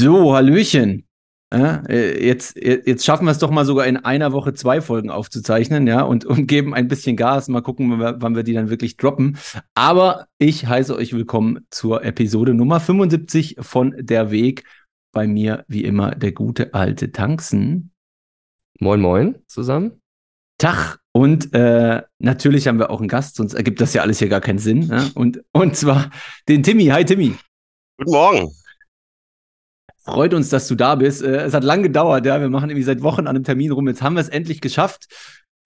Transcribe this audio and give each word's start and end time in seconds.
So, 0.00 0.32
Hallöchen. 0.32 1.08
Ja, 1.52 1.82
äh, 1.88 2.24
jetzt, 2.24 2.56
jetzt 2.56 3.04
schaffen 3.04 3.24
wir 3.24 3.32
es 3.32 3.38
doch 3.38 3.50
mal 3.50 3.64
sogar 3.64 3.84
in 3.84 3.96
einer 3.96 4.30
Woche 4.32 4.54
zwei 4.54 4.80
Folgen 4.80 5.10
aufzuzeichnen, 5.10 5.88
ja, 5.88 6.02
und, 6.02 6.24
und 6.24 6.46
geben 6.46 6.72
ein 6.72 6.86
bisschen 6.86 7.16
Gas. 7.16 7.48
Mal 7.48 7.62
gucken, 7.62 7.90
wann 7.90 7.98
wir, 7.98 8.16
wann 8.20 8.36
wir 8.36 8.44
die 8.44 8.52
dann 8.52 8.70
wirklich 8.70 8.96
droppen. 8.96 9.38
Aber 9.74 10.28
ich 10.38 10.68
heiße 10.68 10.94
euch 10.94 11.14
willkommen 11.14 11.66
zur 11.70 12.04
Episode 12.04 12.54
Nummer 12.54 12.78
75 12.78 13.56
von 13.58 13.92
Der 13.98 14.30
Weg. 14.30 14.62
Bei 15.10 15.26
mir, 15.26 15.64
wie 15.66 15.82
immer, 15.82 16.14
der 16.14 16.30
gute 16.30 16.74
alte 16.74 17.10
Tanzen. 17.10 17.90
Moin, 18.78 19.00
moin 19.00 19.34
zusammen. 19.48 20.00
Tag. 20.58 21.00
Und 21.10 21.52
äh, 21.54 22.02
natürlich 22.20 22.68
haben 22.68 22.78
wir 22.78 22.90
auch 22.90 23.00
einen 23.00 23.08
Gast, 23.08 23.34
sonst 23.34 23.54
ergibt 23.54 23.80
das 23.80 23.94
ja 23.94 24.02
alles 24.02 24.20
hier 24.20 24.28
gar 24.28 24.40
keinen 24.40 24.60
Sinn. 24.60 24.82
Ja? 24.82 25.08
Und, 25.16 25.42
und 25.50 25.74
zwar 25.74 26.10
den 26.48 26.62
Timmy. 26.62 26.86
Hi, 26.86 27.04
Timmy. 27.04 27.34
Guten 27.96 28.12
Morgen. 28.12 28.48
Freut 30.08 30.32
uns, 30.32 30.48
dass 30.48 30.66
du 30.68 30.74
da 30.74 30.94
bist. 30.94 31.22
Äh, 31.22 31.42
es 31.42 31.52
hat 31.52 31.64
lange 31.64 31.82
gedauert, 31.82 32.24
ja. 32.24 32.40
Wir 32.40 32.48
machen 32.48 32.70
irgendwie 32.70 32.84
seit 32.84 33.02
Wochen 33.02 33.26
an 33.26 33.36
einem 33.36 33.44
Termin 33.44 33.72
rum. 33.72 33.86
Jetzt 33.88 34.00
haben 34.00 34.14
wir 34.14 34.22
es 34.22 34.30
endlich 34.30 34.62
geschafft. 34.62 35.06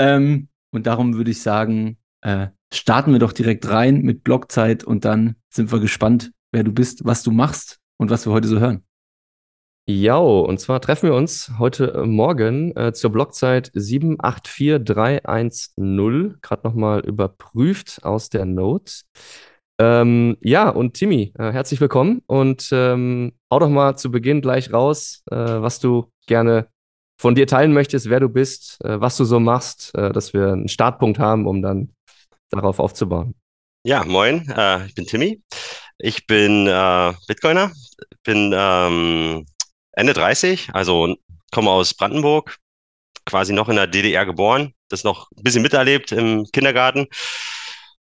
Ähm, 0.00 0.48
und 0.72 0.88
darum 0.88 1.14
würde 1.14 1.30
ich 1.30 1.42
sagen, 1.42 1.96
äh, 2.22 2.48
starten 2.74 3.12
wir 3.12 3.20
doch 3.20 3.32
direkt 3.32 3.68
rein 3.68 4.02
mit 4.02 4.24
Blockzeit 4.24 4.82
und 4.82 5.04
dann 5.04 5.36
sind 5.48 5.70
wir 5.70 5.78
gespannt, 5.78 6.32
wer 6.50 6.64
du 6.64 6.72
bist, 6.72 7.04
was 7.04 7.22
du 7.22 7.30
machst 7.30 7.78
und 7.98 8.10
was 8.10 8.26
wir 8.26 8.32
heute 8.32 8.48
so 8.48 8.58
hören. 8.58 8.82
Ja, 9.88 10.16
und 10.16 10.58
zwar 10.58 10.80
treffen 10.80 11.10
wir 11.10 11.14
uns 11.14 11.52
heute 11.58 12.04
Morgen 12.04 12.76
äh, 12.76 12.92
zur 12.92 13.10
Blockzeit 13.10 13.70
784310, 13.74 16.38
gerade 16.40 16.66
nochmal 16.66 17.00
überprüft 17.00 18.04
aus 18.04 18.28
der 18.28 18.44
Note. 18.44 18.92
Ähm, 19.82 20.36
ja, 20.42 20.68
und 20.68 20.94
Timmy, 20.94 21.32
äh, 21.36 21.50
herzlich 21.50 21.80
willkommen 21.80 22.22
und 22.26 22.68
ähm, 22.70 23.32
hau 23.50 23.58
doch 23.58 23.68
mal 23.68 23.96
zu 23.96 24.12
Beginn 24.12 24.40
gleich 24.40 24.72
raus, 24.72 25.24
äh, 25.28 25.34
was 25.34 25.80
du 25.80 26.08
gerne 26.28 26.68
von 27.20 27.34
dir 27.34 27.48
teilen 27.48 27.72
möchtest, 27.72 28.08
wer 28.08 28.20
du 28.20 28.28
bist, 28.28 28.78
äh, 28.84 29.00
was 29.00 29.16
du 29.16 29.24
so 29.24 29.40
machst, 29.40 29.92
äh, 29.96 30.12
dass 30.12 30.34
wir 30.34 30.52
einen 30.52 30.68
Startpunkt 30.68 31.18
haben, 31.18 31.48
um 31.48 31.62
dann 31.62 31.90
darauf 32.50 32.78
aufzubauen. 32.78 33.34
Ja, 33.84 34.04
moin, 34.04 34.48
äh, 34.56 34.86
ich 34.86 34.94
bin 34.94 35.04
Timmy. 35.04 35.42
Ich 35.98 36.28
bin 36.28 36.68
äh, 36.68 37.12
Bitcoiner, 37.26 37.72
bin 38.22 38.54
ähm, 38.54 39.46
Ende 39.94 40.12
30, 40.12 40.70
also 40.74 41.16
komme 41.50 41.70
aus 41.70 41.92
Brandenburg, 41.92 42.56
quasi 43.26 43.52
noch 43.52 43.68
in 43.68 43.74
der 43.74 43.88
DDR 43.88 44.26
geboren, 44.26 44.74
das 44.90 45.02
noch 45.02 45.28
ein 45.36 45.42
bisschen 45.42 45.62
miterlebt 45.62 46.12
im 46.12 46.46
Kindergarten 46.52 47.08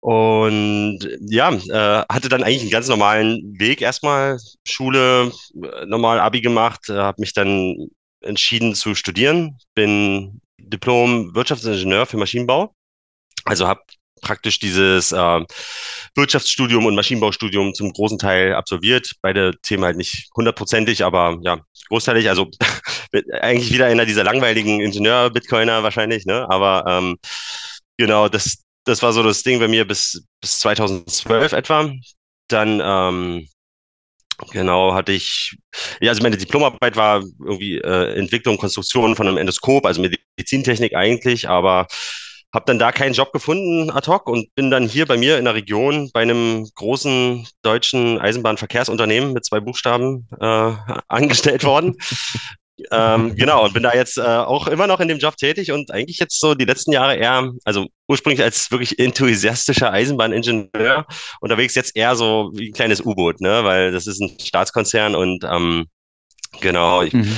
und 0.04 1.00
ja, 1.22 1.50
äh, 1.50 2.04
hatte 2.12 2.28
dann 2.28 2.44
eigentlich 2.44 2.64
einen 2.64 2.72
ganz 2.72 2.90
normalen 2.90 3.58
Weg 3.58 3.82
erstmal, 3.82 4.38
Schule, 4.68 5.32
äh, 5.56 5.86
normal 5.86 6.20
Abi 6.20 6.42
gemacht, 6.42 6.90
äh, 6.90 6.95
habe 6.95 7.22
mich 7.22 7.32
dann 7.32 7.88
entschieden 8.20 8.76
zu 8.76 8.95
studieren, 8.95 9.58
bin 9.76 10.42
Diplom 10.60 11.33
Wirtschaftsingenieur 11.33 12.05
für 12.05 12.17
Maschinenbau. 12.17 12.76
Also 13.45 13.66
habe 13.66 13.80
praktisch 14.20 14.60
dieses 14.60 15.14
äh, 15.14 15.39
Wirtschaftsstudium 16.16 16.86
und 16.86 16.95
Maschinenbaustudium 16.95 17.73
zum 17.73 17.94
großen 17.94 18.20
Teil 18.20 18.56
absolviert. 18.56 19.14
Beide 19.22 19.54
Themen 19.61 19.86
halt 19.86 19.95
nicht 19.95 20.30
hundertprozentig, 20.36 21.06
aber 21.06 21.39
ja, 21.44 21.61
großteilig. 21.88 22.27
Also 22.27 22.52
eigentlich 23.42 23.72
wieder 23.72 23.86
einer 23.86 24.06
dieser 24.06 24.26
langweiligen 24.26 24.82
Ingenieur-Bitcoiner 24.82 25.82
wahrscheinlich, 25.82 26.26
ne? 26.26 26.45
Aber 26.50 26.83
ähm, 26.89 27.17
genau, 27.95 28.27
das, 28.27 28.64
das 28.86 29.02
war 29.02 29.14
so 29.14 29.23
das 29.23 29.44
Ding 29.44 29.60
bei 29.60 29.67
mir 29.67 29.88
bis, 29.88 30.23
bis 30.42 30.60
2012 30.60 31.54
etwa. 31.54 31.92
Dann, 32.48 32.82
ähm, 32.83 33.48
genau, 34.52 34.94
hatte 34.94 35.11
ich, 35.11 35.58
ja, 36.02 36.10
also 36.10 36.23
meine 36.23 36.38
Diplomarbeit 36.38 36.95
war 36.95 37.23
irgendwie 37.39 37.77
äh, 37.77 38.17
Entwicklung, 38.17 38.58
Konstruktion 38.58 39.16
von 39.16 39.27
einem 39.27 39.38
Endoskop, 39.38 39.86
also 39.86 40.02
Medizintechnik 40.02 40.95
eigentlich, 40.95 41.48
aber 41.48 41.88
habe 42.54 42.66
dann 42.66 42.77
da 42.77 42.92
keinen 42.92 43.14
Job 43.14 43.32
gefunden 43.33 43.89
ad 43.89 44.08
hoc 44.08 44.27
und 44.27 44.54
bin 44.54 44.70
dann 44.70 44.88
hier 44.88 45.08
bei 45.08 45.17
mir 45.17 45.39
in 45.39 45.45
der 45.45 45.55
Region 45.55 46.11
bei 46.14 46.21
einem 46.21 46.70
großen 46.76 47.48
deutschen 47.64 48.20
Eisenbahnverkehrsunternehmen 48.20 49.33
mit 49.33 49.44
zwei 49.44 49.60
Buchstaben 49.60 50.27
äh, 50.39 50.73
angestellt 51.08 51.64
worden. 51.64 51.98
Ähm, 52.92 53.36
genau, 53.36 53.66
und 53.66 53.73
bin 53.73 53.83
da 53.83 53.94
jetzt 53.94 54.17
äh, 54.17 54.21
auch 54.21 54.67
immer 54.67 54.88
noch 54.88 54.99
in 54.99 55.08
dem 55.08 55.20
Job 55.20 55.38
tätig 55.38 55.71
und 55.71 55.92
eigentlich 55.92 56.20
jetzt 56.20 56.39
so 56.39 56.55
die 56.55 56.66
letzten 56.66 56.92
Jahre 56.92 57.16
eher, 57.16 57.52
also 57.64 57.88
ursprünglich 58.08 58.42
als 58.42 58.71
wirklich 58.71 58.99
enthusiastischer 58.99 59.92
Eisenbahningenieur 59.92 61.05
unterwegs, 61.42 61.76
jetzt 61.76 61.95
eher 61.95 62.16
so 62.16 62.52
wie 62.54 62.70
ein 62.70 62.73
kleines 62.73 63.02
U-Boot, 63.02 63.42
ne? 63.42 63.64
weil 63.64 63.92
das 63.92 64.08
ist 64.08 64.21
ein 64.21 64.38
Staatskonzern 64.39 65.16
und 65.16 65.44
ähm, 65.44 65.86
genau. 66.61 67.02
Ich, 67.02 67.14
mhm. 67.14 67.38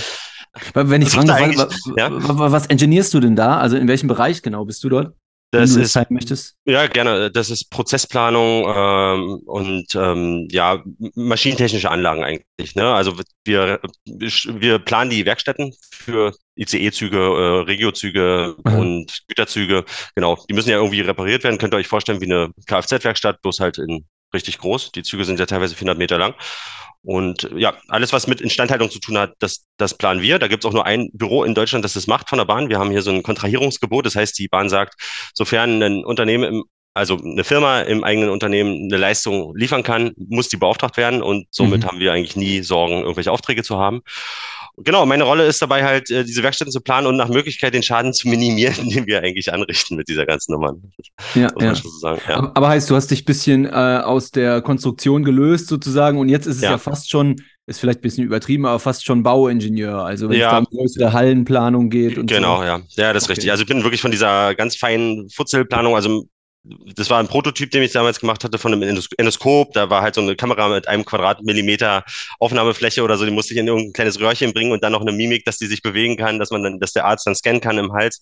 Wenn 0.73 1.01
ich 1.01 1.09
fragen 1.09 1.55
darf, 1.57 1.75
ja? 1.97 2.09
was 2.11 2.67
engineerst 2.67 3.13
du 3.13 3.19
denn 3.19 3.35
da? 3.35 3.57
Also 3.57 3.75
in 3.75 3.87
welchem 3.87 4.07
Bereich 4.07 4.41
genau 4.41 4.65
bist 4.65 4.83
du 4.83 4.89
dort? 4.89 5.13
Das 5.59 5.71
wenn 5.71 5.77
du 5.77 5.83
ist, 5.83 5.95
das 5.95 6.09
möchtest? 6.09 6.55
Ja, 6.65 6.87
gerne. 6.87 7.31
Das 7.31 7.49
ist 7.49 7.69
Prozessplanung 7.69 8.65
ähm, 8.67 9.39
und 9.45 9.95
ähm, 9.95 10.47
ja, 10.51 10.83
maschinentechnische 11.15 11.89
Anlagen 11.89 12.23
eigentlich. 12.23 12.75
Ne? 12.75 12.93
Also 12.93 13.13
wir, 13.43 13.79
wir 14.05 14.79
planen 14.79 15.09
die 15.09 15.25
Werkstätten 15.25 15.73
für 15.91 16.33
ICE-Züge, 16.55 17.17
äh, 17.17 17.63
Regiozüge 17.65 18.55
mhm. 18.63 18.73
und 18.73 19.23
Güterzüge. 19.27 19.85
Genau, 20.15 20.37
die 20.49 20.53
müssen 20.53 20.69
ja 20.69 20.77
irgendwie 20.77 21.01
repariert 21.01 21.43
werden. 21.43 21.57
Könnt 21.57 21.73
ihr 21.73 21.77
euch 21.77 21.87
vorstellen 21.87 22.21
wie 22.21 22.25
eine 22.25 22.51
Kfz-Werkstatt, 22.67 23.41
bloß 23.41 23.59
halt 23.59 23.77
in 23.77 24.05
richtig 24.35 24.59
groß. 24.59 24.91
Die 24.91 25.03
Züge 25.03 25.25
sind 25.25 25.39
ja 25.39 25.45
teilweise 25.45 25.75
400 25.75 25.97
Meter 25.97 26.17
lang. 26.17 26.35
Und 27.01 27.49
ja, 27.55 27.75
alles, 27.87 28.13
was 28.13 28.25
mit 28.25 28.41
Instandhaltung 28.41 28.89
zu 28.89 28.99
tun 28.99 29.17
hat, 29.17 29.33
das, 29.39 29.65
das 29.77 29.93
planen 29.93 30.21
wir. 30.21 30.39
Da 30.39 30.47
gibt 30.47 30.63
es 30.63 30.69
auch 30.69 30.73
nur 30.73 30.85
ein 30.85 31.09
Büro 31.13 31.43
in 31.43 31.53
Deutschland, 31.53 31.85
das 31.85 31.93
das 31.93 32.07
macht 32.07 32.29
von 32.29 32.39
der 32.39 32.45
Bahn. 32.45 32.69
Wir 32.69 32.79
haben 32.79 32.89
hier 32.89 33.03
so 33.03 33.11
ein 33.11 33.21
Kontrahierungsgebot. 33.21 34.05
Das 34.05 34.15
heißt, 34.15 34.37
die 34.39 34.47
Bahn 34.47 34.69
sagt, 34.69 34.95
sofern 35.33 35.81
ein 35.81 36.03
Unternehmen 36.03 36.43
im 36.43 36.63
also 36.95 37.17
eine 37.17 37.43
Firma 37.43 37.81
im 37.81 38.05
eigenen 38.05 38.29
Unternehmen 38.29 38.85
eine 38.85 38.97
Leistung 38.97 39.53
liefern 39.53 39.83
kann, 39.83 40.13
muss 40.15 40.47
die 40.47 40.55
beauftragt 40.55 40.95
werden 40.95 41.21
und 41.21 41.45
somit 41.51 41.83
mhm. 41.83 41.87
haben 41.87 41.99
wir 41.99 42.13
eigentlich 42.13 42.37
nie 42.37 42.61
Sorgen, 42.61 43.01
irgendwelche 43.01 43.33
Aufträge 43.33 43.63
zu 43.63 43.77
haben. 43.77 44.01
Genau, 44.77 45.05
meine 45.05 45.23
Rolle 45.23 45.45
ist 45.45 45.61
dabei 45.61 45.83
halt, 45.83 46.09
äh, 46.09 46.25
diese 46.25 46.43
Werkstätten 46.43 46.71
zu 46.71 46.81
planen 46.81 47.07
und 47.07 47.15
nach 47.15 47.29
Möglichkeit 47.29 47.73
den 47.73 47.83
Schaden 47.83 48.13
zu 48.13 48.27
minimieren, 48.27 48.89
den 48.89 49.07
wir 49.07 49.21
eigentlich 49.21 49.53
anrichten 49.53 49.95
mit 49.95 50.07
dieser 50.07 50.25
ganzen 50.25 50.53
Nummer. 50.53 50.75
Ja, 51.33 51.49
ja. 51.59 51.75
So 51.75 52.09
ja. 52.27 52.51
Aber 52.53 52.67
heißt, 52.67 52.89
du 52.89 52.95
hast 52.95 53.11
dich 53.11 53.21
ein 53.21 53.25
bisschen 53.25 53.65
äh, 53.65 53.69
aus 53.69 54.31
der 54.31 54.61
Konstruktion 54.61 55.23
gelöst 55.23 55.67
sozusagen 55.67 56.17
und 56.17 56.29
jetzt 56.29 56.45
ist 56.45 56.57
es 56.57 56.61
ja, 56.63 56.71
ja 56.71 56.77
fast 56.77 57.09
schon, 57.09 57.37
ist 57.67 57.79
vielleicht 57.79 57.99
ein 57.99 58.01
bisschen 58.01 58.25
übertrieben, 58.25 58.65
aber 58.65 58.79
fast 58.79 59.05
schon 59.05 59.23
Bauingenieur. 59.23 60.03
Also 60.03 60.29
wenn 60.29 60.41
es 60.41 60.51
um 60.51 60.65
größere 60.65 61.13
Hallenplanung 61.13 61.89
geht 61.89 62.17
und 62.17 62.27
Genau, 62.27 62.57
so. 62.57 62.63
ja. 62.63 62.81
Ja, 62.95 63.13
das 63.13 63.23
ist 63.23 63.29
okay. 63.29 63.33
richtig. 63.33 63.51
Also 63.51 63.63
ich 63.63 63.69
bin 63.69 63.83
wirklich 63.83 64.01
von 64.01 64.11
dieser 64.11 64.55
ganz 64.55 64.75
feinen 64.75 65.29
Futzelplanung, 65.29 65.95
also 65.95 66.25
das 66.95 67.09
war 67.09 67.19
ein 67.19 67.27
Prototyp, 67.27 67.69
den 67.71 67.83
ich 67.83 67.91
damals 67.91 68.19
gemacht 68.19 68.43
hatte 68.43 68.57
von 68.57 68.73
einem 68.73 68.81
Endoskop. 69.17 69.73
Da 69.73 69.89
war 69.89 70.01
halt 70.01 70.15
so 70.15 70.21
eine 70.21 70.35
Kamera 70.35 70.67
mit 70.69 70.87
einem 70.87 71.05
Quadratmillimeter 71.05 72.03
Aufnahmefläche 72.39 73.03
oder 73.03 73.17
so. 73.17 73.25
Die 73.25 73.31
musste 73.31 73.53
ich 73.53 73.59
in 73.59 73.67
irgendein 73.67 73.93
kleines 73.93 74.19
Röhrchen 74.19 74.53
bringen 74.53 74.71
und 74.71 74.83
dann 74.83 74.91
noch 74.91 75.01
eine 75.01 75.11
Mimik, 75.11 75.45
dass 75.45 75.57
die 75.57 75.67
sich 75.67 75.81
bewegen 75.81 76.17
kann, 76.17 76.39
dass 76.39 76.51
man 76.51 76.63
dann, 76.63 76.79
dass 76.79 76.93
der 76.93 77.05
Arzt 77.05 77.27
dann 77.27 77.35
scannen 77.35 77.61
kann 77.61 77.77
im 77.77 77.93
Hals. 77.93 78.19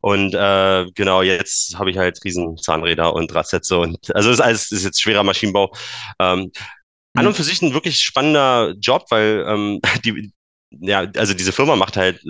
Und 0.00 0.34
äh, 0.34 0.86
genau, 0.94 1.22
jetzt 1.22 1.78
habe 1.78 1.90
ich 1.90 1.98
halt 1.98 2.18
riesen 2.24 2.56
Zahnräder 2.56 3.14
und 3.14 3.34
Radsätze 3.34 3.78
und 3.78 4.14
also 4.14 4.30
das 4.30 4.38
ist 4.38 4.44
alles 4.44 4.72
ist 4.72 4.84
jetzt 4.84 5.00
schwerer 5.00 5.22
Maschinenbau. 5.22 5.72
Ähm, 6.18 6.50
an 7.14 7.26
und 7.26 7.34
für 7.34 7.42
sich 7.42 7.60
ein 7.60 7.74
wirklich 7.74 7.98
spannender 7.98 8.74
Job, 8.80 9.06
weil 9.10 9.44
ähm, 9.46 9.80
die, 10.04 10.32
ja, 10.70 11.06
also 11.16 11.34
diese 11.34 11.52
Firma 11.52 11.76
macht 11.76 11.96
halt 11.98 12.22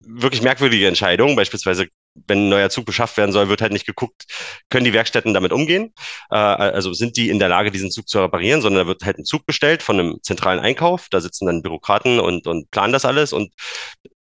wirklich 0.00 0.42
merkwürdige 0.42 0.88
Entscheidungen. 0.88 1.36
Beispielsweise 1.36 1.86
wenn 2.14 2.46
ein 2.46 2.48
neuer 2.48 2.70
Zug 2.70 2.84
beschafft 2.84 3.16
werden 3.16 3.32
soll, 3.32 3.48
wird 3.48 3.62
halt 3.62 3.72
nicht 3.72 3.86
geguckt, 3.86 4.26
können 4.70 4.84
die 4.84 4.92
Werkstätten 4.92 5.34
damit 5.34 5.52
umgehen? 5.52 5.92
Äh, 6.30 6.36
also 6.36 6.92
sind 6.92 7.16
die 7.16 7.30
in 7.30 7.38
der 7.38 7.48
Lage, 7.48 7.70
diesen 7.70 7.90
Zug 7.90 8.08
zu 8.08 8.20
reparieren, 8.20 8.60
sondern 8.60 8.84
da 8.84 8.88
wird 8.88 9.04
halt 9.04 9.18
ein 9.18 9.24
Zug 9.24 9.46
bestellt 9.46 9.82
von 9.82 9.98
einem 9.98 10.18
zentralen 10.22 10.60
Einkauf. 10.60 11.08
Da 11.10 11.20
sitzen 11.20 11.46
dann 11.46 11.62
Bürokraten 11.62 12.20
und, 12.20 12.46
und 12.46 12.70
planen 12.70 12.92
das 12.92 13.04
alles 13.04 13.32
und 13.32 13.52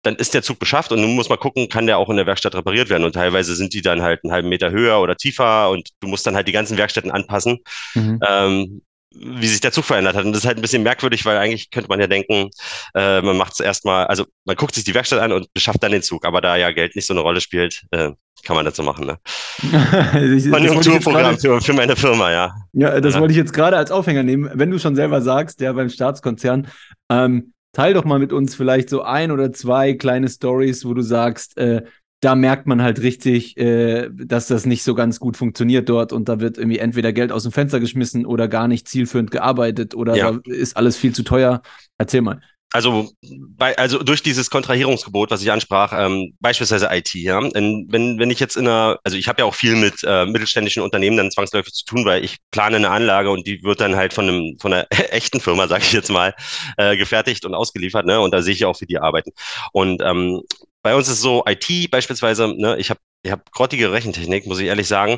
dann 0.03 0.15
ist 0.15 0.33
der 0.33 0.43
Zug 0.43 0.59
beschafft 0.59 0.91
und 0.91 1.01
nun 1.01 1.15
muss 1.15 1.29
man 1.29 1.39
gucken, 1.39 1.69
kann 1.69 1.87
der 1.87 1.97
auch 1.97 2.09
in 2.09 2.17
der 2.17 2.25
Werkstatt 2.25 2.55
repariert 2.55 2.89
werden. 2.89 3.03
Und 3.03 3.13
teilweise 3.13 3.55
sind 3.55 3.73
die 3.73 3.81
dann 3.81 4.01
halt 4.01 4.23
einen 4.23 4.31
halben 4.31 4.49
Meter 4.49 4.71
höher 4.71 5.01
oder 5.01 5.17
tiefer 5.17 5.69
und 5.69 5.89
du 5.99 6.07
musst 6.07 6.25
dann 6.25 6.35
halt 6.35 6.47
die 6.47 6.53
ganzen 6.53 6.77
Werkstätten 6.77 7.11
anpassen. 7.11 7.59
Mhm. 7.93 8.19
Ähm, 8.25 8.81
wie 9.11 9.47
sich 9.47 9.61
der 9.61 9.71
Zug 9.71 9.85
verändert 9.85 10.15
hat. 10.15 10.25
Und 10.25 10.33
das 10.33 10.41
ist 10.41 10.47
halt 10.47 10.57
ein 10.57 10.61
bisschen 10.61 10.83
merkwürdig, 10.83 11.25
weil 11.25 11.37
eigentlich 11.37 11.71
könnte 11.71 11.89
man 11.89 11.99
ja 11.99 12.07
denken, 12.07 12.49
äh, 12.93 13.21
man 13.21 13.37
macht 13.37 13.53
es 13.53 13.59
erstmal, 13.59 14.07
also 14.07 14.25
man 14.45 14.55
guckt 14.55 14.75
sich 14.75 14.83
die 14.83 14.93
Werkstatt 14.93 15.19
an 15.19 15.31
und 15.31 15.53
beschafft 15.53 15.81
dann 15.81 15.91
den 15.91 16.03
Zug. 16.03 16.25
Aber 16.25 16.41
da 16.41 16.55
ja 16.55 16.71
Geld 16.71 16.95
nicht 16.95 17.07
so 17.07 17.13
eine 17.13 17.21
Rolle 17.21 17.41
spielt, 17.41 17.83
äh, 17.91 18.11
kann 18.43 18.55
man 18.55 18.65
das 18.65 18.75
so 18.75 18.83
machen. 18.83 19.05
Ne? 19.07 19.17
Konjunkturprogramm 20.51 21.39
für, 21.39 21.61
für 21.61 21.73
meine 21.73 21.95
Firma, 21.95 22.31
ja. 22.31 22.55
Ja, 22.73 22.99
das 23.01 23.15
ja. 23.15 23.19
wollte 23.19 23.31
ich 23.31 23.37
jetzt 23.37 23.53
gerade 23.53 23.77
als 23.77 23.91
Aufhänger 23.91 24.23
nehmen. 24.23 24.49
Wenn 24.53 24.71
du 24.71 24.79
schon 24.79 24.95
selber 24.95 25.21
sagst, 25.21 25.61
ja, 25.61 25.73
beim 25.73 25.89
Staatskonzern, 25.89 26.67
ähm, 27.09 27.53
teil 27.73 27.93
doch 27.93 28.05
mal 28.05 28.19
mit 28.19 28.33
uns 28.33 28.55
vielleicht 28.55 28.89
so 28.89 29.01
ein 29.01 29.31
oder 29.31 29.53
zwei 29.53 29.93
kleine 29.93 30.29
Stories, 30.29 30.85
wo 30.85 30.93
du 30.93 31.01
sagst, 31.01 31.57
äh, 31.57 31.83
da 32.19 32.35
merkt 32.35 32.65
man 32.65 32.81
halt 32.81 33.01
richtig, 33.01 33.57
äh, 33.57 34.09
dass 34.11 34.47
das 34.47 34.65
nicht 34.65 34.83
so 34.83 34.95
ganz 34.95 35.19
gut 35.19 35.37
funktioniert 35.37 35.87
dort 35.87 36.13
und 36.13 36.27
da 36.27 36.39
wird 36.39 36.57
irgendwie 36.57 36.79
entweder 36.79 37.13
Geld 37.13 37.31
aus 37.31 37.43
dem 37.43 37.51
Fenster 37.51 37.79
geschmissen 37.79 38.25
oder 38.25 38.47
gar 38.47 38.67
nicht 38.67 38.87
zielführend 38.87 39.31
gearbeitet 39.31 39.93
oder 39.93 40.15
ja. 40.15 40.39
ist 40.45 40.77
alles 40.77 40.97
viel 40.97 41.13
zu 41.13 41.23
teuer. 41.23 41.61
Erzähl 41.97 42.21
mal. 42.21 42.41
Also, 42.73 43.09
bei, 43.21 43.77
also 43.77 44.03
durch 44.03 44.21
dieses 44.21 44.49
Kontrahierungsgebot, 44.49 45.31
was 45.31 45.41
ich 45.41 45.51
ansprach, 45.51 45.93
ähm, 45.95 46.33
beispielsweise 46.41 46.89
IT, 46.91 47.13
ja. 47.13 47.41
wenn, 47.41 47.87
wenn 48.19 48.29
ich 48.29 48.41
jetzt 48.41 48.57
in 48.57 48.67
einer, 48.67 48.99
also 49.05 49.17
ich 49.17 49.29
habe 49.29 49.41
ja 49.41 49.45
auch 49.45 49.55
viel 49.55 49.77
mit 49.77 50.03
äh, 50.03 50.25
mittelständischen 50.25 50.83
Unternehmen 50.83 51.15
dann 51.15 51.31
zwangsläufig 51.31 51.73
zu 51.73 51.85
tun, 51.85 52.03
weil 52.03 52.25
ich 52.25 52.37
plane 52.51 52.75
eine 52.75 52.89
Anlage 52.89 53.29
und 53.29 53.47
die 53.47 53.63
wird 53.63 53.79
dann 53.79 53.95
halt 53.95 54.13
von 54.13 54.27
einem 54.27 54.57
von 54.59 54.73
einer 54.73 54.85
echten 55.11 55.39
Firma, 55.39 55.69
sage 55.69 55.83
ich 55.83 55.93
jetzt 55.93 56.11
mal, 56.11 56.33
äh, 56.75 56.97
gefertigt 56.97 57.45
und 57.45 57.53
ausgeliefert, 57.55 58.05
ne? 58.05 58.19
Und 58.19 58.33
da 58.33 58.41
sehe 58.41 58.53
ich 58.53 58.65
auch, 58.65 58.81
wie 58.81 58.85
die 58.85 58.99
arbeiten. 58.99 59.31
Und 59.71 60.01
ähm, 60.03 60.41
bei 60.87 60.95
uns 60.95 61.09
ist 61.09 61.19
so 61.19 61.43
IT 61.45 61.91
beispielsweise, 61.91 62.47
ne, 62.47 62.77
ich 62.77 62.89
habe 62.89 63.01
ich 63.21 63.29
hab 63.29 63.51
grottige 63.51 63.91
Rechentechnik, 63.91 64.45
muss 64.45 64.59
ich 64.59 64.67
ehrlich 64.67 64.87
sagen. 64.87 65.17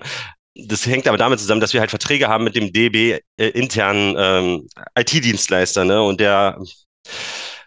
Das 0.55 0.87
hängt 0.87 1.07
aber 1.07 1.17
damit 1.17 1.39
zusammen, 1.39 1.61
dass 1.61 1.73
wir 1.73 1.79
halt 1.79 1.91
Verträge 1.91 2.27
haben 2.27 2.43
mit 2.43 2.55
dem 2.55 2.73
DB 2.73 3.19
äh, 3.37 3.49
internen 3.49 4.15
ähm, 4.17 4.67
IT-Dienstleister, 4.97 5.85
ne? 5.85 6.01
Und 6.01 6.21
der, 6.21 6.57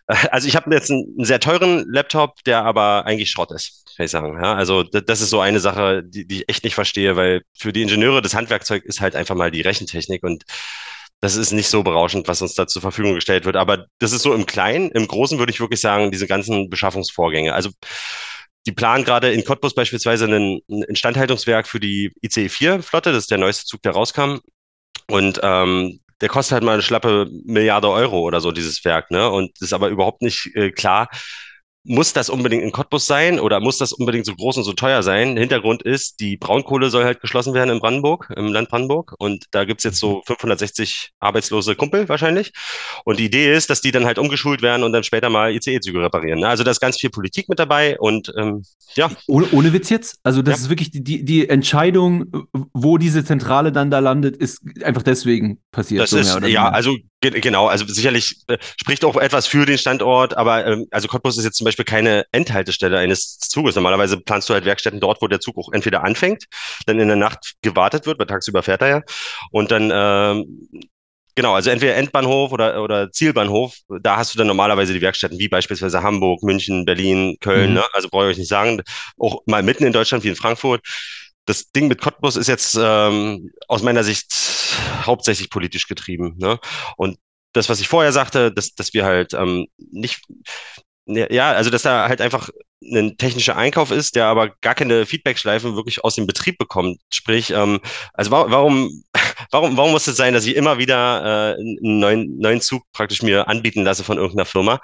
äh, 0.09 0.15
also 0.33 0.49
ich 0.49 0.57
habe 0.57 0.75
jetzt 0.75 0.91
einen, 0.91 1.15
einen, 1.17 1.25
sehr 1.25 1.39
teuren 1.39 1.85
Laptop, 1.89 2.43
der 2.43 2.65
aber 2.65 3.07
eigentlich 3.07 3.31
Schrott 3.31 3.53
ist, 3.53 3.95
kann 3.97 4.07
ich 4.07 4.11
sagen. 4.11 4.35
Ja? 4.43 4.55
Also 4.55 4.83
das, 4.83 5.21
ist 5.21 5.31
so 5.31 5.39
eine 5.39 5.61
Sache, 5.61 6.03
die, 6.03 6.27
die 6.27 6.39
ich 6.39 6.49
echt 6.49 6.65
nicht 6.65 6.75
verstehe, 6.75 7.15
weil 7.15 7.43
für 7.57 7.73
die 7.73 7.83
Ingenieure 7.83 8.21
das 8.21 8.35
Handwerkzeug 8.35 8.85
ist 8.85 9.01
halt 9.01 9.15
einfach 9.15 9.37
mal 9.37 9.53
die 9.53 9.61
Rechentechnik 9.61 10.25
und 10.25 10.43
das 11.23 11.37
ist 11.37 11.53
nicht 11.53 11.69
so 11.69 11.85
berauschend, 11.85 12.27
was 12.27 12.43
uns 12.43 12.55
da 12.55 12.67
zur 12.67 12.83
Verfügung 12.83 13.15
gestellt 13.15 13.45
wird. 13.45 13.55
Aber 13.55 13.87
das 14.01 14.11
ist 14.11 14.23
so 14.23 14.35
im 14.35 14.45
Kleinen. 14.45 14.91
Im 14.91 15.07
Großen 15.07 15.39
würde 15.39 15.53
ich 15.53 15.61
wirklich 15.61 15.81
sagen, 15.81 16.11
diese 16.11 16.27
ganzen 16.27 16.69
Beschaffungsvorgänge. 16.69 17.55
Also 17.55 17.71
die 18.67 18.73
planen 18.73 19.05
gerade 19.05 19.33
in 19.33 19.45
Cottbus 19.45 19.73
beispielsweise 19.73 20.27
ein 20.27 20.61
Instandhaltungswerk 20.89 21.69
für 21.69 21.79
die 21.79 22.13
ICE-4-Flotte. 22.23 23.13
Das 23.13 23.23
ist 23.23 23.31
der 23.31 23.39
neueste 23.39 23.67
Zug, 23.67 23.83
der 23.83 23.93
rauskam. 23.93 24.39
Und 25.09 25.39
ähm, 25.45 26.01
der 26.21 26.29
kostet 26.29 26.55
halt 26.55 26.65
mal 26.65 26.73
eine 26.73 26.83
schlappe 26.83 27.29
Milliarde 27.45 27.89
Euro 27.89 28.19
oder 28.23 28.41
so, 28.41 28.51
dieses 28.51 28.85
Werk. 28.85 29.13
Ne? 29.13 29.31
Und 29.31 29.53
ist 29.61 29.73
aber 29.73 29.91
überhaupt 29.91 30.23
nicht 30.23 30.51
äh, 30.57 30.73
klar, 30.73 31.09
muss 31.85 32.13
das 32.13 32.29
unbedingt 32.29 32.63
in 32.63 32.71
Cottbus 32.71 33.07
sein 33.07 33.41
oder 33.41 33.59
muss 33.59 33.79
das 33.79 33.93
unbedingt 33.93 34.25
so 34.25 34.35
groß 34.35 34.57
und 34.59 34.65
so 34.65 34.73
teuer 34.73 35.03
sein? 35.03 35.37
Hintergrund 35.37 35.83
ist, 35.83 36.21
die 36.21 36.37
Braunkohle 36.37 36.91
soll 36.91 37.05
halt 37.05 37.21
geschlossen 37.21 37.55
werden 37.55 37.71
in 37.71 37.81
Brandenburg, 37.81 38.33
im 38.37 38.53
Land 38.53 38.69
Brandenburg. 38.69 39.15
Und 39.19 39.47
da 39.51 39.65
gibt's 39.65 39.83
jetzt 39.83 39.99
so 39.99 40.23
560 40.27 41.11
arbeitslose 41.19 41.75
Kumpel 41.75 42.09
wahrscheinlich. 42.09 42.53
Und 43.05 43.19
die 43.19 43.25
Idee 43.25 43.53
ist, 43.53 43.69
dass 43.69 43.81
die 43.81 43.91
dann 43.91 44.05
halt 44.05 44.19
umgeschult 44.19 44.63
werden 44.63 44.85
und 44.85 44.93
dann 44.93 45.03
später 45.03 45.29
mal 45.29 45.53
ICE-Züge 45.53 46.01
reparieren. 46.01 46.41
Ne? 46.41 46.49
Also 46.49 46.63
da 46.63 46.71
ist 46.71 46.81
ganz 46.81 47.01
viel 47.01 47.11
Politik 47.11 47.49
mit 47.49 47.59
dabei 47.59 47.99
und 47.99 48.33
ähm, 48.37 48.63
ja. 48.95 49.11
Ohne, 49.27 49.49
ohne 49.51 49.73
Witz 49.73 49.91
jetzt? 49.91 50.19
Also 50.23 50.43
das 50.43 50.59
ja. 50.59 50.63
ist 50.65 50.69
wirklich 50.69 50.91
die, 50.93 51.25
die 51.25 51.49
Entscheidung, 51.49 52.47
wo 52.73 52.97
diese 52.99 53.25
Zentrale 53.25 53.73
dann 53.73 53.91
da 53.91 53.99
landet, 53.99 54.37
ist 54.37 54.61
einfach 54.85 55.03
deswegen 55.03 55.61
passiert. 55.73 56.03
Das 56.03 56.11
so 56.11 56.19
ist, 56.19 56.47
ja, 56.47 56.69
also 56.69 56.97
Genau, 57.23 57.69
also 57.69 57.87
sicherlich 57.87 58.43
äh, 58.49 58.59
spricht 58.61 59.05
auch 59.05 59.17
etwas 59.17 59.47
für 59.47 59.65
den 59.65 59.79
Standort, 59.79 60.37
aber 60.37 60.67
ähm, 60.67 60.87
also 60.91 61.07
Cottbus 61.07 61.39
ist 61.39 61.45
jetzt 61.45 61.57
zum 61.57 61.65
Beispiel 61.67 61.72
keine 61.77 62.25
Endhaltestelle 62.33 62.99
eines 62.99 63.39
Zuges. 63.39 63.75
Normalerweise 63.75 64.19
planst 64.19 64.49
du 64.49 64.55
halt 64.55 64.65
Werkstätten 64.65 65.01
dort, 65.01 65.23
wo 65.23 65.29
der 65.29 65.41
Zug 65.41 65.59
auch 65.59 65.73
entweder 65.73 66.05
anfängt, 66.05 66.45
dann 66.87 66.99
in 66.99 67.09
der 67.09 67.17
Nacht 67.17 67.55
gewartet 67.63 68.07
wird, 68.07 68.19
weil 68.19 68.27
tagsüber 68.27 68.63
fährt 68.63 68.83
er 68.83 68.89
ja, 68.89 69.03
und 69.51 69.71
dann 69.71 69.91
ähm, 69.93 70.69
Genau, 71.35 71.55
also 71.55 71.71
entweder 71.71 71.97
Endbahnhof 71.97 72.53
oder, 72.53 72.83
oder 72.83 73.11
Zielbahnhof, 73.11 73.75
da 74.03 74.19
hast 74.19 74.35
du 74.35 74.39
dann 74.39 74.47
normalerweise 74.47 74.93
die 74.93 75.01
Werkstätten, 75.01 75.39
wie 75.39 75.49
beispielsweise 75.49 76.03
Hamburg, 76.03 76.43
München, 76.43 76.85
Berlin, 76.85 77.39
Köln, 77.41 77.71
mhm. 77.71 77.77
ne? 77.77 77.85
also 77.95 78.11
brauche 78.11 78.25
ich 78.25 78.31
euch 78.33 78.39
nicht 78.39 78.49
sagen, 78.49 78.83
auch 79.19 79.41
mal 79.47 79.63
mitten 79.63 79.85
in 79.85 79.95
Deutschland 79.95 80.25
wie 80.25 80.29
in 80.29 80.37
Frankfurt. 80.37 80.83
Das 81.47 81.73
Ding 81.73 81.89
mit 81.89 82.03
Cottbus 82.03 82.37
ist 82.37 82.49
jetzt 82.49 82.79
ähm, 82.79 83.51
aus 83.67 83.83
meiner 83.83 84.05
Sicht 84.05 84.31
hauptsächlich 85.07 85.49
politisch 85.49 85.89
getrieben. 85.89 86.35
Ne? 86.37 86.59
Und 86.97 87.19
das, 87.53 87.69
was 87.69 87.81
ich 87.81 87.89
vorher 87.89 88.13
sagte, 88.13 88.53
dass, 88.53 88.75
dass 88.75 88.93
wir 88.93 89.05
halt 89.05 89.33
ähm, 89.33 89.67
nicht, 89.79 90.21
ja, 91.07 91.53
also 91.53 91.71
dass 91.71 91.83
da 91.83 92.09
halt 92.09 92.21
einfach 92.21 92.49
ein 92.83 93.17
technischer 93.17 93.57
Einkauf 93.57 93.91
ist, 93.91 94.17
der 94.17 94.27
aber 94.27 94.51
gar 94.61 94.75
keine 94.75 95.07
Feedback-Schleifen 95.07 95.77
wirklich 95.77 96.05
aus 96.05 96.15
dem 96.17 96.27
Betrieb 96.27 96.59
bekommt. 96.59 96.99
Sprich, 97.11 97.51
ähm, 97.51 97.81
also 98.13 98.31
warum, 98.31 99.05
warum, 99.51 99.77
warum 99.77 99.93
muss 99.93 100.07
es 100.07 100.17
sein, 100.17 100.35
dass 100.35 100.47
ich 100.47 100.57
immer 100.57 100.79
wieder 100.79 101.55
äh, 101.57 101.61
einen 101.61 101.99
neuen, 102.01 102.39
neuen 102.39 102.61
Zug 102.61 102.83
praktisch 102.93 103.23
mir 103.23 103.49
anbieten 103.49 103.85
lasse 103.85 104.05
von 104.05 104.19
irgendeiner 104.19 104.47
Firma, 104.47 104.81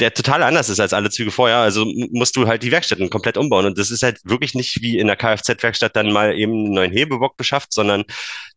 der 0.00 0.12
total 0.12 0.42
anders 0.42 0.68
ist 0.68 0.80
als 0.80 0.92
alle 0.92 1.10
Züge 1.10 1.30
vorher. 1.30 1.58
Also 1.58 1.86
musst 2.10 2.34
du 2.36 2.46
halt 2.46 2.62
die 2.62 2.72
Werkstätten 2.72 3.08
komplett 3.08 3.36
umbauen. 3.36 3.66
Und 3.66 3.78
das 3.78 3.90
ist 3.90 4.02
halt 4.02 4.18
wirklich 4.24 4.54
nicht 4.54 4.82
wie 4.82 4.98
in 4.98 5.06
der 5.06 5.16
Kfz-Werkstatt 5.16 5.94
dann 5.94 6.12
mal 6.12 6.36
eben 6.36 6.52
einen 6.52 6.74
neuen 6.74 6.92
Hebebock 6.92 7.36
beschafft, 7.36 7.72
sondern 7.72 8.04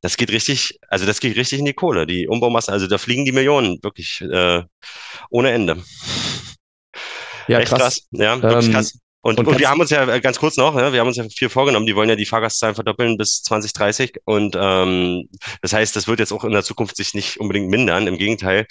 das 0.01 0.17
geht 0.17 0.31
richtig, 0.31 0.79
also 0.87 1.05
das 1.05 1.19
geht 1.19 1.37
richtig 1.37 1.59
in 1.59 1.65
die 1.65 1.73
Kohle. 1.73 2.07
Die 2.07 2.27
Umbaumasse, 2.27 2.71
also 2.71 2.87
da 2.87 2.97
fliegen 2.97 3.25
die 3.25 3.31
Millionen 3.31 3.77
wirklich 3.83 4.21
äh, 4.21 4.63
ohne 5.29 5.51
Ende. 5.51 5.83
Ja, 7.47 7.59
Echt 7.59 7.69
krass. 7.69 7.79
krass. 7.79 8.07
Ja, 8.11 8.41
wirklich 8.41 8.67
ähm, 8.67 8.73
krass. 8.73 8.99
Und, 9.25 9.39
und, 9.39 9.47
und 9.47 9.59
wir 9.59 9.71
haben 9.71 9.81
uns 9.81 9.89
ja 9.89 10.07
äh, 10.07 10.21
ganz 10.21 10.37
kurz 10.37 10.55
noch, 10.55 10.75
ja, 10.77 10.93
wir 10.93 10.99
haben 10.99 11.07
uns 11.07 11.17
ja 11.17 11.23
viel 11.27 11.49
vorgenommen, 11.49 11.87
die 11.87 11.95
wollen 11.95 12.07
ja 12.09 12.15
die 12.15 12.27
Fahrgastzahlen 12.27 12.75
verdoppeln 12.75 13.17
bis 13.17 13.41
2030 13.41 14.19
und 14.23 14.55
ähm, 14.55 15.27
das 15.63 15.73
heißt, 15.73 15.95
das 15.95 16.07
wird 16.07 16.19
jetzt 16.19 16.31
auch 16.31 16.43
in 16.43 16.51
der 16.51 16.61
Zukunft 16.61 16.95
sich 16.95 17.15
nicht 17.15 17.39
unbedingt 17.39 17.67
mindern, 17.67 18.05
im 18.05 18.19
Gegenteil, 18.19 18.67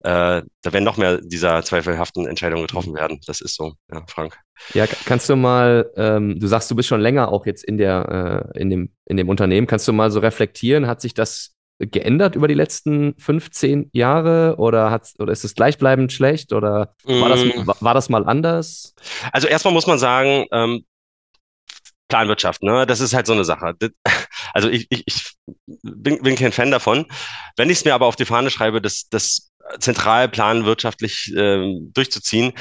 äh, 0.00 0.40
da 0.40 0.72
werden 0.72 0.84
noch 0.84 0.96
mehr 0.96 1.20
dieser 1.22 1.62
zweifelhaften 1.62 2.26
Entscheidungen 2.26 2.62
getroffen 2.62 2.94
werden, 2.94 3.20
das 3.26 3.42
ist 3.42 3.54
so, 3.54 3.74
ja, 3.92 4.02
Frank. 4.08 4.38
Ja, 4.72 4.86
kannst 4.86 5.28
du 5.28 5.36
mal, 5.36 5.92
ähm, 5.98 6.40
du 6.40 6.46
sagst, 6.46 6.70
du 6.70 6.74
bist 6.74 6.88
schon 6.88 7.02
länger 7.02 7.30
auch 7.30 7.44
jetzt 7.44 7.62
in 7.62 7.76
der, 7.76 8.48
äh, 8.54 8.58
in 8.58 8.70
dem, 8.70 8.94
in 9.04 9.18
dem 9.18 9.28
Unternehmen, 9.28 9.66
kannst 9.66 9.86
du 9.88 9.92
mal 9.92 10.10
so 10.10 10.20
reflektieren, 10.20 10.86
hat 10.86 11.02
sich 11.02 11.12
das 11.12 11.57
geändert 11.78 12.34
über 12.34 12.48
die 12.48 12.54
letzten 12.54 13.14
15 13.18 13.90
Jahre 13.92 14.56
oder, 14.58 14.90
hat, 14.90 15.10
oder 15.18 15.32
ist 15.32 15.44
es 15.44 15.54
gleichbleibend 15.54 16.12
schlecht 16.12 16.52
oder 16.52 16.94
war, 17.04 17.28
das, 17.28 17.44
mm. 17.44 17.70
war 17.80 17.94
das 17.94 18.08
mal 18.08 18.26
anders? 18.26 18.94
Also 19.32 19.46
erstmal 19.46 19.74
muss 19.74 19.86
man 19.86 19.98
sagen, 19.98 20.46
ähm, 20.50 20.84
Planwirtschaft, 22.08 22.62
ne? 22.62 22.86
Das 22.86 23.00
ist 23.00 23.14
halt 23.14 23.26
so 23.26 23.32
eine 23.32 23.44
Sache. 23.44 23.74
Also 24.54 24.70
ich, 24.70 24.86
ich, 24.88 25.02
ich 25.06 25.34
bin, 25.82 26.22
bin 26.22 26.34
kein 26.34 26.52
Fan 26.52 26.70
davon. 26.70 27.04
Wenn 27.56 27.68
ich 27.68 27.78
es 27.78 27.84
mir 27.84 27.94
aber 27.94 28.06
auf 28.06 28.16
die 28.16 28.24
Fahne 28.24 28.48
schreibe, 28.50 28.80
das, 28.80 29.08
das 29.10 29.50
zentral 29.78 30.28
planwirtschaftlich 30.28 31.30
äh, 31.36 31.74
durchzuziehen, 31.92 32.54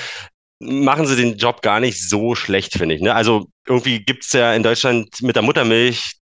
machen 0.60 1.08
sie 1.08 1.16
den 1.16 1.38
Job 1.38 1.62
gar 1.62 1.80
nicht 1.80 2.08
so 2.08 2.36
schlecht, 2.36 2.74
finde 2.74 2.96
ich. 2.96 3.02
Ne? 3.02 3.16
Also 3.16 3.48
irgendwie 3.66 4.04
gibt's 4.04 4.34
ja 4.34 4.54
in 4.54 4.64
Deutschland 4.64 5.22
mit 5.22 5.38
der 5.38 5.44
Muttermilch 5.44 6.18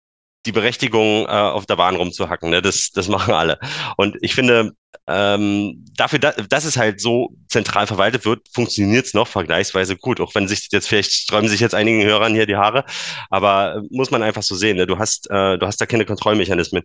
die 0.46 0.52
Berechtigung, 0.52 1.26
äh, 1.26 1.30
auf 1.30 1.66
der 1.66 1.76
Bahn 1.76 1.96
rumzuhacken. 1.96 2.50
Ne? 2.50 2.62
Das, 2.62 2.92
das 2.92 3.08
machen 3.08 3.34
alle. 3.34 3.60
Und 3.98 4.18
ich 4.22 4.34
finde, 4.34 4.72
ähm, 5.08 5.86
dafür, 5.96 6.20
da, 6.20 6.32
dass 6.32 6.66
es 6.66 6.78
halt 6.78 7.02
so 7.02 7.30
zentral 7.48 7.88
verwaltet 7.88 8.26
wird, 8.26 8.48
funktioniert 8.54 9.06
es 9.06 9.14
noch 9.14 9.28
vergleichsweise 9.28 9.96
gut. 9.98 10.20
Auch 10.20 10.34
wenn 10.36 10.48
sich 10.48 10.70
jetzt 10.72 10.88
vielleicht 10.88 11.12
sträuben 11.12 11.50
sich 11.50 11.60
jetzt 11.60 11.76
einigen 11.76 12.04
Hörern 12.04 12.34
hier 12.34 12.46
die 12.46 12.56
Haare, 12.56 12.86
aber 13.30 13.76
äh, 13.76 13.88
muss 13.90 14.12
man 14.12 14.24
einfach 14.24 14.44
so 14.44 14.56
sehen. 14.56 14.78
Ne? 14.78 14.88
Du 14.88 14.98
hast, 14.98 15.30
äh, 15.30 15.58
du 15.58 15.66
hast 15.66 15.80
da 15.80 15.86
keine 15.86 16.06
Kontrollmechanismen. 16.06 16.84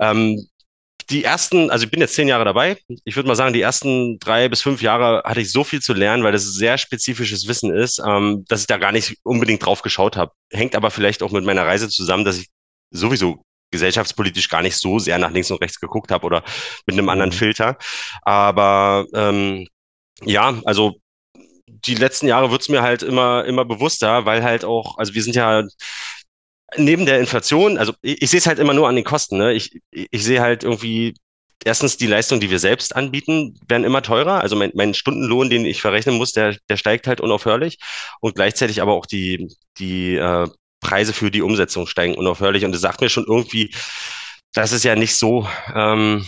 Ähm, 0.00 0.46
die 1.10 1.22
ersten, 1.22 1.70
also 1.70 1.84
ich 1.84 1.90
bin 1.90 2.00
jetzt 2.00 2.14
zehn 2.14 2.26
Jahre 2.26 2.44
dabei. 2.44 2.78
Ich 3.04 3.14
würde 3.14 3.28
mal 3.28 3.36
sagen, 3.36 3.52
die 3.52 3.60
ersten 3.60 4.18
drei 4.18 4.48
bis 4.48 4.62
fünf 4.62 4.82
Jahre 4.82 5.22
hatte 5.24 5.40
ich 5.40 5.52
so 5.52 5.62
viel 5.62 5.80
zu 5.80 5.92
lernen, 5.94 6.24
weil 6.24 6.32
das 6.32 6.44
sehr 6.44 6.78
spezifisches 6.78 7.46
Wissen 7.46 7.72
ist, 7.72 8.00
ähm, 8.04 8.44
dass 8.48 8.62
ich 8.62 8.66
da 8.66 8.76
gar 8.76 8.92
nicht 8.92 9.16
unbedingt 9.22 9.64
drauf 9.64 9.82
geschaut 9.82 10.16
habe. 10.16 10.32
Hängt 10.50 10.74
aber 10.74 10.90
vielleicht 10.90 11.22
auch 11.22 11.30
mit 11.30 11.44
meiner 11.44 11.64
Reise 11.64 11.88
zusammen, 11.88 12.24
dass 12.24 12.38
ich 12.38 12.48
sowieso 12.90 13.42
gesellschaftspolitisch 13.70 14.48
gar 14.48 14.62
nicht 14.62 14.76
so 14.76 14.98
sehr 14.98 15.18
nach 15.18 15.30
links 15.30 15.50
und 15.50 15.60
rechts 15.60 15.80
geguckt 15.80 16.10
habe 16.10 16.26
oder 16.26 16.42
mit 16.86 16.94
einem 16.94 17.08
anderen 17.08 17.30
mhm. 17.30 17.34
Filter. 17.34 17.76
Aber 18.22 19.06
ähm, 19.14 19.66
ja, 20.24 20.60
also 20.64 20.96
die 21.66 21.94
letzten 21.94 22.28
Jahre 22.28 22.50
wird 22.50 22.62
es 22.62 22.68
mir 22.68 22.82
halt 22.82 23.02
immer, 23.02 23.44
immer 23.44 23.64
bewusster, 23.64 24.24
weil 24.24 24.42
halt 24.42 24.64
auch, 24.64 24.98
also 24.98 25.14
wir 25.14 25.22
sind 25.22 25.36
ja 25.36 25.64
neben 26.76 27.06
der 27.06 27.20
Inflation, 27.20 27.78
also 27.78 27.92
ich, 28.02 28.22
ich 28.22 28.30
sehe 28.30 28.38
es 28.38 28.46
halt 28.46 28.58
immer 28.58 28.74
nur 28.74 28.88
an 28.88 28.96
den 28.96 29.04
Kosten. 29.04 29.38
Ne? 29.38 29.52
Ich, 29.52 29.80
ich 29.90 30.24
sehe 30.24 30.40
halt 30.40 30.64
irgendwie 30.64 31.14
erstens 31.64 31.96
die 31.96 32.06
Leistung, 32.06 32.40
die 32.40 32.50
wir 32.50 32.58
selbst 32.58 32.94
anbieten, 32.94 33.58
werden 33.68 33.84
immer 33.84 34.02
teurer. 34.02 34.40
Also 34.40 34.56
mein, 34.56 34.72
mein 34.74 34.94
Stundenlohn, 34.94 35.50
den 35.50 35.64
ich 35.64 35.80
verrechnen 35.80 36.16
muss, 36.16 36.32
der, 36.32 36.56
der 36.68 36.76
steigt 36.76 37.06
halt 37.06 37.20
unaufhörlich. 37.20 37.78
Und 38.20 38.34
gleichzeitig 38.34 38.82
aber 38.82 38.92
auch 38.94 39.06
die, 39.06 39.48
die 39.78 40.16
äh, 40.16 40.48
Preise 40.80 41.12
für 41.12 41.30
die 41.30 41.42
Umsetzung 41.42 41.86
steigen 41.86 42.14
unaufhörlich. 42.14 42.64
Und 42.64 42.72
das 42.72 42.80
sagt 42.80 43.00
mir 43.00 43.08
schon 43.08 43.24
irgendwie, 43.26 43.74
dass 44.54 44.72
es 44.72 44.82
ja 44.84 44.96
nicht 44.96 45.16
so, 45.16 45.48
ähm, 45.74 46.24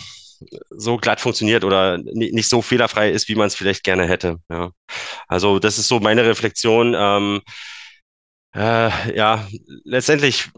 so 0.69 0.97
glatt 0.97 1.19
funktioniert 1.21 1.63
oder 1.63 1.97
ni- 1.97 2.31
nicht 2.31 2.49
so 2.49 2.61
fehlerfrei 2.61 3.11
ist, 3.11 3.27
wie 3.29 3.35
man 3.35 3.47
es 3.47 3.55
vielleicht 3.55 3.83
gerne 3.83 4.07
hätte. 4.07 4.37
Ja. 4.49 4.71
Also 5.27 5.59
das 5.59 5.77
ist 5.79 5.87
so 5.87 5.99
meine 5.99 6.25
Reflexion. 6.25 6.95
Ähm, 6.97 7.41
äh, 8.55 9.15
ja, 9.15 9.47
letztendlich 9.83 10.49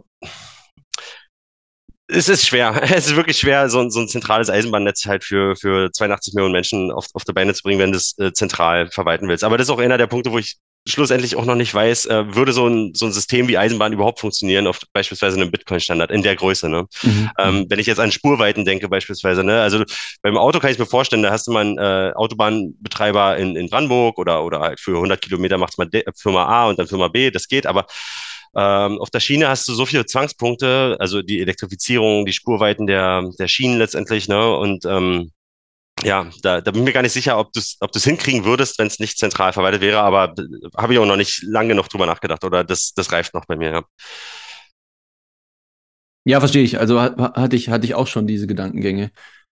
es 2.08 2.30
ist 2.30 2.46
schwer. 2.46 2.74
Es 2.96 3.08
ist 3.08 3.16
wirklich 3.16 3.38
schwer, 3.38 3.70
so, 3.70 3.80
ein- 3.80 3.92
so 3.92 4.00
ein 4.02 4.08
zentrales 4.08 4.50
Eisenbahnnetz 4.50 5.06
halt 5.06 5.24
für, 5.24 5.56
für 5.56 5.92
82 5.92 6.34
Millionen 6.34 6.52
Menschen 6.54 6.92
auf, 6.92 7.08
auf 7.14 7.24
die 7.24 7.34
Beine 7.34 7.54
zu 7.54 7.64
bringen, 7.64 7.80
wenn 7.80 7.92
du 7.92 7.98
es 7.98 8.18
äh, 8.20 8.34
zentral 8.34 8.90
verwalten 8.92 9.28
willst. 9.28 9.44
Aber 9.44 9.58
das 9.58 9.68
ist 9.68 9.72
auch 9.72 9.80
einer 9.80 9.98
der 9.98 10.08
Punkte, 10.08 10.32
wo 10.32 10.38
ich 10.38 10.58
schlussendlich 10.88 11.36
auch 11.36 11.46
noch 11.46 11.56
nicht 11.56 11.74
weiß, 11.74 12.08
äh, 12.08 12.36
würde 12.36 12.54
so 12.54 12.68
ein, 12.68 12.94
so 12.96 13.06
ein 13.06 13.12
System 13.12 13.48
wie 13.48 13.58
Eisenbahn 13.58 13.94
überhaupt 13.94 14.20
funktionieren 14.20 14.66
auf 14.66 14.80
beispielsweise 14.94 15.38
einem 15.38 15.52
Bitcoin-Standard 15.52 16.10
in 16.10 16.24
der 16.24 16.36
Größe. 16.36 16.70
Ne? 16.70 16.88
Mhm. 17.04 17.30
Ähm, 17.38 17.66
wenn 17.70 17.80
ich 17.80 17.86
jetzt 17.86 18.00
an 18.00 18.12
Spurweiten 18.12 18.66
denke 18.66 18.90
beispielsweise, 18.90 19.44
ne? 19.44 19.62
also 19.62 19.84
beim 20.24 20.38
Auto 20.38 20.60
kann 20.60 20.72
ich 20.72 20.80
mir 20.80 20.88
vorstellen, 20.88 21.22
da 21.22 21.32
hast 21.32 21.48
du 21.48 21.52
mal 21.52 21.62
einen 21.62 21.78
äh, 21.78 22.14
Autobahnbetreiber 22.16 23.38
in, 23.38 23.56
in 23.56 23.70
Brandenburg 23.70 24.18
oder, 24.18 24.44
oder 24.44 24.60
halt 24.60 24.80
für 24.80 24.96
100 24.96 25.22
Kilometer 25.22 25.58
macht 25.60 25.74
es 25.74 25.78
mal 25.78 25.86
de- 25.86 26.04
Firma 26.16 26.46
A 26.46 26.70
und 26.70 26.80
dann 26.80 26.88
Firma 26.88 27.10
B, 27.10 27.30
das 27.30 27.48
geht, 27.48 27.68
aber 27.68 27.86
ähm, 28.56 29.00
auf 29.00 29.10
der 29.10 29.20
Schiene 29.20 29.48
hast 29.48 29.68
du 29.68 29.74
so 29.74 29.86
viele 29.86 30.06
Zwangspunkte, 30.06 30.98
also 31.00 31.22
die 31.22 31.40
Elektrifizierung, 31.40 32.26
die 32.26 32.34
Spurweiten 32.34 32.86
der, 32.88 33.30
der 33.40 33.48
Schienen 33.48 33.78
letztendlich, 33.78 34.28
ne? 34.28 34.56
Und 34.58 34.86
ähm, 34.86 35.32
ja, 36.04 36.30
da, 36.42 36.62
da 36.62 36.72
bin 36.72 36.82
ich 36.82 36.86
mir 36.86 36.94
gar 36.94 37.02
nicht 37.04 37.12
sicher, 37.14 37.38
ob 37.38 37.52
du 37.54 37.60
es 37.60 37.78
ob 37.80 37.92
du's 37.92 38.04
hinkriegen 38.04 38.44
würdest, 38.46 38.80
wenn 38.80 38.88
es 38.88 39.00
nicht 39.00 39.18
zentral 39.18 39.54
verwaltet 39.54 39.82
wäre, 39.82 40.00
aber 40.02 40.34
habe 40.78 40.94
ich 40.94 41.00
auch 41.00 41.06
noch 41.06 41.16
nicht 41.18 41.44
lange 41.44 41.70
genug 41.70 41.90
drüber 41.90 42.06
nachgedacht 42.06 42.44
oder 42.44 42.64
das, 42.64 42.94
das 42.96 43.12
reift 43.12 43.34
noch 43.34 43.46
bei 43.46 43.56
mir, 43.56 43.72
ja. 43.72 43.84
Ja, 46.26 46.40
verstehe 46.40 46.64
ich. 46.64 46.80
Also 46.80 47.00
ha- 47.00 47.16
ha- 47.18 47.34
hatte 47.42 47.56
ich, 47.56 47.70
hatte 47.70 47.86
ich 47.86 47.96
auch 47.96 48.08
schon 48.08 48.28
diese 48.28 48.48
Gedankengänge. 48.48 49.12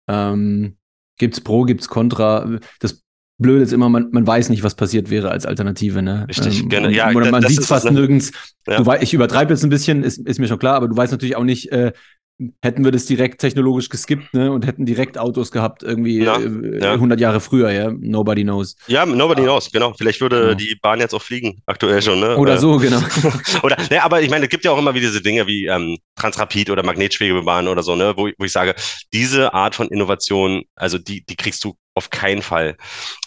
Ähm, 0.09 0.77
gibt's 1.19 1.41
Pro, 1.41 1.65
gibt's 1.65 1.89
Contra. 1.89 2.59
Das 2.81 3.03
Blöde 3.39 3.65
ist 3.65 3.73
immer, 3.73 3.89
man, 3.89 4.11
man 4.13 4.27
weiß 4.27 4.49
nicht, 4.51 4.63
was 4.63 4.77
passiert 4.77 5.11
wäre 5.11 5.31
als 5.31 5.45
Alternative. 5.47 6.03
Ne? 6.03 6.27
Richtig, 6.29 6.69
genau. 6.69 6.87
und- 6.89 6.95
Ja, 6.95 7.11
oder 7.11 7.31
man 7.31 7.43
sieht 7.43 7.61
ist 7.61 7.67
fast 7.67 7.87
es, 7.87 7.91
ne? 7.91 7.99
nirgends. 7.99 8.31
Ja. 8.67 8.81
Du 8.81 8.93
ich 9.01 9.13
übertreibe 9.13 9.53
jetzt 9.53 9.65
ein 9.65 9.71
bisschen, 9.71 10.05
ist, 10.05 10.19
ist 10.19 10.39
mir 10.39 10.47
schon 10.49 10.59
klar, 10.61 10.77
aber 10.77 10.89
du 10.89 10.97
weißt 10.97 11.11
natürlich 11.13 11.35
auch 11.37 11.45
nicht, 11.45 11.73
äh, 11.73 11.93
hätten 12.63 12.85
wir 12.85 12.93
das 12.93 13.07
direkt 13.07 13.41
technologisch 13.41 13.89
geskippt 13.89 14.33
ne? 14.35 14.51
und 14.53 14.67
hätten 14.67 14.87
direkt 14.87 15.19
Autos 15.19 15.53
gehabt, 15.53 15.83
irgendwie 15.83 16.23
Ja, 16.23 16.39
äh, 16.39 16.81
ja. 16.81 16.93
100 16.93 17.21
Jahre 17.21 17.41
früher, 17.41 17.71
ja. 17.71 17.91
Nobody 17.93 18.43
knows. 18.43 18.77
Ja, 18.87 19.05
nobody 19.07 19.43
knows, 19.43 19.71
genau. 19.71 19.93
Vielleicht 19.97 20.21
würde 20.21 20.41
Genau. 20.41 20.55
die 20.55 20.77
Bahn 20.81 21.01
jetzt 21.01 21.15
auch 21.15 21.23
fliegen, 21.23 21.63
aktuell 21.67 22.01
schon, 22.03 22.21
ne? 22.21 22.37
Oder 22.37 22.59
so, 22.59 22.77
genau. 22.79 23.01
Oder, 23.63 23.77
ne, 23.91 24.03
aber 24.03 24.23
ich 24.23 24.31
meine, 24.31 24.45
es 24.45 24.51
gibt 24.51 24.65
ja 24.65 24.71
auch 24.73 24.79
immer 24.79 24.95
wieder 24.95 25.09
diese 25.09 25.23
Dinge 25.23 25.47
wie 25.47 25.67
ähm, 25.67 25.99
Transrapid 26.17 26.71
oder 26.71 26.83
Magnetschwebebahn 26.83 27.69
oder 27.69 27.83
so, 27.83 27.95
ne, 27.97 28.15
wo, 28.17 28.29
ich- 28.29 28.35
wo 28.39 28.45
ich 28.45 28.53
sage, 28.53 28.75
diese 29.13 29.55
Art 29.55 29.75
von 29.75 29.89
Innovation, 29.89 30.63
also 30.77 30.99
die, 30.99 31.25
die 31.25 31.37
kriegst 31.37 31.65
du 31.65 31.75
auf 31.95 32.09
keinen 32.09 32.41
Fall 32.41 32.77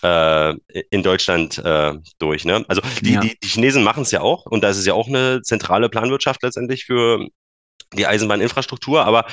äh, 0.01 0.53
in 0.89 1.03
Deutschland 1.03 1.57
äh, 1.59 1.93
durch. 2.19 2.45
Ne? 2.45 2.65
Also 2.67 2.81
die, 3.01 3.13
Ja. 3.13 3.19
die, 3.19 3.37
die 3.43 3.47
Chinesen 3.47 3.83
machen 3.83 4.03
es 4.03 4.11
ja 4.11 4.21
auch 4.21 4.45
und 4.47 4.63
da 4.63 4.69
ist 4.69 4.77
es 4.77 4.85
ja 4.87 4.93
auch 4.93 5.07
eine 5.07 5.41
zentrale 5.43 5.87
Planwirtschaft 5.89 6.41
letztendlich 6.41 6.85
für 6.85 7.27
die 7.95 8.07
Eisenbahninfrastruktur, 8.07 9.05
aber 9.05 9.25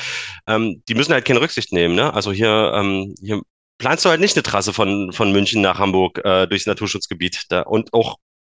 ähm, 0.46 0.82
die 0.88 0.94
müssen 0.94 1.12
halt 1.12 1.24
keine 1.24 1.40
Rücksicht 1.40 1.72
nehmen. 1.72 1.94
Ne? 1.94 2.12
Also 2.12 2.32
hier, 2.32 2.72
ähm, 2.74 3.14
hier 3.20 3.42
planst 3.78 4.04
du 4.04 4.10
halt 4.10 4.20
nicht 4.20 4.36
eine 4.36 4.42
Trasse 4.42 4.72
von, 4.72 5.12
von 5.12 5.32
München 5.32 5.60
nach 5.60 5.78
Hamburg 5.78 6.20
äh, 6.24 6.46
durchs 6.46 6.66
Naturschutzgebiet. 6.66 7.44
Da, 7.48 7.62
und 7.62 7.92
auch, 7.92 8.16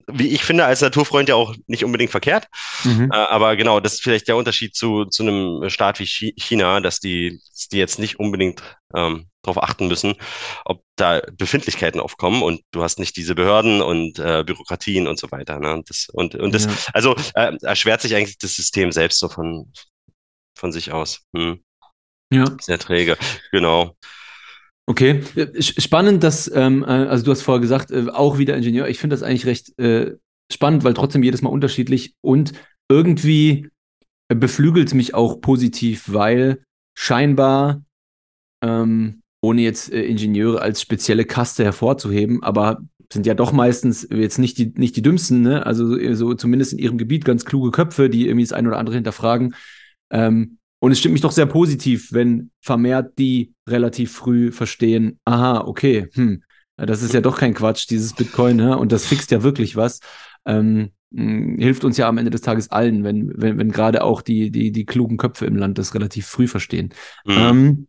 wie 0.07 0.27
ich 0.27 0.43
finde, 0.43 0.65
als 0.65 0.81
Naturfreund 0.81 1.29
ja 1.29 1.36
auch 1.36 1.55
nicht 1.67 1.86
unbedingt 1.86 2.12
verkehrt. 2.12 2.48
Mhm. 2.83 3.10
Äh, 3.12 3.15
aber 3.15 3.55
genau, 3.55 3.79
das 3.79 3.93
ist 3.93 4.03
vielleicht 4.03 4.27
der 4.27 4.36
Unterschied 4.36 4.75
zu, 4.75 5.05
zu 5.05 5.24
einem 5.24 5.69
Staat 5.69 6.00
wie 6.00 6.05
Chi- 6.05 6.36
China, 6.38 6.81
dass 6.81 7.00
die, 7.00 7.39
dass 7.51 7.69
die 7.69 7.77
jetzt 7.77 8.00
nicht 8.00 8.19
unbedingt 8.19 8.62
ähm, 8.93 9.29
darauf 9.43 9.63
achten 9.63 9.88
müssen, 9.88 10.15
ob 10.65 10.83
da 10.98 11.22
Befindlichkeiten 11.38 12.01
aufkommen 12.01 12.43
und 12.43 12.62
du 12.72 12.83
hast 12.83 13.00
nicht 13.00 13.15
diese 13.15 13.36
Behörden 13.36 13.81
und 13.81 14.19
äh, 14.19 14.43
Bürokratien 14.45 15.07
und 15.07 15.19
so 15.19 15.31
weiter. 15.31 15.60
Ne? 15.60 15.74
Und 15.74 15.89
das, 15.89 16.07
und, 16.12 16.36
und 16.36 16.53
das, 16.53 16.65
Ja. 16.65 16.72
also 16.93 17.15
äh, 17.36 17.55
erschwert 17.62 18.01
sich 18.01 18.15
eigentlich 18.15 18.38
das 18.38 18.55
System 18.55 18.91
selbst 18.91 19.19
so 19.19 19.29
von, 19.29 19.72
von 20.55 20.72
sich 20.72 20.91
aus. 20.91 21.25
Hm, 21.36 21.60
ja. 22.31 22.45
sehr 22.62 22.79
träge, 22.79 23.17
genau. 23.51 23.95
Okay, 24.86 25.22
spannend, 25.60 26.24
dass, 26.24 26.51
ähm, 26.53 26.83
äh, 26.83 26.88
also 26.88 27.24
du 27.24 27.31
hast 27.31 27.41
vorher 27.41 27.62
gesagt, 27.62 27.91
äh, 27.91 28.07
auch 28.10 28.38
wieder 28.38 28.57
Ingenieur. 28.57 28.89
Ich 28.89 29.00
finde 29.00 29.13
das 29.13 29.24
eigentlich 29.24 29.45
recht 29.45 29.79
äh, 29.79 30.17
spannend, 30.51 30.83
weil 30.83 30.93
trotzdem 30.93 31.24
jedes 31.24 31.41
Mal 31.41 31.50
unterschiedlich 31.50 32.15
und 32.22 32.51
irgendwie 32.89 33.69
beflügelt 34.27 34.88
es 34.88 34.93
mich 34.93 35.13
auch 35.13 35.39
positiv, 35.39 36.12
weil 36.12 36.63
scheinbar, 36.98 37.83
ähm, 38.63 39.22
ohne 39.41 39.62
jetzt 39.62 39.91
äh, 39.91 40.03
Ingenieure 40.03 40.62
als 40.62 40.81
spezielle 40.81 41.25
Kaste 41.25 41.63
hervorzuheben, 41.63 42.43
aber 42.43 42.81
sind 43.12 43.25
ja 43.25 43.36
doch 43.36 43.51
meistens 43.51 44.07
jetzt 44.12 44.39
nicht 44.39 44.57
die, 44.57 44.74
nicht 44.75 44.95
die 44.95 45.01
dümmsten, 45.01 45.41
ne? 45.41 45.65
Also 45.65 45.98
äh, 45.98 46.15
so 46.15 46.33
zumindest 46.33 46.74
in 46.74 46.79
ihrem 46.79 46.98
Gebiet 46.98 47.25
ganz 47.25 47.45
kluge 47.45 47.72
Köpfe, 47.72 48.10
die 48.10 48.27
irgendwie 48.27 48.45
das 48.45 48.53
ein 48.53 48.67
oder 48.67 48.77
andere 48.77 48.95
hinterfragen. 48.95 49.55
Ähm, 50.13 50.60
und 50.79 50.91
es 50.93 51.00
stimmt 51.00 51.13
mich 51.13 51.22
doch 51.22 51.32
sehr 51.34 51.48
positiv, 51.48 52.13
wenn 52.13 52.51
vermehrt 52.62 53.17
die 53.20 53.53
relativ 53.70 54.13
früh 54.13 54.51
verstehen, 54.51 55.20
aha, 55.25 55.62
okay, 55.65 56.10
hm, 56.13 56.43
das 56.77 57.03
ist 57.03 57.13
ja 57.13 57.22
doch 57.22 57.38
kein 57.38 57.53
Quatsch, 57.53 57.89
dieses 57.89 58.13
Bitcoin, 58.15 58.58
ne? 58.58 58.77
und 58.77 58.91
das 58.91 59.05
fixt 59.05 59.32
ja 59.32 59.43
wirklich 59.43 59.75
was. 59.77 60.01
Ähm, 60.46 60.91
mh, 61.12 61.63
hilft 61.63 61.86
uns 61.86 61.98
ja 61.98 62.08
am 62.10 62.17
Ende 62.17 62.32
des 62.32 62.41
Tages 62.41 62.72
allen, 62.72 63.03
wenn, 63.05 63.32
wenn, 63.36 63.58
wenn 63.60 63.72
gerade 63.72 64.03
auch 64.03 64.22
die, 64.22 64.51
die, 64.51 64.72
die 64.72 64.86
klugen 64.86 65.17
Köpfe 65.17 65.46
im 65.46 65.55
Land 65.58 65.77
das 65.77 65.96
relativ 65.96 66.27
früh 66.27 66.48
verstehen. 66.48 66.93
Hm. 67.25 67.38
Ähm, 67.38 67.88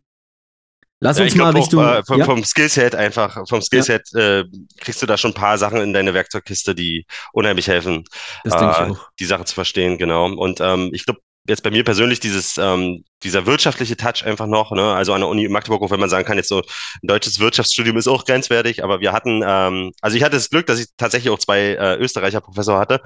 lass 1.01 1.19
Ja, 1.19 1.25
uns 1.25 1.35
mal 1.37 1.53
glaube 1.53 1.59
auch 1.59 1.73
Richtung. 1.73 1.83
äh, 1.83 2.03
vom, 2.05 2.19
ja? 2.19 2.25
vom 2.25 2.45
Skillset 2.45 2.95
einfach, 2.95 3.47
vom 3.49 3.63
Skillset 3.63 4.13
äh, 4.15 4.45
kriegst 4.81 5.03
du 5.03 5.07
da 5.07 5.17
schon 5.17 5.33
ein 5.33 5.35
paar 5.35 5.59
Sachen 5.59 5.81
in 5.81 5.93
deine 5.93 6.15
Werkzeugkiste, 6.15 6.75
die 6.75 7.07
unheimlich 7.33 7.69
helfen, 7.69 8.05
das 8.43 8.55
äh, 8.55 8.71
ich 8.71 8.83
auch. 8.83 9.11
die 9.21 9.25
Sache 9.25 9.45
zu 9.45 9.55
verstehen, 9.55 9.99
genau. 9.99 10.27
Und 10.33 10.61
ähm, 10.61 10.91
ich 10.93 11.05
glaube, 11.05 11.21
jetzt 11.47 11.63
bei 11.63 11.71
mir 11.71 11.85
persönlich 11.85 12.21
dieses, 12.21 12.57
ähm, 12.59 13.05
dieser 13.23 13.47
wirtschaftliche 13.47 13.97
Touch 13.97 14.25
einfach 14.25 14.47
noch, 14.47 14.73
ne? 14.73 14.95
Also 14.95 15.13
an 15.13 15.21
der 15.21 15.29
Uni 15.29 15.49
Magdeburg, 15.49 15.83
auch 15.83 15.91
wenn 15.91 16.01
man 16.01 16.09
sagen 16.09 16.27
kann, 16.27 16.37
jetzt 16.37 16.49
so 16.49 16.59
ein 16.59 17.07
deutsches 17.07 17.39
Wirtschaftsstudium 17.39 17.97
ist 17.97 18.09
auch 18.09 18.25
grenzwertig, 18.25 18.83
aber 18.83 19.01
wir 19.01 19.13
hatten, 19.13 19.43
ähm, 19.47 19.93
also 20.01 20.17
ich 20.17 20.23
hatte 20.23 20.37
das 20.37 20.51
Glück, 20.51 20.67
dass 20.67 20.81
ich 20.81 20.89
tatsächlich 20.97 21.33
auch 21.33 21.39
zwei 21.39 21.75
äh, 21.75 21.97
Österreicher 21.97 22.41
Professor 22.41 22.79
hatte, 22.79 23.01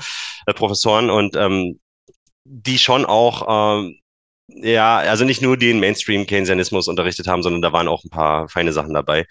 äh, 0.47 0.54
Professoren 0.54 1.11
und 1.11 1.37
ähm, 1.37 1.80
die 2.45 2.78
schon 2.78 3.04
auch 3.04 3.78
ähm, 3.78 3.99
ja, 4.49 4.99
also 4.99 5.25
nicht 5.25 5.43
nur 5.43 5.57
den 5.57 5.78
Mainstream-Keynesianismus 5.78 6.88
unterrichtet 6.88 7.26
haben, 7.28 7.43
sondern 7.43 7.62
da 7.62 7.73
waren 7.73 7.87
auch 7.87 8.02
ein 8.05 8.11
paar 8.11 8.49
feine 8.49 8.73
Sachen 8.73 8.95
dabei. 8.95 9.26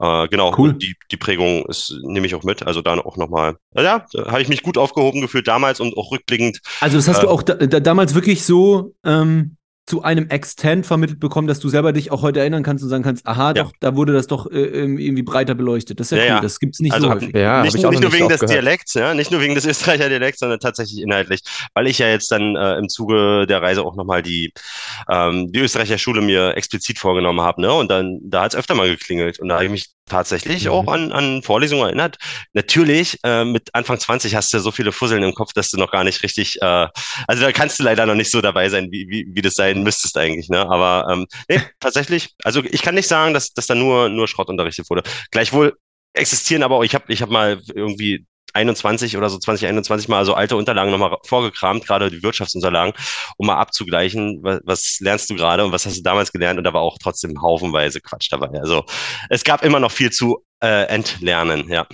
Äh, 0.00 0.28
genau, 0.28 0.54
Cool. 0.56 0.72
die, 0.72 0.96
die 1.10 1.16
Prägung 1.16 1.66
ist, 1.66 1.94
nehme 2.02 2.26
ich 2.26 2.34
auch 2.34 2.42
mit. 2.42 2.66
Also 2.66 2.80
dann 2.80 3.00
auch 3.00 3.16
nochmal, 3.16 3.56
ja, 3.74 4.06
da 4.12 4.26
habe 4.30 4.42
ich 4.42 4.48
mich 4.48 4.62
gut 4.62 4.78
aufgehoben 4.78 5.20
gefühlt 5.20 5.46
damals 5.46 5.78
und 5.78 5.96
auch 5.96 6.10
rückblickend. 6.10 6.60
Also, 6.80 6.96
das 6.96 7.08
hast 7.08 7.22
du 7.22 7.26
äh, 7.26 7.30
auch 7.30 7.42
da, 7.42 7.54
da, 7.54 7.80
damals 7.80 8.14
wirklich 8.14 8.44
so 8.44 8.94
ähm, 9.04 9.56
zu 9.84 10.02
einem 10.02 10.28
Extent 10.28 10.86
vermittelt 10.86 11.18
bekommen, 11.18 11.48
dass 11.48 11.58
du 11.58 11.68
selber 11.68 11.92
dich 11.92 12.12
auch 12.12 12.22
heute 12.22 12.38
erinnern 12.38 12.62
kannst 12.62 12.84
und 12.84 12.90
sagen 12.90 13.02
kannst, 13.02 13.26
aha, 13.26 13.48
Ja. 13.48 13.64
doch, 13.64 13.72
da 13.80 13.96
wurde 13.96 14.12
das 14.12 14.28
doch 14.28 14.46
äh, 14.50 14.54
irgendwie 14.60 15.22
breiter 15.22 15.54
beleuchtet. 15.56 15.98
Das 15.98 16.12
ist 16.12 16.18
ja, 16.18 16.18
Ja, 16.18 16.22
cool, 16.24 16.36
ja. 16.36 16.40
das 16.40 16.60
gibt's 16.60 16.78
nicht 16.78 16.92
Also 16.92 17.06
so 17.06 17.10
hab- 17.10 17.20
häufig. 17.20 17.34
Ja, 17.34 17.62
nicht 17.62 17.74
ich 17.74 17.82
nur, 17.82 17.88
auch 17.88 17.90
nicht 17.90 18.00
noch 18.02 18.02
nur 18.02 18.10
nicht 18.10 18.18
wegen 18.20 18.24
so 18.24 18.28
des 18.30 18.40
gehört. 18.40 18.54
Dialekts, 18.62 18.94
ja, 18.94 19.14
nicht 19.14 19.30
nur 19.32 19.40
wegen 19.40 19.54
des 19.56 19.66
Österreicher 19.66 20.08
Dialekts, 20.08 20.38
sondern 20.38 20.60
tatsächlich 20.60 21.02
inhaltlich, 21.02 21.40
weil 21.74 21.88
ich 21.88 21.98
ja 21.98 22.08
jetzt 22.08 22.30
dann 22.30 22.54
äh, 22.54 22.76
im 22.78 22.88
Zuge 22.88 23.46
der 23.48 23.60
Reise 23.60 23.82
auch 23.82 23.96
nochmal 23.96 24.22
die, 24.22 24.52
ähm, 25.10 25.50
die 25.50 25.58
Österreicher 25.58 25.98
Schule 25.98 26.20
mir 26.22 26.56
explizit 26.56 26.98
vorgenommen 27.00 27.40
habe, 27.40 27.60
ne? 27.60 27.72
Und 27.72 27.90
dann, 27.90 28.20
da 28.22 28.42
hat 28.42 28.52
es 28.54 28.58
öfter 28.58 28.74
mal 28.76 28.88
geklingelt 28.88 29.40
und 29.40 29.48
da 29.48 29.54
habe 29.56 29.64
ich 29.64 29.70
mich 29.70 29.86
tatsächlich 30.08 30.66
Mhm. 30.66 30.70
auch 30.70 30.86
an, 30.92 31.10
an 31.12 31.42
Vorlesungen 31.42 31.84
erinnert. 31.84 32.18
Natürlich, 32.52 33.18
äh, 33.24 33.44
mit 33.44 33.70
Anfang 33.74 33.98
20 33.98 34.34
hast 34.34 34.52
du 34.52 34.58
ja 34.58 34.62
so 34.62 34.70
viele 34.70 34.92
Fusseln 34.92 35.22
im 35.22 35.34
Kopf, 35.34 35.52
dass 35.54 35.70
du 35.70 35.78
noch 35.78 35.90
gar 35.90 36.04
nicht 36.04 36.22
richtig, 36.22 36.60
äh, 36.60 36.86
also 37.26 37.42
da 37.42 37.52
kannst 37.52 37.78
du 37.80 37.84
leider 37.84 38.06
noch 38.06 38.14
nicht 38.14 38.30
so 38.30 38.40
dabei 38.40 38.68
sein, 38.68 38.88
wie, 38.90 39.06
wie, 39.08 39.26
wie 39.32 39.42
das 39.42 39.54
sein 39.72 39.82
müsstest 39.82 40.16
eigentlich, 40.16 40.48
ne? 40.48 40.68
Aber 40.68 41.06
ähm, 41.10 41.26
nee, 41.48 41.60
tatsächlich, 41.80 42.34
also 42.44 42.62
ich 42.64 42.82
kann 42.82 42.94
nicht 42.94 43.08
sagen, 43.08 43.34
dass, 43.34 43.52
dass 43.52 43.66
da 43.66 43.74
nur, 43.74 44.08
nur 44.08 44.28
Schrott 44.28 44.48
unterrichtet 44.48 44.88
wurde. 44.90 45.02
Gleichwohl 45.30 45.76
existieren 46.14 46.62
aber 46.62 46.76
auch, 46.76 46.84
ich 46.84 46.94
habe 46.94 47.12
ich 47.12 47.22
hab 47.22 47.30
mal 47.30 47.60
irgendwie 47.74 48.26
21 48.54 49.16
oder 49.16 49.30
so 49.30 49.38
2021 49.38 50.08
mal 50.08 50.26
so 50.26 50.34
alte 50.34 50.56
Unterlagen 50.56 50.90
nochmal 50.90 51.16
vorgekramt, 51.24 51.86
gerade 51.86 52.10
die 52.10 52.22
Wirtschaftsunterlagen, 52.22 52.92
um 53.38 53.46
mal 53.46 53.56
abzugleichen, 53.56 54.40
was, 54.42 54.60
was 54.64 54.98
lernst 55.00 55.30
du 55.30 55.36
gerade 55.36 55.64
und 55.64 55.72
was 55.72 55.86
hast 55.86 55.96
du 55.96 56.02
damals 56.02 56.32
gelernt 56.32 56.58
und 56.58 56.64
da 56.64 56.74
war 56.74 56.82
auch 56.82 56.98
trotzdem 57.02 57.40
haufenweise 57.40 58.00
Quatsch 58.00 58.30
dabei. 58.30 58.48
Also 58.60 58.84
es 59.30 59.44
gab 59.44 59.64
immer 59.64 59.80
noch 59.80 59.90
viel 59.90 60.10
zu 60.10 60.44
äh, 60.60 60.84
entlernen, 60.86 61.68
ja. 61.70 61.86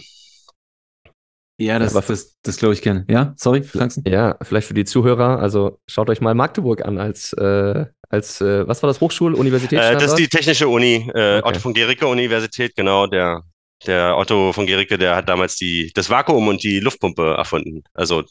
Ja, 1.61 1.79
das, 1.79 1.95
aber- 1.97 2.07
das, 2.07 2.37
das 2.43 2.57
glaube 2.57 2.75
ich 2.75 2.83
gerne. 2.83 3.05
Ja, 3.09 3.35
sorry, 3.37 3.63
Franzen? 3.63 4.05
Ja, 4.07 4.37
vielleicht 4.43 4.69
für 4.69 4.75
die 4.75 4.85
Zuhörer, 4.85 5.41
also 5.41 5.81
schaut 5.89 6.09
euch 6.09 6.21
mal 6.21 6.35
Magdeburg 6.35 6.85
an 6.85 6.99
als, 6.99 7.33
äh, 7.33 7.87
als 8.09 8.41
äh, 8.41 8.67
was 8.69 8.83
war 8.83 8.89
das, 8.89 9.01
Hochschul-, 9.01 9.35
Äh, 9.35 9.39
Universitätsstandort? 9.39 10.03
das 10.03 10.13
ist 10.13 10.19
die 10.19 10.29
Technische 10.29 10.69
Uni, 10.69 11.11
äh, 11.15 11.39
Okay. 11.39 11.49
Otto 11.49 11.59
von 11.61 11.75
Gericke 11.75 12.07
Universität, 12.07 12.75
genau, 12.77 13.07
der 13.07 13.43
der 13.87 14.17
Otto 14.19 14.53
von 14.53 14.67
Gericke, 14.67 14.99
der 14.99 15.15
hat 15.15 15.29
damals 15.29 15.55
die, 15.55 15.93
das 15.95 16.11
Vakuum 16.11 16.49
und 16.49 16.65
die 16.65 16.81
Luftpumpe 16.81 17.35
erfunden. 17.37 17.83
Also 17.95 18.25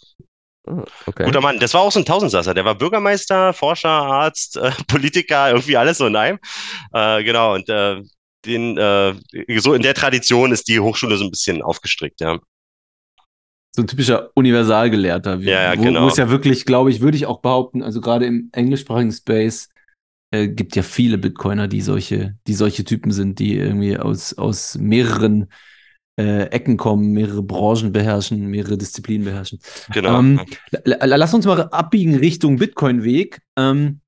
Ah, 0.70 0.84
Okay. 1.06 1.24
Guter 1.24 1.40
Mann. 1.40 1.60
Das 1.60 1.74
war 1.74 1.80
auch 1.82 1.92
so 1.94 2.00
ein 2.00 2.06
Tausendsasser. 2.06 2.54
Der 2.54 2.66
war 2.66 2.76
Bürgermeister, 2.76 3.54
Forscher, 3.54 3.88
Arzt, 3.90 4.58
äh, 4.58 4.72
Politiker, 4.90 5.50
irgendwie 5.52 5.78
alles 5.78 6.00
so 6.00 6.06
in 6.08 6.16
einem. 6.18 6.40
Äh, 6.92 7.24
genau. 7.24 7.54
Und 7.56 7.70
äh, 7.70 8.02
den, 8.46 8.78
äh, 8.78 9.14
so 9.60 9.74
in 9.74 9.82
der 9.82 9.94
Tradition 9.94 10.52
ist 10.52 10.68
die 10.68 10.82
Hochschule 10.82 11.16
so 11.16 11.24
ein 11.24 11.32
bisschen 11.32 11.62
aufgestrickt, 11.62 12.20
ja. 12.20 12.38
So 13.78 13.84
ein 13.84 13.88
typischer 13.88 14.32
Universalgelehrter. 14.34 15.40
wie- 15.40 15.46
Ja, 15.52 15.72
ja, 15.72 15.80
wo, 15.80 15.84
genau. 15.84 16.02
Wo 16.04 16.08
es 16.08 16.18
ja 16.18 16.30
wirklich, 16.32 16.66
glaube 16.66 16.90
ich, 16.90 17.00
würde 17.00 17.16
ich 17.16 17.28
auch 17.28 17.42
behaupten, 17.42 17.84
also 17.84 18.02
gerade 18.02 18.26
im 18.26 18.50
englischsprachigen 18.54 19.12
Space 19.12 19.70
äh, 20.34 20.48
gibt 20.48 20.76
ja 20.76 20.82
viele 20.82 21.20
Bitcoiner, 21.20 21.68
die 21.68 21.82
solche, 21.82 22.36
die 22.48 22.56
solche 22.56 22.84
Typen 22.86 23.12
sind, 23.12 23.38
die 23.38 23.56
irgendwie 23.56 23.96
aus, 23.98 24.34
aus 24.34 24.76
mehreren 24.80 25.52
äh, 26.20 26.46
Ecken 26.48 26.78
kommen, 26.78 27.12
mehrere 27.12 27.44
Branchen 27.44 27.92
beherrschen, 27.92 28.48
mehrere 28.48 28.80
Disziplinen 28.80 29.26
beherrschen. 29.26 29.60
Genau. 29.94 30.18
Ähm, 30.18 30.42
la- 30.84 31.06
la- 31.06 31.16
lass 31.16 31.36
uns 31.36 31.46
mal 31.46 31.62
abbiegen 31.70 32.16
Richtung 32.16 32.58
Bitcoin-Weg. 32.58 33.42
Ähm, 33.60 34.02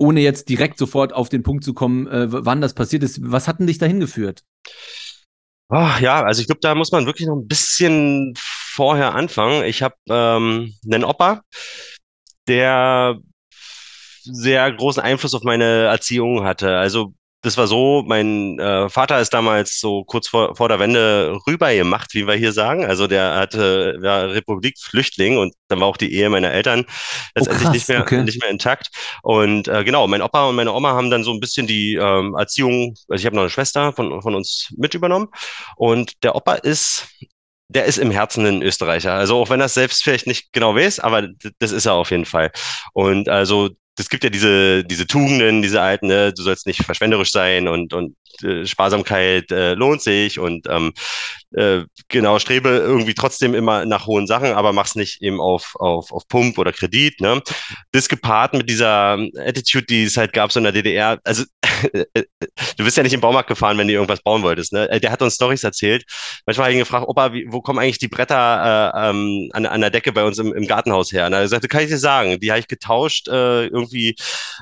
ohne 0.00 0.20
jetzt 0.20 0.48
direkt 0.48 0.78
sofort 0.78 1.12
auf 1.12 1.28
den 1.28 1.42
Punkt 1.42 1.64
zu 1.64 1.74
kommen, 1.74 2.06
äh, 2.06 2.26
wann 2.30 2.62
das 2.62 2.72
passiert 2.72 3.02
ist. 3.02 3.20
Was 3.22 3.46
hat 3.48 3.58
denn 3.58 3.66
dich 3.66 3.76
dahin 3.78 4.00
geführt? 4.00 4.44
Ah, 5.70 5.98
ja, 6.00 6.22
also 6.22 6.40
ich 6.40 6.46
glaube, 6.46 6.60
da 6.62 6.74
muss 6.74 6.92
man 6.92 7.04
wirklich 7.04 7.26
noch 7.28 7.36
ein 7.36 7.46
bisschen 7.46 8.32
vorher 8.38 9.14
anfangen. 9.14 9.64
Ich 9.64 9.82
habe 9.82 9.96
ähm, 10.08 10.74
einen 10.86 11.04
Opa, 11.04 11.42
der 12.46 13.18
sehr 14.24 14.70
großen 14.72 15.02
Einfluss 15.02 15.34
auf 15.34 15.42
meine 15.42 15.84
Erziehung 15.86 16.44
hatte. 16.44 16.76
Also 16.76 17.14
das 17.42 17.56
war 17.56 17.68
so, 17.68 18.02
mein 18.04 18.58
äh, 18.58 18.88
Vater 18.88 19.20
ist 19.20 19.32
damals 19.32 19.78
so 19.78 20.02
kurz 20.04 20.28
vor, 20.28 20.56
vor 20.56 20.68
der 20.68 20.80
Wende 20.80 21.38
rübergemacht, 21.46 22.12
wie 22.14 22.26
wir 22.26 22.34
hier 22.34 22.52
sagen. 22.52 22.84
Also 22.84 23.06
der 23.06 23.36
hatte 23.36 23.96
war 24.00 24.30
Republikflüchtling 24.30 25.38
und 25.38 25.54
dann 25.68 25.78
war 25.80 25.86
auch 25.86 25.96
die 25.96 26.12
Ehe 26.12 26.30
meiner 26.30 26.50
Eltern 26.50 26.84
letztendlich 27.36 27.62
krass, 27.62 27.72
nicht 27.72 27.88
mehr 27.88 28.00
okay. 28.00 28.22
nicht 28.22 28.40
mehr 28.40 28.50
intakt. 28.50 28.88
Und 29.22 29.68
äh, 29.68 29.84
genau, 29.84 30.08
mein 30.08 30.22
Opa 30.22 30.48
und 30.48 30.56
meine 30.56 30.72
Oma 30.72 30.92
haben 30.94 31.10
dann 31.10 31.22
so 31.22 31.32
ein 31.32 31.40
bisschen 31.40 31.68
die 31.68 31.94
ähm, 31.94 32.34
Erziehung, 32.34 32.96
also 33.08 33.20
ich 33.20 33.26
habe 33.26 33.36
noch 33.36 33.42
eine 33.42 33.50
Schwester 33.50 33.92
von, 33.92 34.20
von 34.20 34.34
uns 34.34 34.72
mit 34.76 34.94
übernommen. 34.94 35.28
Und 35.76 36.24
der 36.24 36.34
Opa 36.34 36.54
ist, 36.54 37.06
der 37.68 37.84
ist 37.84 37.98
im 37.98 38.10
Herzen 38.10 38.46
ein 38.46 38.62
Österreicher. 38.62 39.12
Also 39.14 39.36
auch 39.38 39.50
wenn 39.50 39.60
er 39.60 39.68
selbst 39.68 40.02
vielleicht 40.02 40.26
nicht 40.26 40.52
genau 40.52 40.74
weiß, 40.74 40.98
aber 41.00 41.28
das 41.60 41.70
ist 41.70 41.86
er 41.86 41.94
auf 41.94 42.10
jeden 42.10 42.24
Fall. 42.24 42.50
Und 42.94 43.28
also 43.28 43.70
es 43.98 44.08
gibt 44.08 44.24
ja 44.24 44.30
diese, 44.30 44.84
diese 44.84 45.06
Tugenden, 45.06 45.62
diese 45.62 45.80
alten, 45.80 46.06
ne? 46.06 46.32
du 46.32 46.42
sollst 46.42 46.66
nicht 46.66 46.84
verschwenderisch 46.84 47.32
sein 47.32 47.68
und, 47.68 47.92
und 47.92 48.16
äh, 48.42 48.66
Sparsamkeit 48.66 49.50
äh, 49.50 49.74
lohnt 49.74 50.02
sich 50.02 50.38
und 50.38 50.66
ähm, 50.68 50.92
äh, 51.54 51.84
genau, 52.08 52.38
strebe 52.38 52.68
irgendwie 52.68 53.14
trotzdem 53.14 53.54
immer 53.54 53.86
nach 53.86 54.06
hohen 54.06 54.26
Sachen, 54.26 54.52
aber 54.52 54.72
mach's 54.72 54.94
nicht 54.96 55.22
eben 55.22 55.40
auf, 55.40 55.76
auf, 55.76 56.12
auf 56.12 56.28
Pump 56.28 56.58
oder 56.58 56.72
Kredit. 56.72 57.20
Ne? 57.20 57.42
Das 57.92 58.08
gepaart 58.08 58.52
mit 58.52 58.68
dieser 58.68 59.18
Attitude, 59.36 59.86
die 59.86 60.04
es 60.04 60.16
halt 60.16 60.34
gab 60.34 60.52
so 60.52 60.60
in 60.60 60.64
der 60.64 60.72
DDR. 60.72 61.18
Also 61.24 61.44
du 61.92 62.84
bist 62.84 62.96
ja 62.96 63.02
nicht 63.02 63.14
im 63.14 63.20
Baumarkt 63.20 63.48
gefahren, 63.48 63.78
wenn 63.78 63.88
du 63.88 63.94
irgendwas 63.94 64.20
bauen 64.20 64.42
wolltest. 64.42 64.72
Ne? 64.72 65.00
Der 65.00 65.10
hat 65.10 65.22
uns 65.22 65.36
Stories 65.36 65.64
erzählt. 65.64 66.04
Manchmal 66.44 66.66
habe 66.66 66.72
ich 66.72 66.76
ihn 66.76 66.84
gefragt, 66.84 67.08
Opa, 67.08 67.32
wie, 67.32 67.46
wo 67.48 67.62
kommen 67.62 67.78
eigentlich 67.78 67.98
die 67.98 68.08
Bretter 68.08 68.92
äh, 68.94 69.08
ähm, 69.08 69.48
an, 69.54 69.64
an 69.64 69.80
der 69.80 69.90
Decke 69.90 70.12
bei 70.12 70.24
uns 70.24 70.38
im, 70.38 70.52
im 70.54 70.66
Gartenhaus 70.66 71.12
her? 71.12 71.26
Und 71.26 71.32
er 71.32 71.48
sagte, 71.48 71.68
kann 71.68 71.82
ich 71.82 71.88
dir 71.88 71.98
sagen, 71.98 72.38
die 72.40 72.50
habe 72.50 72.60
ich 72.60 72.68
getauscht 72.68 73.28
äh, 73.28 73.66
irgendwie. 73.66 74.16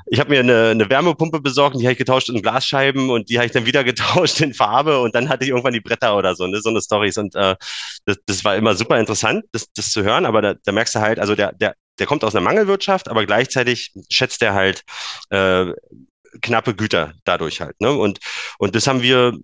Ich 0.06 0.20
habe 0.20 0.30
mir 0.30 0.40
eine, 0.40 0.68
eine 0.70 0.88
Wärmepumpe 0.88 1.40
besorgt 1.40 1.74
und 1.74 1.80
die 1.80 1.86
habe 1.86 1.92
ich 1.92 1.98
getauscht 1.98 2.28
in 2.28 2.42
Glasscheiben 2.42 3.10
und 3.10 3.28
die 3.28 3.38
habe 3.38 3.46
ich 3.46 3.52
dann 3.52 3.65
wieder 3.66 3.84
getauscht 3.84 4.40
in 4.40 4.54
Farbe 4.54 5.00
und 5.00 5.14
dann 5.14 5.28
hatte 5.28 5.44
ich 5.44 5.50
irgendwann 5.50 5.72
die 5.72 5.80
Bretter 5.80 6.16
oder 6.16 6.34
so, 6.34 6.46
ne? 6.46 6.60
so 6.60 6.70
eine 6.70 6.80
Stories. 6.80 7.18
Und 7.18 7.34
äh, 7.34 7.56
das, 8.04 8.16
das 8.26 8.44
war 8.44 8.56
immer 8.56 8.74
super 8.74 8.98
interessant, 8.98 9.44
das, 9.52 9.70
das 9.74 9.90
zu 9.90 10.02
hören, 10.02 10.26
aber 10.26 10.42
da, 10.42 10.54
da 10.64 10.72
merkst 10.72 10.94
du 10.94 11.00
halt, 11.00 11.18
also 11.18 11.34
der, 11.34 11.52
der, 11.52 11.74
der 11.98 12.06
kommt 12.06 12.24
aus 12.24 12.34
einer 12.34 12.44
Mangelwirtschaft, 12.44 13.08
aber 13.08 13.26
gleichzeitig 13.26 13.92
schätzt 14.10 14.42
er 14.42 14.54
halt 14.54 14.82
äh, 15.30 15.66
knappe 16.42 16.74
Güter 16.74 17.12
dadurch 17.24 17.60
halt. 17.60 17.80
Ne? 17.80 17.92
Und, 17.92 18.18
und 18.58 18.74
das 18.74 18.86
haben 18.86 19.02
wir 19.02 19.36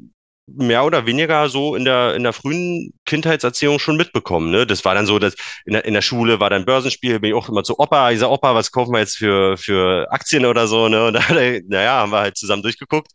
mehr 0.47 0.85
oder 0.85 1.07
weniger 1.07 1.49
so 1.49 1.75
in 1.77 1.85
der, 1.85 2.15
in 2.15 2.25
der 2.25 2.33
frühen 2.33 2.93
Kindheitserziehung 3.07 3.79
schon 3.79 3.97
mitbekommen. 3.97 4.51
Ne? 4.51 4.67
Das 4.67 4.85
war 4.85 4.95
dann 4.95 5.07
so, 5.07 5.19
dass 5.19 5.35
in 5.65 5.75
der, 5.75 5.85
in 5.85 5.95
der 5.95 6.03
Schule 6.03 6.41
war 6.41 6.51
dann 6.51 6.65
Börsenspiel, 6.65 7.21
bin 7.21 7.31
ich 7.31 7.37
auch 7.37 7.49
immer 7.49 7.63
zu 7.63 7.79
Opa, 7.79 8.11
ich 8.11 8.19
sag, 8.19 8.31
Opa, 8.31 8.55
was 8.55 8.73
kaufen 8.73 8.93
wir 8.93 9.01
jetzt 9.01 9.17
für, 9.17 9.57
für 9.57 10.11
Aktien 10.11 10.45
oder 10.47 10.67
so, 10.67 10.89
ne? 10.89 11.07
Und 11.07 11.15
da, 11.15 11.23
naja, 11.69 12.01
haben 12.01 12.13
wir 12.13 12.21
halt 12.21 12.37
zusammen 12.37 12.63
durchgeguckt. 12.63 13.11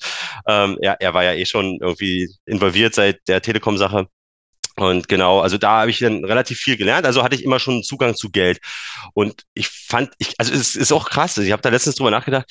Ähm, 0.48 0.78
ja, 0.82 0.96
er 1.00 1.14
war 1.14 1.24
ja 1.24 1.34
eh 1.34 1.46
schon 1.46 1.78
irgendwie 1.82 2.30
involviert 2.46 2.96
seit 2.96 3.20
der 3.28 3.42
Telekom-Sache. 3.42 4.08
Und 4.78 5.08
genau, 5.08 5.40
also 5.42 5.58
da 5.58 5.82
habe 5.82 5.90
ich 5.90 6.00
dann 6.00 6.24
relativ 6.24 6.60
viel 6.60 6.78
gelernt. 6.78 7.06
Also 7.08 7.24
hatte 7.24 7.36
ich 7.36 7.44
immer 7.44 7.60
schon 7.60 7.84
Zugang 7.84 8.16
zu 8.16 8.30
Geld. 8.30 8.60
Und 9.14 9.44
ich 9.56 9.70
fand, 9.70 10.12
ich, 10.20 10.36
also 10.38 10.54
es 10.54 10.76
ist 10.76 10.92
auch 10.92 11.10
krass. 11.10 11.38
Ich 11.40 11.52
habe 11.52 11.64
da 11.64 11.70
letztens 11.70 11.96
drüber 11.96 12.12
nachgedacht. 12.12 12.46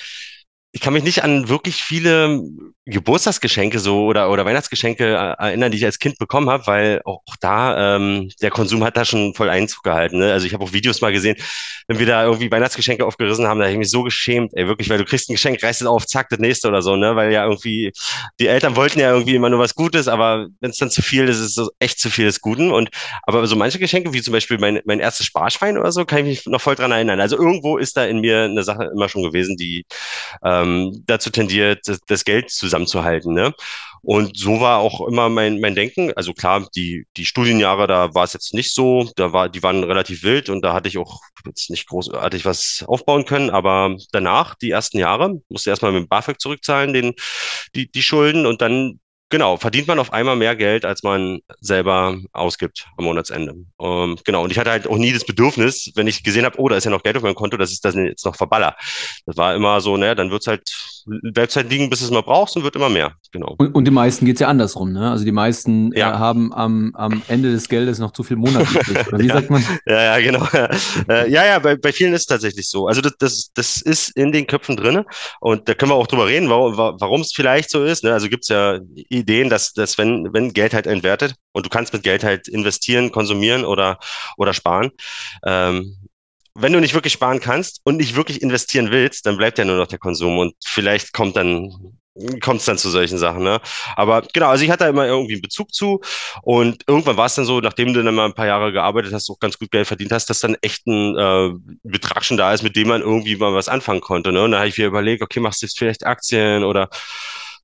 Ich 0.73 0.81
kann 0.81 0.93
mich 0.93 1.03
nicht 1.03 1.23
an 1.23 1.49
wirklich 1.49 1.81
viele 1.81 2.41
Geburtstagsgeschenke 2.85 3.79
so 3.79 4.05
oder, 4.05 4.29
oder 4.31 4.45
Weihnachtsgeschenke 4.45 5.05
äh, 5.05 5.43
erinnern, 5.43 5.71
die 5.71 5.77
ich 5.77 5.85
als 5.85 5.99
Kind 5.99 6.17
bekommen 6.19 6.49
habe, 6.49 6.67
weil 6.67 7.01
auch 7.03 7.21
da 7.41 7.95
ähm, 7.95 8.29
der 8.41 8.51
Konsum 8.51 8.83
hat 8.83 8.95
da 8.95 9.03
schon 9.03 9.33
voll 9.33 9.49
Einzug 9.49 9.83
gehalten. 9.83 10.19
Ne? 10.19 10.31
Also 10.31 10.45
ich 10.45 10.53
habe 10.53 10.63
auch 10.63 10.73
Videos 10.73 11.01
mal 11.01 11.11
gesehen, 11.11 11.35
wenn 11.87 11.99
wir 11.99 12.05
da 12.05 12.23
irgendwie 12.25 12.51
Weihnachtsgeschenke 12.51 13.05
aufgerissen 13.05 13.47
haben, 13.47 13.59
da 13.59 13.65
habe 13.65 13.73
ich 13.73 13.79
mich 13.79 13.89
so 13.89 14.03
geschämt, 14.03 14.51
ey, 14.55 14.67
wirklich, 14.67 14.89
weil 14.89 14.97
du 14.97 15.05
kriegst 15.05 15.29
ein 15.29 15.33
Geschenk, 15.33 15.61
reißt 15.63 15.81
es 15.81 15.87
auf, 15.87 16.05
zack, 16.05 16.29
das 16.29 16.39
nächste 16.39 16.67
oder 16.67 16.81
so, 16.81 16.95
ne? 16.95 17.15
Weil 17.15 17.31
ja 17.31 17.45
irgendwie, 17.45 17.91
die 18.39 18.47
Eltern 18.47 18.75
wollten 18.75 18.99
ja 18.99 19.11
irgendwie 19.11 19.35
immer 19.35 19.49
nur 19.49 19.59
was 19.59 19.75
Gutes, 19.75 20.07
aber 20.07 20.47
wenn 20.59 20.71
es 20.71 20.77
dann 20.77 20.89
zu 20.89 21.01
viel 21.01 21.27
ist, 21.27 21.39
ist 21.39 21.57
es 21.57 21.69
echt 21.79 21.99
zu 21.99 22.09
viel 22.09 22.25
des 22.25 22.41
Guten. 22.41 22.71
Und 22.71 22.89
aber 23.23 23.45
so 23.47 23.55
manche 23.55 23.79
Geschenke, 23.79 24.13
wie 24.13 24.21
zum 24.21 24.33
Beispiel 24.33 24.57
mein, 24.59 24.81
mein 24.85 24.99
erstes 24.99 25.25
Sparschwein 25.25 25.77
oder 25.77 25.91
so, 25.91 26.05
kann 26.05 26.19
ich 26.19 26.25
mich 26.25 26.45
noch 26.45 26.61
voll 26.61 26.75
dran 26.75 26.91
erinnern. 26.91 27.19
Also 27.19 27.37
irgendwo 27.37 27.77
ist 27.77 27.97
da 27.97 28.05
in 28.05 28.19
mir 28.19 28.43
eine 28.43 28.63
Sache 28.63 28.89
immer 28.93 29.09
schon 29.09 29.23
gewesen, 29.23 29.57
die 29.57 29.85
ähm, 30.63 31.03
dazu 31.05 31.29
tendiert, 31.29 31.87
das, 31.87 31.99
das 32.07 32.23
Geld 32.25 32.49
zusammenzuhalten. 32.49 33.33
Ne? 33.33 33.53
Und 34.01 34.37
so 34.37 34.61
war 34.61 34.79
auch 34.79 35.05
immer 35.07 35.29
mein, 35.29 35.59
mein 35.59 35.75
Denken. 35.75 36.13
Also 36.15 36.33
klar, 36.33 36.67
die, 36.75 37.05
die 37.17 37.25
Studienjahre, 37.25 37.87
da 37.87 38.13
war 38.13 38.23
es 38.23 38.33
jetzt 38.33 38.53
nicht 38.53 38.73
so, 38.73 39.09
da 39.15 39.33
war, 39.33 39.49
die 39.49 39.63
waren 39.63 39.83
relativ 39.83 40.23
wild 40.23 40.49
und 40.49 40.61
da 40.61 40.73
hatte 40.73 40.87
ich 40.87 40.97
auch 40.97 41.19
jetzt 41.45 41.69
nicht 41.69 41.87
großartig 41.87 42.45
was 42.45 42.85
aufbauen 42.87 43.25
können. 43.25 43.49
Aber 43.49 43.95
danach, 44.11 44.55
die 44.55 44.71
ersten 44.71 44.97
Jahre, 44.97 45.41
musste 45.49 45.69
erstmal 45.69 45.91
mit 45.91 46.03
dem 46.03 46.07
BAföG 46.07 46.39
zurückzahlen, 46.39 46.93
den, 46.93 47.13
die, 47.75 47.91
die 47.91 48.01
Schulden 48.01 48.45
und 48.45 48.61
dann 48.61 48.99
Genau, 49.29 49.57
verdient 49.57 49.87
man 49.89 49.99
auf 49.99 50.13
einmal 50.13 50.37
mehr 50.37 50.55
Geld, 50.55 50.85
als 50.85 51.03
man 51.03 51.39
selber 51.59 52.17
ausgibt 52.31 52.87
am 52.97 53.03
Monatsende. 53.05 53.55
Ähm, 53.81 54.17
genau, 54.23 54.43
und 54.45 54.51
ich 54.51 54.57
hatte 54.57 54.71
halt 54.71 54.87
auch 54.87 54.97
nie 54.97 55.11
das 55.11 55.25
Bedürfnis, 55.25 55.91
wenn 55.95 56.07
ich 56.07 56.23
gesehen 56.23 56.45
habe, 56.45 56.57
oh, 56.61 56.69
da 56.69 56.77
ist 56.77 56.85
ja 56.85 56.91
noch 56.91 57.03
Geld 57.03 57.17
auf 57.17 57.23
meinem 57.23 57.35
Konto, 57.35 57.57
dass 57.57 57.71
ich 57.73 57.81
das 57.81 57.95
jetzt 57.95 58.25
noch 58.25 58.37
verballer. 58.37 58.77
Das 59.25 59.35
war 59.35 59.53
immer 59.53 59.81
so, 59.81 59.97
naja, 59.97 60.15
dann 60.15 60.31
wird's 60.31 60.47
halt, 60.47 60.61
bleibt's 61.33 61.57
halt 61.57 61.69
liegen, 61.69 61.89
bis 61.89 61.99
es 62.01 62.09
mal 62.09 62.21
brauchst 62.21 62.55
und 62.55 62.63
wird 62.63 62.77
immer 62.77 62.87
mehr. 62.87 63.15
Genau. 63.33 63.55
Und, 63.57 63.75
und 63.75 63.83
die 63.85 63.91
meisten 63.91 64.25
geht's 64.25 64.39
ja 64.39 64.47
andersrum, 64.47 64.93
ne? 64.93 65.11
Also 65.11 65.25
die 65.25 65.33
meisten 65.33 65.91
Ja. 65.93 66.11
äh, 66.13 66.17
haben 66.17 66.53
am, 66.53 66.95
am 66.95 67.21
Ende 67.27 67.51
des 67.51 67.67
Geldes 67.67 67.99
noch 67.99 68.11
zu 68.13 68.23
viel 68.23 68.37
Monat. 68.37 68.65
Oder 69.09 69.19
wie 69.19 69.27
Ja. 69.27 69.33
sagt 69.33 69.49
man? 69.49 69.61
Ja, 69.85 70.17
ja, 70.17 70.19
genau. 70.19 70.47
Äh, 71.09 71.29
ja, 71.29 71.45
ja, 71.45 71.59
bei, 71.59 71.75
bei 71.75 71.91
vielen 71.91 72.13
ist 72.13 72.21
es 72.21 72.25
tatsächlich 72.27 72.69
so. 72.69 72.87
Also 72.87 73.01
das, 73.01 73.13
das, 73.19 73.51
das 73.53 73.81
ist 73.81 74.09
in 74.17 74.31
den 74.31 74.47
Köpfen 74.47 74.75
drinne 74.77 75.05
und 75.39 75.67
da 75.69 75.73
können 75.73 75.91
wir 75.91 75.95
auch 75.95 76.07
drüber 76.07 76.27
reden, 76.27 76.49
warum 76.49 76.77
wa- 76.77 76.95
warum 76.99 77.21
es 77.21 77.31
vielleicht 77.33 77.69
so 77.69 77.83
ist. 77.83 78.03
Ne? 78.03 78.13
Also 78.13 78.27
gibt's 78.29 78.47
ja 78.49 78.79
Ideen, 79.17 79.49
dass, 79.49 79.73
dass 79.73 79.97
wenn, 79.97 80.33
wenn 80.33 80.53
Geld 80.53 80.73
halt 80.73 80.87
entwertet 80.87 81.35
und 81.51 81.65
du 81.65 81.69
kannst 81.69 81.93
mit 81.93 82.03
Geld 82.03 82.23
halt 82.23 82.47
investieren, 82.47 83.11
konsumieren 83.11 83.65
oder, 83.65 83.99
oder 84.37 84.53
sparen, 84.53 84.91
ähm, 85.45 85.97
wenn 86.55 86.73
du 86.73 86.79
nicht 86.79 86.95
wirklich 86.95 87.13
sparen 87.13 87.39
kannst 87.39 87.81
und 87.83 87.97
nicht 87.97 88.15
wirklich 88.15 88.41
investieren 88.41 88.89
willst, 88.89 89.25
dann 89.25 89.37
bleibt 89.37 89.59
ja 89.59 89.65
nur 89.65 89.77
noch 89.77 89.87
der 89.87 89.99
Konsum 89.99 90.39
und 90.39 90.55
vielleicht 90.65 91.13
kommt 91.13 91.35
dann 91.35 91.97
kommt 92.41 92.59
es 92.59 92.65
dann 92.65 92.77
zu 92.77 92.89
solchen 92.89 93.17
Sachen, 93.17 93.43
ne? 93.43 93.61
Aber 93.95 94.23
genau, 94.33 94.47
also 94.47 94.63
ich 94.63 94.69
hatte 94.71 94.85
da 94.85 94.89
immer 94.89 95.05
irgendwie 95.05 95.33
einen 95.33 95.41
Bezug 95.41 95.73
zu 95.73 96.01
und 96.41 96.83
irgendwann 96.87 97.17
war 97.17 97.27
es 97.27 97.35
dann 97.35 97.45
so, 97.45 97.59
nachdem 97.59 97.93
du 97.93 98.03
dann 98.03 98.15
mal 98.15 98.25
ein 98.25 98.33
paar 98.33 98.47
Jahre 98.47 98.71
gearbeitet 98.71 99.13
hast, 99.13 99.29
auch 99.29 99.39
ganz 99.39 99.57
gut 99.59 99.71
Geld 99.71 99.87
verdient 99.87 100.11
hast, 100.11 100.29
dass 100.29 100.39
dann 100.39 100.55
echt 100.61 100.87
ein 100.87 101.17
äh, 101.17 101.51
Betrag 101.83 102.25
schon 102.25 102.37
da 102.37 102.53
ist, 102.53 102.63
mit 102.63 102.75
dem 102.75 102.87
man 102.87 103.01
irgendwie 103.01 103.35
mal 103.35 103.53
was 103.53 103.69
anfangen 103.69 104.01
konnte, 104.01 104.31
ne? 104.31 104.43
Und 104.43 104.51
da 104.51 104.59
habe 104.59 104.67
ich 104.67 104.77
mir 104.77 104.87
überlegt, 104.87 105.21
okay, 105.21 105.39
machst 105.39 105.61
du 105.61 105.65
jetzt 105.67 105.77
vielleicht 105.77 106.05
Aktien 106.05 106.63
oder 106.63 106.89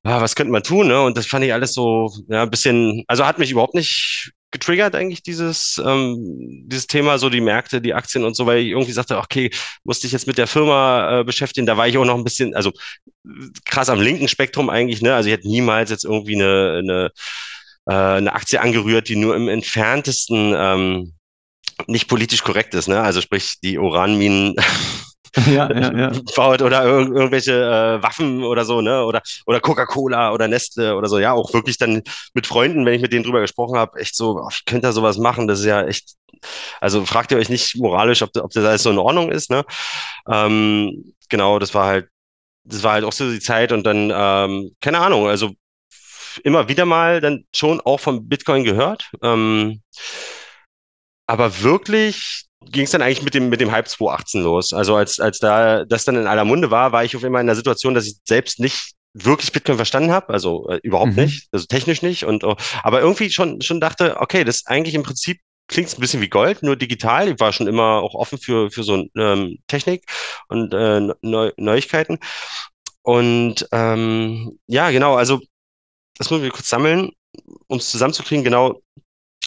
ah, 0.04 0.20
was 0.20 0.36
könnte 0.36 0.52
man 0.52 0.62
tun, 0.62 0.88
ne? 0.88 1.02
Und 1.02 1.16
das 1.16 1.26
fand 1.26 1.44
ich 1.44 1.52
alles 1.52 1.74
so, 1.74 2.10
ja, 2.28 2.42
ein 2.42 2.50
bisschen, 2.50 3.04
also 3.08 3.26
hat 3.26 3.38
mich 3.38 3.50
überhaupt 3.50 3.74
nicht 3.74 4.32
getriggert 4.50 4.94
eigentlich 4.94 5.22
dieses, 5.22 5.82
ähm, 5.84 6.16
dieses 6.68 6.86
Thema, 6.86 7.18
so 7.18 7.28
die 7.28 7.40
Märkte, 7.40 7.80
die 7.80 7.94
Aktien 7.94 8.24
und 8.24 8.36
so, 8.36 8.46
weil 8.46 8.60
ich 8.60 8.68
irgendwie 8.68 8.92
sagte, 8.92 9.18
okay, 9.18 9.50
musste 9.82 10.06
ich 10.06 10.12
jetzt 10.12 10.28
mit 10.28 10.38
der 10.38 10.46
Firma 10.46 11.20
äh, 11.20 11.24
beschäftigen, 11.24 11.66
da 11.66 11.76
war 11.76 11.88
ich 11.88 11.98
auch 11.98 12.04
noch 12.04 12.16
ein 12.16 12.22
bisschen, 12.22 12.54
also 12.54 12.70
krass 13.64 13.88
am 13.88 14.00
linken 14.00 14.28
Spektrum 14.28 14.70
eigentlich, 14.70 15.02
ne? 15.02 15.14
Also 15.14 15.28
ich 15.28 15.34
hätte 15.34 15.48
niemals 15.48 15.90
jetzt 15.90 16.04
irgendwie 16.04 16.36
eine, 16.36 16.78
eine, 16.78 17.10
äh, 17.86 18.16
eine 18.18 18.32
Aktie 18.34 18.60
angerührt, 18.60 19.08
die 19.08 19.16
nur 19.16 19.34
im 19.34 19.48
entferntesten 19.48 20.54
ähm, 20.56 21.14
nicht 21.86 22.08
politisch 22.08 22.42
korrekt 22.42 22.74
ist, 22.74 22.88
ne? 22.88 23.00
Also 23.00 23.20
sprich 23.20 23.56
die 23.62 23.78
Uranminen 23.78 24.54
Ja, 25.46 25.68
ja, 25.72 25.92
ja. 26.12 26.12
oder 26.64 26.84
ir 26.84 27.06
irgendwelche 27.12 27.52
äh, 27.52 28.02
Waffen 28.02 28.44
oder 28.44 28.64
so, 28.64 28.80
ne? 28.80 29.04
Oder, 29.04 29.22
oder 29.46 29.60
Coca-Cola 29.60 30.32
oder 30.32 30.48
Nestle 30.48 30.96
oder 30.96 31.08
so. 31.08 31.18
Ja, 31.18 31.32
auch 31.32 31.52
wirklich 31.52 31.78
dann 31.78 32.02
mit 32.34 32.46
Freunden, 32.46 32.86
wenn 32.86 32.94
ich 32.94 33.02
mit 33.02 33.12
denen 33.12 33.24
drüber 33.24 33.40
gesprochen 33.40 33.76
habe, 33.78 33.98
echt 34.00 34.16
so, 34.16 34.40
oh, 34.40 34.48
ich 34.50 34.64
könnte 34.64 34.86
da 34.86 34.92
sowas 34.92 35.18
machen, 35.18 35.48
das 35.48 35.60
ist 35.60 35.66
ja 35.66 35.84
echt. 35.86 36.14
Also 36.80 37.04
fragt 37.06 37.32
ihr 37.32 37.38
euch 37.38 37.48
nicht 37.48 37.76
moralisch, 37.76 38.22
ob, 38.22 38.30
ob 38.36 38.50
das 38.52 38.64
alles 38.64 38.82
so 38.82 38.90
in 38.90 38.98
Ordnung 38.98 39.30
ist, 39.30 39.50
ne? 39.50 39.64
Ähm, 40.30 41.14
genau, 41.28 41.58
das 41.58 41.74
war 41.74 41.86
halt, 41.86 42.08
das 42.64 42.82
war 42.82 42.92
halt 42.94 43.04
auch 43.04 43.12
so 43.12 43.30
die 43.30 43.40
Zeit 43.40 43.72
und 43.72 43.84
dann, 43.84 44.12
ähm, 44.14 44.72
keine 44.80 45.00
Ahnung, 45.00 45.28
also 45.28 45.52
immer 46.44 46.68
wieder 46.68 46.84
mal 46.86 47.20
dann 47.20 47.44
schon 47.54 47.80
auch 47.80 48.00
von 48.00 48.28
Bitcoin 48.28 48.64
gehört. 48.64 49.10
Ähm, 49.22 49.80
aber 51.26 51.62
wirklich 51.62 52.44
ging 52.70 52.84
es 52.84 52.90
dann 52.90 53.02
eigentlich 53.02 53.22
mit 53.22 53.34
dem, 53.34 53.48
mit 53.48 53.60
dem 53.60 53.70
Hype 53.72 53.88
2018 53.88 54.42
los. 54.42 54.72
Also 54.72 54.96
als, 54.96 55.20
als 55.20 55.38
da 55.38 55.84
das 55.84 56.04
dann 56.04 56.16
in 56.16 56.26
aller 56.26 56.44
Munde 56.44 56.70
war, 56.70 56.92
war 56.92 57.04
ich 57.04 57.16
auf 57.16 57.24
einmal 57.24 57.40
in 57.40 57.46
der 57.46 57.56
Situation, 57.56 57.94
dass 57.94 58.06
ich 58.06 58.16
selbst 58.24 58.60
nicht 58.60 58.92
wirklich 59.14 59.52
Bitcoin 59.52 59.76
verstanden 59.76 60.10
habe, 60.10 60.32
also 60.32 60.68
äh, 60.68 60.80
überhaupt 60.82 61.16
Mhm. 61.16 61.24
nicht, 61.24 61.48
also 61.52 61.66
technisch 61.66 62.02
nicht 62.02 62.24
und 62.24 62.42
oh, 62.44 62.56
aber 62.82 63.00
irgendwie 63.00 63.30
schon 63.30 63.60
schon 63.62 63.80
dachte, 63.80 64.16
okay, 64.20 64.44
das 64.44 64.56
ist 64.56 64.68
eigentlich 64.68 64.94
im 64.94 65.04
Prinzip 65.04 65.38
klingt 65.68 65.96
ein 65.96 66.00
bisschen 66.00 66.20
wie 66.20 66.28
Gold, 66.28 66.62
nur 66.62 66.76
digital. 66.76 67.28
Ich 67.28 67.40
war 67.40 67.52
schon 67.52 67.68
immer 67.68 68.02
auch 68.02 68.14
offen 68.14 68.38
für 68.38 68.70
für 68.70 68.82
so 68.82 69.06
ähm, 69.16 69.58
Technik 69.68 70.04
und 70.48 70.74
äh, 70.74 71.00
Neu 71.22 71.52
Neuigkeiten 71.56 72.18
und 73.02 73.66
ähm, 73.72 74.58
ja 74.66 74.90
genau, 74.90 75.14
also 75.16 75.40
das 76.18 76.30
müssen 76.30 76.42
wir 76.44 76.50
kurz 76.50 76.68
sammeln, 76.68 77.10
um 77.68 77.78
es 77.78 77.90
zusammenzukriegen. 77.90 78.44
Genau, 78.44 78.80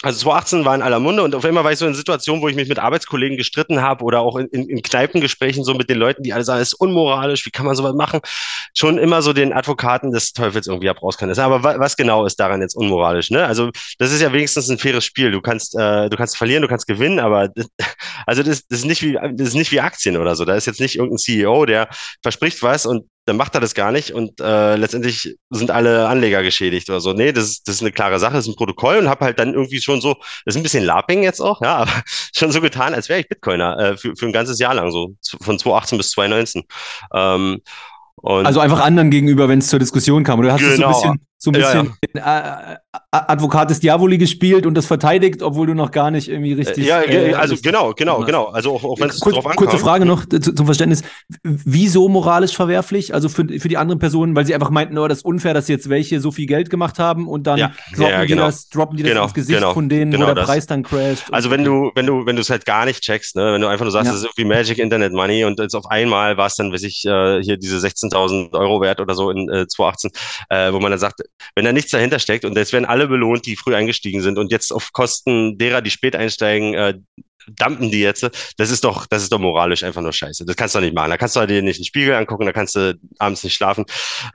also 0.04 0.20
2018 0.20 0.66
war 0.66 0.76
in 0.76 0.82
aller 0.82 1.00
Munde 1.00 1.24
und 1.24 1.34
auf 1.34 1.44
einmal 1.46 1.64
war 1.64 1.72
ich 1.72 1.80
so 1.80 1.88
in 1.88 1.96
Situationen, 1.96 2.42
wo 2.42 2.48
ich 2.48 2.56
mich 2.56 2.70
mit 2.70 2.80
Arbeitskollegen 2.80 3.38
gestritten 3.38 3.82
habe 3.82 4.04
oder 4.04 4.20
auch 4.20 4.36
in, 4.36 4.48
in, 4.48 4.82
Kneipengesprächen 4.82 5.64
so 5.64 5.74
mit 5.74 5.90
den 5.90 5.98
Leuten, 5.98 6.24
die 6.24 6.34
alle 6.34 6.44
sagen, 6.44 6.62
es 6.62 6.74
ist 6.74 6.80
unmoralisch, 6.80 7.46
wie 7.46 7.52
kann 7.52 7.66
man 7.66 7.76
sowas 7.76 7.96
machen? 7.96 8.20
Schon 8.76 8.98
immer 8.98 9.22
so 9.22 9.34
den 9.34 9.54
Advokaten 9.54 10.12
des 10.12 10.34
Teufels 10.34 10.68
irgendwie 10.68 10.88
heraus 10.88 11.18
kann. 11.18 11.32
Aber 11.38 11.64
wa 11.64 11.80
was 11.80 11.96
genau 11.96 12.26
ist 12.26 12.40
daran 12.40 12.62
jetzt 12.62 12.76
unmoralisch? 12.76 13.32
Ne? 13.32 13.46
Also 13.46 13.72
das 13.98 14.12
ist 14.12 14.22
ja 14.22 14.32
wenigstens 14.32 14.70
ein 14.70 14.78
faires 14.78 15.06
Spiel. 15.06 15.32
Du 15.32 15.42
kannst, 15.42 15.76
äh, 15.76 16.10
du 16.10 16.18
kannst 16.18 16.38
verlieren, 16.38 16.62
du 16.62 16.68
kannst 16.68 16.88
gewinnen, 16.88 17.20
aber 17.20 17.50
also 18.26 18.44
das, 18.44 18.68
das 18.68 18.80
ist 18.80 18.86
nicht 18.86 19.02
wie 19.02 19.14
das 19.14 19.50
ist 19.50 19.56
nicht 19.56 19.72
wie 19.72 19.82
Aktien 19.82 20.18
oder 20.18 20.36
so. 20.36 20.46
Da 20.46 20.56
ist 20.56 20.68
jetzt 20.68 20.80
nicht 20.80 20.96
irgendein 20.96 21.18
CEO, 21.18 21.66
der 21.66 21.90
verspricht 22.22 22.62
was 22.62 22.86
und 22.86 23.06
dann 23.28 23.36
macht 23.38 23.54
er 23.56 23.62
das 23.62 23.76
gar 23.76 23.92
nicht 23.92 24.12
und 24.12 24.40
äh, 24.40 24.76
letztendlich 24.78 25.36
sind 25.50 25.70
alle 25.70 26.08
Anleger 26.08 26.42
geschädigt 26.44 26.90
oder 26.90 27.02
so. 27.02 27.14
Nee, 27.14 27.34
das 27.34 27.44
ist, 27.46 27.68
das 27.68 27.76
ist 27.76 27.82
eine 27.82 27.92
klare 27.92 28.20
Sache, 28.20 28.34
das 28.34 28.46
ist 28.48 28.54
ein 28.54 28.56
Protokoll 28.56 28.98
und 28.98 29.10
habe 29.10 29.26
halt 29.26 29.38
dann 29.38 29.54
irgendwie 29.54 29.82
schon 29.82 30.00
so, 30.02 30.16
das 30.46 30.56
ist 30.56 30.58
ein 30.58 30.64
bisschen 30.64 30.86
LARPing 30.86 31.24
jetzt 31.24 31.42
auch, 31.42 31.62
ja, 31.62 31.76
aber 31.80 31.92
schon 32.34 32.52
so 32.52 32.62
getan, 32.62 32.94
als 32.94 33.10
wäre 33.10 33.20
ich 33.20 33.28
Bitcoiner 33.28 33.78
äh, 33.78 33.98
für, 33.98 34.16
für 34.16 34.26
ein 34.26 34.34
ganzes 34.34 34.60
Jahr 34.60 34.74
lang, 34.74 34.92
so 34.92 35.14
von 35.42 35.60
2018 35.60 35.98
bis 35.98 36.10
2019. 36.12 36.64
Ähm, 37.14 37.62
und 38.16 38.46
Also 38.48 38.62
einfach 38.62 38.80
anderen 38.80 39.12
gegenüber, 39.12 39.48
wenn 39.48 39.60
es 39.60 39.68
zur 39.68 39.78
Diskussion 39.80 40.24
kam. 40.24 40.40
Oder 40.40 40.54
hast 40.54 40.62
du 40.62 40.66
so 40.66 40.72
ein 40.72 40.78
Genau. 40.78 40.90
bisschen, 40.90 41.22
so 41.40 41.52
ein 41.52 41.60
Ja, 41.60 41.84
bisschen 41.84 41.94
äh, 42.16 42.20
äh, 42.74 42.78
Advocat 43.12 43.70
des 43.70 43.80
Diaboli 43.80 44.18
gespielt 44.18 44.66
und 44.66 44.74
das 44.76 44.86
verteidigt, 44.88 45.42
obwohl 45.44 45.68
du 45.68 45.74
noch 45.76 45.92
gar 45.92 46.10
nicht 46.12 46.28
irgendwie 46.30 46.54
richtig. 46.54 46.86
ja, 46.86 47.02
äh, 47.04 47.34
also 47.36 47.56
genau, 47.62 47.94
genau, 47.94 48.22
genau. 48.24 48.46
Also 48.46 48.74
auch, 48.74 48.84
auch 48.84 49.00
wenn 49.00 49.10
es 49.10 49.20
Kurz, 49.20 49.36
drauf 49.36 49.46
ankommt. 49.46 49.70
kurze 49.70 49.84
Frage 49.84 50.06
noch 50.06 50.26
zu, 50.26 50.40
zum 50.40 50.66
Verständnis. 50.66 51.04
Wieso 51.44 52.10
moralisch 52.10 52.56
verwerflich? 52.56 53.14
Also 53.14 53.30
für, 53.30 53.46
für 53.60 53.68
die 53.68 53.78
anderen 53.78 54.00
Personen, 54.00 54.36
weil 54.36 54.46
sie 54.46 54.56
einfach 54.56 54.70
meinten, 54.72 54.98
oh, 54.98 55.08
das 55.08 55.20
ist 55.20 55.26
unfair, 55.26 55.54
dass 55.54 55.68
jetzt 55.68 55.90
welche 55.90 56.20
so 56.22 56.32
viel 56.32 56.48
Geld 56.48 56.70
gemacht 56.70 56.98
haben 57.00 57.28
und 57.28 57.46
dann 57.48 57.58
Ja, 57.60 57.72
droppen, 57.96 58.12
ja, 58.12 58.22
die 58.22 58.28
genau. 58.28 58.46
das, 58.48 58.70
droppen 58.70 58.98
die 58.98 59.04
das 59.04 59.12
Genau, 59.12 59.24
ins 59.26 59.34
Gesicht 59.34 59.60
genau, 59.60 59.74
von 59.74 59.90
denen, 59.90 60.12
genau 60.12 60.24
wo 60.24 60.26
der 60.28 60.36
das. 60.36 60.46
Preis 60.48 60.66
dann 60.68 60.84
crasht. 60.84 61.32
Also 61.32 61.52
wenn 61.52 61.64
du, 61.64 61.92
wenn 61.96 62.06
du, 62.08 62.26
wenn 62.26 62.36
du 62.36 62.42
es 62.42 62.50
halt 62.50 62.66
gar 62.66 62.86
nicht 62.86 63.02
checkst, 63.04 63.36
ne, 63.36 63.54
wenn 63.54 63.62
du 63.62 63.68
einfach 63.68 63.86
nur 63.86 63.92
sagst, 63.92 64.08
Ja. 64.08 64.12
das 64.14 64.22
ist 64.22 64.26
irgendwie 64.28 64.46
Magic 64.46 64.80
Internet 64.80 65.14
Money 65.14 65.46
und 65.46 65.60
jetzt 65.60 65.76
auf 65.76 65.86
einmal 65.90 66.38
war 66.38 66.48
es 66.48 66.56
dann, 66.56 66.74
weiß 66.74 66.84
ich, 66.84 67.06
äh, 67.06 67.42
hier 67.44 67.58
diese 67.58 67.78
16.000 67.80 68.54
Euro 68.54 68.82
wert 68.82 69.00
oder 69.02 69.14
so 69.14 69.30
in 69.30 69.48
äh, 69.50 69.68
2018, 69.68 70.12
äh, 70.50 70.74
wo 70.74 70.80
man 70.80 70.92
dann 70.92 71.00
sagt, 71.00 71.22
wenn 71.56 71.66
da 71.66 71.74
nichts 71.74 71.92
dahinter 71.92 72.20
steckt 72.20 72.46
und 72.46 72.56
jetzt 72.58 72.74
werden 72.74 72.86
alle 72.86 73.08
belohnt, 73.08 73.46
die 73.46 73.56
früh 73.56 73.76
eingestiegen 73.76 74.22
sind 74.22 74.38
und 74.38 74.52
jetzt 74.52 74.72
auf 74.72 74.92
Kosten 74.94 75.58
derer, 75.58 75.82
die 75.82 75.92
spät 75.92 76.16
einsteigen, 76.16 76.74
äh, 76.74 76.94
dumpen 77.48 77.92
die 77.92 78.02
jetzt, 78.02 78.30
das 78.58 78.70
ist 78.70 78.84
doch, 78.84 79.06
das 79.08 79.24
ist 79.24 79.32
doch 79.32 79.40
moralisch 79.40 79.84
einfach 79.84 80.02
nur 80.02 80.14
scheiße. 80.14 80.46
Das 80.46 80.56
kannst 80.56 80.76
du 80.76 80.80
doch 80.80 80.86
nicht 80.86 80.96
machen. 80.96 81.10
Da 81.10 81.18
kannst 81.18 81.36
du 81.36 81.46
dir 81.46 81.62
nicht 81.62 81.78
einen 81.78 81.86
Spiegel 81.86 82.14
angucken, 82.16 82.46
da 82.46 82.52
kannst 82.52 82.76
du 82.76 83.00
abends 83.20 83.44
nicht 83.44 83.56
schlafen. 83.56 83.86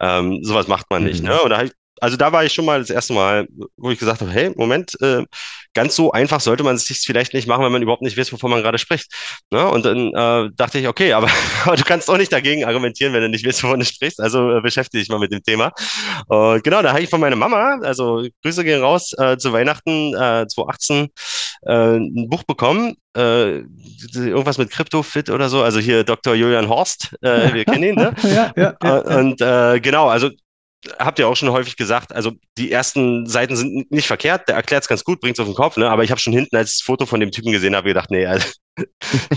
Ähm, 0.00 0.40
sowas 0.42 0.66
macht 0.66 0.86
man 0.90 1.04
nicht. 1.04 1.22
Mhm. 1.22 1.28
Ne? 1.28 1.42
Und 1.42 1.50
da 1.50 1.58
hab 1.58 1.66
ich, 1.66 1.72
also 2.02 2.16
da 2.16 2.32
war 2.32 2.44
ich 2.44 2.52
schon 2.52 2.64
mal 2.64 2.80
das 2.80 2.90
erste 2.90 3.12
Mal, 3.12 3.46
wo 3.76 3.90
ich 3.92 3.98
gesagt 4.00 4.20
habe, 4.22 4.30
hey, 4.32 4.52
Moment, 4.56 5.00
äh, 5.00 5.24
ganz 5.72 5.94
so 5.94 6.10
einfach 6.10 6.40
sollte 6.40 6.64
man 6.64 6.74
es 6.74 6.86
sich 6.86 6.98
vielleicht 6.98 7.32
nicht 7.32 7.46
machen, 7.46 7.64
wenn 7.64 7.70
man 7.70 7.80
überhaupt 7.80 8.02
nicht 8.02 8.18
weiß, 8.18 8.32
wovon 8.32 8.50
man 8.50 8.60
gerade 8.60 8.78
spricht. 8.78 9.06
Ne? 9.52 9.64
Und 9.68 9.84
dann 9.84 10.08
äh, 10.12 10.50
dachte 10.56 10.80
ich, 10.80 10.88
okay, 10.88 11.12
aber, 11.12 11.28
aber 11.64 11.76
du 11.76 11.84
kannst 11.84 12.10
auch 12.10 12.16
nicht 12.16 12.32
dagegen 12.32 12.64
argumentieren, 12.64 13.12
wenn 13.12 13.22
du 13.22 13.28
nicht 13.28 13.46
weißt, 13.46 13.62
wovon 13.62 13.78
du 13.78 13.86
sprichst. 13.86 14.20
Also 14.20 14.50
äh, 14.50 14.60
beschäftige 14.60 15.00
dich 15.00 15.10
mal 15.10 15.20
mit 15.20 15.30
dem 15.30 15.44
Thema. 15.44 15.70
Und 16.26 16.64
genau, 16.64 16.82
da 16.82 16.90
habe 16.90 17.02
ich 17.02 17.08
von 17.08 17.20
meiner 17.20 17.36
Mama, 17.36 17.78
also 17.84 18.26
Grüße 18.42 18.64
gehen 18.64 18.82
raus, 18.82 19.12
äh, 19.18 19.36
zu 19.36 19.52
Weihnachten 19.52 20.12
äh, 20.14 20.44
2018 20.48 21.08
äh, 21.66 21.96
ein 21.98 22.28
Buch 22.28 22.42
bekommen. 22.42 22.96
Äh, 23.16 23.58
irgendwas 24.16 24.58
mit 24.58 24.70
CryptoFit 24.70 25.30
oder 25.30 25.48
so. 25.48 25.62
Also 25.62 25.78
hier 25.78 26.02
Dr. 26.02 26.34
Julian 26.34 26.68
Horst, 26.68 27.14
äh, 27.20 27.52
wir 27.54 27.64
kennen 27.64 27.84
ihn, 27.84 27.94
ne? 27.94 28.12
ja, 28.24 28.52
ja, 28.56 28.74
ja, 28.82 28.98
Äh, 28.98 29.18
Und 29.20 29.40
äh, 29.40 29.78
genau, 29.78 30.08
also 30.08 30.30
habt 30.98 31.18
ihr 31.18 31.28
auch 31.28 31.36
schon 31.36 31.50
häufig 31.50 31.76
gesagt, 31.76 32.12
also 32.14 32.32
die 32.58 32.72
ersten 32.72 33.26
Seiten 33.26 33.56
sind 33.56 33.90
nicht 33.90 34.06
verkehrt, 34.06 34.48
der 34.48 34.56
erklärt 34.56 34.82
es 34.82 34.88
ganz 34.88 35.04
gut, 35.04 35.20
bringt 35.20 35.36
es 35.38 35.40
auf 35.40 35.46
den 35.48 35.54
Kopf, 35.54 35.76
ne? 35.76 35.88
aber 35.90 36.04
ich 36.04 36.10
habe 36.10 36.20
schon 36.20 36.32
hinten 36.32 36.56
als 36.56 36.80
Foto 36.82 37.06
von 37.06 37.20
dem 37.20 37.30
Typen 37.30 37.52
gesehen, 37.52 37.76
habe 37.76 37.88
gedacht, 37.88 38.10
nee, 38.10 38.26
also, 38.26 38.46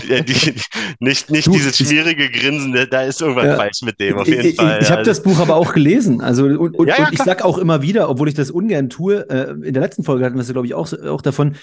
die, 0.02 0.24
die, 0.24 0.54
nicht, 0.98 1.30
nicht 1.30 1.46
Du, 1.46 1.52
dieses 1.52 1.76
schmierige 1.76 2.30
Grinsen, 2.30 2.70
ne? 2.70 2.86
da 2.88 3.02
ist 3.02 3.20
irgendwas 3.20 3.44
Ja. 3.44 3.56
falsch 3.56 3.82
mit 3.82 4.00
dem, 4.00 4.16
auf 4.18 4.26
Ich, 4.26 4.34
jeden 4.34 4.46
ich, 4.48 4.56
Fall. 4.56 4.78
ich 4.82 4.88
habe 4.90 4.98
Also, 5.00 5.10
das 5.10 5.22
Buch 5.22 5.38
aber 5.40 5.56
auch 5.56 5.72
gelesen. 5.72 6.20
Also 6.20 6.46
und, 6.46 6.74
und, 6.74 6.88
Ja, 6.88 6.96
ja, 6.98 7.06
und 7.06 7.12
ich 7.12 7.18
klar. 7.20 7.26
sag 7.36 7.44
auch 7.44 7.58
immer 7.58 7.82
wieder, 7.82 8.08
obwohl 8.08 8.28
ich 8.28 8.34
das 8.34 8.50
ungern 8.50 8.88
tue, 8.88 9.28
äh, 9.28 9.50
in 9.50 9.74
der 9.74 9.82
letzten 9.82 10.04
Folge 10.04 10.24
hatten 10.24 10.36
wir 10.36 10.42
es, 10.42 10.50
glaube 10.52 10.66
ich, 10.66 10.74
auch, 10.74 10.92
auch 10.92 11.22
davon. 11.22 11.56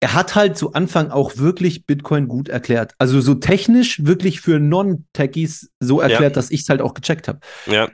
Er 0.00 0.12
hat 0.12 0.34
halt 0.34 0.58
zu 0.58 0.74
Anfang 0.74 1.10
auch 1.10 1.38
wirklich 1.38 1.86
Bitcoin 1.86 2.28
gut 2.28 2.48
erklärt. 2.50 2.92
Also 2.98 3.20
so 3.22 3.34
technisch 3.34 4.04
wirklich 4.04 4.42
für 4.42 4.58
Non-Techies 4.60 5.70
so 5.80 6.00
erklärt, 6.00 6.36
dass 6.36 6.50
ich 6.50 6.60
es 6.62 6.68
halt 6.68 6.82
auch 6.82 6.92
gecheckt 6.92 7.28
habe. 7.28 7.40
ja, 7.66 7.88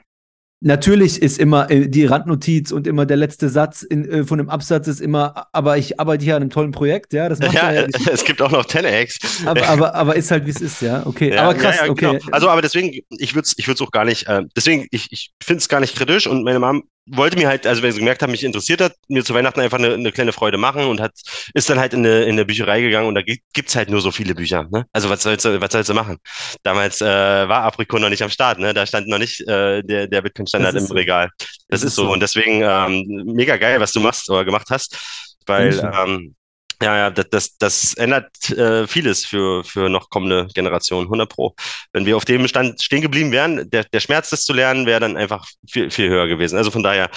Natürlich 0.65 1.21
ist 1.21 1.39
immer 1.39 1.69
äh, 1.69 1.89
die 1.89 2.05
Randnotiz 2.05 2.71
und 2.71 2.87
immer 2.87 3.05
der 3.05 3.17
letzte 3.17 3.49
Satz 3.49 3.83
in, 3.83 4.09
äh, 4.09 4.23
von 4.23 4.37
dem 4.37 4.49
Absatz 4.49 4.87
ist 4.87 5.01
immer, 5.01 5.47
aber 5.51 5.77
ich 5.77 5.99
arbeite 5.99 6.23
hier 6.23 6.37
an 6.37 6.41
einem 6.41 6.51
tollen 6.51 6.71
Projekt, 6.71 7.11
ja, 7.11 7.27
das 7.27 7.39
macht 7.39 7.53
ja, 7.53 7.73
ja 7.73 7.85
es 8.11 8.23
gibt 8.23 8.41
auch 8.41 8.49
noch 8.49 8.65
10x. 8.65 9.45
Aber, 9.45 9.67
aber, 9.67 9.93
aber 9.93 10.15
ist 10.15 10.31
halt, 10.31 10.45
wie 10.45 10.51
es 10.51 10.61
ist, 10.61 10.81
ja. 10.81 11.05
Okay, 11.05 11.33
Ja, 11.33 11.43
aber 11.43 11.55
krass, 11.55 11.79
ja, 11.79 11.85
ja, 11.85 11.91
okay. 11.91 12.17
Genau. 12.17 12.31
Also, 12.31 12.47
aber 12.47 12.61
deswegen, 12.61 12.97
ich 13.09 13.35
würde 13.35 13.45
es 13.45 13.55
ich 13.57 13.67
würd's 13.67 13.81
auch 13.81 13.91
gar 13.91 14.05
nicht, 14.05 14.27
äh, 14.27 14.43
deswegen, 14.55 14.87
ich, 14.91 15.11
ich 15.11 15.31
finde 15.43 15.59
es 15.59 15.67
gar 15.67 15.81
nicht 15.81 15.97
kritisch 15.97 16.27
und 16.27 16.45
meine 16.45 16.59
Mom 16.59 16.83
wollte 17.05 17.37
mir 17.37 17.47
halt, 17.47 17.67
also 17.67 17.81
wenn 17.81 17.91
sie 17.91 17.99
gemerkt 17.99 18.21
hat, 18.21 18.29
mich 18.29 18.43
interessiert 18.43 18.81
hat, 18.81 18.93
mir 19.07 19.23
zu 19.25 19.33
Weihnachten 19.33 19.59
einfach 19.59 19.77
eine, 19.77 19.93
eine 19.93 20.11
kleine 20.11 20.31
Freude 20.31 20.57
machen 20.57 20.85
und 20.85 21.01
hat, 21.01 21.11
ist 21.53 21.69
dann 21.69 21.79
halt 21.79 21.93
in 21.93 21.99
eine, 21.99 22.23
in 22.23 22.31
eine 22.31 22.45
Bücherei 22.45 22.81
gegangen 22.81 23.07
und 23.07 23.15
da 23.15 23.21
gibt 23.21 23.43
gibt's 23.53 23.75
halt 23.75 23.89
nur 23.89 24.01
so 24.01 24.11
viele 24.11 24.33
Bücher. 24.35 24.67
Ne? 24.71 24.85
Also 24.93 25.09
was 25.09 25.23
sollst 25.23 25.45
du, 25.45 25.59
was 25.59 25.71
sollst 25.71 25.89
du 25.89 25.93
machen? 25.93 26.17
Damals 26.63 27.01
äh, 27.01 27.05
war 27.05 27.63
Apricot 27.63 27.99
noch 27.99 28.09
nicht 28.09 28.23
am 28.23 28.29
Start, 28.29 28.59
ne? 28.59 28.73
Da 28.73 28.85
stand 28.85 29.07
noch 29.07 29.17
nicht 29.19 29.41
äh, 29.41 29.81
der, 29.83 30.07
der 30.07 30.21
Bitcoin-Standard 30.21 30.75
Das 30.75 30.81
im 30.81 30.83
ist 30.83 30.89
so. 30.89 30.95
Regal. 30.95 31.29
Das, 31.67 31.83
ist 31.83 31.95
so. 31.95 32.11
Und 32.11 32.21
deswegen 32.21 32.61
ähm, 32.63 33.23
mega 33.25 33.57
geil, 33.57 33.79
was 33.79 33.91
du 33.91 33.99
machst 33.99 34.29
oder 34.29 34.45
gemacht 34.45 34.67
hast. 34.69 34.97
Weil 35.45 35.77
ähm, 35.93 36.35
ja, 36.83 36.97
ja, 36.97 37.09
das, 37.09 37.29
das, 37.29 37.57
das 37.57 37.93
ändert 37.95 38.49
äh, 38.51 38.87
vieles 38.87 39.25
für, 39.25 39.63
für 39.63 39.89
noch 39.89 40.09
kommende 40.09 40.47
Generationen, 40.53 41.07
100 41.07 41.29
Pro. 41.29 41.55
Wenn 41.93 42.05
wir 42.05 42.17
auf 42.17 42.25
dem 42.25 42.47
Stand 42.47 42.81
stehen 42.81 43.01
geblieben 43.01 43.31
wären, 43.31 43.69
der, 43.69 43.85
der 43.85 43.99
Schmerz, 43.99 44.29
das 44.29 44.43
zu 44.43 44.53
lernen, 44.53 44.85
wäre 44.85 44.99
dann 44.99 45.17
einfach 45.17 45.47
viel, 45.67 45.89
viel 45.89 46.09
höher 46.09 46.27
gewesen. 46.27 46.57
Also 46.57 46.71
von 46.71 46.83
daher 46.83 47.09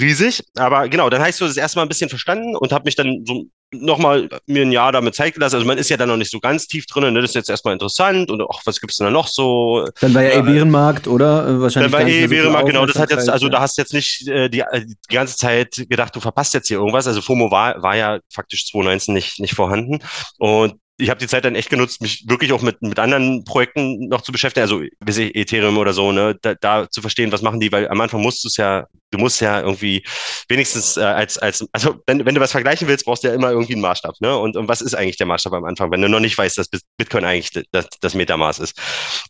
riesig. 0.00 0.44
Aber 0.56 0.88
genau, 0.88 1.10
dann 1.10 1.22
hast 1.22 1.40
du 1.40 1.46
das 1.46 1.56
erstmal 1.56 1.84
ein 1.84 1.88
bisschen 1.88 2.08
verstanden 2.08 2.56
und 2.56 2.72
habe 2.72 2.84
mich 2.84 2.96
dann 2.96 3.24
so 3.26 3.46
nochmal 3.72 4.28
mir 4.46 4.62
ein 4.62 4.72
Jahr 4.72 4.92
damit 4.92 5.14
Zeit 5.14 5.34
gelassen. 5.34 5.56
Also 5.56 5.66
man 5.66 5.78
ist 5.78 5.90
ja 5.90 5.96
dann 5.96 6.08
noch 6.08 6.16
nicht 6.16 6.30
so 6.30 6.40
ganz 6.40 6.66
tief 6.66 6.86
drin, 6.86 7.12
ne? 7.12 7.20
das 7.20 7.30
ist 7.30 7.34
jetzt 7.34 7.50
erstmal 7.50 7.74
interessant 7.74 8.30
und 8.30 8.42
ach, 8.42 8.62
was 8.64 8.80
gibt's 8.80 8.96
denn 8.96 9.06
da 9.06 9.10
noch 9.10 9.28
so? 9.28 9.86
Dann 10.00 10.14
war 10.14 10.22
ja, 10.22 10.30
Ja, 10.30 10.38
eh 10.38 10.42
Bärenmarkt, 10.42 11.06
oder? 11.06 11.46
Äh, 11.46 11.60
Wahrscheinlich 11.60 11.92
Dann 11.92 12.00
war 12.00 12.08
eh 12.08 12.12
mehr 12.12 12.22
so 12.22 12.28
Bärenmarkt, 12.28 12.66
genau, 12.68 12.86
das 12.86 12.98
hat 12.98 13.10
jetzt, 13.10 13.28
also 13.28 13.46
ja. 13.46 13.52
da 13.52 13.60
hast 13.60 13.76
du 13.76 13.82
jetzt 13.82 13.92
nicht 13.92 14.26
äh, 14.28 14.48
die, 14.48 14.60
äh, 14.60 14.86
die 14.86 15.14
ganze 15.14 15.36
Zeit 15.36 15.86
gedacht, 15.88 16.16
du 16.16 16.20
verpasst 16.20 16.54
jetzt 16.54 16.68
hier 16.68 16.78
irgendwas. 16.78 17.06
Also 17.06 17.20
FOMO 17.20 17.50
war, 17.50 17.82
war 17.82 17.96
ja 17.96 18.18
faktisch 18.32 18.66
2019 18.68 19.14
nicht, 19.14 19.40
nicht 19.40 19.54
vorhanden. 19.54 19.98
Und 20.38 20.74
ich 20.98 21.10
habe 21.10 21.20
die 21.20 21.28
Zeit 21.28 21.44
dann 21.44 21.54
echt 21.54 21.70
genutzt, 21.70 22.02
mich 22.02 22.24
wirklich 22.28 22.52
auch 22.52 22.60
mit, 22.60 22.82
mit 22.82 22.98
anderen 22.98 23.44
Projekten 23.44 24.08
noch 24.08 24.22
zu 24.22 24.32
beschäftigen, 24.32 24.62
also 24.62 24.82
ich, 24.82 25.34
Ethereum 25.36 25.78
oder 25.78 25.92
so, 25.92 26.10
ne, 26.10 26.36
da, 26.42 26.54
da 26.54 26.90
zu 26.90 27.00
verstehen, 27.00 27.30
was 27.30 27.40
machen 27.40 27.60
die, 27.60 27.70
weil 27.70 27.88
am 27.88 28.00
Anfang 28.00 28.20
musst 28.20 28.42
du 28.42 28.48
es 28.48 28.56
ja, 28.56 28.86
du 29.12 29.18
musst 29.18 29.40
ja 29.40 29.60
irgendwie 29.60 30.04
wenigstens 30.48 30.96
äh, 30.96 31.02
als, 31.02 31.38
als, 31.38 31.64
also 31.72 32.02
wenn, 32.06 32.26
wenn 32.26 32.34
du 32.34 32.40
was 32.40 32.50
vergleichen 32.50 32.88
willst, 32.88 33.04
brauchst 33.04 33.22
du 33.22 33.28
ja 33.28 33.34
immer 33.34 33.52
irgendwie 33.52 33.74
einen 33.74 33.82
Maßstab, 33.82 34.16
ne? 34.20 34.36
Und, 34.36 34.56
und 34.56 34.68
was 34.68 34.80
ist 34.80 34.94
eigentlich 34.94 35.16
der 35.16 35.26
Maßstab 35.26 35.52
am 35.52 35.64
Anfang, 35.64 35.92
wenn 35.92 36.02
du 36.02 36.08
noch 36.08 36.20
nicht 36.20 36.36
weißt, 36.36 36.58
dass 36.58 36.68
Bitcoin 36.96 37.24
eigentlich 37.24 37.64
das, 37.70 37.86
das 38.00 38.14
Metamaß 38.14 38.58
ist? 38.58 38.80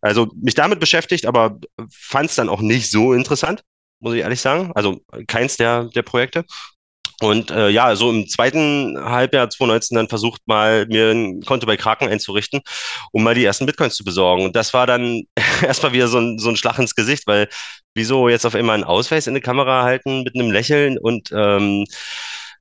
Also 0.01 0.29
mich 0.41 0.55
damit 0.55 0.81
beschäftigt, 0.81 1.27
aber 1.27 1.59
fand 1.93 2.31
es 2.31 2.37
dann 2.37 2.49
auch 2.49 2.61
nicht 2.63 2.91
so 2.91 3.13
interessant, 3.13 3.63
muss 4.01 4.15
ich 4.15 4.21
ehrlich 4.21 4.41
sagen. 4.41 4.73
Also 4.75 5.01
keins 5.27 5.59
der, 5.59 5.85
der 5.85 6.03
Projekte. 6.03 6.45
Und 7.21 7.51
äh, 7.51 7.69
ja, 7.69 7.97
so 7.97 8.11
im 8.11 8.29
zweiten 8.29 8.97
Halbjahr 8.97 9.51
2019 9.51 9.97
dann 9.97 10.09
versucht 10.09 10.41
mal, 10.47 10.87
mir 10.87 11.11
ein 11.11 11.43
Konto 11.43 11.67
bei 11.67 11.77
Kraken 11.77 12.09
einzurichten, 12.09 12.61
um 13.11 13.25
mal 13.25 13.35
die 13.35 13.45
ersten 13.45 13.67
Bitcoins 13.67 13.97
zu 13.97 14.05
besorgen. 14.05 14.45
Und 14.45 14.55
das 14.55 14.73
war 14.73 14.87
dann 14.87 15.25
erstmal 15.63 15.93
wieder 15.93 16.07
so 16.09 16.19
ein, 16.19 16.39
so 16.39 16.49
ein 16.49 16.57
Schlag 16.57 16.79
ins 16.79 16.95
Gesicht, 16.95 17.27
weil 17.27 17.49
wieso 17.95 18.29
jetzt 18.29 18.47
auf 18.47 18.55
einmal 18.55 18.75
einen 18.75 18.85
Ausweis 18.85 19.27
in 19.27 19.35
die 19.35 19.41
Kamera 19.41 19.83
halten 19.83 20.23
mit 20.23 20.37
einem 20.37 20.53
Lächeln 20.53 20.97
und 20.97 21.31
ähm, 21.33 21.87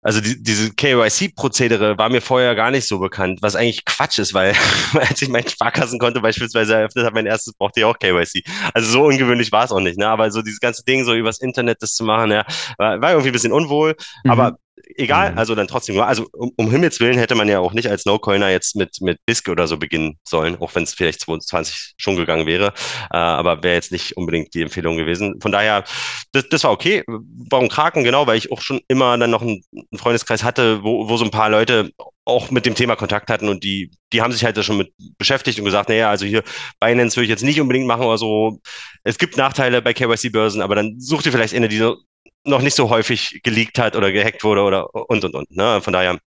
also 0.07 0.21
die, 0.21 0.41
diese 0.41 0.73
KYC-Prozedere 0.73 1.97
war 1.97 2.07
mir 2.07 2.21
vorher 2.21 2.55
gar 2.55 2.71
nicht 2.71 2.87
so 2.87 2.97
bekannt, 2.97 3.39
was 3.41 3.57
eigentlich 3.57 3.83
Quatsch 3.83 4.19
ist, 4.19 4.33
weil 4.33 4.55
als 4.93 5.21
ich 5.21 5.27
mein 5.27 5.45
Sparkassenkonto 5.45 6.21
beispielsweise 6.21 6.75
eröffnet 6.75 7.03
habe, 7.03 7.15
mein 7.15 7.25
erstes 7.25 7.53
brauchte 7.53 7.81
ich 7.81 7.85
auch 7.85 7.99
KYC. 7.99 8.41
Also 8.73 8.89
so 8.89 9.03
ungewöhnlich 9.03 9.51
war 9.51 9.65
es 9.65 9.71
auch 9.73 9.81
nicht, 9.81 9.99
ne? 9.99 10.07
Aber 10.07 10.31
so 10.31 10.41
dieses 10.41 10.61
ganze 10.61 10.85
Ding 10.85 11.03
so 11.03 11.13
übers 11.13 11.39
Internet 11.39 11.81
das 11.81 11.93
zu 11.93 12.05
machen, 12.05 12.31
ja, 12.31 12.45
war, 12.77 13.01
war 13.01 13.09
irgendwie 13.11 13.31
ein 13.31 13.33
bisschen 13.33 13.51
unwohl. 13.51 13.97
Mhm. 14.23 14.31
Aber 14.31 14.57
egal, 14.95 15.31
mhm. 15.31 15.37
also 15.37 15.55
dann 15.55 15.67
trotzdem 15.67 15.99
also 15.99 16.27
um, 16.33 16.51
um, 16.55 16.71
Himmels 16.71 16.99
Willen 16.99 17.17
hätte 17.17 17.35
man 17.35 17.47
ja 17.47 17.59
auch 17.59 17.73
nicht 17.73 17.89
als 17.89 18.05
No-Coiner 18.05 18.49
jetzt 18.49 18.75
mit, 18.75 19.01
mit 19.01 19.19
BISC 19.25 19.49
oder 19.49 19.67
so 19.67 19.77
beginnen 19.77 20.17
sollen, 20.23 20.57
auch 20.59 20.73
wenn 20.75 20.83
es 20.83 20.93
vielleicht 20.93 21.21
22 21.21 21.93
schon 21.97 22.15
gegangen 22.15 22.45
wäre, 22.45 22.73
äh, 23.11 23.17
aber 23.17 23.63
wäre 23.63 23.75
jetzt 23.75 23.91
nicht 23.91 24.17
unbedingt 24.17 24.53
die 24.53 24.61
Empfehlung 24.61 24.97
gewesen. 24.97 25.39
Von 25.41 25.51
daher, 25.51 25.83
das, 26.31 26.47
das 26.49 26.63
war 26.63 26.71
okay. 26.71 27.03
Warum 27.07 27.69
Kraken? 27.69 28.03
Genau, 28.03 28.27
weil 28.27 28.37
ich 28.37 28.51
auch 28.51 28.61
schon 28.61 28.81
immer 28.87 29.17
dann 29.17 29.31
noch 29.31 29.41
einen, 29.41 29.63
einen 29.73 29.99
Freundeskreis 29.99 30.43
hatte, 30.43 30.83
wo, 30.83 31.09
wo 31.09 31.17
so 31.17 31.25
ein 31.25 31.31
paar 31.31 31.49
Leute 31.49 31.91
auch 32.27 32.51
mit 32.51 32.65
dem 32.65 32.75
Thema 32.75 32.97
Kontakt 32.97 33.29
hatten 33.29 33.47
und 33.47 33.63
die, 33.63 33.89
die 34.11 34.21
haben 34.21 34.33
sich 34.33 34.43
halt 34.43 34.57
da 34.57 34.63
schon 34.63 34.77
mit 34.77 34.91
beschäftigt 35.17 35.59
und 35.59 35.65
gesagt, 35.65 35.87
naja, 35.87 36.09
also 36.09 36.25
hier 36.25 36.43
Binance 36.79 37.15
würde 37.15 37.23
ich 37.23 37.29
jetzt 37.29 37.43
nicht 37.43 37.61
unbedingt 37.61 37.87
machen 37.87 38.03
oder 38.03 38.17
so. 38.17 38.59
Es 39.05 39.17
gibt 39.17 39.37
Nachteile 39.37 39.81
bei 39.81 39.93
KYC-Börsen, 39.93 40.61
aber 40.61 40.75
dann 40.75 40.99
sucht 40.99 41.25
ihr 41.25 41.31
vielleicht 41.31 41.55
eine, 41.55 41.69
die 41.69 41.77
so 41.77 41.97
noch 42.43 42.61
nicht 42.61 42.75
so 42.75 42.89
häufig 42.89 43.41
geleakt 43.43 43.79
hat 43.79 43.95
oder 43.95 44.11
gehackt 44.11 44.43
wurde 44.43 44.61
oder 44.61 44.93
und 45.09 45.23
und 45.23 45.35
und. 45.35 45.51
Ne? 45.51 45.81
Von 45.81 45.93
daher 45.93 46.19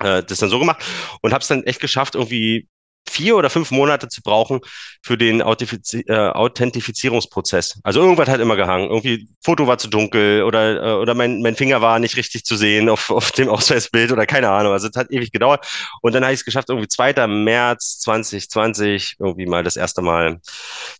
äh, 0.00 0.22
das 0.22 0.38
dann 0.38 0.50
so 0.50 0.58
gemacht 0.58 0.84
und 1.22 1.32
habe 1.32 1.42
es 1.42 1.48
dann 1.48 1.64
echt 1.64 1.80
geschafft, 1.80 2.14
irgendwie 2.14 2.68
vier 3.08 3.36
oder 3.36 3.50
fünf 3.50 3.70
Monate 3.70 4.08
zu 4.08 4.22
brauchen 4.22 4.60
für 5.02 5.18
den 5.18 5.42
Authentifiz 5.42 5.94
äh, 5.94 6.14
Authentifizierungsprozess. 6.14 7.80
Also 7.82 8.00
irgendwas 8.00 8.28
hat 8.28 8.40
immer 8.40 8.56
gehangen. 8.56 8.88
Irgendwie 8.88 9.28
Foto 9.42 9.66
war 9.66 9.78
zu 9.78 9.88
dunkel 9.88 10.42
oder, 10.42 10.82
äh, 10.82 10.92
oder 10.94 11.14
mein, 11.14 11.42
mein 11.42 11.56
Finger 11.56 11.80
war 11.80 11.98
nicht 11.98 12.16
richtig 12.16 12.44
zu 12.44 12.56
sehen 12.56 12.88
auf, 12.88 13.10
auf 13.18 13.32
dem 13.32 13.48
Ausweisbild 13.48 14.12
oder 14.12 14.26
keine 14.26 14.50
Ahnung. 14.50 14.72
Also 14.72 14.88
es 14.88 14.96
hat 14.96 15.10
ewig 15.10 15.32
gedauert. 15.32 15.66
Und 16.02 16.14
dann 16.14 16.24
habe 16.24 16.34
ich 16.34 16.40
es 16.40 16.44
geschafft, 16.44 16.68
irgendwie 16.68 16.88
2. 16.88 17.26
März 17.26 18.00
2020 18.00 19.16
irgendwie 19.18 19.46
mal 19.46 19.64
das 19.64 19.76
erste 19.76 20.02
Mal 20.02 20.40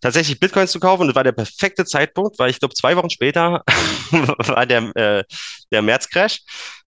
tatsächlich 0.01 0.41
Bitcoins 0.41 0.73
zu 0.73 0.81
kaufen. 0.81 1.03
Und 1.03 1.09
das 1.09 1.17
war 1.17 1.25
der 1.25 1.33
perfekte 1.33 1.85
Zeitpunkt, 1.85 2.39
weil 2.39 2.51
ich 2.51 2.59
glaube, 2.59 2.75
zwei 2.75 2.97
Wochen 2.97 3.11
später 3.11 3.63
war 4.11 4.67
der, 4.67 4.97
äh, 4.97 5.25
der 5.71 5.83
März-Crash. 5.83 6.41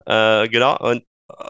Äh, 0.05 0.49
genau. 0.49 0.77
Und 0.77 1.03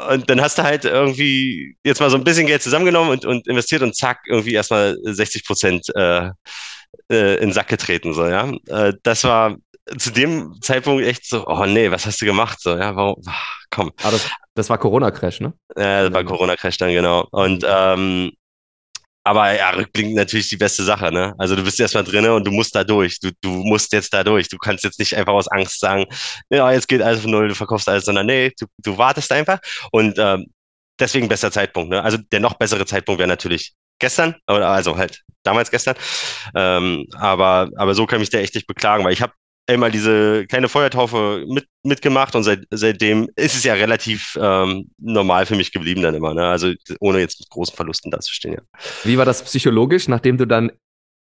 und 0.10 0.30
dann 0.30 0.42
hast 0.42 0.58
du 0.58 0.64
halt 0.64 0.86
irgendwie 0.86 1.76
jetzt 1.84 2.00
mal 2.00 2.10
so 2.10 2.18
ein 2.18 2.24
bisschen 2.24 2.48
Geld 2.48 2.62
zusammengenommen 2.62 3.12
und, 3.12 3.26
und 3.26 3.48
investiert 3.48 3.82
und 3.82 3.96
zack, 3.96 4.22
irgendwie 4.28 4.54
erstmal 4.54 4.98
60 5.04 5.46
Prozent 5.46 5.92
äh, 5.96 6.30
äh, 7.12 7.36
in 7.36 7.50
den 7.50 7.54
Sack 7.54 7.68
getreten. 7.68 8.14
So, 8.14 8.26
ja. 8.26 8.52
Äh, 8.68 8.94
das 9.04 9.24
war 9.26 9.58
zu 9.98 10.12
dem 10.12 10.56
Zeitpunkt 10.62 11.04
echt 11.04 11.28
so, 11.28 11.46
oh 11.48 11.66
nee, 11.66 11.92
was 11.92 12.06
hast 12.06 12.22
du 12.22 12.26
gemacht? 12.26 12.60
So, 12.62 12.78
ja, 12.78 12.96
warum? 12.96 13.22
Ach, 13.28 13.56
komm. 13.70 13.92
Aber 14.02 14.12
das, 14.12 14.30
das 14.56 14.70
war 14.70 14.78
Corona-Crash, 14.78 15.42
ne? 15.42 15.54
Ja, 15.78 16.04
das 16.04 16.14
war 16.14 16.24
Corona-Crash 16.24 16.78
dann, 16.78 16.92
genau. 16.92 17.28
Und 17.32 17.66
ähm, 17.68 18.32
aber 19.26 19.54
ja, 19.54 19.72
rückblickend 19.72 20.16
natürlich 20.16 20.50
die 20.50 20.58
beste 20.58 20.84
Sache, 20.84 21.12
ne? 21.12 21.34
Also 21.40 21.56
du 21.56 21.64
bist 21.64 21.80
erstmal 21.80 22.04
drinne 22.04 22.34
und 22.36 22.46
du 22.46 22.52
musst 22.52 22.76
da 22.76 22.84
durch. 22.84 23.20
Du, 23.20 23.32
du 23.42 23.50
musst 23.50 23.92
jetzt 23.92 24.14
da 24.14 24.24
durch. 24.24 24.48
Du 24.50 24.58
kannst 24.60 24.84
jetzt 24.84 25.00
nicht 25.00 25.18
einfach 25.18 25.34
aus 25.34 25.48
Angst 25.48 25.80
sagen, 25.80 26.06
ja, 26.52 26.72
jetzt 26.72 26.88
geht 26.88 27.02
alles 27.02 27.22
von 27.22 27.32
null, 27.32 27.48
du 27.48 27.56
verkaufst 27.56 27.90
alles, 27.90 28.06
sondern 28.06 28.28
nee, 28.28 28.52
du, 28.60 28.68
du 28.78 28.98
wartest 29.00 29.32
einfach. 29.32 29.60
Und 29.92 30.20
ähm, 30.20 30.46
deswegen 31.00 31.28
bester 31.28 31.52
Zeitpunkt, 31.52 31.90
ne? 31.90 32.04
Also 32.04 32.18
der 32.18 32.40
noch 32.40 32.54
bessere 32.54 32.86
Zeitpunkt 32.86 33.18
wäre 33.20 33.28
natürlich 33.28 33.74
gestern, 34.00 34.36
oder 34.48 34.70
also 34.70 34.96
halt 34.96 35.22
damals 35.44 35.72
gestern. 35.72 35.96
Ähm, 36.56 37.08
aber, 37.16 37.70
aber 37.78 37.96
so 37.96 38.06
kann 38.06 38.22
ich 38.22 38.30
da 38.30 38.38
echt 38.38 38.54
nicht 38.54 38.68
beklagen, 38.68 39.04
weil 39.04 39.14
ich 39.14 39.24
habe 39.24 39.34
einmal 39.68 39.92
diese 39.92 40.46
kleine 40.48 40.70
Feuertaufe 40.70 41.46
mit, 41.48 41.68
mitgemacht 41.84 42.36
und 42.36 42.44
seit, 42.44 42.66
seitdem 42.72 43.30
ist 43.36 43.56
es 43.56 43.64
ja 43.64 43.74
relativ 43.74 44.38
ähm, 44.40 44.92
normal 44.98 45.46
für 45.46 45.56
mich 45.56 45.72
geblieben 45.72 46.02
dann 46.02 46.16
immer. 46.16 46.34
Ne? 46.34 46.46
Also 46.46 46.74
ohne 47.00 47.20
jetzt 47.20 47.40
mit 47.40 47.50
großen 47.50 47.76
Verlusten 47.76 48.12
dazustehen. 48.12 48.56
Ja. 48.56 48.62
Wie 49.04 49.18
war 49.18 49.26
das 49.26 49.44
psychologisch, 49.44 50.08
nachdem 50.08 50.38
du 50.38 50.46
dann 50.46 50.72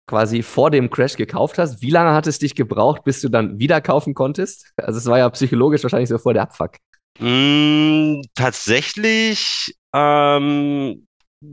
quasi 0.07 0.42
vor 0.42 0.70
dem 0.70 0.90
Crash 0.90 1.16
gekauft 1.16 1.59
hast? 1.59 1.83
Wie 1.83 1.90
lange 1.90 2.12
hat 2.12 2.26
es 2.26 2.38
dich 2.38 2.55
gebraucht, 2.55 3.05
bis 3.05 3.20
du 3.20 3.29
dann 3.29 3.59
wieder 3.59 3.81
kaufen 3.81 4.14
konntest? 4.14 4.72
Also 4.76 4.98
es 4.98 5.07
war 5.07 5.18
ja 5.18 5.29
psychologisch 5.31 5.83
wahrscheinlich 5.83 6.09
so 6.09 6.18
vor 6.18 6.35
der 6.35 6.42
Abfuck. 6.42 6.76
Mm, 7.18 8.22
tatsächlich 8.35 9.74
ähm, 9.94 11.07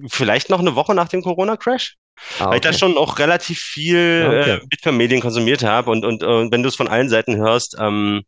vielleicht 0.08 0.50
noch 0.50 0.60
eine 0.60 0.76
Woche 0.76 0.96
nach 0.96 1.10
dem 1.10 1.22
Corona-Crash. 1.22 1.98
Ah, 2.40 2.44
okay. 2.44 2.50
Weil 2.50 2.56
ich 2.56 2.62
da 2.62 2.74
schon 2.74 2.98
auch 2.98 3.20
relativ 3.20 3.60
viel 3.60 4.26
ah, 4.26 4.40
okay. 4.40 4.56
äh, 4.56 4.68
Bitcoin-Medien 4.68 5.22
konsumiert 5.22 5.64
habe 5.64 5.92
und, 5.92 6.06
und, 6.06 6.24
und 6.24 6.52
wenn 6.52 6.64
du 6.64 6.70
es 6.70 6.76
von 6.76 6.88
allen 6.88 7.10
Seiten 7.10 7.38
hörst, 7.38 7.78
ähm, 7.80 8.24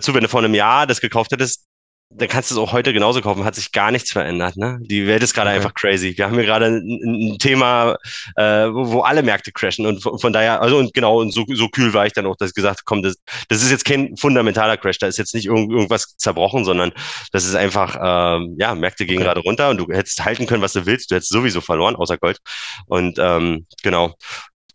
zu, 0.00 0.14
wenn 0.14 0.22
du 0.22 0.28
vor 0.28 0.40
einem 0.40 0.54
Jahr 0.54 0.86
das 0.86 1.00
gekauft 1.00 1.32
hättest, 1.32 1.64
dann 2.10 2.28
kannst 2.28 2.50
du 2.50 2.54
es 2.54 2.58
auch 2.58 2.72
heute 2.72 2.94
genauso 2.94 3.20
kaufen, 3.20 3.44
hat 3.44 3.54
sich 3.54 3.70
gar 3.70 3.90
nichts 3.90 4.12
verändert. 4.12 4.56
Ne? 4.56 4.78
Die 4.80 5.06
Welt 5.06 5.22
ist 5.22 5.34
gerade 5.34 5.50
okay. 5.50 5.56
einfach 5.56 5.74
crazy. 5.74 6.16
Wir 6.16 6.24
haben 6.24 6.34
hier 6.34 6.44
gerade 6.44 6.66
ein, 6.66 7.32
ein, 7.32 7.38
Thema, 7.38 7.96
äh, 8.36 8.66
wo, 8.66 9.00
alle 9.00 9.22
Märkte 9.22 9.52
crashen 9.52 9.84
und 9.84 10.02
von, 10.02 10.18
von, 10.18 10.32
daher, 10.32 10.62
also 10.62 10.78
und 10.78 10.94
genau, 10.94 11.20
und 11.20 11.32
so, 11.32 11.44
so 11.52 11.68
kühl 11.68 11.92
war 11.92 12.06
ich 12.06 12.14
dann 12.14 12.26
auch, 12.26 12.36
dass 12.36 12.50
ich 12.50 12.54
gesagt 12.54 12.78
habe, 12.78 12.84
komm, 12.86 13.02
das, 13.02 13.16
das 13.48 13.62
ist 13.62 13.70
jetzt 13.70 13.84
kein 13.84 14.16
fundamentaler 14.16 14.78
Crash, 14.78 14.98
da 14.98 15.06
ist 15.06 15.18
jetzt 15.18 15.34
nicht 15.34 15.46
irgend, 15.46 15.70
irgendwas 15.70 16.16
zerbrochen, 16.16 16.64
sondern 16.64 16.92
das 17.32 17.44
ist 17.44 17.54
einfach, 17.54 17.96
ähm, 18.00 18.56
ja, 18.58 18.74
Märkte 18.74 19.04
gehen 19.04 19.18
okay. 19.18 19.24
gerade 19.24 19.40
runter 19.40 19.68
und 19.68 19.76
du 19.76 19.86
hättest 19.92 20.24
halten 20.24 20.46
können, 20.46 20.62
was 20.62 20.72
du 20.72 20.86
willst, 20.86 21.10
du 21.10 21.14
hättest 21.14 21.30
sowieso 21.30 21.60
verloren, 21.60 21.94
außer 21.94 22.16
Gold. 22.16 22.38
Und 22.86 23.18
ähm, 23.18 23.66
genau, 23.82 24.14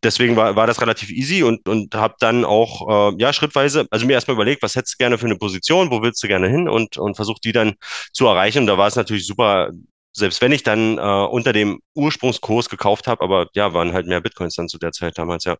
deswegen 0.03 0.35
war, 0.35 0.55
war 0.55 0.67
das 0.67 0.81
relativ 0.81 1.09
easy 1.09 1.43
und, 1.43 1.67
und 1.67 1.95
habe 1.95 2.15
dann 2.19 2.45
auch 2.45 3.13
äh, 3.13 3.15
ja 3.17 3.33
schrittweise, 3.33 3.85
also 3.89 4.05
mir 4.05 4.13
erstmal 4.13 4.35
überlegt, 4.35 4.61
was 4.61 4.75
hättest 4.75 4.95
du 4.95 4.97
gerne 4.97 5.17
für 5.17 5.25
eine 5.25 5.37
Position, 5.37 5.91
wo 5.91 6.01
willst 6.01 6.21
du 6.23 6.27
gerne 6.27 6.49
hin 6.49 6.69
und, 6.69 6.97
und 6.97 7.15
versucht 7.15 7.43
die 7.43 7.51
dann 7.51 7.75
zu 8.11 8.27
erreichen. 8.27 8.59
Und 8.59 8.67
da 8.67 8.77
war 8.77 8.87
es 8.87 8.95
natürlich 8.95 9.25
super, 9.25 9.71
selbst 10.13 10.41
wenn 10.41 10.51
ich 10.51 10.63
dann 10.63 10.97
äh, 10.97 11.01
unter 11.01 11.53
dem 11.53 11.79
Ursprungskurs 11.95 12.69
gekauft 12.69 13.07
habe, 13.07 13.23
aber 13.23 13.47
ja, 13.53 13.73
waren 13.73 13.93
halt 13.93 14.07
mehr 14.07 14.21
Bitcoins 14.21 14.55
dann 14.55 14.69
zu 14.69 14.77
der 14.77 14.91
Zeit 14.91 15.17
damals, 15.17 15.45
ja. 15.45 15.57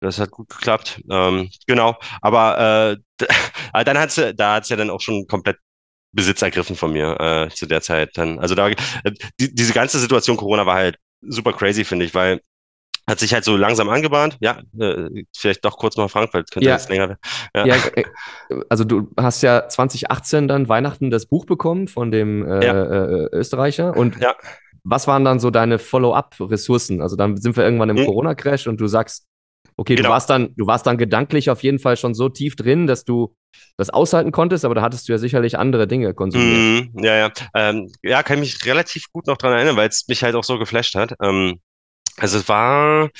Das 0.00 0.18
hat 0.18 0.30
gut 0.30 0.48
geklappt. 0.50 1.00
Ähm, 1.10 1.50
genau. 1.66 1.96
Aber 2.20 2.98
äh, 3.18 3.24
dann 3.84 3.98
hat's, 3.98 4.20
da 4.36 4.54
hat's 4.54 4.68
ja 4.68 4.76
dann 4.76 4.90
auch 4.90 5.00
schon 5.00 5.26
komplett 5.26 5.58
Besitz 6.12 6.42
ergriffen 6.42 6.76
von 6.76 6.92
mir 6.92 7.18
äh, 7.20 7.54
zu 7.54 7.66
der 7.66 7.82
Zeit. 7.82 8.10
Dann, 8.16 8.38
also 8.38 8.54
da, 8.54 8.68
äh, 8.68 8.76
die, 9.40 9.54
diese 9.54 9.72
ganze 9.72 9.98
Situation 9.98 10.36
Corona 10.36 10.66
war 10.66 10.74
halt 10.76 10.98
super 11.22 11.52
crazy, 11.52 11.84
finde 11.84 12.06
ich, 12.06 12.14
weil 12.14 12.40
hat 13.08 13.20
sich 13.20 13.32
halt 13.32 13.44
so 13.44 13.56
langsam 13.56 13.88
angebahnt. 13.88 14.36
Ja, 14.40 14.60
äh, 14.78 15.24
vielleicht 15.34 15.64
doch 15.64 15.78
kurz 15.78 15.96
mal 15.96 16.08
Frankfurt, 16.08 16.50
könnte 16.50 16.68
ja. 16.68 16.74
jetzt 16.74 16.88
länger 16.88 17.08
werden. 17.08 17.20
Ja. 17.54 17.66
ja. 17.66 17.76
Äh, 17.94 18.04
also 18.68 18.84
du 18.84 19.08
hast 19.16 19.42
ja 19.42 19.68
2018 19.68 20.48
dann 20.48 20.68
Weihnachten 20.68 21.10
das 21.10 21.26
Buch 21.26 21.46
bekommen 21.46 21.88
von 21.88 22.10
dem 22.10 22.44
äh, 22.46 22.64
ja. 22.64 22.72
äh, 22.72 23.28
Österreicher 23.32 23.96
und 23.96 24.20
ja. 24.20 24.34
was 24.82 25.06
waren 25.06 25.24
dann 25.24 25.38
so 25.38 25.50
deine 25.50 25.78
Follow-up-Ressourcen? 25.78 27.00
Also 27.00 27.16
dann 27.16 27.36
sind 27.36 27.56
wir 27.56 27.64
irgendwann 27.64 27.90
im 27.90 27.98
hm. 27.98 28.06
Corona-Crash 28.06 28.66
und 28.66 28.80
du 28.80 28.88
sagst, 28.88 29.26
okay, 29.76 29.94
genau. 29.94 30.08
du 30.08 30.12
warst 30.12 30.28
dann, 30.28 30.54
du 30.56 30.66
warst 30.66 30.86
dann 30.86 30.98
gedanklich 30.98 31.48
auf 31.50 31.62
jeden 31.62 31.78
Fall 31.78 31.96
schon 31.96 32.14
so 32.14 32.28
tief 32.28 32.56
drin, 32.56 32.88
dass 32.88 33.04
du 33.04 33.36
das 33.76 33.90
aushalten 33.90 34.32
konntest, 34.32 34.64
aber 34.64 34.74
da 34.74 34.82
hattest 34.82 35.08
du 35.08 35.12
ja 35.12 35.18
sicherlich 35.18 35.58
andere 35.58 35.86
Dinge 35.86 36.12
konsumiert. 36.12 36.92
Mm, 36.92 37.04
ja, 37.04 37.16
ja. 37.16 37.32
Ähm, 37.54 37.92
ja, 38.02 38.22
kann 38.22 38.40
mich 38.40 38.64
relativ 38.64 39.12
gut 39.12 39.26
noch 39.26 39.36
dran 39.36 39.52
erinnern, 39.52 39.76
weil 39.76 39.88
es 39.88 40.06
mich 40.08 40.22
halt 40.22 40.34
auch 40.34 40.44
so 40.44 40.58
geflasht 40.58 40.94
hat. 40.94 41.14
Ähm, 41.22 41.60
also 42.18 42.38
es 42.38 42.48
war, 42.48 43.10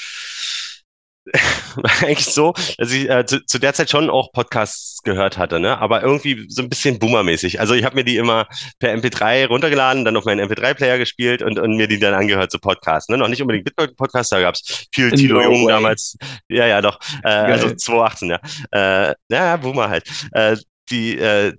eigentlich 2.02 2.24
so, 2.24 2.54
dass 2.78 2.92
ich 2.92 3.08
äh, 3.10 3.26
zu, 3.26 3.44
zu 3.44 3.58
der 3.58 3.74
Zeit 3.74 3.90
schon 3.90 4.10
auch 4.10 4.32
Podcasts 4.32 5.02
gehört 5.02 5.38
hatte, 5.38 5.58
ne? 5.58 5.78
aber 5.78 6.02
irgendwie 6.02 6.46
so 6.48 6.62
ein 6.62 6.68
bisschen 6.68 6.98
boomermäßig. 6.98 7.60
Also 7.60 7.74
ich 7.74 7.84
habe 7.84 7.96
mir 7.96 8.04
die 8.04 8.16
immer 8.16 8.46
per 8.78 8.94
MP3 8.94 9.46
runtergeladen, 9.48 10.04
dann 10.04 10.16
auf 10.16 10.24
meinen 10.24 10.48
MP3-Player 10.48 10.98
gespielt 10.98 11.42
und, 11.42 11.58
und 11.58 11.76
mir 11.76 11.88
die 11.88 11.98
dann 11.98 12.14
angehört 12.14 12.50
zu 12.50 12.58
Podcasts. 12.58 13.08
Ne? 13.08 13.18
Noch 13.18 13.28
nicht 13.28 13.42
unbedingt 13.42 13.64
Bitcoin-Podcasts, 13.64 14.30
da 14.30 14.40
gab's 14.40 14.86
viel 14.94 15.10
no 15.10 15.16
Tilo 15.16 15.42
Jung 15.42 15.68
damals. 15.68 16.16
Ja, 16.48 16.66
ja, 16.66 16.80
doch. 16.80 16.98
Äh, 17.24 17.28
also 17.28 17.74
2018, 17.74 18.30
ja. 18.30 18.40
Äh, 18.70 19.14
ja, 19.30 19.56
Boomer 19.56 19.88
halt. 19.88 20.08
Äh, 20.32 20.56
die, 20.90 21.18
äh, 21.18 21.52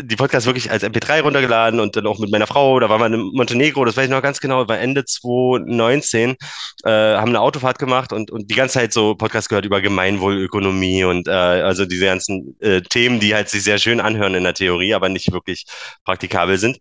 die 0.00 0.16
Podcast 0.16 0.46
wirklich 0.46 0.70
als 0.70 0.82
MP3 0.82 1.22
runtergeladen 1.22 1.80
und 1.80 1.96
dann 1.96 2.06
auch 2.06 2.18
mit 2.18 2.30
meiner 2.30 2.46
Frau, 2.46 2.80
da 2.80 2.88
waren 2.88 3.00
wir 3.00 3.18
in 3.18 3.32
Montenegro, 3.34 3.84
das 3.84 3.96
weiß 3.96 4.06
ich 4.06 4.10
noch 4.10 4.22
ganz 4.22 4.40
genau, 4.40 4.66
war 4.68 4.78
Ende 4.78 5.04
2019, 5.04 6.36
äh, 6.84 6.90
haben 6.90 7.28
eine 7.28 7.40
Autofahrt 7.40 7.78
gemacht 7.78 8.12
und, 8.12 8.30
und 8.30 8.50
die 8.50 8.54
ganze 8.54 8.74
Zeit 8.74 8.92
so 8.92 9.14
Podcast 9.14 9.48
gehört 9.48 9.64
über 9.64 9.80
Gemeinwohlökonomie 9.80 11.04
und 11.04 11.28
äh, 11.28 11.30
also 11.30 11.84
diese 11.86 12.06
ganzen 12.06 12.56
äh, 12.60 12.82
Themen, 12.82 13.20
die 13.20 13.34
halt 13.34 13.48
sich 13.48 13.62
sehr 13.62 13.78
schön 13.78 14.00
anhören 14.00 14.34
in 14.34 14.44
der 14.44 14.54
Theorie, 14.54 14.94
aber 14.94 15.08
nicht 15.08 15.32
wirklich 15.32 15.66
praktikabel 16.04 16.58
sind. 16.58 16.78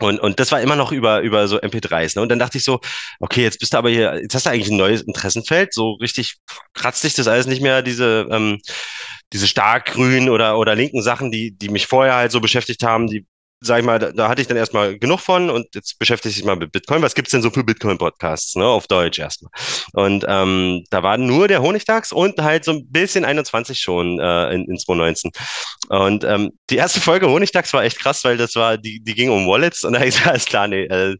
Und, 0.00 0.20
und 0.20 0.38
das 0.38 0.52
war 0.52 0.60
immer 0.60 0.76
noch 0.76 0.92
über, 0.92 1.20
über 1.20 1.48
so 1.48 1.58
MP3s. 1.58 2.16
Ne? 2.16 2.22
Und 2.22 2.28
dann 2.28 2.38
dachte 2.38 2.58
ich 2.58 2.64
so, 2.64 2.80
okay, 3.20 3.42
jetzt 3.42 3.58
bist 3.58 3.72
du 3.74 3.78
aber 3.78 3.90
hier, 3.90 4.20
jetzt 4.20 4.34
hast 4.34 4.46
du 4.46 4.50
eigentlich 4.50 4.70
ein 4.70 4.76
neues 4.76 5.02
Interessenfeld. 5.02 5.74
So 5.74 5.92
richtig 5.94 6.36
kratzt 6.74 7.04
dich 7.04 7.14
das 7.14 7.28
alles 7.28 7.46
nicht 7.46 7.62
mehr, 7.62 7.82
diese, 7.82 8.28
ähm, 8.30 8.60
diese 9.32 9.48
stark 9.48 9.86
grünen 9.86 10.28
oder, 10.28 10.58
oder 10.58 10.74
linken 10.74 11.02
Sachen, 11.02 11.30
die, 11.30 11.50
die 11.50 11.68
mich 11.68 11.86
vorher 11.86 12.14
halt 12.14 12.32
so 12.32 12.40
beschäftigt 12.40 12.82
haben, 12.82 13.08
die 13.08 13.26
sag 13.60 13.80
ich 13.80 13.84
mal, 13.84 13.98
da, 13.98 14.12
da 14.12 14.28
hatte 14.28 14.40
ich 14.40 14.48
dann 14.48 14.56
erstmal 14.56 14.98
genug 14.98 15.20
von 15.20 15.50
und 15.50 15.74
jetzt 15.74 15.98
beschäftige 15.98 16.30
ich 16.30 16.36
mich 16.38 16.46
mal 16.46 16.56
mit 16.56 16.70
Bitcoin. 16.70 17.02
Was 17.02 17.14
gibt's 17.14 17.32
denn 17.32 17.42
so 17.42 17.50
für 17.50 17.64
Bitcoin-Podcasts, 17.64 18.54
ne, 18.56 18.64
auf 18.64 18.86
Deutsch 18.86 19.18
erstmal? 19.18 19.50
Und 19.92 20.24
ähm, 20.28 20.84
da 20.90 21.02
war 21.02 21.18
nur 21.18 21.48
der 21.48 21.60
Honigdachs 21.60 22.12
und 22.12 22.40
halt 22.40 22.64
so 22.64 22.72
ein 22.72 22.86
bisschen 22.88 23.24
21 23.24 23.80
schon 23.80 24.20
äh, 24.20 24.54
in, 24.54 24.64
in 24.66 24.78
2019. 24.78 25.32
Und 25.88 26.24
ähm, 26.24 26.52
die 26.70 26.76
erste 26.76 27.00
Folge 27.00 27.28
Honigdachs 27.28 27.72
war 27.72 27.82
echt 27.82 27.98
krass, 27.98 28.22
weil 28.24 28.36
das 28.36 28.54
war, 28.54 28.78
die, 28.78 29.00
die 29.00 29.14
ging 29.14 29.30
um 29.30 29.46
Wallets 29.46 29.84
und 29.84 29.94
da 29.94 30.00
habe 30.00 30.08
ich 30.08 30.14
gesagt, 30.16 30.30
alles 30.30 30.44
klar, 30.44 30.68
nee, 30.68 30.84
äh, 30.84 31.16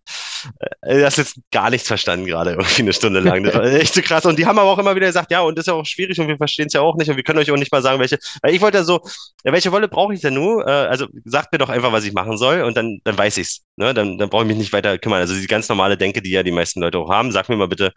äh, 0.83 1.01
das 1.01 1.19
ist 1.19 1.35
jetzt 1.35 1.51
gar 1.51 1.71
nichts 1.71 1.89
verstanden 1.89 2.27
gerade, 2.27 2.53
irgendwie 2.53 2.83
eine 2.83 2.93
Stunde 2.93 3.21
lang. 3.21 3.43
Das 3.43 3.55
war 3.55 3.65
echt 3.73 3.95
so 3.95 4.03
krass. 4.03 4.27
Und 4.27 4.39
die 4.39 4.47
haben 4.47 4.59
aber 4.59 4.71
auch 4.71 4.79
immer 4.79 4.95
wieder 4.95 5.07
gesagt, 5.07 5.31
ja, 5.31 5.41
und 5.41 5.57
das 5.57 5.63
ist 5.63 5.69
ja 5.69 5.75
auch 5.75 5.87
schwierig 5.87 6.21
und 6.21 6.29
wir 6.29 6.37
verstehen 6.37 6.67
es 6.67 6.73
ja 6.73 6.83
auch 6.83 6.97
nicht 6.97 7.11
und 7.11 7.17
wir 7.17 7.25
können 7.25 7.39
euch 7.39 7.51
auch 7.51 7.57
nicht 7.57 7.73
mal 7.73 7.83
sagen, 7.83 7.99
welche, 7.99 8.19
weil 8.43 8.55
ich 8.55 8.61
wollte 8.61 8.79
ja 8.79 8.85
so, 8.85 9.01
ja, 9.45 9.53
welche 9.53 9.73
Wallet 9.73 9.91
brauche 9.91 10.15
ich 10.15 10.21
denn 10.21 10.35
nur? 10.35 10.67
Äh, 10.67 10.71
also 10.71 11.07
sagt 11.25 11.53
mir 11.53 11.59
doch 11.59 11.69
einfach, 11.69 11.93
was 11.93 12.05
ich 12.05 12.13
machen 12.29 12.39
soll 12.39 12.63
und 12.63 12.77
dann, 12.77 13.01
dann 13.05 13.19
weiß 13.19 13.39
ich's. 13.39 13.68
Ne? 13.79 13.95
Dann, 13.95 14.19
dann 14.19 14.29
brauche 14.29 14.43
ich 14.43 14.49
mich 14.49 14.59
nicht 14.59 14.73
weiter 14.73 14.99
kümmern. 14.99 15.21
Also 15.21 15.35
die 15.35 15.47
ganz 15.47 15.69
normale 15.69 15.97
Denke, 15.97 16.21
die 16.23 16.31
ja 16.31 16.43
die 16.43 16.51
meisten 16.51 16.81
Leute 16.81 16.99
auch 16.99 17.11
haben. 17.11 17.33
Sag 17.33 17.49
mir 17.49 17.57
mal 17.57 17.69
bitte, 17.69 17.93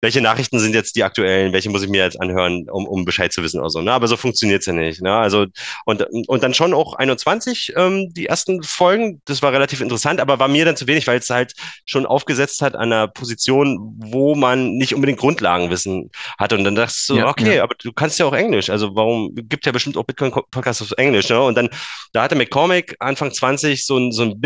welche 0.00 0.20
Nachrichten 0.20 0.58
sind 0.58 0.74
jetzt 0.74 0.94
die 0.96 1.04
aktuellen, 1.04 1.52
welche 1.52 1.70
muss 1.70 1.82
ich 1.82 1.88
mir 1.88 2.04
jetzt 2.04 2.20
anhören, 2.20 2.68
um, 2.70 2.86
um 2.86 3.04
Bescheid 3.04 3.32
zu 3.32 3.42
wissen. 3.42 3.60
Also, 3.60 3.80
ne? 3.80 3.92
Aber 3.92 4.06
so 4.08 4.16
funktioniert's 4.16 4.66
ja 4.66 4.72
nicht. 4.72 5.00
Ne? 5.02 5.12
Also, 5.12 5.46
und, 5.86 6.02
und 6.28 6.42
dann 6.42 6.54
schon 6.54 6.74
auch 6.74 6.94
21, 6.94 7.72
ähm, 7.76 8.12
die 8.12 8.26
ersten 8.26 8.62
Folgen, 8.62 9.22
das 9.24 9.42
war 9.42 9.52
relativ 9.52 9.80
interessant, 9.80 10.20
aber 10.20 10.38
war 10.38 10.48
mir 10.48 10.64
dann 10.64 10.76
zu 10.76 10.86
wenig, 10.86 11.06
weil 11.06 11.18
es 11.18 11.30
halt 11.30 11.54
schon 11.86 12.06
aufgesetzt 12.06 12.60
hat 12.62 12.74
an 12.74 12.92
einer 12.92 13.08
Position, 13.08 13.78
wo 13.98 14.34
man 14.34 14.74
nicht 14.76 14.94
unbedingt 14.94 15.18
Grundlagenwissen 15.18 16.10
hat. 16.38 16.52
Und 16.52 16.64
dann 16.64 16.74
dachtest 16.74 17.08
du, 17.08 17.16
Ja, 17.16 17.28
okay, 17.28 17.56
ja. 17.56 17.62
aber 17.62 17.74
du 17.82 17.92
kannst 17.92 18.18
ja 18.18 18.26
auch 18.26 18.34
Englisch. 18.34 18.70
Also 18.70 18.94
warum 18.94 19.34
gibt 19.34 19.64
ja 19.66 19.72
bestimmt 19.72 19.96
auch 19.96 20.04
Bitcoin-Podcasts 20.04 20.82
auf 20.82 20.92
Englisch, 20.98 21.28
ne? 21.30 21.40
Und 21.40 21.56
dann, 21.56 21.70
da 22.12 22.22
hatte 22.22 22.34
McCormick 22.34 22.96
Anfang 23.00 23.32
20 23.32 23.84
so 23.86 23.96
ein, 23.98 24.12
so 24.12 24.22
ein 24.22 24.40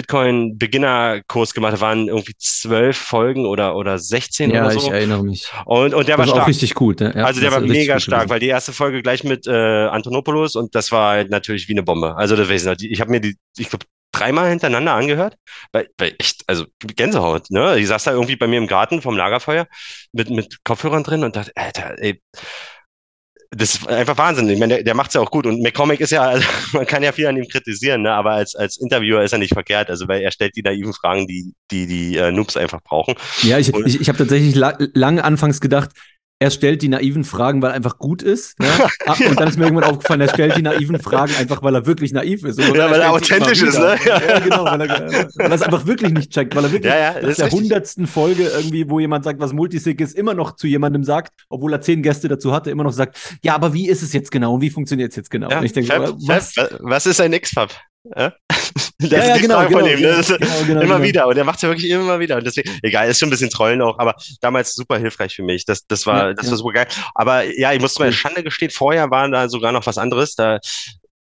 Bitcoin-Beginner-Kurs 0.61 1.55
gemacht. 1.55 1.73
Da 1.75 1.81
waren 1.81 2.09
irgendwie 2.09 2.35
zwölf 2.39 2.97
Folgen 2.97 3.47
oder, 3.47 3.75
oder 3.77 3.99
16 3.99 4.51
Ja, 4.51 4.67
oder 4.67 4.75
ich 4.75 4.83
so. 4.83 4.91
erinnere 4.93 5.25
mich. 5.25 5.51
Und, 5.65 5.95
und 5.95 6.09
der 6.09 6.19
war 6.19 6.27
Das 6.27 6.29
war 6.29 6.35
auch 6.35 6.37
stark. 6.39 6.49
richtig 6.49 6.75
gut. 6.75 7.01
Ne? 7.01 7.13
Ja, 7.17 7.25
Also 7.25 7.41
der 7.41 7.53
war 7.53 7.61
mega 7.61 7.99
stark, 7.99 8.21
gewesen. 8.21 8.31
weil 8.31 8.41
die 8.41 8.49
erste 8.49 8.73
Folge 8.73 9.03
gleich 9.03 9.25
mit 9.25 9.47
äh, 9.47 9.51
Antonopoulos 9.87 10.57
und 10.57 10.75
das 10.75 10.93
war 10.93 11.13
halt 11.13 11.31
natürlich 11.31 11.69
wie 11.69 11.73
eine 11.73 11.83
Bombe. 11.83 12.17
Also 12.17 12.37
das 12.37 12.49
weiß 12.49 12.63
ich 12.63 12.67
noch. 12.69 12.77
Ich 12.81 13.01
habe 13.01 13.11
mir 13.11 13.21
die, 13.21 13.37
ich 13.57 13.69
glaube, 13.71 13.87
dreimal 14.13 14.49
hintereinander 14.51 14.93
angehört, 14.95 15.37
weil, 15.73 15.89
weil 15.99 16.15
echt, 16.19 16.43
also 16.49 16.67
Gänsehaut, 16.81 17.51
ne? 17.51 17.79
Ich 17.79 17.87
saß 17.89 18.05
da 18.05 18.13
irgendwie 18.13 18.37
bei 18.37 18.47
mir 18.49 18.59
im 18.59 18.67
Garten 18.67 19.03
vom 19.03 19.17
Lagerfeuer 19.17 19.67
mit, 20.13 20.31
mit 20.31 20.65
Kopfhörern 20.65 21.05
drin 21.05 21.23
und 21.25 21.37
dachte, 21.37 21.53
Alter, 21.55 21.95
ey, 21.99 22.21
das 23.51 23.75
ist 23.75 23.89
einfach 23.89 24.17
Wahnsinn. 24.17 24.49
Ich 24.49 24.61
meine, 24.61 24.75
der, 24.75 24.85
der 24.85 24.95
macht's 24.95 25.15
ja 25.15 25.21
auch 25.21 25.31
gut. 25.31 25.45
Und 25.45 25.61
McCormick 25.61 26.01
ist 26.01 26.11
ja, 26.11 26.23
also, 26.23 26.47
man 26.73 26.87
kann 26.87 27.03
ja 27.03 27.13
viel 27.13 27.27
an 27.27 27.37
ihm 27.37 27.49
kritisieren, 27.49 28.03
ne? 28.03 28.13
aber 28.13 28.33
als, 28.33 28.55
als 28.55 28.77
Interviewer 28.77 29.23
ist 29.23 29.33
er 29.33 29.39
nicht 29.39 29.55
verkehrt. 29.55 29.91
Also, 29.91 30.07
weil 30.07 30.23
er 30.23 30.31
stellt 30.31 30.55
die 30.57 30.63
naiven 30.63 30.93
Fragen, 30.93 31.27
die 31.27 31.53
die, 31.71 31.87
die 31.87 32.17
äh, 32.17 32.31
Noobs 32.31 32.57
einfach 32.57 32.81
brauchen. 32.83 33.15
Ja, 33.43 33.59
ich, 33.59 33.75
Und- 33.75 33.87
ich, 33.87 34.01
ich 34.01 34.09
habe 34.09 34.19
tatsächlich 34.19 34.55
la 34.55 34.77
lange 34.95 35.25
anfangs 35.25 35.61
gedacht, 35.61 35.91
er 36.43 36.51
stellt 36.51 36.81
die 36.81 36.89
naiven 36.89 37.23
Fragen, 37.25 37.61
weil 37.61 37.71
er 37.71 37.75
einfach 37.75 37.99
gut 37.99 38.23
ist. 38.23 38.59
Ne? 38.59 38.67
Ah, 39.07 39.15
Und 39.29 39.39
dann 39.41 39.49
ist 39.49 39.59
mir 39.59 39.65
irgendwann 39.65 39.91
aufgefallen, 39.91 40.21
er 40.21 40.29
stellt 40.29 40.57
die 40.57 40.63
naiven 40.63 40.99
Fragen 41.01 41.35
einfach, 41.37 41.63
weil 41.63 41.75
er 41.75 41.87
wirklich 41.87 42.13
naiv 42.13 42.45
ist. 42.45 42.59
Und 42.59 42.77
Ja, 42.77 42.91
weil 42.91 43.01
er 43.01 43.13
authentisch 43.13 43.63
ist, 43.63 43.79
ne? 43.79 43.97
Ja, 44.07 44.39
genau, 44.39 44.65
weil 44.65 44.81
er, 44.83 44.89
weil 45.37 45.51
er 45.51 45.53
es 45.53 45.63
einfach 45.63 45.87
wirklich 45.87 46.13
nicht 46.13 46.31
checkt, 46.31 46.55
weil 46.55 46.65
er 46.65 46.73
wirklich 46.73 46.93
Ja, 46.93 46.99
ja, 46.99 47.13
nach 47.15 47.21
das 47.21 47.31
ist 47.31 47.41
der 47.41 47.51
hundertsten 47.51 48.07
Folge 48.07 48.45
irgendwie, 48.45 48.89
wo 48.89 49.01
jemand 49.01 49.25
sagt, 49.25 49.41
was 49.41 49.53
Multisig 49.53 50.01
ist, 50.01 50.15
immer 50.17 50.35
noch 50.35 50.57
zu 50.57 50.67
jemandem 50.67 51.05
sagt, 51.05 51.33
obwohl 51.49 51.73
er 51.73 51.81
zehn 51.81 52.03
Gäste 52.03 52.29
dazu 52.29 52.53
hatte, 52.53 52.71
immer 52.71 52.85
noch 52.85 52.93
sagt, 52.93 53.19
ja, 53.43 53.55
aber 53.55 53.73
wie 53.75 53.89
ist 53.89 54.03
es 54.03 54.13
jetzt 54.13 54.31
genau 54.31 54.55
und 54.55 54.61
wie 54.61 54.71
funktioniert 54.71 55.11
es 55.11 55.17
jetzt 55.17 55.31
genau? 55.31 55.51
Ja, 55.51 55.59
und 55.59 55.65
ich 55.65 55.73
denke, 55.73 55.93
Fab, 55.93 56.15
was? 56.27 56.53
Fab, 56.53 56.71
was 56.81 57.07
ist 57.07 57.21
ein 57.21 57.33
X-Pub? 57.33 57.71
Ja? 58.05 58.33
Das 59.01 59.11
Ja, 59.11 59.19
ist 59.19 59.29
ja, 59.29 59.35
die 59.37 59.41
genau, 59.43 59.67
genau, 59.67 59.81
von 59.81 59.89
ihm. 59.89 60.01
Ne? 60.01 60.23
genau, 60.23 60.39
genau, 60.39 60.65
genau, 60.67 60.81
immer 60.83 60.95
genau. 60.97 61.03
wieder. 61.03 61.27
Und 61.27 61.37
er 61.37 61.45
macht 61.45 61.57
es 61.57 61.63
ja 61.63 61.71
wirklich 61.71 61.91
immer 61.91 62.21
wieder. 62.21 62.37
Und 62.37 62.47
deswegen, 62.47 62.71
egal, 62.83 63.09
ist 63.09 63.19
schon 63.19 63.29
ein 63.29 63.31
bisschen 63.31 63.51
Trollen 63.51 63.81
auch, 63.81 63.99
aber 63.99 64.15
damals 64.43 64.75
super 64.75 64.99
hilfreich 64.99 65.35
für 65.35 65.43
mich. 65.43 65.65
Das, 65.65 65.87
das 65.87 66.07
war, 66.07 66.29
Ja, 66.29 66.35
das 66.35 66.51
war 66.51 66.59
super 66.59 66.73
geil. 66.73 66.87
Aber 67.15 67.45
ja, 67.59 67.73
ich 67.73 67.81
muss 67.81 67.95
zu 67.95 68.03
meiner. 68.03 68.13
Schande 68.13 68.43
gestehen, 68.43 68.71
vorher 68.71 69.11
war 69.11 69.29
da 69.31 69.49
sogar 69.49 69.73
noch 69.73 69.87
was 69.87 69.97
anderes. 69.99 70.35
Da, 70.35 70.61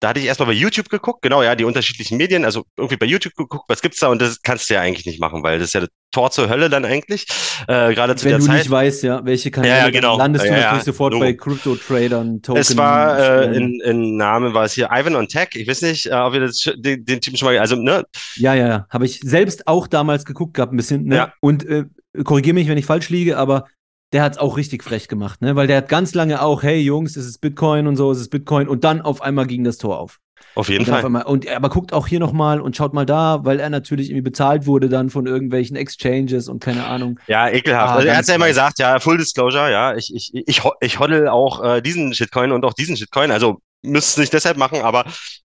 da 0.01 0.09
hatte 0.09 0.21
ich 0.21 0.27
erstmal 0.27 0.49
bei 0.49 0.53
YouTube 0.55 0.89
geguckt, 0.89 1.23
genau, 1.23 1.43
ja, 1.43 1.55
die 1.57 1.65
unterschiedlichen 1.65 2.17
Medien, 2.19 2.45
also 2.45 2.65
irgendwie 2.77 2.97
bei 2.97 3.07
YouTube 3.07 3.35
geguckt, 3.35 3.65
was 3.69 3.83
gibt's 3.83 4.01
da? 4.01 4.09
Und 4.09 4.21
das 4.23 4.41
kannst 4.43 4.69
du 4.71 4.75
ja 4.75 4.81
eigentlich 4.81 5.07
nicht 5.07 5.21
machen, 5.21 5.43
weil 5.43 5.59
das 5.59 5.69
ist 5.69 5.75
ja 5.75 5.81
das 5.81 5.91
Tor 6.15 6.31
zur 6.31 6.49
Hölle 6.49 6.71
dann 6.71 6.85
eigentlich. 6.85 7.27
Äh, 7.67 7.93
gerade 7.95 8.15
zu 8.15 8.25
Wenn 8.25 8.31
der 8.31 8.39
du 8.39 8.45
Zeit. 8.47 8.59
nicht 8.59 8.71
weißt, 8.71 9.03
ja, 9.03 9.25
welche 9.25 9.51
Kanäle, 9.51 9.75
Ja, 9.75 9.85
ja, 9.87 9.91
genau. 9.91 10.17
landest 10.17 10.45
du 10.45 10.49
Ja, 10.49 10.55
ja, 10.57 10.63
natürlich 10.65 10.85
sofort 10.85 11.13
Logo. 11.13 11.25
bei 11.25 11.33
Crypto-Tradern, 11.35 12.41
Token. 12.41 12.61
Es 12.61 12.77
war 12.77 13.19
äh, 13.19 13.57
in, 13.57 13.81
in 13.81 14.17
Name 14.17 14.55
war 14.55 14.65
es 14.65 14.75
hier 14.75 14.89
Ivan 14.93 15.17
on 15.17 15.27
Tech. 15.27 15.49
Ich 15.55 15.67
weiß 15.69 15.83
nicht, 15.83 16.07
äh, 16.07 16.13
ob 16.15 16.35
ihr 16.35 16.41
das, 16.41 16.71
den, 16.77 17.05
den 17.05 17.21
Typen 17.21 17.37
schon 17.37 17.49
mal, 17.49 17.59
also 17.59 17.77
ne, 17.77 18.05
Ja, 18.37 18.55
ja, 18.55 18.67
ja. 18.69 18.87
Habe 18.91 19.07
ich 19.07 19.21
selbst 19.23 19.67
auch 19.67 19.87
damals 19.89 20.25
geguckt 20.25 20.55
gehabt, 20.55 20.73
ein 20.73 20.77
bisschen. 20.77 21.05
Ne? 21.05 21.33
Und 21.41 21.67
äh, 21.67 21.85
korrigiere 22.23 22.55
mich, 22.55 22.69
wenn 22.69 22.79
ich 22.79 22.87
falsch 22.87 23.11
liege, 23.11 23.37
aber 23.37 23.67
der 24.13 24.23
hat 24.23 24.35
es 24.35 24.39
auch 24.39 24.57
richtig 24.57 24.85
frech 24.85 25.09
gemacht, 25.09 25.43
ne? 25.43 25.57
Weil 25.57 25.67
der 25.67 25.79
hat 25.79 25.89
ganz 25.89 26.15
lange 26.15 26.41
auch, 26.41 26.63
hey 26.63 26.79
Jungs, 26.81 27.17
es 27.17 27.27
ist 27.27 27.41
Bitcoin 27.41 27.89
und 27.89 27.97
so, 27.97 28.13
es 28.13 28.21
ist 28.21 28.31
Bitcoin. 28.31 28.69
Und 28.69 28.85
dann 28.85 29.01
auf 29.01 29.21
einmal 29.23 29.47
ging 29.47 29.65
das 29.65 29.77
Tor 29.79 29.99
auf. 29.99 30.21
Auf 30.55 30.69
jeden 30.69 30.81
Und, 30.81 30.89
dann 30.89 30.95
auf 30.95 31.01
Fall. 31.01 31.07
einmal, 31.07 31.23
und 31.25 31.49
aber 31.49 31.69
guckt 31.69 31.93
auch 31.93 32.07
hier 32.07 32.21
nochmal 32.21 32.61
und 32.61 32.77
schaut 32.77 32.95
mal 32.95 33.07
da, 33.07 33.45
weil 33.45 33.61
er 33.61 33.71
natürlich 33.71 34.11
irgendwie 34.11 34.23
bezahlt 34.23 34.67
wurde 34.67 34.89
dann 34.89 35.11
von 35.11 35.27
irgendwelchen 35.27 35.77
Exchanges 35.77 36.49
und 36.49 36.63
keine 36.63 36.87
Ahnung. 36.87 37.19
Ja, 37.27 37.49
ekelhaft. 37.49 37.93
Ah, 37.93 37.95
also 37.97 38.09
er 38.09 38.17
hat 38.17 38.29
ja 38.29 38.35
immer 38.35 38.49
gesagt, 38.49 38.79
ja, 38.79 38.99
Full 39.01 39.19
Disclosure, 39.19 39.71
ja, 39.71 39.95
ich, 39.97 40.15
ich, 40.15 40.31
ich, 40.33 40.63
ich 40.81 40.99
hoddle 40.99 41.33
auch 41.33 41.63
äh, 41.63 41.81
diesen 41.83 42.15
Shitcoin 42.15 42.53
und 42.53 42.65
auch 42.65 42.75
diesen 42.75 42.97
Shitcoin. 42.97 43.31
Also 43.31 43.59
müsste 43.83 44.13
es 44.13 44.17
nicht 44.19 44.33
deshalb 44.33 44.57
machen, 44.57 44.81
aber 44.81 45.05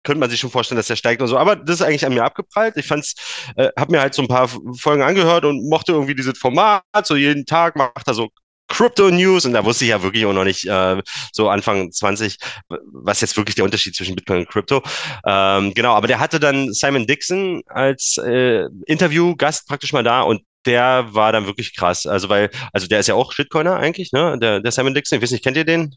könnte 0.04 0.20
man 0.20 0.30
sich 0.30 0.40
schon 0.40 0.50
vorstellen, 0.50 0.78
dass 0.78 0.88
der 0.88 0.96
steigt 0.96 1.22
und 1.22 1.28
so. 1.28 1.38
Aber 1.38 1.56
das 1.56 1.78
ist 1.78 1.82
eigentlich 1.82 2.06
an 2.06 2.14
mir 2.14 2.24
abgeprallt. 2.24 2.78
Ich 2.78 2.88
fand's, 2.88 3.16
äh, 3.56 3.70
habe 3.78 3.92
mir 3.92 4.02
halt 4.02 4.14
so 4.14 4.22
ein 4.22 4.28
paar 4.28 4.48
Folgen 4.48 5.04
angehört 5.04 5.46
und 5.46 5.68
mochte 5.70 5.92
irgendwie 5.92 6.16
dieses 6.16 6.38
Format. 6.38 6.84
So 7.04 7.16
jeden 7.16 7.46
Tag 7.46 7.76
macht 7.76 8.08
er 8.08 8.14
so 8.14 8.30
Crypto 8.70 9.10
News 9.10 9.46
und 9.46 9.54
da 9.54 9.66
wusste 9.66 9.86
ich 9.86 9.90
ja 9.90 10.02
wirklich 10.02 10.26
auch 10.26 10.34
noch 10.34 10.46
nicht 10.46 10.66
äh, 10.66 11.02
so 11.34 11.50
Anfang 11.50 11.92
20, 11.92 12.38
was 12.70 13.22
jetzt 13.22 13.36
wirklich 13.36 13.56
der 13.56 13.66
Unterschied 13.66 13.96
zwischen 13.96 14.16
Bitcoin 14.16 14.40
und 14.40 14.50
Crypto. 14.50 14.82
Ähm, 15.26 15.74
genau, 15.74 15.96
aber 15.96 16.08
der 16.08 16.20
hatte 16.20 16.40
dann 16.40 16.72
Simon 16.72 17.08
Dixon 17.08 17.62
als 17.68 18.18
äh, 18.18 18.66
Interviewgast 18.86 19.68
praktisch 19.68 19.92
mal 19.92 20.04
da 20.04 20.22
und 20.22 20.42
der 20.66 21.08
war 21.14 21.32
dann 21.32 21.46
wirklich 21.46 21.76
krass. 21.76 22.06
Also 22.06 22.30
weil, 22.30 22.50
also 22.72 22.88
der 22.88 23.00
ist 23.00 23.08
ja 23.08 23.16
auch 23.16 23.32
Shitcoiner 23.32 23.78
eigentlich, 23.78 24.12
ne? 24.12 24.38
Der, 24.40 24.60
der 24.60 24.72
Simon 24.72 24.94
Dixon, 24.94 25.18
ich 25.18 25.24
weiß 25.24 25.32
nicht, 25.32 25.44
kennt 25.44 25.58
ihr 25.58 25.66
den? 25.66 25.96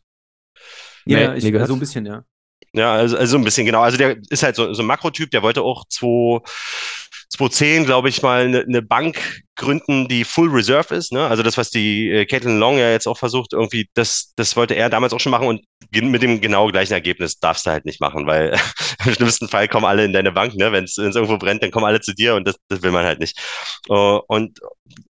Ja, 1.04 1.34
Nee, 1.34 1.38
ich, 1.38 1.66
so 1.66 1.74
ein 1.74 1.80
bisschen, 1.80 2.06
ja. 2.06 2.24
Ja, 2.74 2.94
also, 2.94 3.16
also 3.16 3.36
ein 3.36 3.44
bisschen, 3.44 3.66
genau. 3.66 3.82
Also 3.82 3.98
der 3.98 4.16
ist 4.30 4.42
halt 4.42 4.56
so, 4.56 4.72
so 4.72 4.82
ein 4.82 4.86
Makrotyp, 4.86 5.30
der 5.30 5.42
wollte 5.42 5.62
auch 5.62 5.84
2, 5.88 6.40
2010, 7.28 7.84
glaube 7.84 8.08
ich, 8.08 8.22
mal 8.22 8.44
eine, 8.44 8.60
eine 8.60 8.82
Bank 8.82 9.42
gründen, 9.56 10.08
die 10.08 10.24
Full 10.24 10.48
Reserve 10.50 10.94
ist. 10.94 11.12
Ne? 11.12 11.26
Also 11.26 11.42
das, 11.42 11.58
was 11.58 11.70
die 11.70 12.10
äh, 12.10 12.26
Caitlin 12.26 12.58
Long 12.58 12.78
ja 12.78 12.90
jetzt 12.90 13.06
auch 13.06 13.18
versucht, 13.18 13.52
irgendwie, 13.52 13.88
das, 13.94 14.32
das 14.36 14.56
wollte 14.56 14.74
er 14.74 14.88
damals 14.88 15.12
auch 15.12 15.20
schon 15.20 15.32
machen 15.32 15.46
und 15.46 15.60
mit 15.90 16.22
dem 16.22 16.40
genau 16.40 16.68
gleichen 16.68 16.94
Ergebnis 16.94 17.38
darfst 17.38 17.66
du 17.66 17.70
halt 17.70 17.84
nicht 17.84 18.00
machen, 18.00 18.26
weil 18.26 18.58
im 19.04 19.14
schlimmsten 19.14 19.48
Fall 19.48 19.68
kommen 19.68 19.84
alle 19.84 20.04
in 20.04 20.12
deine 20.12 20.32
Bank, 20.32 20.54
ne? 20.54 20.72
Wenn 20.72 20.84
es 20.84 20.96
irgendwo 20.96 21.36
brennt, 21.36 21.62
dann 21.62 21.70
kommen 21.70 21.86
alle 21.86 22.00
zu 22.00 22.14
dir 22.14 22.34
und 22.34 22.46
das, 22.46 22.56
das 22.68 22.82
will 22.82 22.92
man 22.92 23.04
halt 23.04 23.20
nicht. 23.20 23.38
Uh, 23.88 24.20
und 24.28 24.58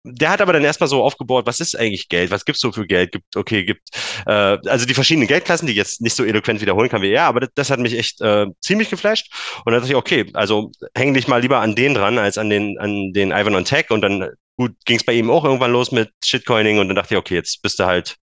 der 0.04 0.30
hat 0.30 0.42
aber 0.42 0.54
dann 0.54 0.64
erstmal 0.64 0.88
so 0.88 1.04
aufgebaut, 1.04 1.46
was 1.46 1.60
ist 1.60 1.78
eigentlich 1.78 2.08
Geld? 2.10 2.32
Was 2.32 2.46
gibt's 2.46 2.62
so 2.62 2.72
für 2.72 2.88
Geld? 2.88 3.12
Gibt, 3.12 3.36
okay, 3.36 3.64
gibt, 3.64 3.90
äh, 4.26 4.58
also 4.66 4.86
die 4.86 4.94
verschiedenen 4.94 5.28
Geldklassen, 5.28 5.68
die 5.68 5.74
ich 5.74 5.78
jetzt 5.78 6.02
nicht 6.02 6.16
so 6.16 6.24
eloquent 6.24 6.62
wiederholen 6.62 6.90
kann 6.90 7.02
wie 7.02 7.12
er, 7.12 7.24
aber 7.24 7.42
das, 7.42 7.50
das 7.56 7.70
hat 7.70 7.80
mich 7.80 7.98
echt 7.98 8.22
äh, 8.22 8.48
ziemlich 8.62 8.90
geflasht. 8.90 9.32
Und 9.66 9.74
dann 9.74 9.82
dachte 9.82 9.92
ich, 9.92 9.98
okay, 9.98 10.30
also 10.34 10.72
häng 10.96 11.14
dich 11.14 11.28
mal 11.28 11.42
lieber 11.42 11.60
an 11.60 11.76
den 11.76 11.94
dran, 11.94 12.18
als 12.18 12.38
an 12.38 12.50
den, 12.50 12.78
an 12.80 13.12
den 13.14 13.32
Ivan 13.32 13.56
on 13.56 13.66
Tech. 13.66 13.90
Und 13.90 14.02
dann, 14.02 14.30
gut, 14.58 14.76
ging's 14.86 15.04
bei 15.06 15.14
ihm 15.14 15.30
auch 15.32 15.46
irgendwann 15.46 15.72
los 15.72 15.92
mit 15.92 16.12
Shitcoining 16.24 16.80
und 16.80 16.88
dann 16.90 16.96
dachte 16.96 17.14
ich, 17.16 17.20
okay, 17.20 17.36
jetzt 17.36 17.62
bist 17.62 17.80
du 17.80 17.86
halt, 17.86 18.18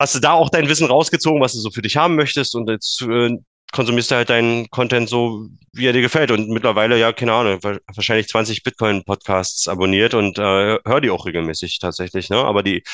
hast 0.00 0.14
du 0.14 0.20
da 0.20 0.32
auch 0.32 0.50
dein 0.50 0.68
Wissen 0.68 0.86
rausgezogen, 0.86 1.40
was 1.40 1.52
du 1.52 1.60
so 1.60 1.70
für 1.70 1.82
dich 1.82 1.96
haben 1.96 2.16
möchtest 2.16 2.54
und 2.54 2.68
jetzt 2.68 3.02
äh, 3.02 3.30
konsumierst 3.72 4.10
du 4.10 4.14
halt 4.16 4.30
deinen 4.30 4.68
Content 4.70 5.08
so, 5.08 5.48
wie 5.72 5.86
er 5.86 5.92
dir 5.92 6.02
gefällt. 6.02 6.30
Und 6.30 6.48
mittlerweile, 6.48 6.98
ja, 6.98 7.12
keine 7.12 7.32
Ahnung, 7.32 7.58
wa- 7.62 7.78
wahrscheinlich 7.92 8.28
20 8.28 8.62
Bitcoin-Podcasts 8.62 9.66
abonniert 9.68 10.14
und 10.14 10.38
äh, 10.38 10.78
höre 10.84 11.00
die 11.00 11.10
auch 11.10 11.26
regelmäßig 11.26 11.78
tatsächlich. 11.80 12.30
Ne? 12.30 12.36
Aber 12.36 12.62
die 12.62 12.84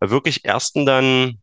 wirklich 0.00 0.44
ersten 0.44 0.84
dann 0.84 1.38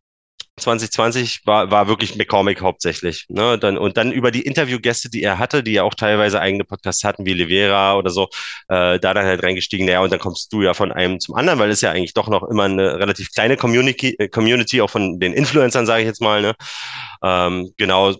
2020 0.59 1.41
war, 1.45 1.71
war 1.71 1.87
wirklich 1.87 2.15
McCormick 2.15 2.61
hauptsächlich. 2.61 3.25
Ne? 3.29 3.57
Dann, 3.57 3.77
und 3.77 3.97
dann 3.97 4.11
über 4.11 4.29
die 4.31 4.43
Interviewgäste, 4.43 5.09
die 5.09 5.23
er 5.23 5.39
hatte, 5.39 5.63
die 5.63 5.73
ja 5.73 5.83
auch 5.83 5.95
teilweise 5.95 6.39
eigene 6.39 6.63
Podcasts 6.63 7.03
hatten, 7.03 7.25
wie 7.25 7.33
Livera 7.33 7.95
oder 7.97 8.11
so, 8.11 8.25
äh, 8.67 8.99
da 8.99 9.13
dann 9.15 9.25
halt 9.25 9.41
reingestiegen. 9.43 9.85
Naja, 9.87 10.01
und 10.01 10.11
dann 10.11 10.19
kommst 10.19 10.53
du 10.53 10.61
ja 10.61 10.73
von 10.75 10.91
einem 10.91 11.19
zum 11.19 11.35
anderen, 11.35 11.59
weil 11.59 11.71
es 11.71 11.81
ja 11.81 11.91
eigentlich 11.91 12.13
doch 12.13 12.27
noch 12.29 12.43
immer 12.43 12.63
eine 12.65 12.99
relativ 12.99 13.31
kleine 13.33 13.57
Community, 13.57 14.15
äh, 14.19 14.27
Community 14.29 14.81
auch 14.81 14.89
von 14.91 15.19
den 15.19 15.33
Influencern, 15.33 15.85
sage 15.87 16.01
ich 16.03 16.07
jetzt 16.07 16.21
mal. 16.21 16.41
Ne? 16.41 16.53
Ähm, 17.23 17.73
genau, 17.77 18.13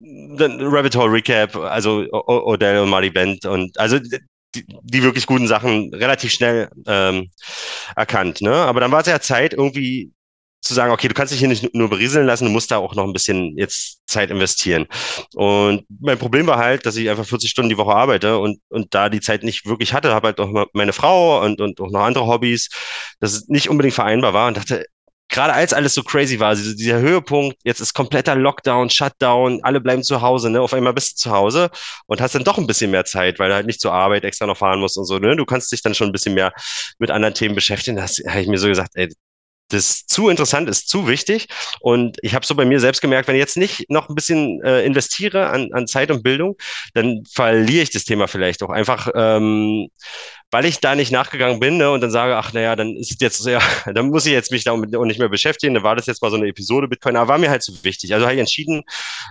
dann 0.00 0.60
Rabbit 0.60 0.96
Hole 0.96 1.12
Recap, 1.12 1.56
also 1.56 2.04
O- 2.12 2.52
Odell 2.52 2.78
und 2.80 2.88
Marty 2.88 3.10
Bent 3.10 3.44
und 3.44 3.78
also 3.78 3.98
die, 3.98 4.64
die 4.82 5.02
wirklich 5.02 5.26
guten 5.26 5.46
Sachen 5.46 5.92
relativ 5.94 6.32
schnell 6.32 6.70
ähm, 6.86 7.30
erkannt. 7.96 8.40
Ne? 8.40 8.52
Aber 8.54 8.80
dann 8.80 8.92
war 8.92 9.00
es 9.00 9.06
ja 9.06 9.20
Zeit, 9.20 9.52
irgendwie 9.54 10.12
zu 10.60 10.74
sagen, 10.74 10.92
okay, 10.92 11.08
du 11.08 11.14
kannst 11.14 11.32
dich 11.32 11.40
hier 11.40 11.48
nicht 11.48 11.74
nur 11.74 11.88
berieseln 11.88 12.26
lassen, 12.26 12.44
du 12.44 12.50
musst 12.50 12.70
da 12.70 12.76
auch 12.76 12.94
noch 12.94 13.04
ein 13.04 13.12
bisschen 13.12 13.56
jetzt 13.56 14.00
Zeit 14.06 14.30
investieren. 14.30 14.86
Und 15.34 15.84
mein 16.00 16.18
Problem 16.18 16.46
war 16.46 16.58
halt, 16.58 16.84
dass 16.86 16.96
ich 16.96 17.08
einfach 17.08 17.26
40 17.26 17.50
Stunden 17.50 17.70
die 17.70 17.78
Woche 17.78 17.94
arbeite 17.94 18.38
und, 18.38 18.60
und 18.68 18.94
da 18.94 19.08
die 19.08 19.20
Zeit 19.20 19.42
nicht 19.42 19.66
wirklich 19.66 19.94
hatte, 19.94 20.14
habe 20.14 20.28
halt 20.28 20.40
auch 20.40 20.66
meine 20.72 20.92
Frau 20.92 21.42
und, 21.44 21.60
und 21.60 21.80
auch 21.80 21.90
noch 21.90 22.00
andere 22.00 22.26
Hobbys, 22.26 22.68
dass 23.20 23.32
es 23.32 23.48
nicht 23.48 23.70
unbedingt 23.70 23.94
vereinbar 23.94 24.34
war 24.34 24.48
und 24.48 24.56
dachte, 24.56 24.84
gerade 25.30 25.52
als 25.54 25.72
alles 25.72 25.94
so 25.94 26.02
crazy 26.02 26.40
war, 26.40 26.54
dieser, 26.54 26.98
Höhepunkt, 26.98 27.56
jetzt 27.64 27.80
ist 27.80 27.94
kompletter 27.94 28.34
Lockdown, 28.34 28.90
Shutdown, 28.90 29.60
alle 29.62 29.80
bleiben 29.80 30.02
zu 30.02 30.20
Hause, 30.20 30.50
ne? 30.50 30.60
Auf 30.60 30.74
einmal 30.74 30.92
bist 30.92 31.12
du 31.12 31.16
zu 31.16 31.30
Hause 31.30 31.70
und 32.06 32.20
hast 32.20 32.34
dann 32.34 32.44
doch 32.44 32.58
ein 32.58 32.66
bisschen 32.66 32.90
mehr 32.90 33.04
Zeit, 33.04 33.38
weil 33.38 33.48
du 33.48 33.54
halt 33.54 33.66
nicht 33.66 33.80
zur 33.80 33.92
Arbeit 33.92 34.24
extra 34.24 34.46
noch 34.46 34.56
fahren 34.58 34.80
musst 34.80 34.98
und 34.98 35.06
so, 35.06 35.18
ne? 35.18 35.36
Du 35.36 35.46
kannst 35.46 35.72
dich 35.72 35.82
dann 35.82 35.94
schon 35.94 36.08
ein 36.08 36.12
bisschen 36.12 36.34
mehr 36.34 36.52
mit 36.98 37.10
anderen 37.10 37.34
Themen 37.34 37.54
beschäftigen. 37.54 37.96
Da 37.96 38.02
habe 38.06 38.40
ich 38.42 38.48
mir 38.48 38.58
so 38.58 38.68
gesagt, 38.68 38.90
ey, 38.94 39.08
das 39.72 39.90
ist 39.90 40.10
zu 40.10 40.28
interessant, 40.28 40.68
ist 40.68 40.88
zu 40.88 41.08
wichtig. 41.08 41.48
Und 41.80 42.18
ich 42.22 42.34
habe 42.34 42.44
so 42.44 42.54
bei 42.54 42.64
mir 42.64 42.80
selbst 42.80 43.00
gemerkt, 43.00 43.28
wenn 43.28 43.36
ich 43.36 43.40
jetzt 43.40 43.56
nicht 43.56 43.90
noch 43.90 44.08
ein 44.08 44.14
bisschen 44.14 44.62
äh, 44.62 44.84
investiere 44.84 45.48
an, 45.48 45.72
an 45.72 45.86
Zeit 45.86 46.10
und 46.10 46.22
Bildung, 46.22 46.56
dann 46.94 47.22
verliere 47.32 47.82
ich 47.82 47.90
das 47.90 48.04
Thema 48.04 48.28
vielleicht 48.28 48.62
auch 48.62 48.70
einfach, 48.70 49.08
ähm, 49.14 49.88
weil 50.50 50.64
ich 50.64 50.80
da 50.80 50.94
nicht 50.94 51.12
nachgegangen 51.12 51.60
bin 51.60 51.76
ne, 51.76 51.90
und 51.90 52.00
dann 52.00 52.10
sage, 52.10 52.36
ach 52.36 52.52
naja, 52.52 52.76
dann 52.76 52.96
ist 52.96 53.20
jetzt, 53.20 53.46
ja, 53.46 53.60
dann 53.86 54.08
muss 54.10 54.26
ich 54.26 54.32
jetzt 54.32 54.50
mich 54.50 54.64
damit 54.64 54.94
auch 54.94 55.04
nicht 55.04 55.18
mehr 55.18 55.28
beschäftigen. 55.28 55.74
Dann 55.74 55.84
war 55.84 55.96
das 55.96 56.06
jetzt 56.06 56.22
mal 56.22 56.30
so 56.30 56.36
eine 56.36 56.48
Episode 56.48 56.88
Bitcoin, 56.88 57.16
aber 57.16 57.28
war 57.28 57.38
mir 57.38 57.50
halt 57.50 57.62
so 57.62 57.72
wichtig. 57.84 58.12
Also 58.12 58.26
habe 58.26 58.34
ich 58.34 58.40
entschieden, 58.40 58.82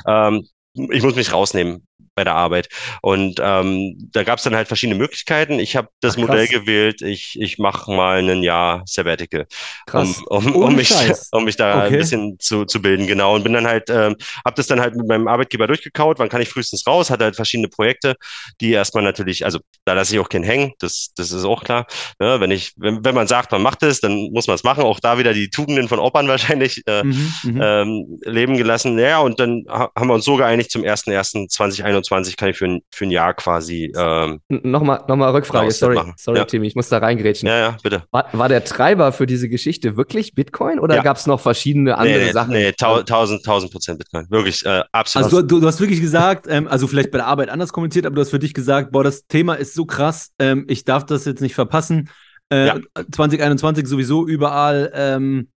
ähm, 0.08 0.48
ich 0.74 1.04
muss 1.04 1.16
mich 1.16 1.34
rausnehmen 1.34 1.89
bei 2.20 2.26
der 2.26 2.36
Arbeit. 2.36 2.68
Und 3.02 3.40
ähm, 3.42 3.96
da 4.12 4.24
gab 4.24 4.40
es 4.40 4.44
dann 4.44 4.54
halt 4.54 4.68
verschiedene 4.68 5.00
Möglichkeiten. 5.00 5.58
Ich 5.58 5.78
habe 5.78 5.88
das 6.02 6.16
Ach, 6.16 6.22
Modell 6.22 6.48
gewählt, 6.48 7.02
ich, 7.02 7.40
ich 7.40 7.60
mache 7.60 7.90
mal 7.92 8.20
ein 8.20 8.44
Jahr 8.44 8.84
Sabbatical, 8.86 9.48
krass. 9.86 10.18
um, 10.28 10.48
um, 10.48 10.64
um, 10.64 10.76
mich, 10.76 10.92
um 11.32 11.46
mich 11.46 11.56
da 11.56 11.86
okay. 11.86 11.94
ein 11.94 12.00
bisschen 12.00 12.40
zu, 12.40 12.66
zu 12.66 12.82
bilden, 12.82 13.08
genau. 13.08 13.36
Und 13.36 13.44
bin 13.44 13.54
dann 13.54 13.68
halt, 13.68 13.90
ähm, 13.90 14.18
habe 14.44 14.56
das 14.58 14.68
dann 14.68 14.82
halt 14.82 14.96
mit 14.96 15.08
meinem 15.08 15.30
Arbeitgeber 15.30 15.68
durchgekaut, 15.68 16.20
wann 16.20 16.28
kann 16.28 16.42
ich 16.42 16.50
frühestens 16.50 16.86
raus, 16.86 17.10
hatte 17.10 17.24
halt 17.24 17.38
verschiedene 17.38 17.70
Projekte, 17.70 18.16
die 18.60 18.72
erstmal 18.72 19.04
natürlich, 19.04 19.46
also 19.46 19.60
da 19.86 19.94
lasse 19.94 20.14
ich 20.14 20.20
auch 20.20 20.28
keinen 20.28 20.44
hängen, 20.44 20.74
das, 20.80 21.14
das 21.16 21.32
ist 21.32 21.46
auch 21.46 21.64
klar. 21.64 21.86
Ne? 22.20 22.40
wenn 22.40 22.52
ich, 22.52 22.74
wenn, 22.78 23.04
wenn 23.04 23.16
man 23.16 23.28
sagt, 23.28 23.52
man 23.52 23.62
macht 23.62 23.84
es, 23.84 24.02
dann 24.02 24.32
muss 24.32 24.48
man 24.48 24.56
es 24.56 24.64
machen. 24.64 24.84
Auch 24.84 25.00
da 25.00 25.18
wieder 25.18 25.34
die 25.34 25.50
Tugenden 25.50 25.88
von 25.88 26.00
Opern 26.00 26.28
wahrscheinlich 26.28 26.84
äh, 26.88 27.04
mhm, 27.04 27.34
mhm. 27.44 27.60
ähm, 27.62 28.20
leben 28.24 28.58
gelassen. 28.58 28.98
Ja, 28.98 29.20
und 29.20 29.40
dann 29.40 29.66
haben 29.70 30.08
wir 30.08 30.14
uns 30.14 30.26
so 30.26 30.36
geeinigt, 30.36 30.72
zum 30.72 30.84
1.1.2021 30.84 32.09
20 32.10 32.38
kann 32.38 32.50
ich 32.50 32.58
für 32.58 32.66
ein, 32.66 32.82
für 32.92 33.06
ein 33.06 33.12
Jahr 33.12 33.36
quasi. 33.36 33.94
Ähm, 33.96 34.42
nochmal, 34.50 35.04
nochmal 35.08 35.32
Rückfrage, 35.32 35.72
sorry, 35.72 36.00
sorry, 36.18 36.40
ja. 36.40 36.46
Timmy, 36.46 36.68
ich 36.68 36.76
muss 36.76 36.90
da 36.90 36.98
reingrätschen. 36.98 37.48
Ja, 37.48 37.58
ja, 37.58 37.78
bitte. 37.84 38.04
War, 38.10 38.26
war 38.34 38.50
der 38.50 38.64
Treiber 38.64 39.12
für 39.12 39.28
diese 39.28 39.48
Geschichte 39.48 39.96
wirklich 39.96 40.34
Bitcoin 40.34 40.80
oder 40.80 40.96
ja. 40.96 41.04
gab 41.04 41.18
es 41.18 41.28
noch 41.28 41.40
verschiedene 41.40 41.98
andere 41.98 42.26
nee, 42.26 42.32
Sachen? 42.32 42.54
Nee, 42.54 42.72
tausend, 42.72 43.46
tausend 43.46 43.72
Prozent 43.72 44.00
Bitcoin. 44.00 44.26
Wirklich, 44.30 44.66
äh, 44.66 44.82
absolut. 44.92 45.26
Also, 45.26 45.42
du, 45.44 45.60
du, 45.60 45.68
hast 45.68 45.80
wirklich 45.80 46.02
gesagt, 46.02 46.48
ähm, 46.50 46.68
also 46.68 46.88
vielleicht 46.88 47.12
bei 47.12 47.20
der 47.20 47.28
Arbeit 47.28 47.50
anders 47.50 47.72
kommuniziert, 47.72 48.08
aber 48.08 48.16
du 48.16 48.22
hast 48.22 48.32
für 48.32 48.40
dich 48.40 48.56
gesagt, 48.56 48.92
boah, 48.92 49.04
das 49.04 49.28
Thema 49.28 49.54
ist 49.54 49.76
so 49.76 49.86
krass, 49.86 50.32
ähm, 50.40 50.66
ich 50.68 50.86
darf 50.86 51.06
das 51.06 51.26
jetzt 51.26 51.42
nicht 51.42 51.54
verpassen. 51.54 52.10
Äh, 52.52 52.66
ja. 52.66 52.80
2021 53.12 53.86
sowieso 53.86 54.26
überall. 54.26 54.92
Ähm, 54.96 55.50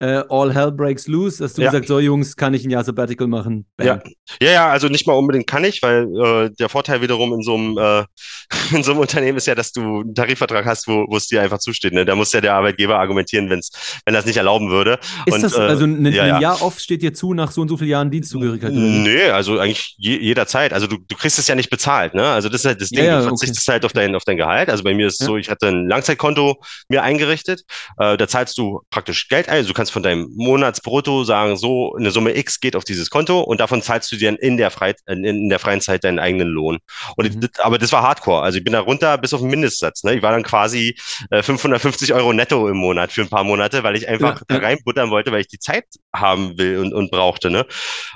äh, 0.00 0.22
All 0.28 0.52
Hell 0.52 0.72
Breaks 0.72 1.06
Loose, 1.06 1.44
hast 1.44 1.58
du 1.58 1.62
ja. 1.62 1.70
gesagt, 1.70 1.88
so 1.88 2.00
Jungs, 2.00 2.36
kann 2.36 2.54
ich 2.54 2.64
ein 2.64 2.70
Jahr 2.70 2.82
Sabbatical 2.84 3.26
machen? 3.26 3.66
Ja. 3.80 4.00
ja, 4.42 4.50
ja, 4.50 4.68
also 4.68 4.88
nicht 4.88 5.06
mal 5.06 5.12
unbedingt 5.12 5.46
kann 5.46 5.62
ich, 5.64 5.82
weil 5.82 6.08
äh, 6.16 6.50
der 6.58 6.68
Vorteil 6.68 7.02
wiederum 7.02 7.34
in 7.34 7.42
so 7.42 7.54
einem 7.54 7.78
äh, 7.78 8.04
in 8.74 8.82
so 8.82 8.92
einem 8.92 9.00
Unternehmen 9.00 9.38
ist 9.38 9.46
ja, 9.46 9.54
dass 9.54 9.72
du 9.72 10.00
einen 10.00 10.14
Tarifvertrag 10.14 10.64
hast, 10.64 10.88
wo, 10.88 11.06
es 11.16 11.26
dir 11.26 11.42
einfach 11.42 11.58
zusteht. 11.58 11.92
Ne? 11.92 12.04
Da 12.04 12.14
muss 12.14 12.32
ja 12.32 12.40
der 12.40 12.54
Arbeitgeber 12.54 12.98
argumentieren, 12.98 13.50
wenn's, 13.50 13.70
wenn 14.04 14.14
das 14.14 14.24
nicht 14.24 14.36
erlauben 14.36 14.70
würde. 14.70 14.98
Ist 15.26 15.34
und, 15.34 15.42
das, 15.42 15.54
äh, 15.54 15.60
also 15.60 15.84
ein, 15.84 16.06
ja, 16.06 16.36
ein 16.36 16.40
Jahr 16.40 16.62
oft 16.62 16.80
steht 16.80 17.02
dir 17.02 17.12
zu 17.12 17.34
nach 17.34 17.50
so 17.50 17.60
und 17.60 17.68
so 17.68 17.76
vielen 17.76 17.90
Jahren 17.90 18.10
Dienstzugehörigkeit? 18.10 18.72
Nee, 18.72 19.24
also 19.24 19.58
eigentlich 19.58 19.94
je, 19.98 20.16
jederzeit. 20.16 20.72
Also 20.72 20.86
du, 20.86 20.96
du 20.96 21.16
kriegst 21.16 21.38
es 21.38 21.46
ja 21.46 21.54
nicht 21.54 21.70
bezahlt, 21.70 22.14
ne? 22.14 22.26
Also 22.26 22.48
das 22.48 22.62
ist 22.62 22.66
halt 22.66 22.80
das 22.80 22.88
Ding, 22.88 23.04
du 23.04 23.22
verzichtest 23.22 23.68
okay. 23.68 23.72
halt 23.72 23.84
auf 23.84 23.92
dein, 23.92 24.14
auf 24.14 24.24
dein 24.24 24.36
Gehalt. 24.36 24.70
Also 24.70 24.82
bei 24.82 24.94
mir 24.94 25.06
ist 25.06 25.20
es 25.20 25.26
so, 25.26 25.36
ich 25.36 25.50
hatte 25.50 25.68
ein 25.68 25.86
Langzeitkonto 25.86 26.60
mir 26.88 27.02
eingerichtet. 27.02 27.62
Äh, 27.98 28.16
da 28.16 28.26
zahlst 28.26 28.56
du 28.56 28.80
praktisch 28.90 29.28
Geld 29.28 29.48
ein. 29.48 29.56
Also 29.56 29.68
du 29.68 29.74
kannst 29.74 29.89
von 29.90 30.02
deinem 30.02 30.30
Monat 30.34 30.70
Monatsbrutto 30.70 31.24
sagen, 31.24 31.56
so 31.56 31.94
eine 31.96 32.10
Summe 32.10 32.36
X 32.36 32.60
geht 32.60 32.76
auf 32.76 32.84
dieses 32.84 33.10
Konto 33.10 33.40
und 33.40 33.60
davon 33.60 33.82
zahlst 33.82 34.10
du 34.12 34.16
dir 34.16 34.40
in 34.40 34.56
der, 34.56 34.70
Frei, 34.70 34.94
in 35.06 35.48
der 35.48 35.58
freien 35.58 35.80
Zeit 35.80 36.04
deinen 36.04 36.18
eigenen 36.18 36.48
Lohn. 36.48 36.78
Und 37.16 37.34
mhm. 37.34 37.48
aber 37.58 37.78
das 37.78 37.92
war 37.92 38.02
Hardcore. 38.02 38.42
Also 38.42 38.58
ich 38.58 38.64
bin 38.64 38.72
da 38.72 38.80
runter 38.80 39.18
bis 39.18 39.32
auf 39.34 39.40
den 39.40 39.50
Mindestsatz. 39.50 40.04
Ne? 40.04 40.14
Ich 40.14 40.22
war 40.22 40.32
dann 40.32 40.42
quasi 40.42 40.96
äh, 41.30 41.42
550 41.42 42.14
Euro 42.14 42.32
netto 42.32 42.68
im 42.68 42.76
Monat 42.76 43.12
für 43.12 43.22
ein 43.22 43.28
paar 43.28 43.44
Monate, 43.44 43.82
weil 43.82 43.96
ich 43.96 44.08
einfach 44.08 44.40
ja, 44.40 44.44
da 44.48 44.56
reinbuttern 44.58 45.10
wollte, 45.10 45.32
weil 45.32 45.40
ich 45.40 45.48
die 45.48 45.58
Zeit 45.58 45.84
haben 46.14 46.56
will 46.58 46.78
und, 46.78 46.92
und 46.92 47.10
brauchte. 47.10 47.50
Ne? 47.50 47.66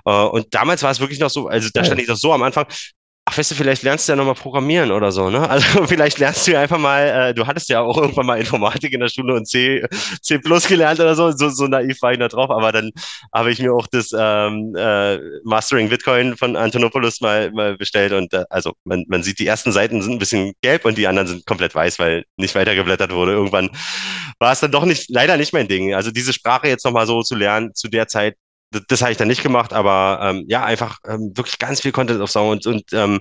Äh, 0.05 0.11
und 0.11 0.55
damals 0.55 0.83
war 0.83 0.91
es 0.91 1.01
wirklich 1.01 1.21
noch 1.21 1.31
so, 1.31 1.49
also 1.49 1.69
da 1.73 1.85
stand 1.85 2.01
ich 2.01 2.09
noch 2.09 2.17
so 2.17 2.33
am 2.33 2.43
Anfang, 2.43 2.67
ach, 3.27 3.39
weißt 3.39 3.53
du, 3.53 3.55
vielleicht 3.55 3.83
lernst 3.83 4.07
du 4.07 4.13
ja 4.13 4.17
nochmal 4.17 4.35
programmieren 4.35 4.91
oder 4.91 5.11
so, 5.11 5.31
ne? 5.31 5.49
Also 5.49 5.67
vielleicht 5.87 6.19
lernst 6.19 6.47
du 6.47 6.53
ja 6.53 6.61
einfach 6.61 6.79
mal, 6.79 7.31
äh, 7.31 7.35
du 7.35 7.47
hattest 7.47 7.69
ja 7.71 7.81
auch 7.81 7.97
irgendwann 7.97 8.27
mal 8.27 8.39
Informatik 8.39 8.93
in 8.93 9.01
der 9.01 9.09
Schule 9.09 9.35
und 9.35 9.47
C, 9.47 9.85
C 10.21 10.39
plus 10.39 10.67
gelernt 10.69 11.01
oder 11.01 11.15
so, 11.15 11.31
so, 11.33 11.49
so 11.49 11.67
naiv 11.67 12.01
war 12.03 12.13
ich 12.13 12.19
da 12.19 12.29
drauf, 12.29 12.51
aber 12.51 12.73
dann 12.73 12.91
habe 13.33 13.51
ich 13.51 13.61
mir 13.61 13.73
auch 13.73 13.87
das 13.87 14.11
ähm, 14.17 14.75
äh, 14.77 15.19
Mastering 15.45 15.89
Bitcoin 15.89 16.37
von 16.37 16.57
Antonopoulos 16.57 17.21
mal, 17.21 17.51
mal 17.53 17.77
bestellt 17.77 18.13
und 18.13 18.33
äh, 18.35 18.45
also 18.51 18.73
man, 18.85 19.05
man 19.09 19.23
sieht, 19.23 19.39
die 19.39 19.47
ersten 19.47 19.73
Seiten 19.73 20.03
sind 20.03 20.13
ein 20.13 20.19
bisschen 20.19 20.53
gelb 20.61 20.85
und 20.85 20.99
die 20.99 21.07
anderen 21.07 21.29
sind 21.29 21.47
komplett 21.47 21.75
weiß, 21.75 21.99
weil 21.99 22.25
nicht 22.37 22.55
weitergeblättert 22.55 23.13
wurde. 23.13 23.33
Irgendwann 23.33 23.71
war 24.39 24.53
es 24.53 24.61
dann 24.61 24.71
doch 24.73 24.85
nicht, 24.85 25.09
leider 25.09 25.37
nicht 25.37 25.53
mein 25.53 25.69
Ding. 25.69 25.95
Also 25.95 26.11
diese 26.11 26.33
Sprache 26.33 26.69
jetzt 26.69 26.85
nochmal 26.85 27.07
so 27.07 27.23
zu 27.23 27.35
lernen, 27.35 27.75
zu 27.75 27.89
der 27.89 28.07
Zeit 28.09 28.37
das, 28.75 28.83
das 28.89 29.03
habe 29.03 29.13
ich 29.13 29.19
dann 29.19 29.29
nicht 29.29 29.43
gemacht, 29.43 29.73
aber 29.73 30.19
ähm, 30.23 30.45
ja, 30.49 30.65
einfach 30.65 30.99
ähm, 31.07 31.33
wirklich 31.35 31.59
ganz 31.59 31.81
viel 31.81 31.93
Content 31.93 32.21
aufsaugen 32.21 32.53
und, 32.53 32.67
und 32.67 32.93
ähm, 32.93 33.21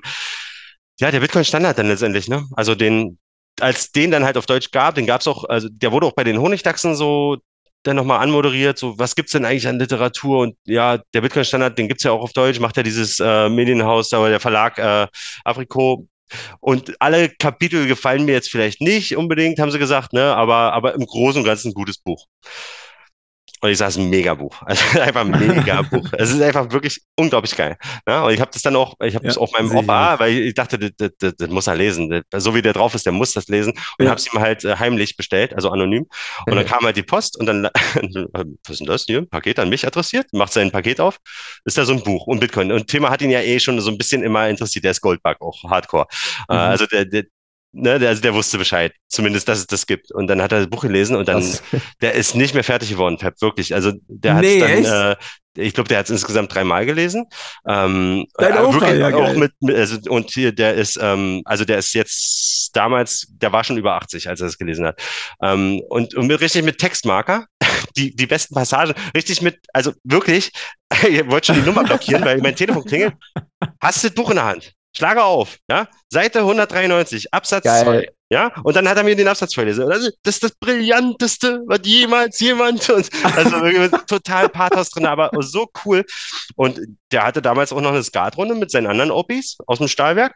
ja, 0.99 1.11
der 1.11 1.19
Bitcoin-Standard 1.19 1.77
dann 1.77 1.87
letztendlich, 1.87 2.27
ne? 2.27 2.45
Also 2.55 2.75
den, 2.75 3.17
als 3.59 3.91
den 3.91 4.11
dann 4.11 4.25
halt 4.25 4.37
auf 4.37 4.45
Deutsch 4.45 4.71
gab, 4.71 4.95
den 4.95 5.05
gab 5.05 5.21
es 5.21 5.27
auch, 5.27 5.43
also 5.45 5.67
der 5.71 5.91
wurde 5.91 6.07
auch 6.07 6.13
bei 6.13 6.23
den 6.23 6.39
Honigdachsen 6.39 6.95
so 6.95 7.37
dann 7.83 7.97
nochmal 7.97 8.21
anmoderiert, 8.21 8.77
so 8.77 8.97
was 8.97 9.15
gibt's 9.15 9.33
denn 9.33 9.45
eigentlich 9.45 9.67
an 9.67 9.79
Literatur 9.79 10.39
und 10.39 10.55
ja, 10.65 10.99
der 11.13 11.21
Bitcoin-Standard, 11.21 11.77
den 11.77 11.87
gibt's 11.87 12.03
ja 12.03 12.11
auch 12.11 12.21
auf 12.21 12.33
Deutsch, 12.33 12.59
macht 12.59 12.77
ja 12.77 12.83
dieses 12.83 13.19
äh, 13.19 13.49
Medienhaus, 13.49 14.13
aber 14.13 14.29
der 14.29 14.39
Verlag 14.39 14.77
äh, 14.77 15.07
Afriko 15.43 16.07
und 16.61 16.95
alle 16.99 17.29
Kapitel 17.29 17.87
gefallen 17.87 18.25
mir 18.25 18.33
jetzt 18.33 18.49
vielleicht 18.49 18.81
nicht 18.81 19.17
unbedingt, 19.17 19.59
haben 19.59 19.71
sie 19.71 19.79
gesagt, 19.79 20.13
ne, 20.13 20.35
aber, 20.35 20.73
aber 20.73 20.93
im 20.93 21.05
Großen 21.05 21.41
und 21.41 21.45
Ganzen 21.45 21.69
ein 21.69 21.73
gutes 21.73 21.97
Buch. 21.97 22.25
Und 23.63 23.69
ich 23.69 23.77
sage, 23.77 23.89
es 23.91 23.95
ist 23.95 24.01
ein 24.01 24.09
Mega-Buch. 24.09 24.61
Also 24.65 24.99
einfach 24.99 25.21
ein 25.21 25.31
Mega-Buch. 25.31 26.09
es 26.17 26.31
ist 26.31 26.41
einfach 26.41 26.69
wirklich 26.71 26.99
unglaublich 27.15 27.55
geil. 27.55 27.77
Ja, 28.05 28.25
und 28.25 28.33
ich 28.33 28.41
habe 28.41 28.51
das 28.51 28.61
dann 28.61 28.75
auch, 28.75 28.95
ich 29.01 29.15
habe 29.15 29.23
ja, 29.23 29.29
das 29.29 29.37
auf 29.37 29.53
meinem 29.53 29.73
Opa, 29.73 30.19
weil 30.19 30.33
ich 30.33 30.53
dachte, 30.53 30.77
das, 30.77 30.91
das, 30.97 31.11
das, 31.17 31.33
das 31.37 31.49
muss 31.49 31.67
er 31.67 31.75
lesen. 31.75 32.23
so 32.35 32.53
wie 32.53 32.61
der 32.61 32.73
drauf 32.73 32.93
ist, 32.93 33.05
der 33.05 33.13
muss 33.13 33.31
das 33.31 33.47
lesen. 33.47 33.71
Und 33.97 34.05
ja. 34.05 34.09
habe 34.09 34.19
es 34.19 34.33
ihm 34.33 34.37
halt 34.41 34.65
äh, 34.65 34.75
heimlich 34.75 35.15
bestellt, 35.15 35.55
also 35.55 35.69
anonym. 35.69 36.05
Und 36.45 36.55
dann 36.55 36.65
kam 36.65 36.83
halt 36.83 36.97
die 36.97 37.03
Post 37.03 37.39
und 37.39 37.45
dann, 37.45 37.63
was 38.33 38.69
ist 38.69 38.79
denn 38.81 38.87
das 38.87 39.05
hier? 39.05 39.25
Paket 39.25 39.59
an 39.59 39.69
mich 39.69 39.87
adressiert, 39.87 40.27
macht 40.33 40.51
sein 40.51 40.69
Paket 40.69 40.99
auf, 40.99 41.19
ist 41.63 41.77
da 41.77 41.85
so 41.85 41.93
ein 41.93 42.03
Buch 42.03 42.27
und 42.27 42.41
Bitcoin. 42.41 42.69
Und 42.73 42.87
Thema 42.87 43.11
hat 43.11 43.21
ihn 43.21 43.31
ja 43.31 43.39
eh 43.39 43.61
schon 43.61 43.79
so 43.79 43.91
ein 43.91 43.97
bisschen 43.97 44.23
immer 44.23 44.49
interessiert. 44.49 44.83
Der 44.83 44.91
ist 44.91 44.99
Goldbug 44.99 45.39
auch, 45.39 45.63
Hardcore. 45.69 46.07
Äh, 46.49 46.53
mhm. 46.53 46.59
Also 46.59 46.85
der, 46.85 47.05
der, 47.05 47.23
ne, 47.73 47.99
der, 47.99 48.09
also 48.09 48.21
der 48.21 48.33
wusste 48.33 48.57
Bescheid, 48.57 48.93
zumindest, 49.07 49.47
dass 49.47 49.59
es 49.59 49.67
das 49.67 49.85
gibt. 49.85 50.11
Und 50.11 50.27
dann 50.27 50.41
hat 50.41 50.51
er 50.51 50.59
das 50.59 50.69
Buch 50.69 50.81
gelesen 50.81 51.15
und 51.15 51.27
dann, 51.27 51.37
Was? 51.37 51.61
der 52.01 52.13
ist 52.13 52.35
nicht 52.35 52.53
mehr 52.53 52.63
fertig 52.63 52.89
geworden, 52.89 53.17
Pep, 53.17 53.41
wirklich. 53.41 53.73
Also 53.73 53.91
der 54.07 54.35
hat 54.35 54.41
nee, 54.41 54.59
dann, 54.59 55.11
äh, 55.11 55.15
ich 55.57 55.73
glaube, 55.73 55.87
der 55.87 55.99
hat 55.99 56.05
es 56.05 56.11
insgesamt 56.11 56.53
dreimal 56.53 56.85
gelesen. 56.85 57.25
Ähm, 57.67 58.25
Dein 58.35 58.55
äh, 58.55 58.59
Opa, 58.59 58.91
ja, 58.93 59.13
auch 59.13 59.35
mit, 59.35 59.51
mit, 59.59 59.75
also, 59.75 59.97
und 60.09 60.31
hier, 60.31 60.51
der 60.51 60.73
ist, 60.75 60.97
ähm, 61.01 61.41
also 61.45 61.65
der 61.65 61.77
ist 61.77 61.93
jetzt 61.93 62.71
damals, 62.73 63.27
der 63.29 63.51
war 63.51 63.63
schon 63.63 63.77
über 63.77 63.93
80, 63.93 64.29
als 64.29 64.41
er 64.41 64.47
es 64.47 64.57
gelesen 64.57 64.85
hat. 64.85 65.01
Ähm, 65.41 65.81
und, 65.89 66.15
und 66.15 66.27
mit, 66.27 66.41
richtig 66.41 66.63
mit 66.63 66.77
Textmarker, 66.77 67.45
die, 67.97 68.15
die 68.15 68.25
besten 68.25 68.55
Passagen, 68.55 68.93
richtig 69.15 69.41
mit, 69.41 69.59
also 69.73 69.93
wirklich, 70.03 70.51
ihr 71.09 71.29
wollt 71.29 71.45
schon 71.45 71.55
die 71.55 71.61
Nummer 71.61 71.83
blockieren, 71.83 72.25
weil 72.25 72.39
mein 72.39 72.55
Telefon 72.55 72.85
klingelt. 72.85 73.13
Hast 73.79 74.03
du 74.03 74.07
das 74.07 74.15
Buch 74.15 74.29
in 74.29 74.37
der 74.37 74.45
Hand? 74.45 74.73
Schlage 74.95 75.23
auf, 75.23 75.57
ja, 75.69 75.87
Seite 76.09 76.39
193, 76.39 77.33
Absatz 77.33 77.63
2. 77.63 78.07
Ja, 78.29 78.51
und 78.63 78.75
dann 78.75 78.89
hat 78.89 78.97
er 78.97 79.03
mir 79.03 79.15
den 79.15 79.27
Absatz 79.27 79.53
vorgelesen. 79.53 79.87
Das 79.87 80.09
ist 80.35 80.43
das 80.43 80.51
Brillanteste, 80.59 81.61
was 81.67 81.81
jemals 81.83 82.39
jemand. 82.39 82.89
Und, 82.89 83.07
also 83.35 83.97
total 84.07 84.49
Pathos 84.49 84.89
drin, 84.89 85.05
aber 85.05 85.29
so 85.41 85.67
cool. 85.85 86.03
Und 86.55 86.79
der 87.11 87.25
hatte 87.25 87.43
damals 87.43 87.71
auch 87.71 87.81
noch 87.81 87.91
eine 87.91 88.01
Skatrunde 88.01 88.55
mit 88.55 88.71
seinen 88.71 88.87
anderen 88.87 89.11
Opis 89.11 89.57
aus 89.67 89.77
dem 89.77 89.87
Stahlwerk. 89.87 90.35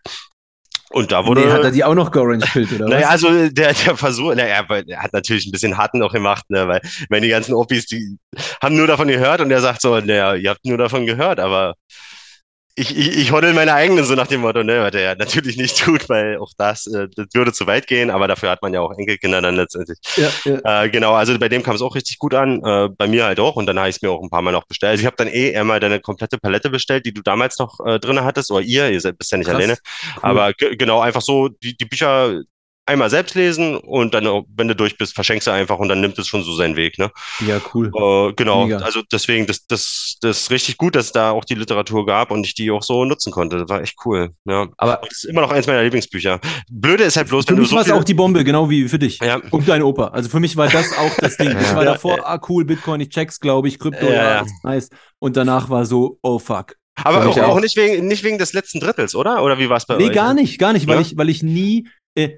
Und 0.90 1.12
da 1.12 1.26
wurde. 1.26 1.42
Nee, 1.42 1.52
hat 1.52 1.64
er 1.64 1.72
die 1.72 1.84
auch 1.84 1.96
noch 1.96 2.12
georange 2.12 2.46
pillt 2.46 2.72
oder 2.72 2.86
was? 2.86 2.92
Naja, 2.92 3.10
also 3.10 3.50
der, 3.50 3.74
der 3.74 3.98
Versuch, 3.98 4.36
naja, 4.36 4.64
er 4.88 5.02
hat 5.02 5.14
natürlich 5.14 5.48
ein 5.48 5.52
bisschen 5.52 5.78
harten 5.78 5.98
noch 6.00 6.14
gemacht, 6.14 6.46
ne, 6.50 6.68
weil, 6.68 6.82
wenn 7.10 7.24
die 7.24 7.30
ganzen 7.30 7.54
Opis, 7.56 7.88
die 7.88 8.18
haben 8.62 8.78
nur 8.78 8.88
davon 8.88 9.08
gehört 9.08 9.42
und 9.42 9.52
er 9.52 9.62
sagt 9.62 9.82
so, 9.82 10.00
naja, 10.00 10.36
ihr 10.36 10.50
habt 10.50 10.66
nur 10.66 10.78
davon 10.78 11.06
gehört, 11.06 11.40
aber 11.40 11.74
ich, 12.78 12.96
ich, 12.96 13.18
ich 13.18 13.32
hoddel 13.32 13.54
meine 13.54 13.74
eigenen, 13.74 14.06
so 14.06 14.14
nach 14.14 14.28
dem 14.28 14.42
Motto, 14.42 14.64
ne, 14.64 14.82
was 14.82 14.94
er 14.94 15.02
ja 15.02 15.16
natürlich 15.16 15.58
nicht 15.58 15.78
tut, 15.84 16.08
weil 16.10 16.38
auch 16.38 16.52
das, 16.58 16.86
äh, 16.88 17.08
das 17.16 17.28
würde 17.34 17.52
zu 17.52 17.66
weit 17.66 17.88
gehen, 17.88 18.12
aber 18.12 18.28
dafür 18.28 18.52
hat 18.52 18.62
man 18.62 18.74
ja 18.74 18.82
auch 18.82 18.98
Enkelkinder 18.98 19.42
dann 19.42 19.56
letztendlich. 19.56 19.98
Ja, 20.16 20.30
ja. 20.46 20.84
Äh, 20.84 20.90
genau, 20.90 21.14
also 21.14 21.38
bei 21.40 21.50
dem 21.50 21.64
kam 21.64 21.76
es 21.76 21.82
auch 21.82 21.96
richtig 21.96 22.20
gut 22.20 22.34
an, 22.36 22.64
äh, 22.64 22.90
bei 22.90 23.08
mir 23.08 23.26
halt 23.26 23.40
auch 23.40 23.56
und 23.56 23.66
dann 23.66 23.80
habe 23.80 23.90
ich 23.90 23.96
es 23.96 24.02
mir 24.02 24.12
auch 24.12 24.22
ein 24.22 24.30
paar 24.30 24.44
Mal 24.44 24.52
noch 24.52 24.66
bestellt. 24.66 24.92
Also 24.92 25.02
ich 25.02 25.06
habe 25.08 25.18
dann 25.18 25.28
eh 25.28 25.56
einmal 25.58 25.80
deine 25.80 26.00
komplette 26.00 26.38
Palette 26.38 26.70
bestellt, 26.70 27.06
die 27.06 27.14
du 27.14 27.22
damals 27.22 27.58
noch 27.58 27.80
äh, 27.86 28.00
drin 28.00 28.24
hattest, 28.24 28.52
oder 28.52 28.62
ihr, 28.62 28.90
ihr 28.92 29.02
seid 29.02 29.18
bist 29.18 29.32
ja 29.32 29.40
nicht 29.40 29.48
Krass. 29.48 29.56
alleine, 29.58 29.78
aber 30.22 30.54
ge- 30.54 30.76
genau, 30.76 31.02
einfach 31.02 31.22
so 31.22 31.50
die, 31.50 31.76
die 31.76 31.86
Bücher 31.86 32.42
einmal 32.88 33.10
selbst 33.10 33.36
lesen 33.36 33.76
und 33.78 34.14
dann, 34.14 34.26
wenn 34.56 34.68
du 34.68 34.76
durch 34.76 34.98
bist, 34.98 35.14
verschenkst 35.14 35.46
du 35.48 35.52
einfach 35.52 35.78
und 35.78 35.90
dann 35.90 36.02
nimmt 36.02 36.18
es 36.18 36.28
schon 36.28 36.44
so 36.44 36.56
seinen 36.56 36.76
Weg, 36.76 36.98
ne? 36.98 37.12
ja, 37.46 37.60
cool. 37.74 37.92
Äh, 37.94 38.34
genau, 38.34 38.64
Mega. 38.66 38.78
also 38.80 39.02
deswegen, 39.12 39.46
das, 39.46 39.68
das, 39.68 40.18
das 40.22 40.42
ist 40.42 40.52
richtig 40.52 40.78
gut, 40.78 40.96
dass 40.96 41.08
es 41.08 41.12
da 41.12 41.32
auch 41.32 41.46
die 41.46 41.56
Literatur 41.56 42.06
gab 42.06 42.32
und 42.32 42.46
ich 42.48 42.56
die 42.56 42.72
auch 42.72 42.82
so 42.84 43.06
nutzen 43.06 43.32
konnte. 43.32 43.58
Das 43.58 43.70
war 43.70 43.82
echt 43.82 43.96
cool. 44.06 44.32
Ja. 44.46 44.68
Aber 44.78 45.02
Und 45.04 45.12
das 45.12 45.20
ist 45.20 45.30
immer 45.30 45.42
noch 45.42 45.52
eins 45.52 45.68
meiner 45.68 45.84
Lieblingsbücher. 45.84 46.40
Blöde 46.72 47.04
ist 47.04 47.18
halt 47.18 47.28
bloß, 47.28 47.46
Für 47.46 47.50
wenn 47.52 47.56
du 47.58 47.62
mich 47.64 47.70
so 47.70 47.76
war 47.76 47.84
es 47.86 47.92
auch 47.92 48.04
die 48.04 48.14
Bombe, 48.14 48.44
genau 48.44 48.70
wie 48.70 48.88
für 48.88 49.00
dich. 49.00 49.20
ja, 49.20 49.40
Und 49.52 49.68
dein 49.68 49.84
Opa. 49.84 50.08
Also 50.08 50.30
für 50.30 50.40
mich 50.40 50.56
war 50.58 50.68
das 50.70 50.98
auch 50.98 51.16
das 51.20 51.38
Ding. 51.38 51.48
Ich 51.60 51.76
war 51.76 51.84
Ja. 51.84 51.94
davor, 51.94 52.26
ah 52.28 52.40
cool, 52.50 52.66
Bitcoin, 52.66 53.02
ich 53.02 53.10
check's, 53.10 53.40
glaube 53.40 53.68
ich, 53.68 53.80
Krypto, 53.80 54.10
Ja, 54.10 54.46
nice. 54.64 54.90
Und 55.20 55.36
danach 55.38 55.70
war 55.70 55.86
so, 55.86 56.20
oh 56.22 56.40
fuck. 56.40 56.76
aber 56.96 57.28
auch, 57.28 57.38
auch 57.38 57.60
nicht 57.60 57.76
wegen, 57.76 58.08
nicht 58.08 58.24
wegen 58.24 58.38
des 58.38 58.54
letzten 58.54 58.80
Drittels, 58.80 59.14
oder? 59.16 59.44
Oder 59.44 59.60
wie 59.60 59.70
war 59.70 59.78
es 59.78 59.86
bei 59.86 59.98
Nee, 59.98 60.06
euch? 60.06 60.14
gar 60.14 60.34
nicht, 60.34 60.58
gar 60.60 60.74
nicht, 60.74 60.88
weil 60.88 60.96
Ja? 60.96 61.02
ich, 61.02 61.18
weil 61.18 61.30
ich 61.30 61.44
nie, 61.44 61.88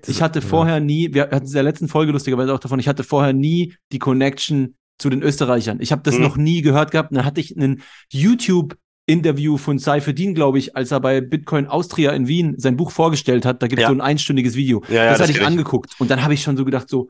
ich 0.08 0.22
hatte 0.22 0.42
vorher 0.42 0.80
nie, 0.80 1.14
wir 1.14 1.24
hatten 1.24 1.46
es 1.46 1.52
in 1.52 1.56
der 1.56 1.64
letzten 1.64 1.88
Folge 1.88 2.12
lustigerweise 2.12 2.54
auch 2.54 2.60
davon, 2.60 2.80
ich 2.80 2.88
hatte 2.88 3.04
vorher 3.04 3.34
nie 3.34 3.74
die 3.92 4.00
Connection 4.00 4.76
zu 4.98 5.10
den 5.10 5.22
Österreichern. 5.24 5.80
Ich 5.80 5.92
habe 5.94 6.02
das 6.04 6.16
Mhm. 6.16 6.22
noch 6.24 6.36
nie 6.38 6.62
gehört 6.62 6.92
gehabt. 6.92 7.12
Und 7.12 7.16
dann 7.16 7.26
hatte 7.26 7.40
ich 7.40 7.56
einen 7.56 7.82
YouTube-Interview 8.12 9.58
von 9.58 9.80
Seifedin, 9.80 10.36
glaube 10.36 10.60
ich, 10.60 10.76
als 10.76 10.92
er 10.92 11.00
bei 11.00 11.22
Bitcoin 11.22 11.68
Austria 11.68 12.12
in 12.12 12.28
Wien 12.28 12.56
sein 12.58 12.76
Buch 12.78 12.92
vorgestellt 12.92 13.46
hat. 13.46 13.62
Da 13.64 13.68
gibt 13.68 13.80
es 13.80 13.84
Ja. 13.84 13.90
so 13.90 13.96
ein 13.96 14.02
einstündiges 14.02 14.56
Video. 14.56 14.84
Ja, 14.90 14.96
ja, 14.96 15.10
das 15.10 15.20
das 15.20 15.30
hatte 15.30 15.40
ich 15.40 15.46
angeguckt. 15.46 15.96
Und 16.00 16.12
dann 16.12 16.24
habe 16.24 16.34
ich 16.34 16.42
schon 16.44 16.58
so 16.58 16.66
gedacht, 16.66 16.90
so, 16.90 17.10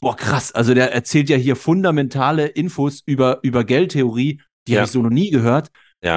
boah, 0.00 0.16
krass. 0.16 0.52
Also 0.52 0.74
der 0.74 0.92
erzählt 0.92 1.30
ja 1.30 1.36
hier 1.36 1.56
fundamentale 1.56 2.46
Infos 2.46 3.02
über, 3.06 3.38
über 3.42 3.64
Geldtheorie, 3.64 4.40
die 4.68 4.76
habe 4.76 4.86
ich 4.86 4.90
so 4.90 5.02
noch 5.02 5.10
nie 5.10 5.30
gehört. 5.30 5.68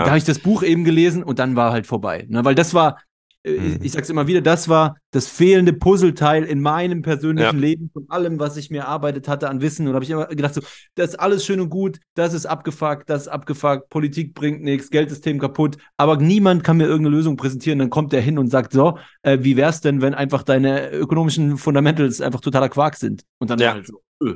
Da 0.04 0.08
habe 0.08 0.18
ich 0.18 0.24
das 0.26 0.40
Buch 0.40 0.64
eben 0.64 0.84
gelesen 0.84 1.24
und 1.24 1.40
dann 1.40 1.56
war 1.56 1.72
halt 1.72 1.88
vorbei. 1.88 2.26
Ne? 2.28 2.44
Weil 2.44 2.56
das 2.56 2.74
war, 2.74 3.00
äh, 3.48 3.60
Mhm. 3.60 3.80
ich 3.82 3.92
sag's 3.94 4.10
immer 4.10 4.28
wieder, 4.28 4.42
das 4.42 4.68
war 4.70 4.98
das 5.12 5.28
fehlende 5.28 5.74
Puzzleteil 5.74 6.44
in 6.44 6.60
meinem 6.62 7.02
persönlichen 7.02 7.56
Ja. 7.56 7.62
Leben 7.62 7.90
von 7.94 8.06
allem, 8.10 8.40
was 8.40 8.58
ich 8.58 8.70
mir 8.70 8.80
erarbeitet 8.82 9.28
hatte 9.28 9.50
an 9.50 9.62
Wissen. 9.62 9.88
Und 9.88 9.94
habe 9.94 10.04
ich 10.04 10.12
immer 10.12 10.26
gedacht, 10.28 10.54
so, 10.54 10.62
das 10.96 11.12
ist 11.12 11.16
alles 11.20 11.46
schön 11.46 11.60
und 11.60 11.70
gut, 11.70 12.00
das 12.14 12.34
ist 12.34 12.46
abgefuckt, 12.46 13.10
das 13.10 13.24
ist 13.24 13.28
abgefuckt, 13.30 13.90
Politik 13.90 14.34
bringt 14.34 14.62
nichts, 14.62 14.90
Geldsystem 14.90 15.40
kaputt, 15.40 15.78
aber 15.98 16.18
niemand 16.18 16.64
kann 16.64 16.78
mir 16.78 16.86
irgendeine 16.86 17.16
Lösung 17.16 17.38
präsentieren. 17.38 17.80
Dann 17.80 17.90
kommt 17.90 18.14
der 18.14 18.22
hin 18.22 18.38
und 18.38 18.48
sagt, 18.50 18.74
so, 18.74 18.98
äh, 19.24 19.38
wie 19.42 19.58
wär's 19.58 19.82
denn, 19.82 20.02
wenn 20.02 20.14
einfach 20.14 20.44
deine 20.44 20.92
ökonomischen 20.92 21.58
Fundamentals 21.58 22.22
einfach 22.22 22.42
totaler 22.42 22.70
Quark 22.70 22.96
sind? 22.96 23.24
Und 23.40 23.50
dann 23.50 23.60
Ja. 23.60 23.74
halt 23.74 23.88
so, 23.88 24.02
öh. 24.24 24.36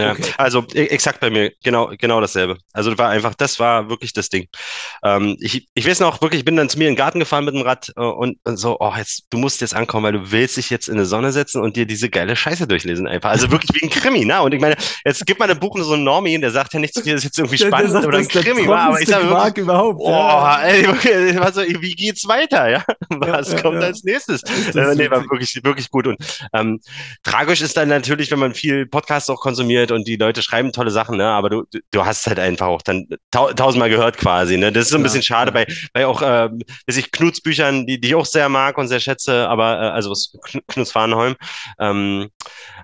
Ja, 0.00 0.12
Okay. 0.12 0.32
also 0.38 0.64
e- 0.74 0.86
exakt 0.86 1.18
bei 1.18 1.28
mir, 1.28 1.52
genau, 1.64 1.90
genau 1.98 2.20
dasselbe. 2.20 2.56
Also 2.72 2.96
war 2.98 3.08
einfach, 3.10 3.34
das 3.34 3.58
war 3.58 3.88
wirklich 3.88 4.12
das 4.12 4.28
Ding. 4.28 4.46
Ähm, 5.02 5.36
ich, 5.40 5.66
ich 5.74 5.86
weiß 5.88 5.98
noch 6.00 6.20
wirklich, 6.22 6.40
ich 6.40 6.44
bin 6.44 6.54
dann 6.56 6.68
zu 6.68 6.78
mir 6.78 6.86
in 6.86 6.92
den 6.92 6.96
Garten 6.96 7.18
gefahren 7.18 7.44
mit 7.44 7.54
dem 7.54 7.62
Rad 7.62 7.92
äh, 7.96 8.00
und, 8.00 8.38
und 8.44 8.56
so, 8.58 8.76
oh, 8.78 8.92
jetzt, 8.96 9.24
du 9.30 9.38
musst 9.38 9.60
jetzt 9.60 9.74
ankommen, 9.74 10.04
weil 10.04 10.12
du 10.12 10.30
willst 10.30 10.56
dich 10.56 10.70
jetzt 10.70 10.88
in 10.88 10.98
die 10.98 11.04
Sonne 11.04 11.32
setzen 11.32 11.60
und 11.62 11.74
dir 11.74 11.84
diese 11.84 12.08
geile 12.08 12.36
Scheiße 12.36 12.68
durchlesen 12.68 13.08
einfach. 13.08 13.30
Also 13.30 13.50
wirklich 13.50 13.70
wie 13.74 13.86
ein 13.86 13.90
Krimi, 13.90 14.24
ne? 14.24 14.40
Und 14.40 14.54
ich 14.54 14.60
meine, 14.60 14.76
jetzt 15.04 15.26
gibt 15.26 15.40
man 15.40 15.50
ein 15.50 15.58
Buch 15.58 15.76
so 15.80 15.94
einem 15.94 16.04
Normie, 16.04 16.38
der 16.40 16.52
sagt 16.52 16.74
ja 16.74 16.80
nichts, 16.80 16.94
das 16.94 17.06
ist 17.06 17.24
jetzt 17.24 17.38
irgendwie 17.38 17.58
spannend 17.58 17.94
oder 18.04 18.18
ein 18.18 18.28
Krimi 18.28 18.68
war, 18.68 18.90
aber 18.90 19.00
ich 19.00 19.08
sage 19.08 19.28
wirklich, 19.28 19.64
überhaupt. 19.64 19.98
Oh, 20.00 20.46
ey, 20.62 20.86
wirklich, 20.86 21.34
das 21.34 21.40
war 21.40 21.52
so, 21.52 21.62
wie 21.62 21.94
geht's 21.94 22.26
weiter, 22.28 22.68
ja? 22.70 22.84
Was 23.10 23.52
ja, 23.52 23.60
kommt 23.60 23.80
ja. 23.80 23.88
als 23.88 24.04
nächstes? 24.04 24.42
Äh, 24.42 24.94
nee, 24.94 25.10
war 25.10 25.22
wirklich, 25.22 25.58
wirklich 25.64 25.90
gut. 25.90 26.06
Und 26.06 26.18
ähm, 26.52 26.80
tragisch 27.24 27.60
ist 27.62 27.76
dann 27.76 27.88
natürlich, 27.88 28.30
wenn 28.30 28.38
man 28.38 28.54
viel 28.54 28.86
Podcasts 28.86 29.28
auch 29.28 29.40
konsumiert 29.40 29.87
und 29.92 30.06
die 30.08 30.16
Leute 30.16 30.42
schreiben 30.42 30.72
tolle 30.72 30.90
Sachen, 30.90 31.16
ne? 31.16 31.26
Aber 31.26 31.50
du, 31.50 31.64
du- 31.90 32.04
hast 32.04 32.26
halt 32.26 32.38
einfach 32.38 32.66
auch 32.68 32.82
dann 32.82 33.06
tau 33.30 33.52
tausendmal 33.52 33.90
gehört 33.90 34.16
quasi, 34.18 34.56
ne? 34.56 34.72
Das 34.72 34.84
ist 34.84 34.90
so 34.90 34.96
ein 34.96 35.02
Ja, 35.02 35.04
bisschen 35.04 35.22
schade 35.22 35.50
ja. 35.50 35.52
bei, 35.52 35.66
bei 35.92 36.06
auch, 36.06 36.22
ähm, 36.24 36.60
weiß 36.86 36.96
ich, 36.96 37.10
Knuts 37.12 37.40
Büchern, 37.42 37.86
die, 37.86 38.00
die 38.00 38.08
ich 38.08 38.14
auch 38.14 38.26
sehr 38.26 38.48
mag 38.48 38.78
und 38.78 38.88
sehr 38.88 39.00
schätze, 39.00 39.48
aber 39.48 39.74
äh, 39.82 39.88
also 39.90 40.14
Knuts 40.68 40.92
Farnholm. 40.92 41.34
Ähm, 41.78 42.28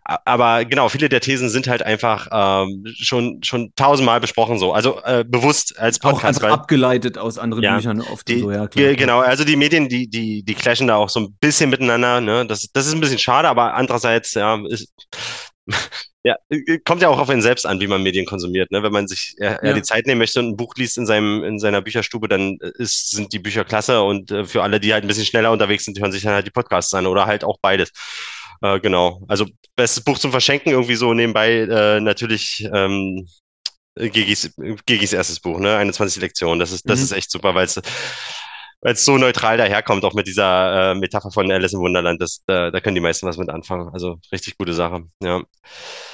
aber 0.04 0.64
genau, 0.64 0.88
viele 0.88 1.08
der 1.08 1.20
Thesen 1.20 1.48
sind 1.48 1.66
halt 1.68 1.82
einfach 1.82 2.28
ähm, 2.32 2.84
schon, 2.96 3.42
schon 3.42 3.72
tausendmal 3.76 4.20
besprochen 4.20 4.58
so. 4.58 4.72
Also 4.72 5.00
äh, 5.04 5.24
bewusst 5.26 5.78
als 5.78 5.98
Auch 6.02 6.20
Podcast, 6.20 6.42
einfach 6.42 6.50
abgeleitet 6.52 7.18
aus 7.18 7.38
anderen 7.38 7.62
Ja, 7.62 7.76
Büchern 7.76 8.00
oft 8.00 8.28
die, 8.28 8.38
so, 8.38 8.50
ja 8.50 8.66
ge- 8.66 8.96
genau, 8.96 9.20
also 9.20 9.44
die 9.44 9.56
Medien, 9.56 9.88
die, 9.88 10.08
die, 10.08 10.42
die 10.42 10.54
clashen 10.54 10.88
da 10.88 10.96
auch 10.96 11.08
so 11.08 11.20
ein 11.20 11.34
bisschen 11.40 11.70
miteinander, 11.70 12.20
ne? 12.20 12.46
Das, 12.46 12.68
das 12.72 12.86
ist 12.86 12.94
ein 12.94 13.00
bisschen 13.00 13.18
schade, 13.18 13.48
aber 13.48 13.74
andererseits, 13.74 14.34
ja, 14.34 14.58
ist, 14.68 14.92
ja, 16.24 16.36
äh, 16.48 16.78
kommt 16.84 17.02
ja 17.02 17.08
auch 17.08 17.18
auf 17.18 17.28
einen 17.30 17.42
selbst 17.42 17.66
an, 17.66 17.80
wie 17.80 17.86
man 17.86 18.02
Medien 18.02 18.26
konsumiert, 18.26 18.70
ne? 18.72 18.82
Wenn 18.82 18.92
man 18.92 19.06
sich 19.08 19.34
eher, 19.38 19.62
eher 19.62 19.68
Ja. 19.70 19.74
die 19.74 19.82
Zeit 19.82 20.06
nehmen 20.06 20.18
möchte 20.18 20.40
und 20.40 20.48
ein 20.50 20.56
Buch 20.56 20.74
liest 20.76 20.98
in 20.98 21.06
seinem, 21.06 21.44
in 21.44 21.58
seiner 21.58 21.82
Bücherstube, 21.82 22.28
dann 22.28 22.58
ist, 22.78 23.10
sind 23.10 23.32
die 23.32 23.38
Bücher 23.38 23.64
klasse 23.64 24.02
und 24.02 24.30
äh, 24.30 24.44
für 24.44 24.62
alle, 24.62 24.80
die 24.80 24.92
halt 24.92 25.04
ein 25.04 25.08
bisschen 25.08 25.26
schneller 25.26 25.52
unterwegs 25.52 25.84
sind, 25.84 25.98
hören 26.00 26.12
sich 26.12 26.22
dann 26.22 26.32
halt 26.34 26.46
die 26.46 26.50
Podcasts 26.50 26.94
an 26.94 27.06
oder 27.06 27.26
halt 27.26 27.44
auch 27.44 27.58
beides. 27.60 27.90
Äh, 28.62 28.80
genau. 28.80 29.22
Also 29.28 29.46
bestes 29.76 30.02
Buch 30.02 30.18
zum 30.18 30.30
Verschenken, 30.30 30.72
irgendwie 30.72 30.94
so 30.96 31.12
nebenbei, 31.14 31.52
äh, 31.60 32.00
natürlich, 32.00 32.66
ähm, 32.72 33.26
Gigis, 33.96 34.52
Gigis 34.86 35.12
erstes 35.12 35.38
Buch, 35.40 35.60
ne? 35.60 35.76
21 35.76 36.20
Lektionen. 36.20 36.58
Das 36.58 36.72
ist, 36.72 36.88
das 36.88 36.98
Mhm. 36.98 37.04
ist 37.04 37.12
echt 37.12 37.30
super, 37.30 37.54
weil 37.54 37.66
es 37.66 37.80
weil 38.84 38.92
es 38.92 39.04
so 39.04 39.18
neutral 39.18 39.56
daherkommt, 39.56 40.04
auch 40.04 40.14
mit 40.14 40.26
dieser 40.28 40.92
äh, 40.92 40.94
Metapher 40.94 41.30
von 41.32 41.50
Alice 41.50 41.72
im 41.72 41.80
Wunderland. 41.80 42.20
Das, 42.22 42.42
da, 42.46 42.70
da 42.70 42.80
können 42.80 42.94
die 42.94 43.00
meisten 43.00 43.26
was 43.26 43.38
mit 43.38 43.48
anfangen. 43.48 43.88
Also 43.92 44.18
richtig 44.30 44.56
gute 44.58 44.74
Sache. 44.74 45.04
Ja. 45.22 45.42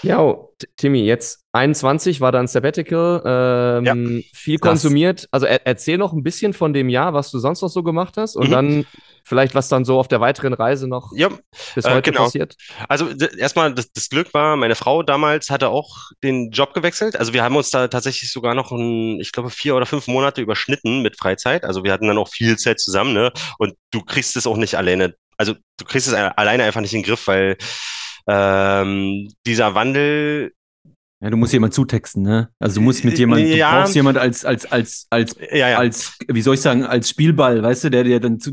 Ja, 0.03 0.35
Timmy, 0.77 1.01
jetzt 1.03 1.43
21 1.53 2.21
war 2.21 2.33
dann 2.33 2.47
Sabbatical, 2.47 3.83
ähm, 3.85 4.23
viel 4.33 4.57
Das- 4.59 4.69
konsumiert. 4.69 5.29
Also 5.33 5.47
er, 5.47 5.67
erzähl 5.67 5.99
noch 5.99 6.13
ein 6.13 6.23
bisschen 6.23 6.53
von 6.53 6.73
dem 6.73 6.89
Jahr, 6.89 7.13
was 7.13 7.31
du 7.31 7.39
sonst 7.41 7.61
noch 7.61 7.69
so 7.69 7.83
gemacht 7.83 8.17
hast 8.17 8.37
und 8.37 8.49
Mhm. 8.49 8.53
dann 8.53 8.87
vielleicht, 9.25 9.55
was 9.55 9.69
dann 9.69 9.85
so 9.85 9.99
auf 9.99 10.09
der 10.09 10.21
weiteren 10.21 10.53
Reise 10.53 10.89
noch 10.89 11.13
ja, 11.15 11.29
bis 11.75 11.85
äh, 11.85 11.91
heute 11.91 12.11
genau. 12.11 12.25
passiert. 12.25 12.57
Also 12.89 13.09
erstmal, 13.39 13.75
das, 13.75 13.93
das 13.93 14.09
Glück 14.09 14.33
war, 14.35 14.57
meine 14.57 14.75
Frau 14.75 15.03
damals 15.03 15.51
hatte 15.51 15.69
auch 15.69 16.11
den 16.23 16.51
Job 16.51 16.75
gewechselt. 16.75 17.17
Also 17.17 17.33
wir 17.33 17.43
haben 17.43 17.57
uns 17.57 17.71
da 17.71 17.89
tatsächlich 17.89 18.33
sogar 18.33 18.55
noch, 18.55 18.73
ein, 18.73 19.21
ich 19.21 19.33
glaube, 19.33 19.51
vier 19.51 19.77
oder 19.77 19.87
fünf 19.87 20.07
Monate 20.07 20.41
überschnitten 20.41 21.03
mit 21.03 21.19
Freizeit. 21.19 21.65
Also 21.65 21.85
wir 21.85 21.93
hatten 21.93 22.09
dann 22.09 22.19
auch 22.19 22.29
viel 22.29 22.57
Zeit 22.59 22.81
zusammen, 22.81 23.13
ne? 23.13 23.33
Und 23.59 23.75
du 23.91 24.03
kriegst 24.03 24.37
es 24.37 24.47
auch 24.47 24.57
nicht 24.57 24.77
alleine. 24.77 25.15
Also 25.37 25.55
du 25.79 25.85
kriegst 25.85 26.09
es 26.09 26.15
alleine 26.15 26.65
einfach 26.65 26.81
nicht 26.81 26.93
in 26.93 27.03
den 27.03 27.09
Griff, 27.09 27.27
weil 27.27 27.57
ähm, 28.29 29.33
dieser 29.47 29.75
Wandel 29.75 30.53
Ja, 31.23 31.29
du 31.29 31.37
musst 31.37 31.53
jemand 31.53 31.75
zutexten, 31.75 32.23
ne? 32.23 32.49
Also 32.59 32.77
du 32.77 32.81
musst 32.81 33.05
mit 33.05 33.19
jemand, 33.19 33.43
du 33.43 33.55
Ja. 33.55 33.81
brauchst 33.83 33.95
jemand 33.95 34.17
als, 34.17 34.43
als, 34.47 34.65
als, 34.73 35.07
als, 35.11 35.37
ja, 35.53 35.69
ja. 35.69 35.79
als, 35.79 36.17
wie 36.27 36.41
soll 36.41 36.55
ich 36.55 36.63
sagen, 36.63 36.83
als 36.85 37.11
Spielball, 37.11 37.63
weißt 37.63 37.85
du, 37.85 37.91
der 37.91 38.05
dir 38.05 38.21
dann 38.21 38.41
zu, 38.41 38.53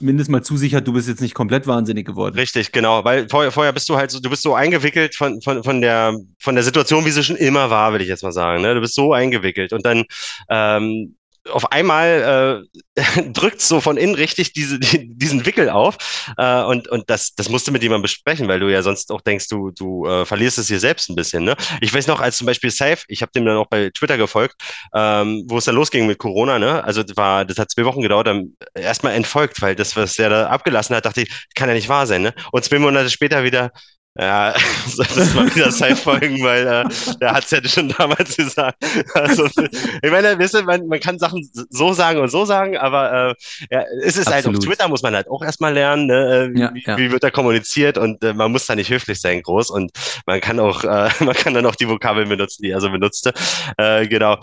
mindestens 0.00 0.32
mal 0.32 0.42
zusichert, 0.42 0.88
du 0.88 0.92
bist 0.92 1.06
jetzt 1.08 1.20
nicht 1.20 1.34
komplett 1.34 1.68
wahnsinnig 1.68 2.06
geworden. 2.08 2.34
Richtig, 2.34 2.72
genau, 2.72 3.04
weil 3.04 3.28
vorher, 3.28 3.52
vorher 3.52 3.72
bist 3.72 3.88
du 3.88 3.94
halt 3.96 4.10
so, 4.10 4.18
du 4.18 4.30
bist 4.30 4.42
so 4.42 4.54
eingewickelt 4.56 5.14
von, 5.14 5.40
von, 5.42 5.62
von 5.62 5.80
der, 5.80 6.18
von 6.40 6.56
der 6.56 6.64
Situation, 6.64 7.04
wie 7.04 7.10
sie 7.10 7.22
schon 7.22 7.36
immer 7.36 7.70
war, 7.70 7.92
will 7.92 8.00
ich 8.00 8.08
jetzt 8.08 8.24
mal 8.24 8.32
sagen. 8.32 8.62
Ne? 8.62 8.74
Du 8.74 8.80
bist 8.80 8.96
so 8.96 9.12
eingewickelt 9.12 9.72
und 9.72 9.86
dann 9.86 10.02
ähm, 10.50 11.14
auf 11.50 11.72
einmal 11.72 12.66
äh, 12.96 13.22
drückt 13.32 13.60
so 13.60 13.80
von 13.80 13.96
innen 13.96 14.14
richtig 14.14 14.52
diese, 14.52 14.78
die, 14.78 15.08
diesen 15.14 15.46
Wickel 15.46 15.70
auf 15.70 15.96
äh, 16.36 16.62
und, 16.62 16.88
und 16.88 17.08
das, 17.10 17.34
das 17.34 17.48
musst 17.48 17.66
du 17.66 17.72
mit 17.72 17.82
jemandem 17.82 18.02
besprechen, 18.02 18.48
weil 18.48 18.60
du 18.60 18.70
ja 18.70 18.82
sonst 18.82 19.10
auch 19.12 19.20
denkst, 19.20 19.48
du, 19.48 19.70
du 19.70 20.06
äh, 20.06 20.24
verlierst 20.24 20.58
es 20.58 20.68
hier 20.68 20.80
selbst 20.80 21.08
ein 21.08 21.16
bisschen. 21.16 21.44
Ne? 21.44 21.56
Ich 21.80 21.92
weiß 21.92 22.06
noch, 22.06 22.20
als 22.20 22.36
zum 22.36 22.46
Beispiel 22.46 22.70
Safe, 22.70 23.02
ich 23.08 23.22
habe 23.22 23.32
dem 23.32 23.44
dann 23.44 23.56
auch 23.56 23.66
bei 23.68 23.90
Twitter 23.90 24.16
gefolgt, 24.16 24.56
ähm, 24.94 25.44
wo 25.48 25.58
es 25.58 25.64
dann 25.64 25.74
losging 25.74 26.06
mit 26.06 26.18
Corona, 26.18 26.58
ne? 26.58 26.84
Also 26.84 27.02
das 27.02 27.16
war, 27.16 27.44
das 27.44 27.58
hat 27.58 27.70
zwei 27.70 27.84
Wochen 27.84 28.02
gedauert, 28.02 28.26
dann 28.26 28.56
erstmal 28.74 29.14
entfolgt, 29.14 29.60
weil 29.62 29.74
das, 29.74 29.96
was 29.96 30.18
er 30.18 30.30
da 30.30 30.46
abgelassen 30.48 30.96
hat, 30.96 31.04
dachte 31.04 31.22
ich, 31.22 31.46
kann 31.54 31.68
ja 31.68 31.74
nicht 31.74 31.88
wahr 31.88 32.06
sein, 32.06 32.22
ne? 32.22 32.34
Und 32.52 32.64
zwei 32.64 32.78
Monate 32.78 33.10
später 33.10 33.44
wieder, 33.44 33.70
ja, 34.18 34.52
das 34.96 35.36
war 35.36 35.54
wieder 35.54 35.70
Safe-Folgen, 35.70 36.42
weil 36.42 36.66
äh, 36.66 36.84
der 37.20 37.32
hat 37.32 37.44
es 37.44 37.50
ja 37.50 37.64
schon 37.64 37.88
damals 37.96 38.36
gesagt. 38.36 38.84
Also, 39.14 39.46
ich 39.46 40.10
meine, 40.10 40.38
wisst 40.38 40.54
ihr, 40.54 40.64
man, 40.64 40.86
man 40.88 40.98
kann 41.00 41.18
Sachen 41.18 41.48
so 41.70 41.92
sagen 41.92 42.18
und 42.18 42.28
so 42.28 42.44
sagen, 42.44 42.76
aber 42.76 43.30
äh, 43.30 43.34
ja, 43.70 43.84
es 44.02 44.16
ist 44.16 44.26
halt 44.26 44.46
auf 44.46 44.54
Absolut. 44.54 44.64
Twitter, 44.64 44.88
muss 44.88 45.02
man 45.02 45.14
halt 45.14 45.28
auch 45.28 45.42
erstmal 45.42 45.72
lernen, 45.72 46.06
ne? 46.06 46.50
äh, 46.54 46.58
Ja, 46.58 46.74
wie, 46.74 46.82
ja. 46.84 46.98
wie 46.98 47.12
wird 47.12 47.22
da 47.22 47.30
kommuniziert 47.30 47.96
und 47.96 48.22
äh, 48.24 48.34
man 48.34 48.50
muss 48.50 48.66
da 48.66 48.74
nicht 48.74 48.90
höflich 48.90 49.20
sein, 49.20 49.42
groß 49.42 49.70
und 49.70 49.92
man 50.26 50.40
kann 50.40 50.58
auch, 50.58 50.82
äh, 50.84 51.10
man 51.24 51.34
kann 51.34 51.54
dann 51.54 51.66
auch 51.66 51.76
die 51.76 51.88
Vokabeln 51.88 52.28
benutzen, 52.28 52.62
die 52.62 52.70
er 52.70 52.80
so 52.80 52.90
benutzte. 52.90 53.32
Äh, 53.76 54.08
genau. 54.08 54.38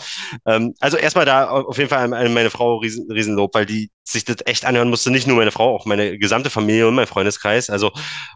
Ähm, 0.46 0.74
also 0.80 0.98
erstmal 0.98 1.26
da 1.26 1.50
auf 1.50 1.78
jeden 1.78 1.90
Fall 1.90 2.14
an 2.14 2.34
meine 2.34 2.50
Frau 2.50 2.78
riesen, 2.78 3.12
Riesenlob, 3.12 3.54
weil 3.54 3.66
die, 3.66 3.90
sich 4.08 4.24
das 4.24 4.38
echt 4.46 4.66
anhören 4.66 4.90
musste, 4.90 5.10
nicht 5.10 5.28
nur 5.28 5.38
meine 5.38 5.52
Frau, 5.52 5.76
auch 5.76 5.86
meine 5.86 6.18
gesamte 6.18 6.50
Familie 6.50 6.88
und 6.88 6.96
mein 6.96 7.08
Freundeskreis. 7.08 7.70
Also, 7.70 7.92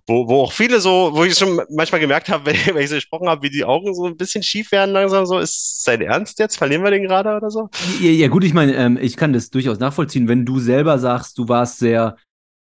wo, 0.07 0.27
wo 0.27 0.41
auch 0.41 0.51
viele 0.51 0.79
so, 0.79 1.11
wo 1.13 1.23
ich 1.23 1.37
schon 1.37 1.61
manchmal 1.69 2.01
gemerkt 2.01 2.29
habe, 2.29 2.45
wenn, 2.47 2.75
wenn 2.75 2.83
ich 2.83 2.89
so 2.89 2.95
gesprochen 2.95 3.29
habe, 3.29 3.43
wie 3.43 3.51
die 3.51 3.65
Augen 3.65 3.93
so 3.93 4.05
ein 4.05 4.17
bisschen 4.17 4.41
schief 4.43 4.71
werden 4.71 4.91
langsam, 4.91 5.25
so, 5.25 5.37
ist 5.37 5.83
sein 5.83 6.01
Ernst 6.01 6.39
jetzt? 6.39 6.57
Verlieren 6.57 6.83
wir 6.83 6.91
den 6.91 7.03
gerade 7.03 7.35
oder 7.35 7.51
so? 7.51 7.69
Ja, 8.01 8.09
ja 8.09 8.27
gut, 8.27 8.43
ich 8.43 8.53
meine, 8.53 8.75
ähm, 8.75 8.97
ich 8.99 9.15
kann 9.15 9.31
das 9.31 9.51
durchaus 9.51 9.79
nachvollziehen, 9.79 10.27
wenn 10.27 10.45
du 10.45 10.59
selber 10.59 10.97
sagst, 10.97 11.37
du 11.37 11.47
warst 11.47 11.79
sehr, 11.79 12.17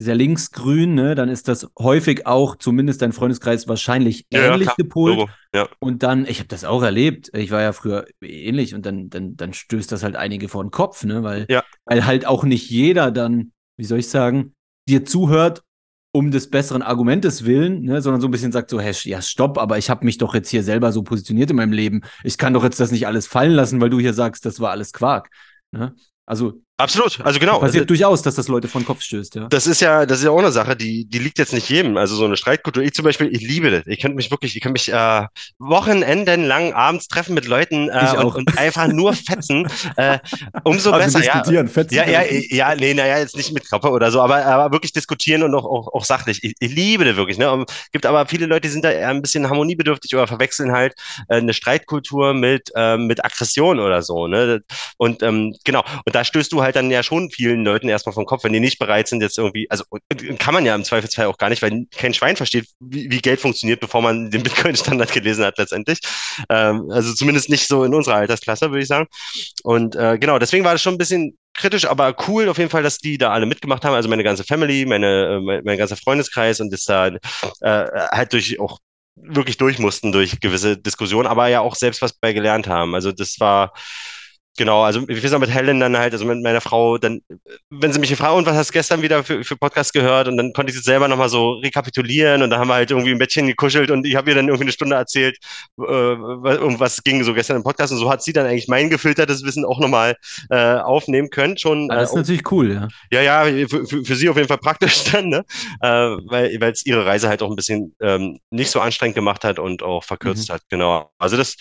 sehr 0.02 0.16
linksgrün, 0.16 0.96
ne, 0.96 1.14
dann 1.14 1.30
ist 1.30 1.48
das 1.48 1.70
häufig 1.78 2.26
auch, 2.26 2.56
zumindest 2.56 3.04
dein 3.04 3.14
Freundeskreis, 3.14 3.68
wahrscheinlich 3.68 4.26
Ja, 4.32 4.40
ja, 4.40 4.54
ähnlich 4.54 4.66
klar. 4.66 4.76
gepolt. 4.78 5.30
Ja. 5.54 5.68
Und 5.80 6.02
dann, 6.02 6.26
ich 6.26 6.40
habe 6.40 6.48
das 6.48 6.64
auch 6.66 6.82
erlebt, 6.82 7.30
ich 7.36 7.52
war 7.52 7.62
ja 7.62 7.72
früher 7.72 8.06
ähnlich 8.22 8.74
und 8.74 8.86
dann, 8.86 9.10
dann, 9.12 9.36
dann 9.38 9.54
stößt 9.54 9.92
das 9.92 10.02
halt 10.04 10.16
einige 10.16 10.50
vor 10.50 10.64
den 10.64 10.72
Kopf, 10.72 11.04
ne? 11.04 11.22
Weil, 11.22 11.46
Ja. 11.50 11.64
weil 11.86 12.06
halt 12.06 12.26
auch 12.26 12.44
nicht 12.44 12.70
jeder 12.70 13.12
dann, 13.12 13.52
wie 13.78 13.84
soll 13.86 14.00
ich 14.00 14.10
sagen, 14.10 14.56
dir 14.90 15.06
zuhört 15.06 15.62
um 16.14 16.32
des 16.32 16.50
besseren 16.50 16.82
Argumentes 16.82 17.46
willen, 17.46 17.84
ne, 17.84 18.02
sondern 18.02 18.22
so 18.22 18.28
ein 18.28 18.32
bisschen 18.32 18.52
sagt 18.52 18.70
so, 18.72 18.82
hey, 18.82 18.94
ja, 19.04 19.22
stopp, 19.22 19.58
aber 19.58 19.78
ich 19.78 19.90
habe 19.90 20.04
mich 20.04 20.18
doch 20.18 20.34
jetzt 20.34 20.50
hier 20.50 20.64
selber 20.64 20.92
so 20.92 21.04
positioniert 21.04 21.52
in 21.52 21.56
meinem 21.56 21.72
Leben. 21.74 22.02
Ich 22.24 22.38
kann 22.38 22.54
doch 22.54 22.64
jetzt 22.64 22.80
das 22.80 22.92
nicht 22.92 23.08
alles 23.08 23.28
fallen 23.28 23.54
lassen, 23.54 23.80
weil 23.80 23.90
du 23.92 24.00
hier 24.00 24.14
sagst, 24.14 24.46
das 24.46 24.60
war 24.60 24.72
alles 24.72 24.92
Quark. 24.94 25.30
Ne? 25.72 25.94
Also 26.26 26.62
Absolut. 26.82 27.20
Also 27.24 27.40
genau. 27.40 27.60
passiert 27.60 27.90
durchaus, 27.90 28.22
dass 28.22 28.36
das 28.36 28.48
Leute 28.48 28.68
vor 28.68 28.82
den 28.82 28.88
Kopf 28.88 29.02
stößt, 29.02 29.36
ja. 29.36 29.48
Das 29.48 29.68
ist 29.68 29.82
ja, 29.82 30.06
das 30.06 30.20
ist 30.20 30.26
ja 30.26 30.32
auch 30.32 30.40
eine 30.40 30.52
Sache, 30.52 30.76
die, 30.76 31.06
die 31.06 31.20
liegt 31.20 31.38
jetzt 31.38 31.54
nicht 31.54 31.70
jedem. 31.70 31.98
Also 31.98 32.16
so 32.16 32.26
eine 32.26 32.38
Streitkultur. 32.38 32.84
Ich 32.84 32.94
zum 32.94 33.06
Beispiel, 33.06 33.28
ich 33.32 33.42
liebe 33.42 33.70
das. 33.72 33.84
Ich 33.86 34.00
könnte 34.00 34.16
mich 34.16 34.32
wirklich, 34.32 34.56
ich 34.56 34.62
könnte 34.62 34.74
mich 34.74 34.92
äh, 34.92 35.26
Wochenenden 35.60 36.46
lang 36.46 36.74
abends 36.74 37.08
treffen 37.08 37.36
mit 37.36 37.46
Leuten 37.46 37.90
äh, 37.90 38.18
und, 38.18 38.36
und 38.36 38.58
einfach 38.58 38.88
nur 38.88 39.14
fetzen. 39.14 39.68
äh, 39.98 40.20
umso 40.64 40.92
Also 40.92 41.06
besser, 41.06 41.26
ja. 41.26 41.34
diskutieren, 41.34 41.68
fetzen 41.68 41.96
Ja, 41.96 42.08
ja, 42.08 42.24
ja, 42.24 42.76
nee, 42.76 42.94
naja, 42.94 43.20
jetzt 43.20 43.36
nicht 43.36 43.54
mit 43.54 43.70
Körper 43.70 43.92
oder 43.92 44.12
so, 44.12 44.22
aber, 44.22 44.46
aber 44.46 44.72
wirklich 44.72 44.94
diskutieren 44.94 45.44
und 45.44 45.54
auch, 45.54 45.66
auch, 45.66 45.94
auch 45.94 46.06
sachlich. 46.06 46.44
Ich, 46.44 46.56
ich 46.60 46.72
liebe 46.74 47.06
das 47.06 47.16
wirklich. 47.16 47.38
Ne? 47.38 47.52
Und 47.52 47.72
gibt 47.92 48.06
aber 48.06 48.26
viele 48.26 48.46
Leute, 48.46 48.62
die 48.62 48.70
sind 48.70 48.84
da 48.84 48.92
eher 48.92 49.10
ein 49.10 49.22
bisschen 49.22 49.50
harmoniebedürftig 49.50 50.14
oder 50.16 50.28
verwechseln 50.28 50.72
halt 50.72 50.94
äh, 51.30 51.36
eine 51.36 51.54
Streitkultur 51.54 52.34
mit, 52.34 52.72
äh, 52.76 52.98
mit 52.98 53.24
Aggression 53.24 53.80
oder 53.80 54.02
so. 54.02 54.28
Ne? 54.28 54.64
Und 54.98 55.24
ähm, 55.24 55.56
genau, 55.64 55.84
und 56.06 56.16
da 56.16 56.24
stößt 56.24 56.52
du 56.52 56.62
halt 56.62 56.71
dann 56.76 56.92
ja 56.92 57.04
schon 57.04 57.30
vielen 57.30 57.64
Leuten 57.64 57.90
erstmal 57.90 58.14
vom 58.14 58.26
Kopf, 58.26 58.44
wenn 58.44 58.54
die 58.54 58.60
nicht 58.60 58.80
bereit 58.80 59.08
sind, 59.08 59.22
jetzt 59.22 59.38
irgendwie, 59.38 59.70
also 59.70 59.84
kann 60.40 60.54
man 60.54 60.66
ja 60.66 60.76
im 60.76 60.84
Zweifelsfall 60.84 61.26
auch 61.26 61.38
gar 61.38 61.50
nicht, 61.50 61.62
weil 61.62 61.86
kein 61.92 62.14
Schwein 62.14 62.36
versteht, 62.36 62.68
wie, 62.80 63.10
wie 63.12 63.20
Geld 63.20 63.40
funktioniert, 63.40 63.80
bevor 63.80 64.02
man 64.02 64.32
den 64.32 64.44
Bitcoin-Standard 64.44 65.12
gelesen 65.14 65.46
hat 65.46 65.58
letztendlich. 65.58 66.00
Ähm, 66.50 66.90
also 66.92 67.14
zumindest 67.14 67.50
nicht 67.50 67.68
so 67.68 67.84
in 67.84 67.94
unserer 67.94 68.16
Altersklasse, 68.16 68.72
würde 68.72 68.82
ich 68.82 68.88
sagen. 68.88 69.08
Und 69.64 69.96
äh, 69.96 70.18
genau, 70.18 70.40
deswegen 70.40 70.66
war 70.66 70.74
das 70.74 70.82
schon 70.82 70.96
ein 70.96 71.00
bisschen 71.00 71.38
kritisch, 71.54 71.86
aber 71.86 72.16
cool 72.28 72.50
auf 72.50 72.58
jeden 72.58 72.70
Fall, 72.70 72.84
dass 72.84 72.98
die 72.98 73.18
da 73.18 73.32
alle 73.32 73.46
mitgemacht 73.46 73.84
haben. 73.84 73.94
Also 73.94 74.10
meine 74.10 74.24
ganze 74.24 74.44
Family, 74.44 74.86
meine, 74.86 75.38
äh, 75.38 75.40
mein, 75.40 75.62
mein 75.64 75.78
ganzer 75.78 75.98
Freundeskreis 75.98 76.60
und 76.60 76.72
das 76.72 76.84
da 76.84 77.08
äh, 77.08 77.20
halt 77.62 78.34
durch 78.34 78.60
auch 78.60 78.80
wirklich 79.16 79.58
durch 79.58 79.80
mussten 79.80 80.12
durch 80.12 80.40
gewisse 80.40 80.78
Diskussionen, 80.78 81.28
aber 81.28 81.48
ja 81.48 81.62
auch 81.62 81.76
selbst 81.76 82.02
was 82.02 82.14
bei 82.14 82.34
gelernt 82.34 82.68
haben. 82.68 82.96
Also 82.96 83.12
das 83.12 83.40
war 83.40 83.74
Genau, 84.62 84.84
also 84.84 85.08
wir 85.08 85.20
sind 85.20 85.40
mit 85.40 85.50
Helen 85.50 85.80
dann 85.80 85.98
halt, 85.98 86.14
also 86.14 86.24
mit 86.24 86.40
meiner 86.44 86.62
Frau, 86.62 87.00
dann, 87.00 87.22
wenn 87.72 87.92
sie 87.92 88.00
mich 88.00 88.12
gefragt, 88.12 88.36
und 88.36 88.46
was 88.46 88.56
hast 88.56 88.70
du 88.70 88.74
gestern 88.74 89.02
wieder 89.02 89.24
für, 89.24 89.44
für 89.44 89.58
Podcast 89.58 89.92
gehört? 89.92 90.28
Und 90.28 90.38
dann 90.38 90.54
konnte 90.54 90.72
ich 90.72 90.78
es 90.78 90.84
selber 90.84 91.08
nochmal 91.08 91.30
so 91.30 91.54
rekapitulieren 91.54 92.44
und 92.44 92.52
dann 92.52 92.60
haben 92.60 92.68
wir 92.68 92.76
halt 92.76 92.92
irgendwie 92.92 93.10
im 93.10 93.18
Bettchen 93.18 93.48
gekuschelt 93.48 93.90
und 93.90 94.06
ich 94.06 94.16
habe 94.16 94.30
ihr 94.30 94.36
dann 94.36 94.50
irgendwie 94.50 94.66
eine 94.66 94.72
Stunde 94.72 94.96
erzählt, 94.98 95.36
äh, 95.80 95.82
um 95.82 96.80
was 96.80 97.02
ging 97.02 97.24
so 97.24 97.34
gestern 97.34 97.56
im 97.58 97.64
Podcast 97.64 97.92
und 97.92 97.98
so 97.98 98.08
hat 98.12 98.22
sie 98.22 98.34
dann 98.34 98.46
eigentlich 98.46 98.68
mein 98.68 98.92
gefiltertes 98.92 99.44
Wissen 99.44 99.66
auch 99.66 99.80
nochmal 99.80 100.16
äh, 100.52 100.76
aufnehmen 100.76 101.32
können. 101.32 101.58
Schon, 101.58 101.90
Ah, 101.90 101.96
das 101.96 102.10
ist 102.10 102.16
äh, 102.16 102.20
natürlich 102.20 102.52
cool, 102.52 102.72
ja. 102.72 102.88
ja, 103.12 103.46
ja, 103.48 103.68
für, 103.68 103.88
für, 103.88 104.06
für 104.06 104.16
sie 104.16 104.30
auf 104.30 104.36
jeden 104.36 104.48
Fall 104.48 104.60
praktisch 104.60 105.06
dann, 105.12 105.30
ne? 105.30 105.44
Äh, 105.82 105.88
weil 105.88 106.72
es 106.72 106.86
ihre 106.86 107.04
Reise 107.04 107.30
halt 107.30 107.42
auch 107.42 107.50
ein 107.50 107.56
bisschen 107.56 107.96
ähm, 108.00 108.38
nicht 108.52 108.70
so 108.70 108.80
anstrengend 108.80 109.16
gemacht 109.16 109.44
hat 109.44 109.58
und 109.58 109.82
auch 109.82 110.04
verkürzt 110.04 110.52
hat, 110.52 110.62
genau. 110.70 111.10
Also 111.18 111.36
das, 111.36 111.56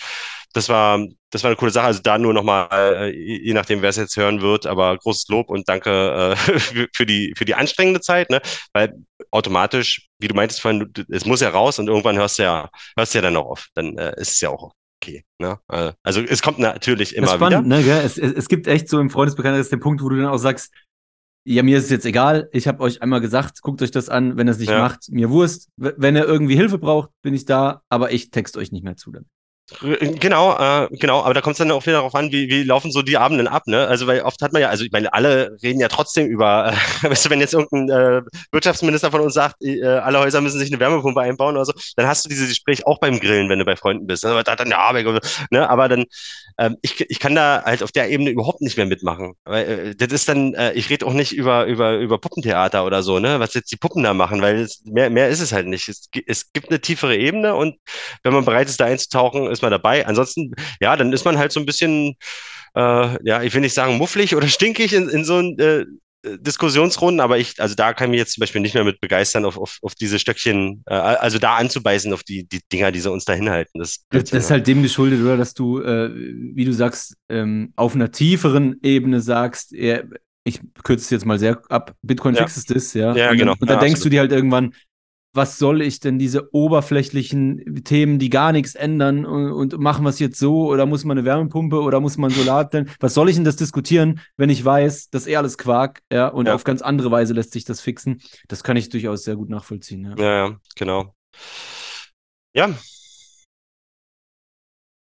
das 0.53 0.69
war, 0.69 1.05
das 1.31 1.43
war 1.43 1.49
eine 1.49 1.55
coole 1.55 1.71
Sache. 1.71 1.85
Also 1.87 2.01
da 2.01 2.17
nur 2.17 2.33
nochmal, 2.33 2.67
äh, 2.71 3.09
je 3.11 3.53
nachdem, 3.53 3.81
wer 3.81 3.89
es 3.89 3.95
jetzt 3.97 4.17
hören 4.17 4.41
wird, 4.41 4.65
aber 4.65 4.97
großes 4.97 5.27
Lob 5.29 5.49
und 5.49 5.67
danke 5.69 6.35
äh, 6.35 6.35
für, 6.93 7.05
die, 7.05 7.33
für 7.37 7.45
die 7.45 7.55
anstrengende 7.55 8.01
Zeit, 8.01 8.29
ne? 8.29 8.41
Weil 8.73 8.93
automatisch, 9.31 10.07
wie 10.19 10.27
du 10.27 10.35
meintest 10.35 10.61
vorhin, 10.61 10.91
es 11.09 11.25
muss 11.25 11.41
ja 11.41 11.49
raus 11.49 11.79
und 11.79 11.87
irgendwann 11.87 12.17
hörst 12.17 12.39
du 12.39 12.43
ja, 12.43 12.69
hörst 12.97 13.13
du 13.13 13.17
ja 13.19 13.21
dann 13.23 13.37
auch 13.37 13.45
auf. 13.45 13.67
Dann 13.75 13.97
äh, 13.97 14.13
ist 14.19 14.31
es 14.31 14.41
ja 14.41 14.49
auch 14.49 14.73
okay. 15.01 15.23
Ne? 15.39 15.57
Äh, 15.71 15.93
Also 16.03 16.21
es 16.21 16.41
kommt 16.41 16.59
natürlich 16.59 17.15
immer 17.15 17.27
spannend, 17.29 17.65
wieder. 17.65 17.77
ne, 17.77 17.83
gell? 17.83 18.01
Es, 18.05 18.17
es, 18.17 18.33
es 18.33 18.47
gibt 18.47 18.67
echt 18.67 18.87
so 18.89 18.99
im 18.99 19.09
Freundesbekanntenkreis 19.09 19.69
den 19.69 19.79
Punkt, 19.79 20.03
wo 20.03 20.09
du 20.09 20.17
dann 20.17 20.27
auch 20.27 20.37
sagst, 20.37 20.71
ja, 21.43 21.63
mir 21.63 21.79
ist 21.79 21.85
es 21.85 21.89
jetzt 21.89 22.05
egal, 22.05 22.49
ich 22.51 22.67
habe 22.67 22.81
euch 22.81 23.01
einmal 23.01 23.19
gesagt, 23.19 23.63
guckt 23.63 23.81
euch 23.81 23.89
das 23.89 24.09
an, 24.09 24.37
wenn 24.37 24.47
ihr 24.47 24.51
es 24.51 24.59
nicht 24.59 24.69
Ja. 24.69 24.77
macht, 24.79 25.09
mir 25.09 25.31
Wurst. 25.31 25.69
Wenn 25.75 26.15
ihr 26.15 26.25
irgendwie 26.25 26.55
Hilfe 26.55 26.77
braucht, 26.77 27.09
bin 27.23 27.33
ich 27.33 27.45
da, 27.45 27.81
aber 27.89 28.11
ich 28.11 28.29
text 28.29 28.57
euch 28.57 28.71
nicht 28.71 28.83
mehr 28.83 28.95
zu. 28.95 29.11
Dann. 29.11 29.25
Genau, 29.79 30.57
äh, 30.57 30.87
genau, 30.91 31.23
aber 31.23 31.33
da 31.33 31.41
kommt 31.41 31.53
es 31.53 31.57
dann 31.59 31.71
auch 31.71 31.85
wieder 31.85 31.97
darauf 31.97 32.13
an, 32.13 32.31
wie, 32.31 32.49
wie 32.49 32.63
laufen 32.63 32.91
so 32.91 33.01
die 33.01 33.17
Abenden 33.17 33.47
ab, 33.47 33.63
ne? 33.67 33.87
Also, 33.87 34.05
weil 34.05 34.21
oft 34.21 34.41
hat 34.41 34.51
man 34.51 34.61
ja, 34.61 34.67
also 34.69 34.83
ich 34.83 34.91
meine, 34.91 35.13
alle 35.13 35.57
reden 35.63 35.79
ja 35.79 35.87
trotzdem 35.87 36.27
über, 36.27 36.73
äh, 37.03 37.09
weißt 37.09 37.25
du, 37.25 37.29
wenn 37.29 37.39
jetzt 37.39 37.53
irgendein 37.53 37.89
äh, 37.89 38.21
Wirtschaftsminister 38.51 39.11
von 39.11 39.21
uns 39.21 39.33
sagt, 39.33 39.63
äh, 39.63 39.83
alle 39.85 40.19
Häuser 40.19 40.41
müssen 40.41 40.59
sich 40.59 40.69
eine 40.71 40.79
Wärmepumpe 40.79 41.21
einbauen 41.21 41.55
oder 41.55 41.65
so, 41.65 41.73
dann 41.95 42.05
hast 42.07 42.25
du 42.25 42.29
dieses 42.29 42.49
Gespräch 42.49 42.85
auch 42.85 42.99
beim 42.99 43.19
Grillen, 43.19 43.49
wenn 43.49 43.59
du 43.59 43.65
bei 43.65 43.75
Freunden 43.77 44.07
bist. 44.07 44.23
Ne? 44.25 44.31
Hat 44.35 44.59
dann 44.59 44.69
ja 44.69 44.91
ne? 45.51 45.69
Aber 45.69 45.87
dann, 45.87 46.05
ähm, 46.57 46.77
ich, 46.81 46.99
ich 47.09 47.19
kann 47.19 47.35
da 47.35 47.63
halt 47.65 47.83
auf 47.83 47.91
der 47.91 48.09
Ebene 48.09 48.29
überhaupt 48.29 48.61
nicht 48.61 48.77
mehr 48.77 48.85
mitmachen. 48.85 49.33
Weil 49.45 49.65
äh, 49.91 49.95
das 49.95 50.11
ist 50.11 50.27
dann, 50.29 50.53
äh, 50.53 50.73
ich 50.73 50.89
rede 50.89 51.05
auch 51.05 51.13
nicht 51.13 51.31
über, 51.33 51.65
über, 51.65 51.97
über 51.97 52.17
Puppentheater 52.17 52.85
oder 52.85 53.03
so, 53.03 53.19
ne? 53.19 53.39
Was 53.39 53.53
jetzt 53.53 53.71
die 53.71 53.77
Puppen 53.77 54.03
da 54.03 54.13
machen, 54.13 54.41
weil 54.41 54.57
es, 54.59 54.81
mehr, 54.85 55.09
mehr 55.09 55.29
ist 55.29 55.39
es 55.41 55.51
halt 55.53 55.67
nicht. 55.67 55.87
Es, 55.89 56.09
es 56.27 56.51
gibt 56.53 56.69
eine 56.69 56.81
tiefere 56.81 57.15
Ebene 57.17 57.55
und 57.55 57.75
wenn 58.23 58.33
man 58.33 58.45
bereit 58.45 58.67
ist, 58.69 58.79
da 58.79 58.85
einzutauchen, 58.85 59.47
ist 59.49 59.60
man 59.61 59.71
dabei. 59.71 60.05
Ansonsten, 60.05 60.53
ja, 60.81 60.95
dann 60.95 61.13
ist 61.13 61.25
man 61.25 61.37
halt 61.37 61.51
so 61.51 61.59
ein 61.59 61.65
bisschen, 61.65 62.15
äh, 62.75 63.17
ja, 63.23 63.41
ich 63.43 63.53
will 63.53 63.61
nicht 63.61 63.73
sagen 63.73 63.97
mufflig 63.97 64.35
oder 64.35 64.47
stinkig 64.49 64.93
in, 64.93 65.09
in 65.09 65.25
so 65.25 65.35
einen 65.37 65.59
äh, 65.59 65.85
Diskussionsrunden, 66.23 67.19
aber 67.19 67.39
ich, 67.39 67.59
also 67.59 67.73
da 67.73 67.93
kann 67.93 68.07
ich 68.07 68.11
mich 68.11 68.19
jetzt 68.19 68.33
zum 68.33 68.41
Beispiel 68.41 68.61
nicht 68.61 68.75
mehr 68.75 68.83
mit 68.83 69.01
begeistern, 69.01 69.43
auf, 69.43 69.57
auf, 69.57 69.79
auf 69.81 69.95
diese 69.95 70.19
Stöckchen, 70.19 70.83
äh, 70.85 70.93
also 70.93 71.39
da 71.39 71.55
anzubeißen, 71.55 72.13
auf 72.13 72.21
die, 72.23 72.47
die 72.47 72.61
Dinger, 72.71 72.91
die 72.91 72.99
sie 72.99 73.11
uns 73.11 73.25
da 73.25 73.33
hinhalten. 73.33 73.79
Das, 73.79 74.05
Das, 74.11 74.25
das 74.25 74.43
ist 74.45 74.51
halt 74.51 74.67
dem 74.67 74.83
geschuldet, 74.83 75.19
oder, 75.21 75.35
dass 75.35 75.55
du, 75.55 75.81
äh, 75.81 76.11
wie 76.13 76.63
du 76.65 76.73
sagst, 76.73 77.15
ähm, 77.29 77.73
auf 77.75 77.95
einer 77.95 78.11
tieferen 78.11 78.77
Ebene 78.83 79.19
sagst, 79.19 79.73
eher, 79.73 80.03
ich 80.43 80.59
kürze 80.83 81.05
es 81.05 81.09
jetzt 81.09 81.25
mal 81.25 81.39
sehr 81.39 81.59
ab, 81.69 81.95
Bitcoin 82.03 82.35
Ja. 82.35 82.41
fixes 82.41 82.65
das, 82.65 82.93
ja. 82.93 83.15
Ja, 83.15 83.33
genau. 83.33 83.53
Und 83.53 83.61
dann 83.61 83.77
Ja, 83.77 83.79
denkst 83.79 83.93
absolut. 83.93 84.05
du 84.05 84.09
dir 84.11 84.19
halt 84.19 84.31
irgendwann, 84.31 84.73
was 85.33 85.57
soll 85.57 85.81
ich 85.81 85.99
denn 85.99 86.19
diese 86.19 86.53
oberflächlichen 86.53 87.83
Themen, 87.83 88.19
die 88.19 88.29
gar 88.29 88.51
nichts 88.51 88.75
ändern 88.75 89.25
und, 89.25 89.51
und 89.51 89.79
machen 89.79 90.03
wir 90.03 90.09
es 90.09 90.19
jetzt 90.19 90.37
so 90.39 90.67
oder 90.67 90.85
muss 90.85 91.05
man 91.05 91.17
eine 91.17 91.25
Wärmepumpe 91.25 91.79
oder 91.81 91.99
muss 91.99 92.17
man 92.17 92.31
Solar 92.31 92.67
stellen? 92.67 92.89
Was 92.99 93.13
soll 93.13 93.29
ich 93.29 93.35
denn 93.35 93.45
das 93.45 93.55
diskutieren, 93.55 94.19
wenn 94.37 94.49
ich 94.49 94.63
weiß, 94.63 95.09
das 95.09 95.23
ist 95.23 95.27
eh 95.29 95.37
alles 95.37 95.57
Quark, 95.57 96.01
ja, 96.11 96.27
und 96.27 96.47
Ja. 96.47 96.55
auf 96.55 96.63
ganz 96.63 96.81
andere 96.81 97.11
Weise 97.11 97.33
lässt 97.33 97.53
sich 97.53 97.63
das 97.63 97.79
fixen? 97.81 98.21
Das 98.49 98.63
kann 98.63 98.75
ich 98.77 98.89
durchaus 98.89 99.23
sehr 99.23 99.35
gut 99.35 99.49
nachvollziehen, 99.49 100.03
ja. 100.05 100.15
Ja, 100.17 100.47
ja, 100.47 100.55
genau. 100.75 101.15
Ja, 102.53 102.69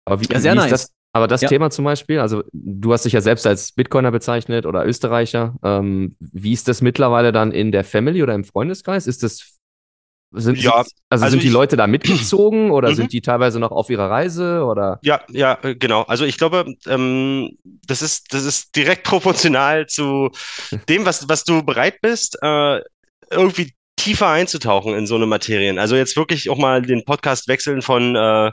Aber 0.04 0.20
wie, 0.20 0.26
Ja, 0.32 0.40
sehr 0.40 0.52
wie 0.52 0.56
nice. 0.56 0.72
ist 0.72 0.72
das? 0.72 0.92
Aber 1.12 1.28
das 1.28 1.40
Ja. 1.40 1.48
Thema 1.48 1.70
zum 1.70 1.84
Beispiel, 1.86 2.18
also 2.20 2.42
du 2.52 2.92
hast 2.92 3.06
dich 3.06 3.14
ja 3.14 3.22
selbst 3.22 3.46
als 3.46 3.72
Bitcoiner 3.72 4.10
bezeichnet 4.10 4.66
oder 4.66 4.84
Österreicher. 4.84 5.54
Ähm, 5.62 6.14
wie 6.20 6.52
ist 6.52 6.68
das 6.68 6.82
mittlerweile 6.82 7.32
dann 7.32 7.52
in 7.52 7.72
der 7.72 7.84
Family 7.84 8.22
oder 8.22 8.34
im 8.34 8.44
Freundeskreis? 8.44 9.06
Ist 9.06 9.22
das, 9.22 9.55
sind, 10.36 10.58
Ja, 10.62 10.82
sind, 10.84 10.92
also, 11.10 11.24
also 11.24 11.30
sind 11.30 11.42
die 11.42 11.48
ich- 11.48 11.52
Leute 11.52 11.76
da 11.76 11.86
mitgezogen 11.86 12.70
oder 12.70 12.90
Mhm. 12.90 12.94
sind 12.94 13.12
die 13.12 13.20
teilweise 13.20 13.58
noch 13.60 13.70
auf 13.72 13.90
ihrer 13.90 14.10
Reise 14.10 14.64
oder? 14.64 14.98
Ja, 15.02 15.20
ja, 15.30 15.58
äh, 15.62 15.74
genau. 15.74 16.02
Also 16.02 16.24
ich 16.24 16.38
glaube, 16.38 16.74
ähm, 16.86 17.56
das 17.86 18.02
ist, 18.02 18.32
das 18.32 18.44
ist 18.44 18.74
direkt 18.76 19.04
proportional 19.04 19.86
zu 19.86 20.30
dem, 20.88 21.04
was, 21.04 21.28
was 21.28 21.44
du 21.44 21.62
bereit 21.62 22.00
bist, 22.00 22.38
äh, 22.42 22.80
irgendwie 23.30 23.72
tiefer 23.96 24.28
einzutauchen 24.28 24.94
in 24.94 25.06
so 25.06 25.16
eine 25.16 25.26
Materien. 25.26 25.78
Also 25.78 25.96
jetzt 25.96 26.16
wirklich 26.16 26.50
auch 26.50 26.58
mal 26.58 26.82
den 26.82 27.04
Podcast 27.04 27.48
wechseln 27.48 27.80
von, 27.82 28.14
äh, 28.14 28.52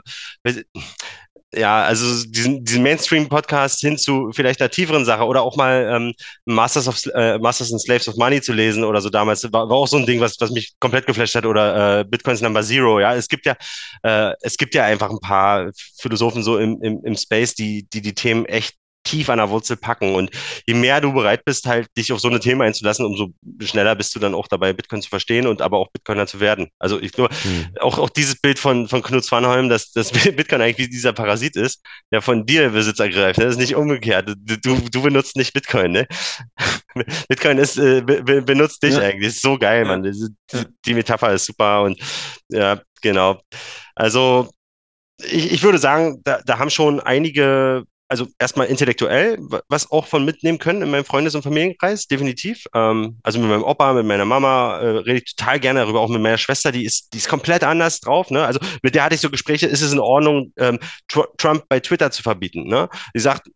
ja, 1.56 1.82
also 1.82 2.24
diesen, 2.26 2.64
diesen 2.64 2.82
Mainstream-Podcast 2.82 3.80
hin 3.80 3.98
zu 3.98 4.30
vielleicht 4.32 4.60
einer 4.60 4.70
tieferen 4.70 5.04
Sache 5.04 5.24
oder 5.24 5.42
auch 5.42 5.56
mal 5.56 5.88
ähm, 5.90 6.14
Masters 6.44 6.88
of 6.88 7.00
äh, 7.14 7.38
Masters 7.38 7.72
and 7.72 7.80
Slaves 7.80 8.08
of 8.08 8.16
Money 8.16 8.40
zu 8.40 8.52
lesen 8.52 8.84
oder 8.84 9.00
so 9.00 9.10
damals 9.10 9.44
war, 9.52 9.68
war 9.68 9.76
auch 9.76 9.88
so 9.88 9.96
ein 9.96 10.06
Ding, 10.06 10.20
was, 10.20 10.36
was 10.40 10.50
mich 10.50 10.74
komplett 10.80 11.06
geflasht 11.06 11.34
hat 11.34 11.46
oder 11.46 12.00
äh, 12.00 12.04
Bitcoins 12.04 12.40
Number 12.40 12.62
Zero. 12.62 13.00
Ja, 13.00 13.14
es 13.14 13.28
gibt 13.28 13.46
ja 13.46 13.56
äh, 14.02 14.34
es 14.42 14.56
gibt 14.56 14.74
ja 14.74 14.84
einfach 14.84 15.10
ein 15.10 15.20
paar 15.20 15.70
Philosophen 15.98 16.42
so 16.42 16.58
im, 16.58 16.80
im, 16.82 17.00
im 17.04 17.16
Space, 17.16 17.54
die, 17.54 17.86
die 17.92 18.02
die 18.02 18.14
Themen 18.14 18.44
echt 18.46 18.74
tief 19.04 19.28
an 19.30 19.38
der 19.38 19.50
Wurzel 19.50 19.76
packen. 19.76 20.14
Und 20.14 20.30
je 20.66 20.74
mehr 20.74 21.00
du 21.00 21.12
bereit 21.12 21.44
bist, 21.44 21.66
halt 21.66 21.86
dich 21.96 22.12
auf 22.12 22.20
so 22.20 22.28
eine 22.28 22.40
Themen 22.40 22.62
einzulassen, 22.62 23.04
umso 23.06 23.28
schneller 23.60 23.94
bist 23.94 24.14
du 24.14 24.18
dann 24.18 24.34
auch 24.34 24.48
dabei, 24.48 24.72
Bitcoin 24.72 25.02
zu 25.02 25.08
verstehen 25.10 25.46
und 25.46 25.62
aber 25.62 25.78
auch 25.78 25.88
Bitcoiner 25.92 26.26
zu 26.26 26.40
werden. 26.40 26.68
Also 26.78 27.00
ich 27.00 27.12
glaube, 27.12 27.34
Hm. 27.42 27.66
auch, 27.80 27.98
auch 27.98 28.10
dieses 28.10 28.40
Bild 28.40 28.58
von, 28.58 28.88
von 28.88 29.02
Knut 29.02 29.24
Swanholm, 29.24 29.68
dass, 29.68 29.92
dass 29.92 30.10
Bitcoin 30.36 30.60
eigentlich 30.62 30.78
wie 30.86 30.90
dieser 30.90 31.12
Parasit 31.12 31.56
ist, 31.56 31.82
der 32.12 32.22
von 32.22 32.46
dir 32.46 32.70
Besitz 32.70 32.98
ergreift. 32.98 33.38
ne? 33.38 33.44
Das 33.44 33.54
ist 33.54 33.60
nicht 33.60 33.76
umgekehrt. 33.76 34.28
Du, 34.38 34.56
du, 34.58 34.76
du 34.90 35.02
benutzt 35.02 35.36
nicht 35.36 35.52
Bitcoin, 35.52 35.92
ne? 35.92 36.06
Bitcoin 37.28 37.58
ist, 37.58 37.76
äh, 37.78 38.00
be, 38.00 38.22
be- 38.22 38.42
benutzt 38.42 38.82
dich 38.82 38.94
Ja. 38.94 39.00
eigentlich. 39.00 39.26
Das 39.28 39.34
ist 39.36 39.42
so 39.42 39.58
geil, 39.58 39.86
Ja. 39.86 39.94
Ist, 39.96 40.30
Ja. 40.52 40.64
Die 40.86 40.94
Metapher 40.94 41.32
ist 41.32 41.46
super 41.46 41.82
und 41.82 42.00
ja, 42.48 42.80
genau. 43.02 43.40
Also 43.94 44.50
ich, 45.22 45.52
ich 45.52 45.62
würde 45.62 45.78
sagen, 45.78 46.20
da, 46.24 46.40
da 46.44 46.58
haben 46.58 46.70
schon 46.70 47.00
einige, 47.00 47.84
also 48.14 48.30
erstmal 48.38 48.68
intellektuell, 48.68 49.36
wa- 49.40 49.60
was 49.68 49.90
auch 49.90 50.06
von 50.06 50.24
mitnehmen 50.24 50.58
können 50.58 50.82
in 50.82 50.90
meinem 50.90 51.04
Freundes- 51.04 51.34
und 51.34 51.42
Familienkreis, 51.42 52.06
definitiv. 52.06 52.64
Ähm, 52.74 53.18
also 53.24 53.40
mit 53.40 53.48
meinem 53.48 53.64
Opa, 53.64 53.92
mit 53.92 54.06
meiner 54.06 54.24
Mama 54.24 54.78
äh, 54.78 54.86
rede 54.98 55.18
ich 55.18 55.34
total 55.34 55.58
gerne 55.58 55.80
darüber, 55.80 56.00
auch 56.00 56.08
mit 56.08 56.22
meiner 56.22 56.38
Schwester, 56.38 56.70
die 56.70 56.84
ist, 56.84 57.12
die 57.12 57.18
ist 57.18 57.28
komplett 57.28 57.64
anders 57.64 57.98
drauf. 58.00 58.30
Ne? 58.30 58.44
Also 58.44 58.60
mit 58.82 58.94
der 58.94 59.02
hatte 59.04 59.16
ich 59.16 59.20
so 59.20 59.30
Gespräche, 59.30 59.66
ist 59.66 59.82
es 59.82 59.92
in 59.92 59.98
Ordnung, 59.98 60.52
ähm, 60.58 60.78
Tr 61.08 61.26
Trump 61.38 61.64
bei 61.68 61.80
Twitter 61.80 62.10
zu 62.12 62.22
verbieten? 62.22 62.68
Ne? 62.68 62.88
Die 63.14 63.20
sagt, 63.20 63.48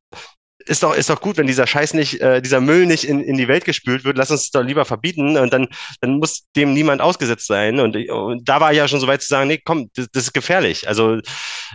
ist 0.69 0.83
doch, 0.83 0.95
ist 0.95 1.11
doch 1.11 1.21
gut, 1.21 1.37
wenn 1.37 1.47
dieser 1.47 1.67
Scheiß 1.67 1.95
nicht, 1.95 2.21
äh, 2.21 2.41
dieser 2.43 2.61
Müll 2.61 2.87
nicht 2.87 3.05
in, 3.05 3.21
in 3.21 3.37
die 3.37 3.49
Welt 3.49 3.65
gespült 3.65 4.05
wird, 4.05 4.17
lass 4.17 4.31
uns 4.31 4.43
es 4.43 4.51
doch 4.51 4.63
lieber 4.63 4.85
verbieten 4.85 5.37
und 5.37 5.53
dann, 5.53 5.69
dann 6.01 6.19
muss 6.19 6.45
dem 6.57 6.73
niemand 6.75 7.01
ausgesetzt 7.01 7.47
sein. 7.47 7.81
Und, 7.81 7.97
und 7.97 8.49
da 8.49 8.61
war 8.61 8.73
ich 8.73 8.79
ja 8.79 8.89
schon 8.89 9.01
so 9.01 9.07
weit 9.07 9.23
zu 9.23 9.29
sagen, 9.29 9.49
nee, 9.49 9.61
komm, 9.65 9.91
das, 9.95 10.07
das 10.13 10.25
ist 10.25 10.33
gefährlich. 10.35 10.89
Also 10.89 11.19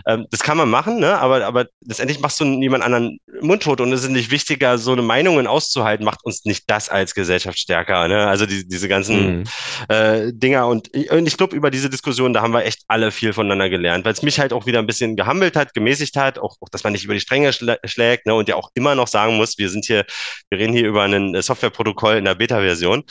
ähm, 0.06 0.26
das 0.30 0.40
kann 0.42 0.56
man 0.56 0.70
machen, 0.70 0.98
ne? 0.98 1.18
aber, 1.18 1.44
aber 1.44 1.66
letztendlich 1.86 2.20
machst 2.20 2.40
du 2.40 2.44
niemand 2.44 2.82
anderen 2.84 3.18
mundtot 3.40 3.80
und 3.80 3.92
es 3.92 4.02
ist 4.04 4.10
nicht 4.10 4.30
wichtiger, 4.30 4.78
so 4.78 4.92
eine 4.92 5.02
Meinungen 5.02 5.46
auszuhalten, 5.46 6.04
macht 6.04 6.24
uns 6.24 6.44
nicht 6.44 6.64
das 6.68 6.88
als 6.88 7.14
Gesellschaft 7.14 7.58
stärker. 7.58 8.08
Ne? 8.08 8.26
Also 8.26 8.46
die, 8.46 8.66
diese 8.66 8.88
ganzen 8.88 9.14
Mhm. 9.38 9.44
äh, 9.88 10.32
Dinger 10.32 10.66
und, 10.66 10.88
ich- 10.94 11.10
und 11.10 11.26
ich 11.26 11.36
glaube, 11.36 11.54
über 11.56 11.70
diese 11.70 11.88
Diskussion, 11.88 12.32
da 12.32 12.42
haben 12.42 12.52
wir 12.52 12.64
echt 12.64 12.82
alle 12.88 13.10
viel 13.10 13.32
voneinander 13.32 13.70
gelernt, 13.70 14.04
weil 14.04 14.12
es 14.12 14.22
mich 14.22 14.38
halt 14.38 14.52
auch 14.52 14.66
wieder 14.66 14.78
ein 14.78 14.86
bisschen 14.86 15.16
gehammelt 15.16 15.56
hat, 15.56 15.72
gemäßigt 15.74 16.16
hat, 16.16 16.38
auch, 16.38 16.56
auch 16.60 16.68
dass 16.70 16.84
man 16.84 16.92
nicht 16.92 17.04
über 17.04 17.14
die 17.14 17.20
Stränge 17.20 17.52
schlä 17.52 17.76
schlägt 17.84 18.26
ne? 18.26 18.34
und 18.34 18.48
ja 18.48 18.56
auch 18.56 18.70
immer 18.74 18.83
noch 18.94 19.08
sagen 19.08 19.36
muss, 19.36 19.58
wir 19.58 19.70
sind 19.70 19.84
hier, 19.86 20.04
wir 20.50 20.58
reden 20.58 20.72
hier 20.74 20.86
über 20.86 21.02
ein 21.02 21.34
äh, 21.34 21.42
Softwareprotokoll 21.42 22.16
in 22.16 22.24
der 22.24 22.34
Beta-Version, 22.34 23.04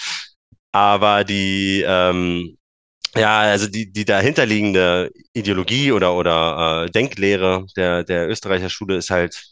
aber 0.71 1.24
die, 1.24 1.84
ähm, 1.88 2.57
ja, 3.15 3.41
also 3.41 3.67
die, 3.67 3.91
die 3.91 4.05
dahinterliegende 4.05 5.11
Ideologie 5.34 5.91
oder, 5.91 6.15
oder 6.15 6.86
äh, 6.86 6.91
Denklehre 6.91 7.65
der, 7.76 8.03
der 8.03 8.28
Österreicher 8.30 8.69
Schule 8.69 8.97
ist 8.97 9.09
halt, 9.11 9.51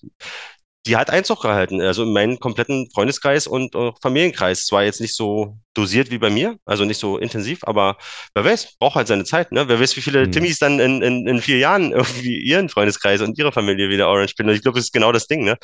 die 0.88 0.98
hat 0.98 1.10
Einzug 1.12 1.42
gehalten. 1.42 1.80
Also 1.82 2.04
in 2.04 2.14
meinen 2.14 2.40
kompletten 2.40 2.90
Freundeskreis 2.94 3.48
und 3.48 3.76
auch 3.76 3.98
Familienkreis. 4.02 4.66
Zwar 4.66 4.84
jetzt 4.84 5.02
nicht 5.02 5.16
so 5.16 5.58
dosiert 5.76 6.10
wie 6.12 6.18
bei 6.18 6.30
mir, 6.30 6.58
also 6.66 6.86
nicht 6.86 6.98
so 7.00 7.18
intensiv, 7.18 7.60
aber 7.64 7.98
wer 8.34 8.44
weiß, 8.46 8.78
braucht 8.80 8.96
halt 8.96 9.08
seine 9.08 9.24
Zeit. 9.24 9.52
Ne? 9.52 9.68
Wer 9.68 9.80
weiß, 9.80 9.96
wie 9.96 10.02
viele 10.02 10.28
Mhm. 10.28 10.32
Timmys 10.32 10.58
dann 10.60 10.80
in, 10.80 11.02
in, 11.02 11.28
in 11.28 11.42
vier 11.42 11.60
Jahren 11.60 11.92
irgendwie 11.94 12.38
ihren 12.40 12.70
Freundeskreis 12.70 13.22
und 13.22 13.38
ihre 13.38 13.52
Familie 13.52 13.90
wieder 13.90 14.08
Orange 14.10 14.32
spielen. 14.32 14.50
Und 14.50 14.56
ich 14.56 14.62
glaube, 14.64 14.78
das 14.80 14.86
ist 14.88 14.94
genau 14.94 15.12
das 15.12 15.28
Ding, 15.28 15.44
ne? 15.44 15.58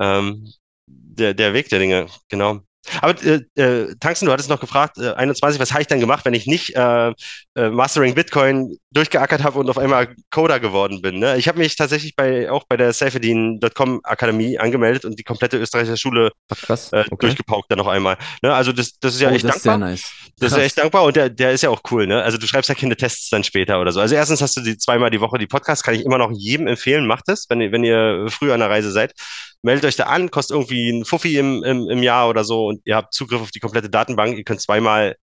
Ähm, 0.00 0.50
der, 0.86 1.34
der 1.34 1.54
Weg 1.54 1.68
der 1.68 1.78
Dinge, 1.78 2.06
genau. 2.28 2.60
Aber 3.00 3.14
äh, 3.24 3.40
äh, 3.60 3.94
Tangsten, 4.00 4.26
du 4.26 4.32
hattest 4.32 4.48
noch 4.50 4.60
gefragt, 4.60 4.98
äh, 4.98 5.12
21, 5.12 5.60
was 5.60 5.72
habe 5.72 5.82
ich 5.82 5.88
dann 5.88 6.00
gemacht, 6.00 6.24
wenn 6.24 6.34
ich 6.34 6.46
nicht 6.46 6.74
äh, 6.76 7.08
äh, 7.56 7.70
Mastering 7.70 8.14
Bitcoin 8.14 8.76
durchgeackert 8.90 9.42
habe 9.42 9.58
und 9.58 9.70
auf 9.70 9.78
einmal 9.78 10.14
Coder 10.30 10.60
geworden 10.60 11.02
bin. 11.02 11.18
Ne? 11.18 11.36
Ich 11.36 11.48
habe 11.48 11.58
mich 11.58 11.76
tatsächlich 11.76 12.14
bei 12.16 12.50
auch 12.50 12.64
bei 12.68 12.76
der 12.76 12.92
Safedin.com 12.92 14.00
Akademie 14.04 14.58
angemeldet 14.58 15.04
und 15.04 15.18
die 15.18 15.24
komplette 15.24 15.58
österreichische 15.58 15.96
Schule 15.96 16.30
äh, 16.92 17.04
Okay. 17.10 17.16
durchgepaukt 17.20 17.70
dann 17.70 17.78
noch 17.78 17.86
einmal. 17.88 18.16
Ne? 18.42 18.52
Also 18.54 18.72
das, 18.72 18.98
das 18.98 19.14
ist 19.14 19.20
ja 19.20 19.30
oh, 19.30 19.32
echt 19.32 19.44
das 19.44 19.56
ist 19.56 19.62
sehr 19.62 19.72
dankbar. 19.72 19.90
nice. 19.90 20.10
Das 20.38 20.48
ist 20.48 20.52
Krass. 20.52 20.58
ja 20.58 20.64
echt 20.64 20.78
dankbar 20.78 21.04
und 21.04 21.16
der, 21.16 21.30
der 21.30 21.52
ist 21.52 21.62
ja 21.62 21.70
auch 21.70 21.80
cool, 21.90 22.06
ne? 22.06 22.22
Also 22.22 22.38
du 22.38 22.46
schreibst 22.46 22.68
ja 22.68 22.74
keine 22.74 22.96
Tests 22.96 23.30
dann 23.30 23.44
später 23.44 23.80
oder 23.80 23.92
so. 23.92 24.00
Also 24.00 24.14
erstens 24.14 24.42
hast 24.42 24.56
du 24.56 24.60
die 24.62 24.76
zweimal 24.76 25.10
die 25.10 25.20
Woche 25.20 25.38
die 25.38 25.46
Podcasts, 25.46 25.84
kann 25.84 25.94
ich 25.94 26.04
immer 26.04 26.18
noch 26.18 26.30
jedem 26.32 26.66
empfehlen, 26.66 27.06
macht 27.06 27.28
es, 27.28 27.46
wenn 27.48 27.60
ihr, 27.60 27.72
wenn 27.72 27.84
ihr 27.84 28.26
früh 28.30 28.52
an 28.52 28.60
der 28.60 28.70
Reise 28.70 28.90
seid. 28.90 29.12
Meldet 29.64 29.84
euch 29.86 29.96
da 29.96 30.04
an, 30.04 30.30
kostet 30.30 30.54
irgendwie 30.56 30.90
ein 30.90 31.04
Fuffi 31.04 31.38
im, 31.38 31.64
im, 31.64 31.88
im 31.90 32.02
Jahr 32.02 32.28
oder 32.28 32.44
so 32.44 32.66
und 32.66 32.82
ihr 32.84 32.96
habt 32.96 33.14
Zugriff 33.14 33.40
auf 33.42 33.50
die 33.50 33.60
komplette 33.60 33.90
Datenbank. 33.90 34.36
Ihr 34.38 34.44
könnt 34.44 34.60
zweimal 34.60 35.16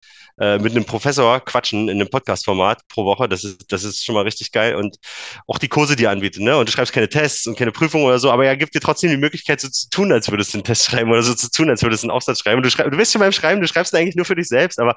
äh, 0.41 0.59
mit 0.59 0.73
einem 0.73 0.85
Professor 0.85 1.41
quatschen 1.41 1.89
in 1.89 2.01
einem 2.01 2.09
Podcast-Format 2.11 2.83
pro 2.89 3.05
Woche. 3.05 3.29
Das 3.29 3.45
ist, 3.45 3.73
das 3.73 3.85
ist 3.85 4.05
schon 4.05 4.15
mal 4.15 4.23
richtig 4.23 4.53
geil. 4.53 4.77
Und 4.77 4.97
auch 5.49 5.59
die 5.59 5.69
Kurse, 5.69 5.97
die 5.97 6.05
er 6.05 6.13
anbietet, 6.13 6.43
ne? 6.43 6.57
Und 6.57 6.69
du 6.69 6.73
schreibst 6.73 6.93
keine 6.93 7.09
Tests 7.09 7.47
und 7.47 7.59
keine 7.59 7.73
Prüfungen 7.73 8.07
oder 8.07 8.19
so, 8.21 8.31
aber 8.31 8.47
er 8.47 8.57
gibt 8.57 8.75
dir 8.75 8.81
trotzdem 8.81 9.11
die 9.11 9.17
Möglichkeit, 9.17 9.61
so 9.61 9.69
zu 9.69 9.89
tun, 9.91 10.13
als 10.13 10.31
würdest 10.31 10.55
du 10.55 10.59
einen 10.59 10.65
Test 10.65 10.85
schreiben 10.85 11.11
oder 11.11 11.23
so 11.23 11.35
zu 11.35 11.51
tun, 11.51 11.69
als 11.71 11.83
würdest 11.83 12.05
du 12.05 12.07
einen 12.07 12.13
Aufsatz 12.13 12.41
schreiben. 12.41 12.59
Und 12.59 12.67
du, 12.67 12.71
schreib, 12.71 12.91
du 12.91 12.97
bist 12.97 13.13
schon 13.13 13.21
beim 13.21 13.33
Schreiben, 13.33 13.61
du 13.61 13.69
schreibst 13.69 13.95
eigentlich 13.95 14.17
nur 14.17 14.25
für 14.25 14.37
dich 14.37 14.49
selbst, 14.49 14.79
aber 14.79 14.97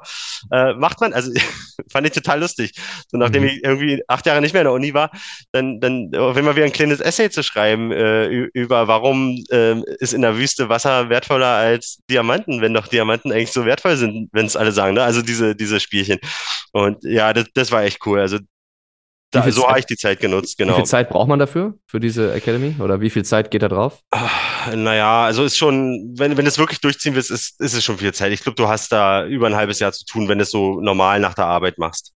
äh, 0.52 0.74
macht 0.76 1.02
man, 1.02 1.14
also 1.14 1.32
fand 1.92 2.06
ich 2.08 2.14
total 2.14 2.40
lustig. 2.40 2.74
So 3.10 3.18
nachdem 3.18 3.44
Mhm. 3.44 3.48
ich 3.48 3.64
irgendwie 3.64 4.04
acht 4.08 4.26
Jahre 4.26 4.42
nicht 4.42 4.54
mehr 4.54 4.62
in 4.62 4.68
der 4.68 4.74
Uni 4.74 4.94
war, 4.94 5.12
dann, 5.52 5.80
dann 5.80 6.12
wenn 6.12 6.46
mal 6.46 6.56
wieder 6.56 6.66
ein 6.66 6.72
kleines 6.72 7.00
Essay 7.00 7.30
zu 7.30 7.44
schreiben 7.44 7.92
äh, 7.92 8.28
über 8.28 8.88
warum 8.88 9.31
ähm, 9.52 9.84
ist 10.00 10.14
in 10.14 10.22
der 10.22 10.38
Wüste 10.38 10.70
Wasser 10.70 11.10
wertvoller 11.10 11.48
als 11.48 12.00
Diamanten, 12.10 12.62
wenn 12.62 12.74
doch 12.74 12.88
Diamanten 12.88 13.32
eigentlich 13.32 13.52
so 13.52 13.66
wertvoll 13.66 13.98
sind, 13.98 14.30
wenn 14.34 14.46
es 14.46 14.56
alle 14.56 14.72
sagen, 14.72 14.96
ne? 14.96 15.04
Also 15.04 15.22
diese, 15.22 15.56
diese 15.56 15.80
Spielchen. 15.80 16.20
Und 16.72 17.04
ja, 17.04 17.34
das, 17.34 17.46
das 17.54 17.72
war 17.72 17.84
echt 17.84 18.06
cool. 18.06 18.20
Also 18.20 18.40
da, 19.32 19.50
so 19.50 19.66
habe 19.68 19.80
ich 19.80 19.86
die 19.86 19.96
Zeit 19.96 20.20
genutzt, 20.20 20.60
Wie 20.60 20.64
genau. 20.64 20.76
viel 20.76 20.86
Zeit 20.86 21.10
braucht 21.10 21.30
man 21.30 21.40
dafür, 21.40 21.76
für 21.88 22.02
diese 22.02 22.34
Academy? 22.34 22.76
Oder 22.82 23.00
wie 23.00 23.10
viel 23.10 23.24
Zeit 23.24 23.50
geht 23.50 23.62
da 23.62 23.70
drauf? 23.70 24.02
Ah, 24.12 24.30
Naja, 24.76 25.24
also 25.24 25.46
ist 25.46 25.58
schon, 25.58 26.14
wenn, 26.18 26.36
wenn 26.36 26.44
du 26.44 26.50
es 26.50 26.58
wirklich 26.58 26.82
durchziehen 26.82 27.16
willst, 27.16 27.32
ist, 27.32 27.60
ist 27.62 27.74
es 27.74 27.84
schon 27.84 27.98
viel 27.98 28.14
Zeit. 28.14 28.34
Ich 28.34 28.44
glaube, 28.44 28.58
du 28.58 28.68
hast 28.68 28.92
da 28.92 29.26
über 29.26 29.48
ein 29.48 29.56
halbes 29.56 29.80
Jahr 29.80 29.94
zu 29.94 30.04
tun, 30.06 30.28
wenn 30.28 30.38
du 30.38 30.44
es 30.44 30.52
so 30.52 30.82
normal 30.82 31.22
nach 31.22 31.34
der 31.34 31.46
Arbeit 31.46 31.78
machst. 31.78 32.14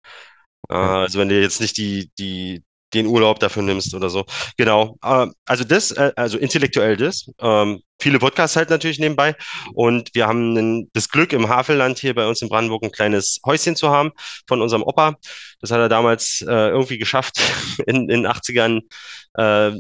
Äh, 0.70 0.74
Also 0.74 1.18
wenn 1.18 1.28
du 1.28 1.38
jetzt 1.38 1.60
nicht 1.60 1.76
die, 1.76 2.10
die, 2.18 2.62
den 2.94 3.06
Urlaub 3.06 3.38
dafür 3.40 3.62
nimmst 3.62 3.94
oder 3.94 4.10
so. 4.10 4.24
Genau. 4.56 4.96
Äh, 5.02 5.26
Also 5.46 5.64
das, 5.64 5.90
äh, 5.92 6.12
also 6.16 6.38
intellektuell 6.38 6.96
das. 6.96 7.26
Ähm, 7.40 7.80
Viele 8.00 8.18
Podcasts 8.18 8.56
halt 8.56 8.68
natürlich 8.68 8.98
nebenbei. 8.98 9.36
Und 9.74 10.10
wir 10.14 10.26
haben 10.26 10.88
das 10.92 11.08
Glück, 11.08 11.32
im 11.32 11.48
Havelland 11.48 12.00
hier 12.00 12.14
bei 12.14 12.26
uns 12.26 12.42
in 12.42 12.48
Brandenburg 12.48 12.82
ein 12.82 12.90
kleines 12.90 13.40
Häuschen 13.46 13.76
zu 13.76 13.90
haben 13.90 14.10
von 14.48 14.60
unserem 14.60 14.82
Opa. 14.82 15.14
Das 15.60 15.70
hat 15.70 15.78
er 15.78 15.88
damals 15.88 16.42
äh, 16.42 16.68
irgendwie 16.70 16.98
geschafft, 16.98 17.40
in 17.86 18.08
den 18.08 18.26
80ern 18.26 18.80
äh, 19.34 19.70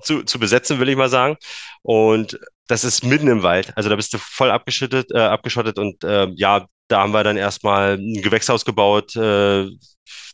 zu, 0.00 0.22
zu 0.24 0.38
besetzen, 0.38 0.80
will 0.80 0.88
ich 0.88 0.96
mal 0.96 1.08
sagen. 1.08 1.36
Und 1.82 2.38
das 2.68 2.84
ist 2.84 3.04
mitten 3.04 3.28
im 3.28 3.42
Wald. 3.42 3.72
Also 3.76 3.88
da 3.88 3.96
bist 3.96 4.14
du 4.14 4.18
voll 4.18 4.50
abgeschüttet, 4.50 5.10
äh, 5.12 5.18
abgeschottet 5.18 5.78
und 5.78 6.02
äh, 6.04 6.28
ja, 6.34 6.66
da 6.88 7.00
haben 7.00 7.12
wir 7.12 7.24
dann 7.24 7.36
erstmal 7.36 7.94
ein 7.98 8.22
Gewächshaus 8.22 8.64
gebaut 8.64 9.16
äh, 9.16 9.66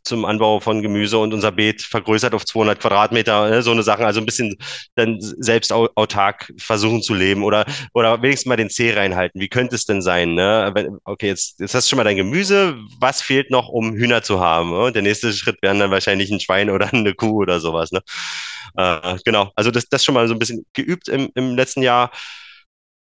zum 0.05 0.25
Anbau 0.25 0.61
von 0.61 0.83
Gemüse 0.83 1.19
und 1.19 1.35
unser 1.35 1.53
Beet 1.53 1.83
vergrößert 1.83 2.35
auf 2.35 2.45
200 2.45 2.81
Quadratmeter, 2.81 3.51
äh, 3.53 3.63
so 3.63 3.71
eine 3.71 3.83
Sache. 3.83 4.07
Also 4.07 4.21
ein 4.21 4.27
bisschen 4.27 4.57
dann 4.95 5.19
selbst 5.21 5.73
au 5.73 5.89
autark 5.95 6.53
versuchen 6.59 7.03
zu 7.03 7.15
leben 7.15 7.45
oder, 7.45 7.67
oder 7.95 8.23
wenigstens 8.23 8.47
mal 8.47 8.57
den 8.57 8.71
Zeh 8.71 8.93
reinhalten. 8.93 9.41
Wie 9.41 9.49
könnte 9.49 9.77
es 9.77 9.85
denn 9.85 10.03
sein? 10.03 10.35
Ne? 10.35 10.71
Wenn, 10.75 10.99
okay, 11.05 11.29
jetzt, 11.29 11.61
jetzt 11.61 11.75
hast 11.75 11.87
du 11.87 11.91
schon 11.91 11.99
mal 11.99 12.05
dein 12.05 12.17
Gemüse. 12.17 12.77
Was 13.01 13.23
fehlt 13.23 13.51
noch, 13.51 13.69
um 13.69 13.95
Hühner 13.95 14.23
zu 14.23 14.41
haben? 14.41 14.71
Ne? 14.71 14.93
Der 14.93 15.03
nächste 15.03 15.33
Schritt 15.33 15.59
wäre 15.63 15.77
dann 15.77 15.91
wahrscheinlich 15.91 16.31
ein 16.31 16.41
Schwein 16.41 16.71
oder 16.71 16.93
eine 16.93 17.15
Kuh 17.15 17.43
oder 17.43 17.61
sowas. 17.61 17.93
Ne? 17.93 18.01
Äh, 18.77 19.19
genau, 19.25 19.53
also 19.57 19.71
das, 19.71 19.89
das 19.89 20.05
schon 20.05 20.15
mal 20.15 20.29
so 20.29 20.35
ein 20.35 20.39
bisschen 20.39 20.65
geübt 20.73 21.09
im, 21.09 21.31
im 21.35 21.57
letzten 21.57 21.83
Jahr. 21.83 22.11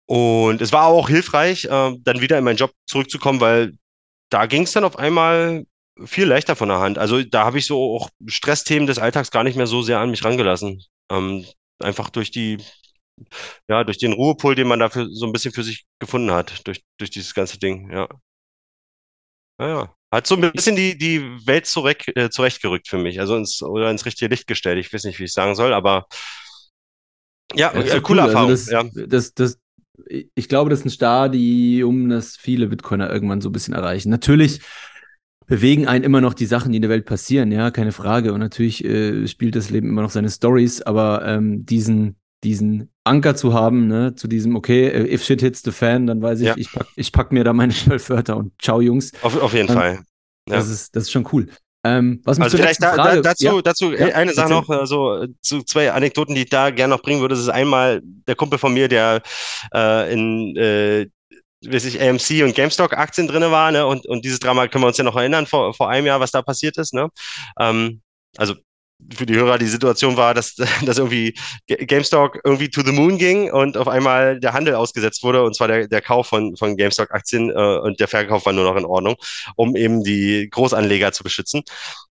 Und 0.08 0.62
es 0.62 0.72
war 0.72 0.86
auch 0.88 1.10
hilfreich, 1.10 1.66
äh, 1.66 1.94
dann 2.00 2.22
wieder 2.22 2.38
in 2.38 2.44
meinen 2.44 2.58
Job 2.58 2.72
zurückzukommen, 2.88 3.42
weil 3.42 3.74
da 4.30 4.46
ging 4.48 4.64
es 4.64 4.72
dann 4.74 4.84
auf 4.84 4.98
einmal 5.00 5.66
viel 6.06 6.26
leichter 6.28 6.56
von 6.56 6.70
der 6.70 6.80
Hand. 6.80 6.98
Also 6.98 7.24
da 7.24 7.46
habe 7.46 7.58
ich 7.60 7.66
so 7.68 7.96
auch 7.98 8.10
Stressthemen 8.28 8.88
des 8.88 9.00
Alltags 9.00 9.32
gar 9.32 9.44
nicht 9.44 9.56
mehr 9.58 9.68
so 9.68 9.82
sehr 9.82 10.00
an 10.00 10.12
mich 10.12 10.24
rangelassen. 10.26 10.84
Ähm, 11.12 11.46
einfach 11.80 12.10
durch 12.10 12.32
die, 12.32 12.58
ja, 13.70 13.84
durch 13.84 13.98
den 13.98 14.14
Ruhepol, 14.14 14.56
den 14.56 14.68
man 14.68 14.80
dafür 14.80 15.08
so 15.12 15.26
ein 15.26 15.32
bisschen 15.32 15.54
für 15.54 15.64
sich 15.64 15.86
gefunden 16.00 16.32
hat, 16.32 16.66
durch, 16.68 16.84
durch 16.98 17.10
dieses 17.12 17.34
ganze 17.34 17.60
Ding, 17.60 17.92
ja. 17.92 18.08
Naja. 19.58 19.94
Hat 20.12 20.28
so 20.28 20.36
ein 20.36 20.52
bisschen 20.54 20.76
die, 20.76 20.98
die 20.98 21.22
Welt 21.46 21.66
zurecht, 21.66 22.08
äh, 22.16 22.30
zurechtgerückt 22.30 22.88
für 22.88 22.98
mich, 22.98 23.20
also 23.20 23.36
ins, 23.36 23.62
oder 23.62 23.90
ins 23.92 24.06
richtige 24.06 24.30
Licht 24.30 24.48
gestellt. 24.48 24.78
Ich 24.80 24.94
weiß 24.94 25.04
nicht, 25.04 25.20
wie 25.20 25.26
ich 25.26 25.34
sagen 25.34 25.56
soll, 25.56 25.74
aber 25.74 26.08
ja, 27.54 27.74
Ja, 27.74 27.96
äh, 27.96 28.02
coole 28.02 28.22
cool. 28.22 28.28
Erfahrung. 28.28 28.50
Also 28.50 28.72
ja. 28.72 28.84
das, 28.84 29.34
das, 29.34 29.34
das, 29.34 29.58
ich 30.08 30.48
glaube, 30.50 30.70
das 30.70 30.80
ist 30.80 30.86
ein 30.86 30.90
Stadium, 30.92 32.10
das 32.10 32.38
viele 32.38 32.68
Bitcoiner 32.68 33.10
irgendwann 33.10 33.42
so 33.42 33.50
ein 33.50 33.54
bisschen 33.54 33.74
erreichen. 33.74 34.10
Natürlich 34.10 34.62
bewegen 35.48 35.88
einen 35.88 36.04
immer 36.04 36.22
noch 36.22 36.34
die 36.34 36.46
Sachen, 36.48 36.72
die 36.72 36.78
in 36.78 36.82
der 36.82 36.90
Welt 36.90 37.06
passieren, 37.06 37.52
ja, 37.52 37.70
keine 37.72 37.92
Frage. 37.92 38.34
Und 38.34 38.40
natürlich 38.40 38.84
äh, 38.84 39.28
spielt 39.28 39.56
das 39.56 39.70
Leben 39.70 39.90
immer 39.90 40.02
noch 40.02 40.10
seine 40.10 40.30
Stories, 40.30 40.82
aber 40.82 41.24
ähm, 41.26 41.66
diesen, 41.66 42.16
diesen 42.44 42.90
Anker 43.04 43.36
zu 43.36 43.54
haben, 43.54 43.88
ne, 43.88 44.16
zu 44.16 44.28
diesem, 44.28 44.56
okay, 44.56 44.88
äh, 44.88 45.14
if 45.14 45.24
shit 45.24 45.42
hits 45.42 45.62
the 45.64 45.72
fan, 45.72 46.08
dann 46.08 46.22
weiß 46.22 46.40
ich, 46.40 46.48
Ja. 46.48 46.56
ich, 46.58 46.72
pack, 46.72 46.88
ich 46.96 47.12
pack 47.12 47.32
mir 47.32 47.44
da 47.44 47.54
meine 47.54 47.74
zwölf 47.74 48.10
Wörter 48.10 48.38
und 48.38 48.54
ciao, 48.60 48.82
Jungs. 48.82 49.12
Auf, 49.22 49.40
auf 49.40 49.54
jeden 49.54 49.70
Ähm, 49.70 49.76
Fall. 49.76 49.94
Ja. 50.50 50.58
Das, 50.58 50.70
ist, 50.70 50.96
das 50.96 51.04
ist 51.04 51.12
schon 51.12 51.28
cool. 51.32 51.48
Ähm, 51.86 52.20
was 52.26 52.40
mich 52.40 52.46
Also 52.46 52.58
vielleicht 52.58 52.82
da, 52.82 52.94
Frage, 52.94 53.22
da, 53.22 53.30
dazu, 53.30 53.46
Ja, 53.46 53.62
dazu 53.62 53.92
erzähl. 53.92 54.14
eine 54.14 54.34
Sache 54.34 54.50
noch, 54.50 54.70
äh, 54.70 54.88
so, 54.88 55.22
äh, 55.22 55.28
so 55.42 55.62
zwei 55.62 55.92
Anekdoten, 55.92 56.34
die 56.34 56.42
ich 56.42 56.50
da 56.50 56.72
gerne 56.72 56.96
noch 56.96 57.04
bringen 57.04 57.22
würde. 57.22 57.36
Das 57.36 57.44
ist 57.44 57.50
einmal, 57.50 58.02
der 58.04 58.36
Kumpel 58.36 58.58
von 58.58 58.74
mir, 58.74 58.88
der 58.88 59.22
äh, 59.72 60.12
in 60.12 60.56
äh, 60.58 61.06
weiß 61.64 61.86
ich, 61.86 62.02
AMC 62.02 62.44
und 62.44 62.56
GameStop-Aktien 62.56 63.28
drin 63.28 63.44
war, 63.52 63.72
ne? 63.72 63.86
Und, 63.86 64.06
und 64.08 64.26
dieses 64.26 64.40
Drama 64.40 64.68
können 64.68 64.84
wir 64.84 64.88
uns 64.88 64.98
ja 64.98 65.04
noch 65.04 65.16
erinnern, 65.16 65.46
vor, 65.46 65.74
vor 65.74 65.90
einem 65.90 66.08
Jahr, 66.08 66.20
was 66.20 66.32
da 66.32 66.42
passiert 66.42 66.78
ist, 66.78 66.94
ne? 66.94 67.10
Ähm, 67.60 68.02
also 68.38 68.56
für 69.16 69.26
die 69.26 69.36
Hörer, 69.36 69.58
die 69.58 69.68
Situation 69.68 70.18
war, 70.18 70.34
dass, 70.34 70.56
dass 70.86 70.98
irgendwie 70.98 71.36
Ga- 71.68 71.84
GameStop 71.86 72.38
irgendwie 72.44 72.70
to 72.70 72.82
the 72.82 72.92
moon 72.92 73.18
ging 73.18 73.52
und 73.52 73.78
auf 73.78 73.88
einmal 73.88 74.40
der 74.40 74.54
Handel 74.54 74.76
ausgesetzt 74.76 75.24
wurde, 75.24 75.44
und 75.44 75.56
zwar 75.56 75.68
der, 75.68 75.88
der 75.88 76.02
Kauf 76.02 76.28
von, 76.28 76.56
von 76.58 76.76
GameStop-Aktien 76.78 77.50
äh, 77.52 77.54
und 77.80 78.00
der 78.00 78.08
Verkauf 78.08 78.46
war 78.46 78.54
nur 78.54 78.64
noch 78.66 78.76
in 78.78 78.86
Ordnung, 78.86 79.16
um 79.56 79.76
eben 79.76 80.04
die 80.04 80.50
Großanleger 80.50 81.12
zu 81.12 81.24
beschützen. 81.24 81.64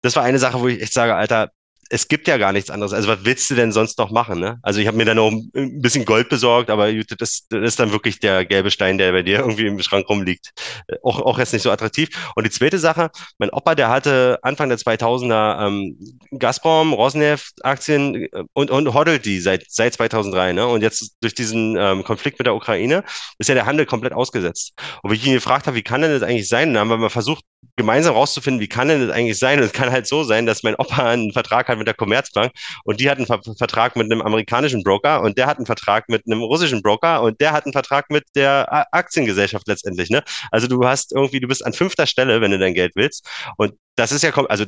Das 0.02 0.16
war 0.16 0.22
eine 0.24 0.38
Sache, 0.38 0.60
wo 0.60 0.68
ich 0.68 0.80
echt 0.82 0.92
sage, 0.92 1.14
Alter, 1.14 1.50
es 1.90 2.08
gibt 2.08 2.28
ja 2.28 2.36
gar 2.36 2.52
nichts 2.52 2.70
anderes. 2.70 2.92
Also 2.92 3.08
was 3.08 3.24
willst 3.24 3.50
du 3.50 3.54
denn 3.54 3.72
sonst 3.72 3.98
noch 3.98 4.10
machen? 4.10 4.40
Ne? 4.40 4.58
Also 4.62 4.80
ich 4.80 4.86
habe 4.86 4.96
mir 4.96 5.04
dann 5.04 5.16
noch 5.16 5.30
ein 5.30 5.80
bisschen 5.80 6.04
Gold 6.04 6.28
besorgt, 6.28 6.70
aber 6.70 6.92
das, 6.92 7.46
das 7.48 7.62
ist 7.62 7.80
dann 7.80 7.92
wirklich 7.92 8.20
der 8.20 8.44
gelbe 8.44 8.70
Stein, 8.70 8.98
der 8.98 9.12
bei 9.12 9.22
dir 9.22 9.38
irgendwie 9.40 9.66
im 9.66 9.80
Schrank 9.82 10.08
rumliegt. 10.08 10.52
Äh, 10.88 10.96
Auch, 11.02 11.20
auch 11.20 11.38
jetzt 11.38 11.52
nicht 11.52 11.62
so 11.62 11.70
attraktiv. 11.70 12.08
Und 12.36 12.44
die 12.44 12.50
zweite 12.50 12.78
Sache, 12.78 13.10
mein 13.38 13.50
Opa, 13.50 13.74
der 13.74 13.88
hatte 13.88 14.38
Anfang 14.42 14.68
der 14.68 14.78
2000er 14.78 15.66
ähm, 15.66 16.18
Gazprom, 16.38 16.92
Rosneft-Aktien 16.92 18.14
äh, 18.14 18.44
und, 18.52 18.70
und 18.70 18.94
hodelt 18.94 19.24
die 19.24 19.40
seit, 19.40 19.64
seit 19.68 19.94
2003. 19.94 20.52
Ne? 20.52 20.66
Und 20.66 20.82
jetzt 20.82 21.16
durch 21.20 21.34
diesen 21.34 21.76
ähm, 21.76 22.04
Konflikt 22.04 22.38
mit 22.38 22.46
der 22.46 22.54
Ukraine 22.54 23.04
ist 23.38 23.48
ja 23.48 23.54
der 23.54 23.66
Handel 23.66 23.86
komplett 23.86 24.12
ausgesetzt. 24.12 24.72
Und 25.02 25.10
wie 25.10 25.16
ich 25.16 25.26
ihn 25.26 25.34
gefragt 25.34 25.66
habe, 25.66 25.76
wie 25.76 25.82
kann 25.82 26.02
denn 26.02 26.12
das 26.12 26.22
eigentlich 26.22 26.48
sein? 26.48 26.72
Dann 26.72 26.80
haben 26.80 26.90
wir 26.90 26.96
mal 26.96 27.10
versucht, 27.10 27.44
gemeinsam 27.76 28.14
rauszufinden, 28.14 28.60
wie 28.60 28.68
kann 28.68 28.88
denn 28.88 29.06
das 29.06 29.14
eigentlich 29.14 29.38
sein? 29.38 29.58
Und 29.58 29.64
es 29.64 29.72
kann 29.72 29.90
halt 29.90 30.06
so 30.06 30.24
sein, 30.24 30.46
dass 30.46 30.62
mein 30.62 30.74
Opa 30.76 31.10
einen 31.10 31.32
Vertrag 31.32 31.68
hat 31.68 31.78
mit 31.78 31.86
der 31.86 31.94
Commerzbank 31.94 32.52
und 32.84 33.00
die 33.00 33.10
hat 33.10 33.18
einen 33.18 33.26
Ver 33.26 33.40
Vertrag 33.56 33.96
mit 33.96 34.10
einem 34.10 34.22
amerikanischen 34.22 34.82
Broker 34.82 35.22
und 35.22 35.38
der 35.38 35.46
hat 35.46 35.58
einen 35.58 35.66
Vertrag 35.66 36.08
mit 36.08 36.26
einem 36.26 36.42
russischen 36.42 36.82
Broker 36.82 37.22
und 37.22 37.40
der 37.40 37.52
hat 37.52 37.64
einen 37.64 37.72
Vertrag 37.72 38.10
mit 38.10 38.24
der 38.34 38.94
Aktiengesellschaft 38.94 39.66
letztendlich. 39.68 40.10
Ne? 40.10 40.22
Also 40.50 40.66
du 40.66 40.84
hast 40.84 41.12
irgendwie, 41.12 41.40
du 41.40 41.48
bist 41.48 41.64
an 41.64 41.72
fünfter 41.72 42.06
Stelle, 42.06 42.40
wenn 42.40 42.50
du 42.50 42.58
dein 42.58 42.74
Geld 42.74 42.92
willst. 42.96 43.28
Und 43.56 43.74
das 43.96 44.12
ist 44.12 44.22
ja, 44.22 44.32
also 44.48 44.64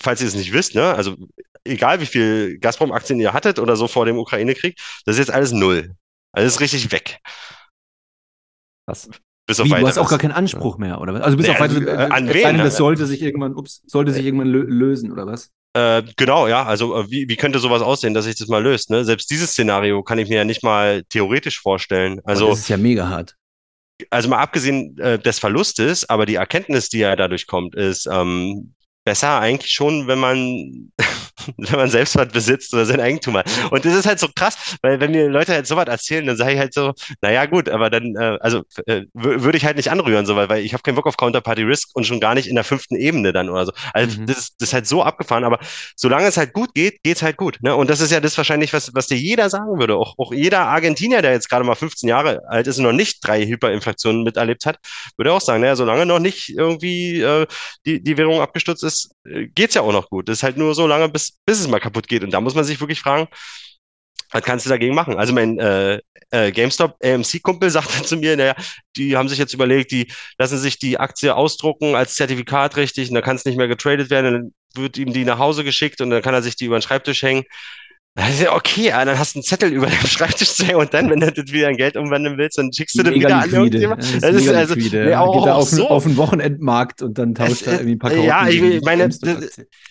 falls 0.00 0.20
ihr 0.20 0.28
es 0.28 0.34
nicht 0.34 0.52
wisst, 0.52 0.74
ne, 0.74 0.94
also 0.94 1.16
egal 1.64 2.00
wie 2.00 2.06
viel 2.06 2.58
Gazprom-Aktien 2.58 3.20
ihr 3.20 3.32
hattet 3.32 3.58
oder 3.58 3.76
so 3.76 3.88
vor 3.88 4.06
dem 4.06 4.18
Ukraine-Krieg, 4.18 4.76
das 5.04 5.16
ist 5.16 5.26
jetzt 5.26 5.34
alles 5.34 5.52
null. 5.52 5.94
Ist 6.36 6.60
richtig 6.60 6.90
weg. 6.92 7.20
Was? 8.86 9.08
Bis 9.46 9.60
auf 9.60 9.66
Wie, 9.66 9.70
du 9.70 9.74
hast 9.76 9.82
weiteres. 9.82 9.98
auch 9.98 10.08
gar 10.10 10.18
keinen 10.18 10.32
Anspruch 10.32 10.78
mehr, 10.78 11.00
oder 11.00 11.12
was? 11.14 11.20
Also 11.22 11.36
bis 11.36 11.46
Nee, 11.46 11.52
auf 11.52 11.60
weitere, 11.60 11.84
äh, 11.90 11.96
an 12.10 12.28
wen? 12.28 12.42
denn, 12.42 12.58
das 12.58 12.76
sollte 12.76 13.06
sich 13.06 13.20
irgendwann, 13.22 13.54
ups, 13.54 13.82
sollte 13.86 14.12
sich 14.12 14.24
irgendwann 14.24 14.48
lö 14.48 14.62
lösen, 14.62 15.12
oder 15.12 15.26
was? 15.26 15.50
Äh, 15.76 16.02
genau, 16.16 16.46
ja. 16.48 16.64
Also 16.64 16.96
äh, 16.98 17.10
wie, 17.10 17.28
wie 17.28 17.36
könnte 17.36 17.58
sowas 17.58 17.82
aussehen, 17.82 18.14
dass 18.14 18.24
sich 18.24 18.36
das 18.36 18.48
mal 18.48 18.62
löst? 18.62 18.90
Ne? 18.90 19.04
Selbst 19.04 19.30
dieses 19.30 19.50
Szenario 19.50 20.02
kann 20.02 20.18
ich 20.18 20.28
mir 20.28 20.36
ja 20.36 20.44
nicht 20.44 20.62
mal 20.62 21.02
theoretisch 21.10 21.60
vorstellen. 21.60 22.20
Also, 22.24 22.44
Also, 22.46 22.48
das 22.50 22.58
ist 22.60 22.68
ja 22.68 22.76
mega 22.78 23.08
hart. 23.08 23.36
also 24.10 24.28
mal 24.28 24.38
abgesehen 24.38 24.96
äh, 24.98 25.18
des 25.18 25.38
Verlustes, 25.40 26.08
aber 26.08 26.24
die 26.26 26.36
Erkenntnis, 26.36 26.88
die 26.88 26.98
ja 27.00 27.14
dadurch 27.16 27.46
kommt, 27.46 27.74
ist 27.74 28.08
ähm, 28.10 28.72
besser 29.04 29.40
eigentlich 29.40 29.72
schon, 29.72 30.06
wenn 30.06 30.20
man 30.20 30.92
wenn 31.56 31.78
man 31.78 31.90
selbst 31.90 32.16
was 32.16 32.28
besitzt 32.28 32.72
oder 32.74 32.84
sein 32.86 33.00
Eigentum 33.00 33.36
hat. 33.36 33.46
Und 33.70 33.84
das 33.84 33.94
ist 33.94 34.06
halt 34.06 34.18
so 34.18 34.28
krass, 34.34 34.76
weil 34.82 35.00
wenn 35.00 35.10
mir 35.10 35.28
Leute 35.28 35.52
halt 35.52 35.66
sowas 35.66 35.86
erzählen, 35.88 36.26
dann 36.26 36.36
sage 36.36 36.52
ich 36.54 36.58
halt 36.58 36.74
so, 36.74 36.92
naja 37.22 37.46
gut, 37.46 37.68
aber 37.68 37.90
dann, 37.90 38.14
äh, 38.16 38.38
also 38.40 38.62
äh, 38.86 39.02
wür- 39.14 39.42
würde 39.42 39.56
ich 39.58 39.64
halt 39.64 39.76
nicht 39.76 39.90
anrühren, 39.90 40.26
so, 40.26 40.36
weil, 40.36 40.48
weil 40.48 40.64
ich 40.64 40.72
habe 40.72 40.82
keinen 40.82 40.94
Bock 40.94 41.06
auf 41.06 41.16
Counterparty 41.16 41.62
Risk 41.62 41.90
und 41.94 42.04
schon 42.06 42.20
gar 42.20 42.34
nicht 42.34 42.46
in 42.48 42.54
der 42.54 42.64
fünften 42.64 42.96
Ebene 42.96 43.32
dann 43.32 43.48
oder 43.48 43.66
so. 43.66 43.72
Also 43.92 44.20
Mhm. 44.20 44.26
das, 44.26 44.38
ist, 44.38 44.54
das 44.58 44.68
ist 44.68 44.74
halt 44.74 44.86
so 44.86 45.02
abgefahren, 45.02 45.44
aber 45.44 45.58
solange 45.96 46.26
es 46.26 46.36
halt 46.36 46.52
gut 46.52 46.74
geht, 46.74 47.02
geht's 47.02 47.22
halt 47.22 47.36
gut. 47.36 47.58
Ne? 47.62 47.74
Und 47.74 47.90
das 47.90 48.00
ist 48.00 48.12
ja 48.12 48.20
das 48.20 48.36
wahrscheinlich, 48.36 48.72
was, 48.72 48.90
was 48.94 49.06
dir 49.06 49.16
jeder 49.18 49.50
sagen 49.50 49.78
würde. 49.78 49.96
Auch, 49.96 50.14
auch 50.18 50.32
jeder 50.32 50.60
Argentinier, 50.66 51.22
der 51.22 51.32
jetzt 51.32 51.48
gerade 51.48 51.64
mal 51.64 51.74
15 51.74 52.08
Jahre 52.08 52.42
alt 52.48 52.66
ist 52.66 52.78
und 52.78 52.84
noch 52.84 52.92
nicht 52.92 53.18
drei 53.26 53.44
Hyperinflationen 53.46 54.22
miterlebt 54.24 54.66
hat, 54.66 54.78
würde 55.16 55.32
auch 55.32 55.40
sagen, 55.40 55.60
naja, 55.62 55.76
solange 55.76 56.06
noch 56.06 56.18
nicht 56.18 56.50
irgendwie 56.50 57.20
äh, 57.20 57.46
die, 57.86 58.02
die 58.02 58.16
Währung 58.16 58.40
abgestürzt 58.40 58.82
ist, 58.84 59.10
geht's 59.24 59.74
ja 59.74 59.82
auch 59.82 59.92
noch 59.92 60.08
gut. 60.10 60.28
Das 60.28 60.38
ist 60.38 60.42
halt 60.42 60.56
nur 60.56 60.74
so 60.74 60.86
lange, 60.86 61.08
bis, 61.08 61.38
bis 61.46 61.60
es 61.60 61.68
mal 61.68 61.80
kaputt 61.80 62.08
geht. 62.08 62.22
Und 62.24 62.30
da 62.32 62.40
muss 62.40 62.54
man 62.54 62.64
sich 62.64 62.80
wirklich 62.80 63.00
fragen, 63.00 63.28
was 64.30 64.42
kannst 64.42 64.66
du 64.66 64.70
dagegen 64.70 64.94
machen? 64.94 65.16
Also 65.16 65.32
mein 65.32 65.58
äh, 65.58 66.00
äh, 66.30 66.50
GameStop 66.50 66.96
AMC-Kumpel 67.02 67.70
sagte 67.70 68.02
zu 68.02 68.16
mir, 68.16 68.36
naja, 68.36 68.54
die 68.96 69.16
haben 69.16 69.28
sich 69.28 69.38
jetzt 69.38 69.54
überlegt, 69.54 69.92
die 69.92 70.10
lassen 70.38 70.58
sich 70.58 70.78
die 70.78 70.98
Aktie 70.98 71.34
ausdrucken 71.34 71.94
als 71.94 72.16
Zertifikat 72.16 72.76
richtig 72.76 73.08
und 73.08 73.14
dann 73.14 73.22
kann 73.22 73.36
es 73.36 73.44
nicht 73.44 73.56
mehr 73.56 73.68
getradet 73.68 74.10
werden, 74.10 74.32
dann 74.32 74.54
wird 74.82 74.98
ihm 74.98 75.12
die 75.12 75.24
nach 75.24 75.38
Hause 75.38 75.62
geschickt 75.62 76.00
und 76.00 76.10
dann 76.10 76.22
kann 76.22 76.34
er 76.34 76.42
sich 76.42 76.56
die 76.56 76.64
über 76.64 76.78
den 76.78 76.82
Schreibtisch 76.82 77.22
hängen. 77.22 77.44
Da 78.16 78.28
ist 78.28 78.40
ja 78.40 78.54
okay, 78.54 78.86
ja, 78.90 79.04
dann 79.04 79.18
hast 79.18 79.34
du 79.34 79.38
einen 79.40 79.42
Zettel 79.44 79.72
über 79.72 79.86
dem 79.86 80.06
Schreibtisch 80.06 80.54
zu 80.54 80.64
hängen 80.64 80.76
und 80.78 80.94
dann, 80.94 81.10
wenn 81.10 81.18
du 81.18 81.32
das 81.32 81.50
wieder 81.52 81.68
in 81.68 81.76
Geld 81.76 81.96
umwandeln 81.96 82.38
willst, 82.38 82.56
dann 82.58 82.72
schickst 82.72 82.96
du 82.96 83.02
das 83.02 83.12
wieder 83.12 83.38
an 83.38 83.50
irgendjemand. 83.50 84.02
Das 84.04 84.10
ist 84.12 84.22
Das 84.22 84.34
ist 84.36 84.48
also- 84.50 84.74
liquide. 84.74 85.04
nee, 85.06 85.14
auch- 85.16 85.44
da 85.44 85.54
auch 85.54 85.62
auf, 85.62 85.68
so. 85.68 85.88
auf 85.88 86.04
den 86.04 86.16
Wochenendmarkt 86.16 87.02
und 87.02 87.18
dann 87.18 87.34
tauscht 87.34 87.62
Es, 87.62 87.62
er 87.66 87.72
irgendwie 87.72 87.94
ein 87.96 87.98
paar 87.98 88.12
äh, 88.12 88.24
ja, 88.24 88.44
Karotten 88.44 88.48
ich 88.54 88.60
gegen 88.60 88.70
die 88.70 88.80
meine. 88.84 89.08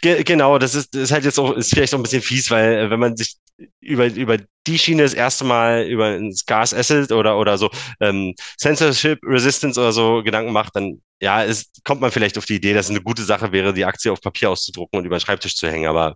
Ge 0.01 0.23
genau, 0.23 0.57
das 0.57 0.73
ist, 0.73 0.95
das 0.95 1.01
ist 1.03 1.11
halt 1.11 1.25
jetzt 1.25 1.37
auch, 1.37 1.51
ist 1.51 1.69
vielleicht 1.73 1.93
auch 1.93 1.99
ein 1.99 2.03
bisschen 2.03 2.21
fies, 2.21 2.49
weil 2.49 2.73
äh, 2.85 2.89
wenn 2.89 2.99
man 3.01 3.17
sich 3.17 3.35
über, 3.81 4.05
über 4.05 4.37
die 4.67 4.79
Schiene 4.79 5.03
das 5.03 5.13
erste 5.13 5.43
Mal 5.43 5.85
über 5.87 6.05
ein 6.07 6.33
Scarce 6.33 6.73
Asset 6.73 7.11
oder, 7.11 7.37
oder 7.37 7.57
so 7.57 7.69
ähm, 7.99 8.35
Censorship 8.57 9.19
Resistance 9.23 9.77
oder 9.77 9.91
so 9.91 10.23
Gedanken 10.23 10.53
macht, 10.53 10.77
dann 10.77 11.01
ja, 11.21 11.43
es 11.43 11.71
kommt 11.83 11.99
man 11.99 12.09
vielleicht 12.11 12.37
auf 12.37 12.45
die 12.45 12.55
Idee, 12.55 12.73
dass 12.73 12.85
es 12.85 12.91
eine 12.91 13.01
gute 13.01 13.23
Sache 13.23 13.51
wäre, 13.51 13.73
die 13.73 13.83
Aktie 13.83 14.13
auf 14.13 14.21
Papier 14.21 14.49
auszudrucken 14.49 14.99
und 14.99 15.05
über 15.05 15.17
den 15.17 15.21
Schreibtisch 15.21 15.57
zu 15.57 15.69
hängen, 15.69 15.87
aber 15.87 16.15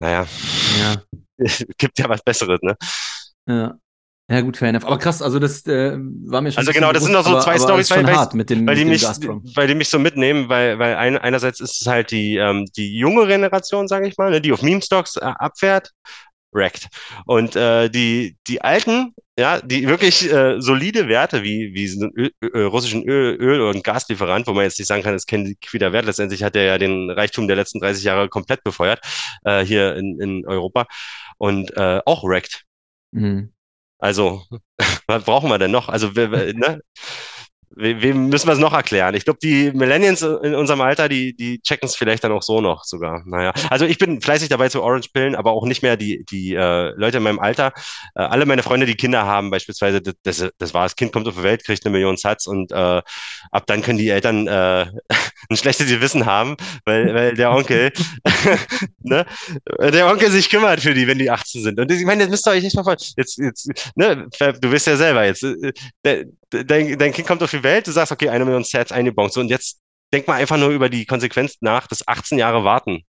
naja, 0.00 0.26
Ja. 0.80 0.96
gibt 1.78 1.98
ja 1.98 2.08
was 2.08 2.22
Besseres, 2.22 2.58
ne? 2.62 2.76
Ja. 3.48 3.74
Ja, 4.28 4.40
gut, 4.40 4.56
fair 4.56 4.70
enough. 4.70 4.84
Aber 4.84 4.98
krass, 4.98 5.22
also 5.22 5.38
das 5.38 5.64
äh, 5.66 5.92
war 5.96 6.40
mir 6.40 6.50
schon. 6.50 6.58
Also 6.58 6.72
genau, 6.72 6.92
das 6.92 7.04
sind 7.04 7.12
bewusst, 7.12 7.28
doch 7.28 7.38
so 7.38 7.44
zwei 7.44 7.58
Storys, 7.58 7.90
weil- 7.92 8.04
weil- 8.08 8.16
hart 8.16 8.34
mit 8.34 8.50
dem, 8.50 8.66
weil 8.66 8.74
die 8.74 8.80
dem 8.82 8.88
mich, 8.88 9.02
weil 9.56 9.68
die 9.68 9.76
mich 9.76 9.88
so 9.88 10.00
mitnehmen, 10.00 10.48
weil, 10.48 10.80
weil 10.80 10.96
ein, 10.96 11.16
einerseits 11.16 11.60
ist 11.60 11.80
es 11.80 11.86
halt 11.86 12.10
die, 12.10 12.36
ähm, 12.36 12.66
die 12.76 12.96
junge 12.98 13.28
Generation, 13.28 13.86
sage 13.86 14.08
ich 14.08 14.16
mal, 14.18 14.30
ne, 14.32 14.40
die 14.40 14.50
auf 14.52 14.62
Meme-Stocks 14.62 15.14
äh, 15.18 15.20
abfährt, 15.20 15.92
wrecked. 16.52 16.88
Und 17.26 17.56
äh, 17.56 17.88
die, 17.90 18.36
die 18.46 18.62
alten, 18.62 19.14
ja, 19.38 19.60
die 19.60 19.86
wirklich 19.86 20.30
äh, 20.32 20.60
solide 20.60 21.08
Werte, 21.08 21.42
wie, 21.42 21.74
wie 21.74 21.86
so 21.88 22.06
einen 22.06 22.66
russischen 22.66 23.06
Öl, 23.06 23.36
Öl- 23.36 23.60
und 23.62 23.84
Gaslieferant, 23.84 24.46
wo 24.46 24.52
man 24.52 24.64
jetzt 24.64 24.78
nicht 24.78 24.88
sagen 24.88 25.02
kann, 25.02 25.14
es 25.14 25.22
ist 25.22 25.28
kein 25.28 25.44
liquider 25.44 25.92
Wert, 25.92 26.06
letztendlich 26.06 26.42
hat 26.42 26.56
er 26.56 26.64
ja 26.64 26.78
den 26.78 27.10
Reichtum 27.10 27.46
der 27.46 27.56
letzten 27.56 27.80
30 27.80 28.04
Jahre 28.04 28.28
komplett 28.28 28.64
befeuert, 28.64 29.00
äh, 29.44 29.64
hier 29.64 29.96
in, 29.96 30.20
in 30.20 30.46
Europa 30.46 30.86
und 31.38 31.76
äh, 31.76 32.00
auch 32.06 32.24
wrecked. 32.24 32.64
Mhm. 33.12 33.52
Also, 33.98 34.42
was 35.06 35.24
brauchen 35.24 35.50
wir 35.50 35.58
denn 35.58 35.70
noch? 35.70 35.88
Also, 35.88 36.16
wir, 36.16 36.28
ne? 36.54 36.80
We- 37.70 38.00
Wem 38.00 38.28
müssen 38.28 38.46
wir 38.46 38.52
es 38.54 38.58
noch 38.58 38.72
erklären? 38.72 39.14
Ich 39.14 39.24
glaube, 39.24 39.38
die 39.42 39.70
Millennials 39.72 40.22
in 40.22 40.54
unserem 40.54 40.80
Alter, 40.80 41.08
die, 41.08 41.34
die 41.34 41.60
checken 41.60 41.88
es 41.88 41.96
vielleicht 41.96 42.24
dann 42.24 42.32
auch 42.32 42.42
so 42.42 42.60
noch 42.60 42.84
sogar. 42.84 43.22
Naja, 43.26 43.52
also 43.70 43.84
ich 43.84 43.98
bin 43.98 44.20
fleißig 44.20 44.48
dabei 44.48 44.68
zu 44.68 44.82
Orange-Pillen, 44.82 45.34
aber 45.34 45.50
auch 45.52 45.66
nicht 45.66 45.82
mehr 45.82 45.96
die, 45.96 46.24
die 46.30 46.54
äh, 46.54 46.92
Leute 46.96 47.18
in 47.18 47.22
meinem 47.24 47.38
Alter. 47.40 47.72
Äh, 48.14 48.22
alle 48.22 48.46
meine 48.46 48.62
Freunde, 48.62 48.86
die 48.86 48.94
Kinder 48.94 49.26
haben, 49.26 49.50
beispielsweise, 49.50 50.00
das, 50.00 50.48
das, 50.58 50.74
war, 50.74 50.84
das 50.84 50.96
Kind 50.96 51.12
kommt 51.12 51.26
auf 51.28 51.34
die 51.36 51.42
Welt, 51.42 51.64
kriegt 51.64 51.84
eine 51.84 51.92
Million 51.92 52.16
Satz 52.16 52.46
und 52.46 52.72
äh, 52.72 52.74
ab 53.50 53.64
dann 53.66 53.82
können 53.82 53.98
die 53.98 54.08
Eltern 54.10 54.46
äh, 54.46 54.86
ein 55.50 55.56
schlechtes 55.56 55.88
Gewissen 55.88 56.24
haben, 56.24 56.56
weil, 56.84 57.14
weil 57.14 57.34
der 57.34 57.50
Onkel, 57.50 57.92
ne, 59.00 59.26
der 59.80 60.06
Onkel 60.08 60.30
sich 60.30 60.48
kümmert 60.50 60.80
für 60.80 60.94
die, 60.94 61.06
wenn 61.06 61.18
die 61.18 61.30
18 61.30 61.62
sind. 61.62 61.78
Und 61.80 61.90
ich 61.90 62.04
meine, 62.04 62.22
das 62.24 62.30
müsst 62.30 62.46
ihr 62.46 62.52
euch 62.52 62.62
nicht 62.64 62.76
mal. 62.76 62.96
Jetzt, 63.16 63.38
jetzt, 63.38 63.68
ne, 63.94 64.28
du 64.60 64.70
bist 64.70 64.86
ja 64.86 64.96
selber 64.96 65.24
jetzt. 65.24 65.42
äh, 65.42 65.72
de- 66.04 66.24
de- 66.52 66.64
Dein, 66.64 66.96
dein 66.98 67.12
Kind 67.12 67.26
kommt 67.26 67.42
auf 67.42 67.50
die 67.50 67.55
Welt, 67.62 67.86
du 67.86 67.92
sagst, 67.92 68.12
okay, 68.12 68.28
eine 68.28 68.44
Million 68.44 68.64
Sets, 68.64 68.92
eine 68.92 69.12
Bonk. 69.12 69.32
So, 69.32 69.40
und 69.40 69.48
jetzt 69.48 69.80
denk 70.12 70.28
mal 70.28 70.34
einfach 70.34 70.56
nur 70.56 70.70
über 70.70 70.88
die 70.88 71.04
Konsequenz 71.04 71.56
nach, 71.60 71.86
dass 71.86 72.06
18 72.06 72.38
Jahre 72.38 72.64
warten, 72.64 73.02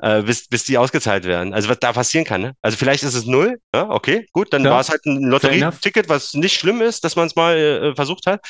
äh, 0.00 0.22
bis, 0.22 0.48
bis 0.48 0.64
die 0.64 0.78
ausgezahlt 0.78 1.24
werden. 1.24 1.52
Also 1.52 1.68
was 1.68 1.78
da 1.80 1.92
passieren 1.92 2.24
kann. 2.24 2.40
Ne? 2.42 2.54
Also 2.62 2.76
vielleicht 2.76 3.02
ist 3.02 3.14
es 3.14 3.26
null, 3.26 3.58
ja, 3.74 3.90
okay, 3.90 4.26
gut, 4.32 4.52
dann 4.52 4.64
Ja, 4.64 4.70
war 4.70 4.80
es 4.80 4.88
halt 4.88 5.04
ein. 5.04 5.22
Lotterieticket, 5.22 6.08
was 6.08 6.34
nicht 6.34 6.58
schlimm 6.58 6.80
ist, 6.80 7.04
dass 7.04 7.16
man 7.16 7.26
es 7.26 7.36
mal 7.36 7.56
äh, 7.56 7.94
versucht 7.94 8.26
hat. 8.26 8.40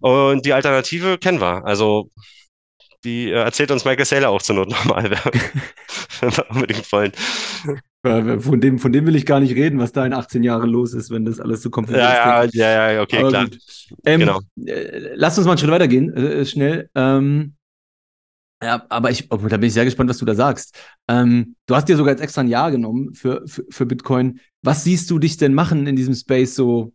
Und 0.00 0.44
die 0.44 0.52
Alternative 0.52 1.18
kennen 1.18 1.40
wir. 1.40 1.64
Also 1.64 2.10
die 3.04 3.30
äh, 3.30 3.34
erzählt 3.34 3.70
uns 3.70 3.84
Michael 3.84 4.04
Saylor 4.04 4.30
auch 4.30 4.42
zur 4.42 4.56
Not 4.56 4.70
nochmal, 4.70 5.10
wenn 6.20 6.36
wir 6.36 6.50
unbedingt 6.50 6.90
wollen. 6.92 7.12
Äh, 8.02 8.40
Von 8.40 8.60
dem, 8.60 8.78
von 8.78 8.92
dem 8.92 9.06
will 9.06 9.14
ich 9.16 9.26
gar 9.26 9.40
nicht 9.40 9.54
reden, 9.54 9.78
was 9.78 9.92
da 9.92 10.06
in 10.06 10.12
18 10.14 10.42
Jahren 10.42 10.70
los 10.70 10.94
ist, 10.94 11.10
wenn 11.10 11.24
das 11.24 11.38
alles 11.38 11.60
so 11.62 11.68
komplex 11.70 12.00
Ja, 12.02 12.42
ist. 12.42 12.54
ja, 12.54 12.70
ja, 12.70 12.92
ja, 12.92 13.02
okay, 13.02 13.18
Aber 13.18 13.28
klar. 13.28 13.48
Ähm, 14.04 14.20
Genau. 14.20 14.40
äh, 14.66 15.12
Lass 15.16 15.36
uns 15.36 15.46
mal 15.46 15.52
einen 15.52 15.58
Schritt 15.58 15.70
weitergehen, 15.70 16.12
äh, 16.14 16.44
schnell. 16.46 16.88
Ähm, 16.94 17.54
ja, 18.62 18.84
aber 18.90 19.10
ich, 19.10 19.28
da 19.28 19.36
bin 19.36 19.62
ich 19.64 19.72
sehr 19.72 19.84
gespannt, 19.86 20.10
was 20.10 20.18
du 20.18 20.26
da 20.26 20.34
sagst. 20.34 20.76
Ähm, 21.08 21.56
du 21.66 21.74
hast 21.74 21.88
dir 21.88 21.96
sogar 21.96 22.12
jetzt 22.12 22.20
extra 22.22 22.42
ein 22.42 22.48
Jahr 22.48 22.70
genommen 22.70 23.14
für, 23.14 23.42
für, 23.46 23.64
für 23.70 23.86
Bitcoin. 23.86 24.40
Was 24.62 24.84
siehst 24.84 25.10
du 25.10 25.18
dich 25.18 25.38
denn 25.38 25.54
machen 25.54 25.86
in 25.86 25.96
diesem 25.96 26.14
Space 26.14 26.54
so 26.54 26.92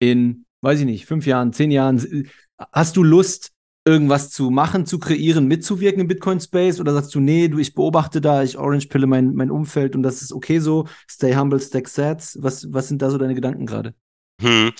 in, 0.00 0.44
weiß 0.62 0.80
ich 0.80 0.86
nicht, 0.86 1.06
fünf 1.06 1.26
Jahren, 1.26 1.52
zehn 1.52 1.70
Jahren? 1.70 2.28
Hast 2.72 2.96
du 2.96 3.02
Lust, 3.02 3.51
irgendwas 3.84 4.30
zu 4.30 4.50
machen, 4.50 4.86
zu 4.86 4.98
kreieren, 4.98 5.46
mitzuwirken 5.46 6.00
im 6.00 6.08
Bitcoin-Space? 6.08 6.80
Oder 6.80 6.92
sagst 6.92 7.14
du, 7.14 7.20
nee, 7.20 7.48
du, 7.48 7.58
ich 7.58 7.74
beobachte 7.74 8.20
da, 8.20 8.42
ich 8.42 8.58
orange-pille 8.58 9.06
mein, 9.06 9.34
mein 9.34 9.50
Umfeld 9.50 9.96
und 9.96 10.02
das 10.02 10.22
ist 10.22 10.32
okay 10.32 10.58
so, 10.60 10.86
stay 11.10 11.34
humble, 11.34 11.60
stack 11.60 11.88
sats? 11.88 12.38
Was, 12.40 12.72
was 12.72 12.88
sind 12.88 13.02
da 13.02 13.10
so 13.10 13.18
deine 13.18 13.34
Gedanken 13.34 13.66
gerade? 13.66 13.94
Hm. 14.40 14.72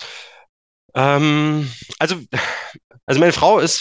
Ähm, 0.95 1.69
also, 1.99 2.17
also 3.07 3.21
meine 3.21 3.33
Frau 3.33 3.59
ist 3.59 3.81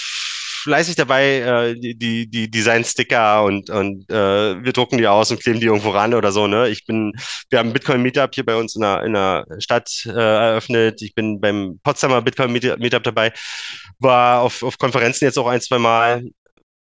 fleißig 0.64 0.96
dabei, 0.96 1.40
äh, 1.40 1.76
die, 1.76 2.30
die, 2.30 2.50
Design-Sticker 2.52 3.44
und, 3.44 3.70
und 3.70 4.10
äh, 4.10 4.64
wir 4.64 4.74
drucken 4.74 4.98
die 4.98 5.08
aus 5.08 5.32
und 5.32 5.42
kleben 5.42 5.60
die 5.60 5.66
irgendwo 5.66 5.90
ran 5.90 6.14
oder 6.14 6.32
so. 6.32 6.48
Ne? 6.48 6.70
Ich 6.70 6.86
bin, 6.86 7.14
wir 7.50 7.60
haben 7.60 7.74
Bitcoin-Meetup 7.74 8.34
hier 8.34 8.46
bei 8.46 8.56
uns 8.56 8.76
in 8.76 8.82
der, 8.82 9.04
in 9.04 9.14
der 9.14 9.46
Stadt 9.60 9.90
äh, 10.06 10.12
eröffnet. 10.12 11.02
Ich 11.02 11.16
bin 11.16 11.42
beim 11.42 11.80
Potsdamer 11.84 12.22
Bitcoin-Meetup 12.22 13.04
dabei, 13.04 13.34
war 14.00 14.42
auf, 14.42 14.64
auf 14.64 14.78
Konferenzen 14.78 15.26
jetzt 15.26 15.38
auch 15.38 15.48
ein, 15.48 15.62
zwei 15.62 15.80
Mal 15.80 16.24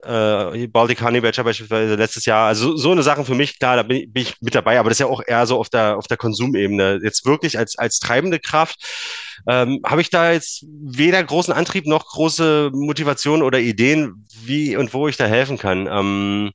äh, 0.07 0.67
Baltic 0.69 1.03
Honey 1.03 1.21
Badger 1.21 1.45
beispielsweise 1.45 1.95
letztes 1.95 2.25
Jahr. 2.25 2.47
Also 2.47 2.77
so 2.77 2.93
eine 2.93 3.03
Sache 3.03 3.25
für 3.25 3.35
mich, 3.35 3.59
klar, 3.59 3.77
da 3.77 3.83
bin 3.83 3.99
ich, 3.99 4.13
bin 4.13 4.23
ich, 4.23 4.35
mit 4.41 4.55
dabei, 4.55 4.79
aber 4.79 4.89
das 4.89 4.97
ist 4.97 5.01
ja 5.01 5.07
auch 5.07 5.23
eher 5.27 5.47
so 5.47 5.59
auf 5.59 5.69
der, 5.69 5.97
auf 5.97 6.07
der 6.07 6.17
Konsumebene. 6.17 7.01
Jetzt 7.03 7.27
wirklich 7.27 7.59
als, 7.59 7.77
als 7.77 7.99
treibende 7.99 8.39
Kraft 8.39 8.85
ähm, 9.49 9.81
habe 9.85 10.01
ich 10.01 10.11
da 10.11 10.33
jetzt 10.33 10.65
weder 10.69 11.23
großen 11.23 11.53
Antrieb 11.53 11.87
noch 11.87 12.07
große 12.07 12.71
Motivation 12.73 13.43
oder 13.43 13.59
Ideen, 13.59 14.27
wie 14.45 14.77
und 14.77 14.95
wo 14.95 15.09
ich 15.09 15.17
da 15.17 15.27
helfen 15.27 15.59
kann. 15.59 15.89
Ähm, 15.91 16.53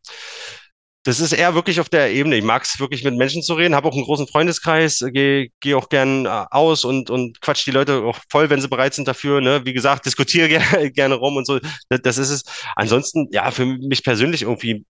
das 1.03 1.19
ist 1.19 1.33
eher 1.33 1.55
wirklich 1.55 1.79
auf 1.79 1.89
der 1.89 2.11
Ebene. 2.11 2.37
Ich 2.37 2.43
mag 2.43 2.63
es 2.63 2.79
wirklich 2.79 3.03
mit 3.03 3.15
Menschen 3.15 3.41
zu 3.41 3.55
reden, 3.55 3.73
habe 3.73 3.87
auch 3.87 3.93
einen 3.95 4.03
großen 4.03 4.27
Freundeskreis, 4.27 5.03
gehe 5.11 5.49
geh 5.59 5.73
auch 5.73 5.89
gern 5.89 6.25
äh, 6.25 6.45
aus 6.51 6.85
und, 6.85 7.09
und 7.09 7.41
quatsch 7.41 7.65
die 7.65 7.71
Leute 7.71 8.03
auch 8.03 8.19
voll, 8.29 8.49
wenn 8.49 8.61
sie 8.61 8.67
bereit 8.67 8.93
sind 8.93 9.07
dafür. 9.07 9.41
Ne? 9.41 9.61
Wie 9.65 9.73
gesagt, 9.73 10.05
diskutiere 10.05 10.47
gerne, 10.49 10.91
gerne 10.91 11.15
rum 11.15 11.37
und 11.37 11.47
so. 11.47 11.59
Das, 11.89 12.01
das 12.03 12.17
ist 12.17 12.29
es. 12.29 12.43
Ansonsten, 12.75 13.27
ja, 13.31 13.49
für 13.51 13.65
mich 13.65 14.03
persönlich 14.03 14.43
irgendwie 14.43 14.85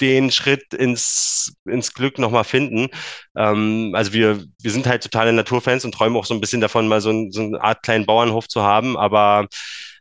den 0.00 0.30
Schritt 0.30 0.74
ins, 0.74 1.54
ins 1.64 1.92
Glück 1.94 2.18
nochmal 2.18 2.44
finden. 2.44 2.88
Ähm, 3.36 3.92
also 3.94 4.12
wir, 4.12 4.44
wir 4.60 4.70
sind 4.70 4.86
halt 4.86 5.02
totale 5.02 5.32
Naturfans 5.32 5.84
und 5.84 5.92
träumen 5.92 6.16
auch 6.16 6.24
so 6.24 6.34
ein 6.34 6.40
bisschen 6.40 6.60
davon, 6.60 6.88
mal 6.88 7.00
so, 7.00 7.10
ein, 7.10 7.32
so 7.32 7.42
eine 7.42 7.62
Art 7.62 7.82
kleinen 7.82 8.06
Bauernhof 8.06 8.48
zu 8.48 8.62
haben. 8.62 8.96
Aber 8.96 9.48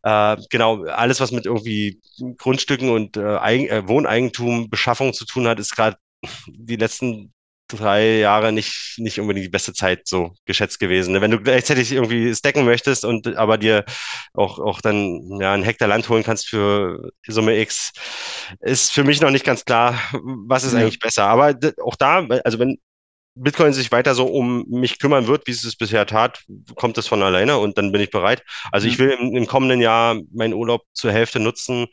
äh, 0.04 0.38
genau, 0.50 0.86
alles, 0.86 1.20
was 1.20 1.32
mit 1.32 1.46
irgendwie 1.46 2.02
Grundstücken 2.38 2.90
und 2.90 3.18
äh, 3.18 3.38
Eigen, 3.38 3.68
äh, 3.68 3.88
Wohneigentum, 3.88 4.70
Beschaffung 4.70 5.14
zu 5.14 5.26
tun 5.26 5.48
hat, 5.48 5.60
ist 5.60 5.76
gerade 5.76 5.98
die 6.48 6.76
letzten 6.76 7.34
drei 7.68 8.18
Jahre 8.18 8.52
nicht, 8.52 8.96
nicht 8.98 9.20
unbedingt 9.20 9.46
die 9.46 9.50
beste 9.52 9.74
Zeit 9.74 10.08
so 10.08 10.34
geschätzt 10.46 10.80
gewesen. 10.80 11.14
Ne? 11.14 11.22
Wenn 11.22 11.32
du 11.32 11.40
gleichzeitig 11.40 11.92
irgendwie 11.92 12.34
stacken 12.36 12.66
möchtest 12.66 13.06
und 13.06 13.36
aber 13.38 13.58
dir 13.58 13.86
auch, 14.34 14.60
auch 14.60 14.82
dann 14.82 15.40
ja, 15.40 15.54
einen 15.54 15.64
Hektar 15.64 15.88
Land 15.88 16.10
holen 16.10 16.24
kannst 16.24 16.50
für 16.50 17.12
Summe 17.28 17.60
X, 17.60 17.92
ist 18.60 18.92
für 18.92 19.04
mich 19.04 19.22
noch 19.22 19.32
nicht 19.32 19.46
ganz 19.46 19.66
klar, 19.66 20.00
was 20.14 20.64
ist 20.64 20.74
ja. 20.74 20.80
eigentlich 20.80 21.00
besser. 21.00 21.26
Aber 21.26 21.56
auch 21.84 21.96
da, 21.96 22.28
also 22.44 22.60
wenn 22.60 22.78
Bitcoin 23.36 23.74
sich 23.74 23.92
weiter 23.92 24.14
so 24.14 24.26
um 24.26 24.66
mich 24.68 25.00
kümmern 25.00 25.28
wird, 25.28 25.48
wie 25.48 25.52
es 25.52 25.64
es 25.64 25.76
bisher 25.76 26.06
tat, 26.06 26.44
kommt 26.76 26.98
es 26.98 27.08
von 27.08 27.24
alleine 27.24 27.58
und 27.58 27.78
dann 27.78 27.92
bin 27.92 28.02
ich 28.02 28.12
bereit. 28.12 28.44
Also 28.72 28.88
ich 28.88 29.00
will 29.00 29.12
im, 29.12 29.36
im 29.36 29.48
kommenden 29.48 29.80
Jahr 29.80 30.18
meinen 30.34 30.54
Urlaub 30.54 30.84
zur 30.94 31.12
Hälfte 31.12 31.40
nutzen, 31.40 31.88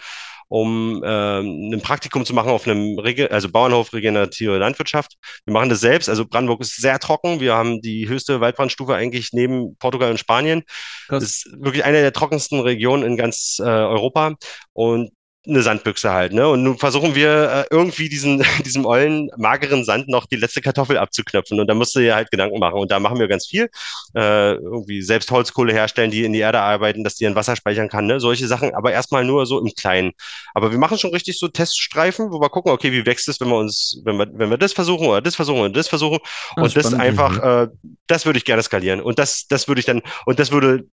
um 0.49 1.03
äh, 1.05 1.41
ein 1.41 1.81
Praktikum 1.83 2.25
zu 2.25 2.35
machen 2.35 2.51
auf 2.51 2.67
einem 2.67 2.99
Rege 2.99 3.31
also 3.31 3.51
Bauernhof 3.51 3.93
regenerative 3.93 4.57
Landwirtschaft. 4.59 5.17
Wir 5.45 5.53
machen 5.53 5.69
das 5.69 5.81
selbst. 5.81 6.09
Also 6.09 6.27
Brandenburg 6.27 6.61
ist 6.63 6.77
sehr 6.81 6.99
trocken. 6.99 7.41
Wir 7.41 7.55
haben 7.55 7.83
die 7.83 8.09
höchste 8.09 8.41
Waldbrandstufe 8.41 8.95
eigentlich 8.95 9.33
neben 9.33 9.77
Portugal 9.77 10.11
und 10.11 10.19
Spanien. 10.19 10.63
Krass. 11.09 11.23
Das 11.23 11.31
ist 11.31 11.63
wirklich 11.63 11.85
eine 11.85 12.01
der 12.01 12.13
trockensten 12.13 12.61
Regionen 12.61 13.05
in 13.05 13.17
ganz 13.17 13.59
äh, 13.61 13.65
Europa. 13.65 14.35
Und 14.73 15.11
eine 15.49 15.63
Sandbüchse 15.63 16.13
halt, 16.13 16.33
ne? 16.33 16.49
Und 16.49 16.63
nun 16.63 16.79
versuchen 16.79 17.15
wir 17.15 17.67
äh, 17.71 17.75
irgendwie 17.75 18.09
diesen, 18.09 18.43
diesem 18.65 18.85
ollen, 18.85 19.31
mageren 19.37 19.85
Sand 19.85 20.09
noch 20.09 20.27
die 20.27 20.37
letzte 20.37 20.61
Kartoffel 20.61 20.99
abzuknöpfen. 20.99 21.59
Und 21.59 21.67
da 21.67 21.75
musst 21.75 21.95
du 21.95 22.01
dir 22.01 22.15
halt 22.15 22.31
Gedanken 22.31 22.59
machen. 22.59 22.79
Und 22.79 22.91
da 22.91 23.01
machen 23.01 23.19
wir 23.19 23.29
ganz 23.29 23.47
viel. 23.47 23.69
Äh, 24.15 24.55
irgendwie 24.55 25.03
selbst 25.03 25.31
Holzkohle 25.31 25.73
herstellen, 25.73 26.11
die 26.11 26.25
in 26.25 26.33
die 26.33 26.41
Erde 26.41 26.61
arbeiten, 26.61 27.05
dass 27.05 27.15
die 27.15 27.27
ein 27.27 27.35
Wasser 27.35 27.57
speichern 27.57 27.89
kann, 27.89 28.07
ne? 28.07 28.21
Solche 28.21 28.47
Sachen, 28.47 28.75
aber 28.75 28.93
erstmal 28.93 29.25
nur 29.25 29.47
so 29.47 29.61
im 29.61 29.73
Kleinen. 29.75 30.13
Aber 30.55 30.71
wir 30.71 30.79
machen 30.79 30.99
schon 30.99 31.11
richtig 31.11 31.39
so 31.39 31.49
Teststreifen, 31.49 32.31
wo 32.31 32.41
wir 32.41 32.51
gucken, 32.51 32.73
okay, 32.73 32.93
wie 32.93 33.07
wächst 33.07 33.29
es, 33.29 33.41
wenn 33.41 33.49
wir 33.49 33.57
uns, 33.57 34.01
wenn 34.05 34.17
wir, 34.17 34.29
wenn 34.33 34.51
wir 34.51 34.59
das 34.59 34.73
versuchen 34.73 35.07
oder 35.07 35.23
das 35.23 35.37
versuchen 35.37 35.63
und 35.63 35.77
das 35.77 35.89
versuchen. 35.89 36.19
Ah, 36.57 36.63
und 36.63 36.77
das 36.77 36.93
einfach, 36.95 37.39
äh, 37.43 37.69
das 38.07 38.27
würde 38.27 38.39
ich 38.39 38.45
gerne 38.45 38.63
skalieren. 38.63 39.01
Und 39.01 39.19
das, 39.19 39.47
das 39.49 39.69
würde 39.69 39.81
ich 39.81 39.87
dann, 39.87 40.03
und 40.27 40.39
das 40.39 40.53
würde 40.53 40.85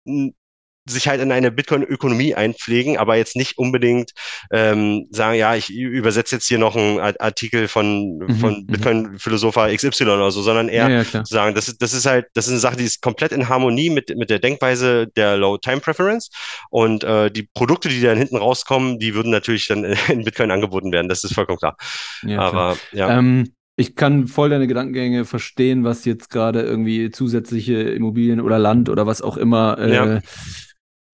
sich 0.87 1.07
halt 1.07 1.19
in 1.21 1.31
eine 1.31 1.51
Bitcoin-Ökonomie 1.51 2.35
einpflegen, 2.35 2.97
aber 2.97 3.15
jetzt 3.15 3.35
nicht 3.35 3.57
unbedingt 3.57 4.11
ähm, 4.51 5.07
sagen, 5.09 5.37
ja, 5.37 5.55
ich 5.55 5.71
übersetze 5.71 6.35
jetzt 6.35 6.47
hier 6.47 6.59
noch 6.59 6.75
einen 6.75 6.99
Artikel 6.99 7.67
von, 7.67 8.19
mhm, 8.19 8.35
von 8.35 8.53
mhm. 8.53 8.67
Bitcoin-Philosopher 8.67 9.75
XY 9.75 10.03
oder 10.03 10.31
so, 10.31 10.43
sondern 10.43 10.69
eher 10.69 10.89
ja, 10.89 11.01
ja, 11.01 11.25
sagen, 11.25 11.55
das 11.55 11.67
ist, 11.67 11.81
das 11.81 11.93
ist 11.93 12.05
halt, 12.05 12.27
das 12.35 12.45
ist 12.45 12.51
eine 12.51 12.59
Sache, 12.59 12.77
die 12.77 12.83
ist 12.83 13.01
komplett 13.01 13.31
in 13.31 13.49
Harmonie 13.49 13.89
mit, 13.89 14.15
mit 14.15 14.29
der 14.29 14.39
Denkweise 14.39 15.07
der 15.07 15.37
Low-Time-Preference 15.37 16.29
und 16.69 17.03
äh, 17.03 17.31
die 17.31 17.49
Produkte, 17.53 17.89
die 17.89 18.01
dann 18.01 18.17
hinten 18.17 18.37
rauskommen, 18.37 18.99
die 18.99 19.15
würden 19.15 19.31
natürlich 19.31 19.67
dann 19.67 19.83
in 20.07 20.23
Bitcoin 20.23 20.51
angeboten 20.51 20.91
werden, 20.91 21.09
das 21.09 21.23
ist 21.23 21.33
vollkommen 21.33 21.57
klar. 21.57 21.77
Ja, 22.21 22.41
aber, 22.41 22.77
klar. 22.91 23.09
ja. 23.09 23.17
Ähm, 23.17 23.53
ich 23.77 23.95
kann 23.95 24.27
voll 24.27 24.49
deine 24.49 24.67
Gedankengänge 24.67 25.25
verstehen, 25.25 25.83
was 25.83 26.05
jetzt 26.05 26.29
gerade 26.29 26.61
irgendwie 26.61 27.11
zusätzliche 27.11 27.73
Immobilien 27.73 28.39
oder 28.39 28.57
Land 28.57 28.89
oder 28.89 29.05
was 29.05 29.21
auch 29.21 29.35
immer 29.35 29.77
äh, 29.79 29.93
ja. 29.93 30.21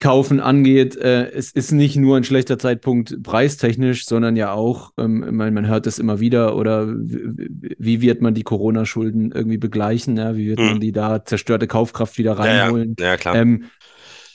Kaufen 0.02 0.40
angeht, 0.40 0.98
äh, 0.98 1.30
es 1.32 1.52
ist 1.52 1.72
nicht 1.72 1.96
nur 1.96 2.18
ein 2.18 2.24
schlechter 2.24 2.58
Zeitpunkt 2.58 3.24
preistechnisch, 3.24 4.06
sondern 4.06 4.36
ja 4.36 4.52
auch, 4.52 4.92
ähm, 4.98 5.24
ich 5.24 5.32
meine, 5.32 5.52
man 5.52 5.68
hört 5.68 5.88
es 5.88 6.00
immer 6.00 6.20
wieder, 6.20 6.58
oder 6.58 6.88
wie 6.88 8.02
wird 8.02 8.22
man 8.22 8.34
die 8.34 8.44
Corona-Schulden 8.44 9.32
irgendwie 9.32 9.60
begleichen? 9.60 10.18
Ja? 10.18 10.36
Wie 10.36 10.50
wird 10.50 10.60
hm. 10.60 10.66
man 10.66 10.80
die 10.80 10.92
da 10.92 11.24
zerstörte 11.24 11.68
Kaufkraft 11.68 12.18
wieder 12.18 12.34
reinholen? 12.34 12.96
Ja, 13.00 13.06
ja. 13.06 13.12
ja 13.12 13.18
klar. 13.18 13.36
Ähm, 13.36 13.66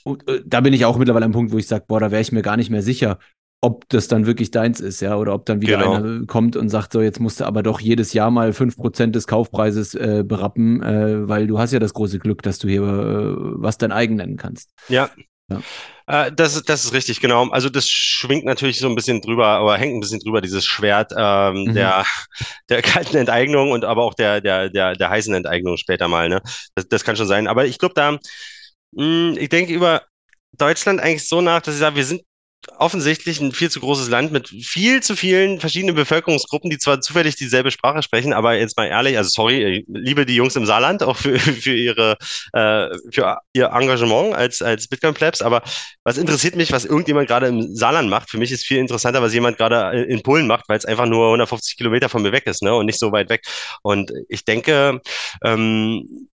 und, 0.05 0.27
äh, 0.29 0.41
da 0.47 0.61
bin 0.61 0.73
ich 0.73 0.85
auch 0.85 0.99
mittlerweile 0.99 1.27
am 1.27 1.33
Punkt, 1.33 1.53
wo 1.53 1.59
ich 1.59 1.67
sage, 1.67 1.85
boah, 1.89 1.99
da 1.99 2.13
wäre 2.13 2.23
ich 2.23 2.31
mir 2.31 2.43
gar 2.43 2.57
nicht 2.57 2.71
mehr 2.71 2.83
sicher, 2.83 3.19
ob 3.61 3.89
das 3.89 4.07
dann 4.07 4.25
wirklich 4.25 4.53
deins 4.53 4.79
ist, 4.79 5.01
ja, 5.01 5.17
oder 5.17 5.35
ob 5.35 5.47
dann 5.47 5.61
wieder 5.61 5.79
genau. 5.79 5.95
einer 5.95 6.27
kommt 6.27 6.55
und 6.55 6.69
sagt, 6.69 6.93
so, 6.93 7.01
jetzt 7.03 7.19
musst 7.19 7.41
du 7.41 7.45
aber 7.45 7.65
doch 7.65 7.81
jedes 7.81 8.13
Jahr 8.13 8.31
mal 8.31 8.51
5% 8.51 9.11
des 9.11 9.27
Kaufpreises 9.27 9.95
äh, 9.95 10.23
berappen, 10.25 10.81
äh, 10.83 11.29
weil 11.29 11.49
du 11.49 11.59
hast 11.59 11.73
ja 11.73 11.81
das 11.81 11.93
große 11.93 12.21
Glück, 12.21 12.43
dass 12.43 12.61
du 12.61 12.69
hier 12.69 12.83
äh, 12.83 13.35
was 13.61 13.79
dein 13.79 13.91
eigen 13.91 14.15
nennen 14.15 14.37
kannst. 14.37 14.71
Ja, 14.89 15.11
ja. 15.51 15.61
Äh, 16.07 16.33
das, 16.33 16.63
das 16.63 16.85
ist 16.85 16.93
richtig, 16.93 17.21
genau. 17.21 17.49
Also 17.51 17.69
das 17.69 17.89
schwingt 17.89 18.45
natürlich 18.45 18.79
so 18.79 18.89
ein 18.89 18.95
bisschen 18.95 19.21
drüber, 19.21 19.47
aber 19.47 19.77
hängt 19.77 19.95
ein 19.95 20.01
bisschen 20.01 20.21
drüber, 20.21 20.41
dieses 20.41 20.65
Schwert 20.65 21.13
ähm, 21.17 21.65
mhm. 21.65 21.75
der, 21.75 22.05
der 22.69 22.83
kalten 22.83 23.17
Enteignung 23.17 23.73
und 23.73 23.85
aber 23.85 24.05
auch 24.05 24.15
der, 24.15 24.41
der, 24.41 24.71
der, 24.71 24.95
der 24.95 25.11
heißen 25.11 25.35
Enteignung 25.35 25.77
später 25.77 26.09
mal. 26.09 26.29
Ne? 26.29 26.41
Das, 26.75 26.89
das 26.89 27.05
kann 27.05 27.17
schon 27.17 27.27
sein. 27.27 27.49
Aber 27.49 27.67
ich 27.67 27.79
glaube 27.79 27.95
da, 27.95 28.13
mh, 28.13 28.21
hm, 28.97 29.37
ich 29.39 29.49
denke 29.49 29.73
über 29.73 30.03
Deutschland 30.53 31.01
eigentlich 31.01 31.29
so 31.29 31.41
nach, 31.41 31.61
dass 31.63 31.75
ich 31.75 31.81
sage, 31.81 31.97
wir 31.97 32.05
sind 32.05 32.23
offensichtlich 32.79 33.41
ein 33.41 33.53
viel 33.53 33.71
zu 33.71 33.81
großes 33.81 34.09
Land 34.09 34.33
mit 34.33 34.49
viel 34.49 35.03
zu 35.03 35.17
vielen 35.17 35.61
verschiedenen 35.61 35.95
Bevölkerungsgruppen, 35.95 36.71
die 36.71 36.79
zwar 36.79 37.01
zufällig 37.01 37.37
dieselbe 37.37 37.71
Sprache 37.71 38.03
sprechen, 38.03 38.33
aber 38.33 38.55
jetzt 38.55 38.77
mal 38.77 38.87
ehrlich, 38.87 39.17
also 39.17 39.31
sorry, 39.31 39.85
liebe 39.89 40.27
die 40.27 40.35
Jungs 40.35 40.57
im 40.57 40.67
Saarland 40.67 41.03
auch 41.03 41.17
für, 41.17 41.39
für 41.39 41.75
ihre 41.75 42.17
äh, 42.53 42.89
für 43.13 43.39
ihr 43.53 43.67
Engagement 43.67 44.35
als 44.35 44.63
als 44.63 44.89
Bitcoin 44.89 45.15
Plebs, 45.15 45.43
aber 45.43 45.63
was 46.05 46.19
interessiert 46.19 46.57
mich, 46.57 46.73
was 46.73 46.85
irgendjemand 46.85 47.29
gerade 47.29 47.47
im 47.47 47.75
Saarland 47.75 48.11
macht? 48.11 48.31
Für 48.31 48.39
mich 48.39 48.53
ist 48.53 48.67
viel 48.67 48.79
interessanter, 48.79 49.23
was 49.23 49.35
jemand 49.35 49.59
gerade 49.59 50.03
in 50.05 50.23
Polen 50.23 50.47
macht, 50.47 50.69
weil 50.69 50.79
es 50.79 50.85
einfach 50.85 51.07
nur 51.07 51.27
150 51.27 51.77
Kilometer 51.77 52.09
von 52.09 52.23
mir 52.23 52.33
weg 52.33 52.47
ist, 52.47 52.63
ne, 52.63 52.75
und 52.75 52.87
nicht 52.87 52.99
so 52.99 53.13
weit 53.13 53.31
weg. 53.31 53.43
Und 53.83 54.13
ich 54.29 54.45
denke, 54.45 55.01
ähm, 55.45 56.29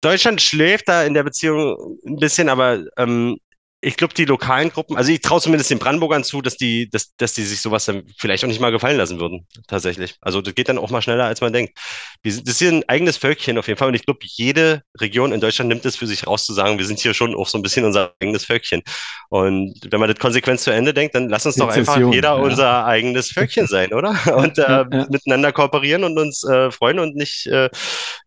Deutschland 0.00 0.40
schläft 0.40 0.88
da 0.88 1.02
in 1.02 1.14
der 1.14 1.24
Beziehung 1.24 1.98
ein 2.06 2.16
bisschen, 2.16 2.48
aber 2.48 2.84
ähm, 2.96 3.38
ich 3.80 3.96
glaube, 3.96 4.12
die 4.12 4.24
lokalen 4.24 4.70
Gruppen, 4.70 4.96
also 4.96 5.12
ich 5.12 5.20
traue 5.20 5.40
zumindest 5.40 5.70
den 5.70 5.78
Brandenburgern 5.78 6.24
zu, 6.24 6.42
dass 6.42 6.56
die, 6.56 6.90
dass, 6.90 7.14
dass 7.16 7.34
die 7.34 7.44
sich 7.44 7.60
sowas 7.60 7.84
dann 7.84 8.02
vielleicht 8.18 8.42
auch 8.42 8.48
nicht 8.48 8.60
mal 8.60 8.72
gefallen 8.72 8.96
lassen 8.96 9.20
würden, 9.20 9.46
tatsächlich. 9.68 10.16
Also 10.20 10.40
das 10.40 10.56
geht 10.56 10.68
dann 10.68 10.78
auch 10.78 10.90
mal 10.90 11.00
schneller, 11.00 11.26
als 11.26 11.40
man 11.40 11.52
denkt. 11.52 11.78
Wir 12.22 12.32
sind, 12.32 12.48
das 12.48 12.54
ist 12.54 12.58
hier 12.58 12.72
ein 12.72 12.88
eigenes 12.88 13.18
Völkchen 13.18 13.56
auf 13.56 13.68
jeden 13.68 13.78
Fall 13.78 13.86
und 13.86 13.94
ich 13.94 14.04
glaube, 14.04 14.18
jede 14.22 14.82
Region 15.00 15.30
in 15.30 15.40
Deutschland 15.40 15.68
nimmt 15.68 15.84
es 15.84 15.94
für 15.94 16.08
sich 16.08 16.26
raus 16.26 16.44
zu 16.44 16.54
sagen, 16.54 16.78
wir 16.78 16.86
sind 16.86 16.98
hier 16.98 17.14
schon 17.14 17.36
auch 17.36 17.46
so 17.46 17.56
ein 17.56 17.62
bisschen 17.62 17.84
unser 17.84 18.14
eigenes 18.20 18.44
Völkchen. 18.44 18.82
Und 19.28 19.78
wenn 19.88 20.00
man 20.00 20.08
das 20.08 20.18
konsequent 20.18 20.58
zu 20.58 20.72
Ende 20.72 20.92
denkt, 20.92 21.14
dann 21.14 21.28
lass 21.28 21.46
uns 21.46 21.54
doch 21.54 21.68
einfach 21.68 21.98
jeder 21.98 22.30
ja. 22.30 22.34
unser 22.34 22.84
eigenes 22.84 23.30
Völkchen 23.30 23.68
sein, 23.68 23.92
oder? 23.92 24.08
Und 24.36 24.58
äh, 24.58 24.62
ja, 24.62 24.88
ja. 24.90 25.06
miteinander 25.08 25.52
kooperieren 25.52 26.02
und 26.02 26.18
uns 26.18 26.42
äh, 26.44 26.70
freuen 26.70 26.98
und 26.98 27.14
nicht 27.14 27.46
äh, 27.46 27.70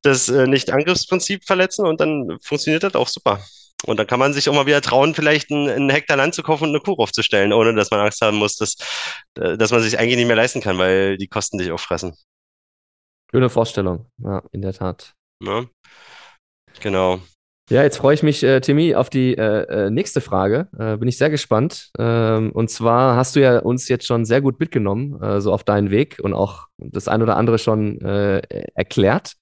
das 0.02 0.30
äh, 0.30 0.48
Nicht-Angriffsprinzip 0.48 1.46
verletzen 1.46 1.86
und 1.86 2.00
dann 2.00 2.38
funktioniert 2.42 2.84
das 2.84 2.96
auch 2.96 3.08
super. 3.08 3.42
Und 3.86 3.98
dann 3.98 4.08
kann 4.08 4.20
man 4.20 4.34
sich 4.34 4.48
auch 4.48 4.54
mal 4.54 4.66
wieder 4.66 4.82
trauen, 4.82 5.16
vielleicht 5.16 5.52
einen, 5.52 5.70
einen 5.70 5.90
Hektar 5.90 6.18
Land 6.18 6.36
zu 6.36 6.44
kaufen 6.44 6.66
und 6.66 6.70
eine 6.70 6.80
Kuh 6.80 6.94
aufzustellen, 6.94 7.52
ohne 7.52 7.74
dass 7.74 7.90
man 7.90 8.00
Angst 8.00 8.22
haben 8.22 8.38
muss, 8.38 8.56
dass, 8.56 8.76
äh, 9.40 9.58
dass 9.58 9.72
man 9.72 9.82
sich 9.82 9.98
eigentlich 9.98 10.18
nicht 10.18 10.28
mehr 10.28 10.36
leisten 10.36 10.62
kann, 10.62 10.78
weil 10.78 11.18
die 11.18 11.28
Kosten 11.28 11.58
dich 11.58 11.72
auffressen. 11.72 12.16
Schöne 13.32 13.50
Vorstellung, 13.50 14.08
ja, 14.18 14.44
in 14.52 14.62
der 14.62 14.74
Tat. 14.74 15.14
Ja, 15.44 15.66
genau. 16.80 17.22
Ja, 17.72 17.84
jetzt 17.84 17.98
freue 17.98 18.14
ich 18.14 18.22
mich, 18.22 18.44
äh, 18.44 18.60
Timmy, 18.60 18.96
auf 18.96 19.10
die 19.10 19.34
äh, 19.38 19.86
äh, 19.86 19.90
nächste 19.90 20.20
Frage. 20.20 20.68
Äh, 20.78 20.98
bin 20.98 21.08
ich 21.08 21.18
sehr 21.18 21.30
gespannt. 21.30 21.90
Ähm, 21.98 22.52
und 22.52 22.70
zwar 22.70 23.16
hast 23.16 23.38
du 23.38 23.40
ja 23.40 23.60
uns 23.60 23.88
jetzt 23.88 24.06
schon 24.06 24.26
sehr 24.26 24.42
gut 24.42 24.60
mitgenommen, 24.60 25.22
äh, 25.22 25.40
so 25.40 25.54
auf 25.54 25.64
deinen 25.64 25.90
Weg 25.90 26.20
und 26.22 26.34
auch 26.34 26.68
das 26.78 27.08
ein 27.08 27.22
oder 27.22 27.38
andere 27.38 27.60
schon 27.60 28.02
äh, 28.02 28.42
erklärt. 28.76 29.36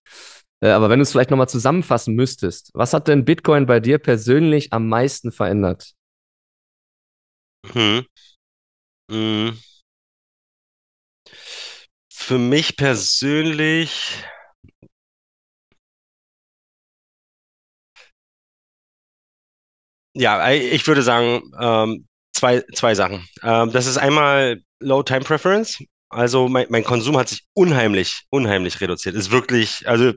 Äh, 0.61 0.69
aber 0.69 0.89
wenn 0.89 0.99
du 0.99 1.03
es 1.03 1.11
vielleicht 1.11 1.31
nochmal 1.31 1.49
zusammenfassen 1.49 2.15
müsstest, 2.15 2.71
was 2.73 2.93
hat 2.93 3.07
denn 3.07 3.25
Bitcoin 3.25 3.65
bei 3.65 3.79
dir 3.79 3.97
persönlich 3.97 4.73
am 4.73 4.87
meisten 4.87 5.31
verändert? 5.31 5.93
Hm. 7.73 8.05
Hm. 9.11 9.57
Für 12.13 12.37
mich 12.37 12.77
persönlich, 12.77 14.23
ja, 20.13 20.51
ich 20.51 20.85
würde 20.87 21.01
sagen, 21.01 21.41
ähm, 21.59 22.07
zwei, 22.33 22.63
zwei 22.73 22.95
Sachen. 22.95 23.27
Ähm, 23.43 23.71
das 23.71 23.85
ist 23.85 23.97
einmal 23.97 24.61
Low 24.79 25.03
Time 25.03 25.21
Preference. 25.21 25.79
Also 26.09 26.47
mein, 26.47 26.67
mein 26.69 26.83
Konsum 26.83 27.17
hat 27.17 27.29
sich 27.29 27.43
unheimlich, 27.53 28.23
unheimlich 28.29 28.81
reduziert. 28.81 29.15
Ist 29.15 29.31
wirklich, 29.31 29.87
also 29.87 30.13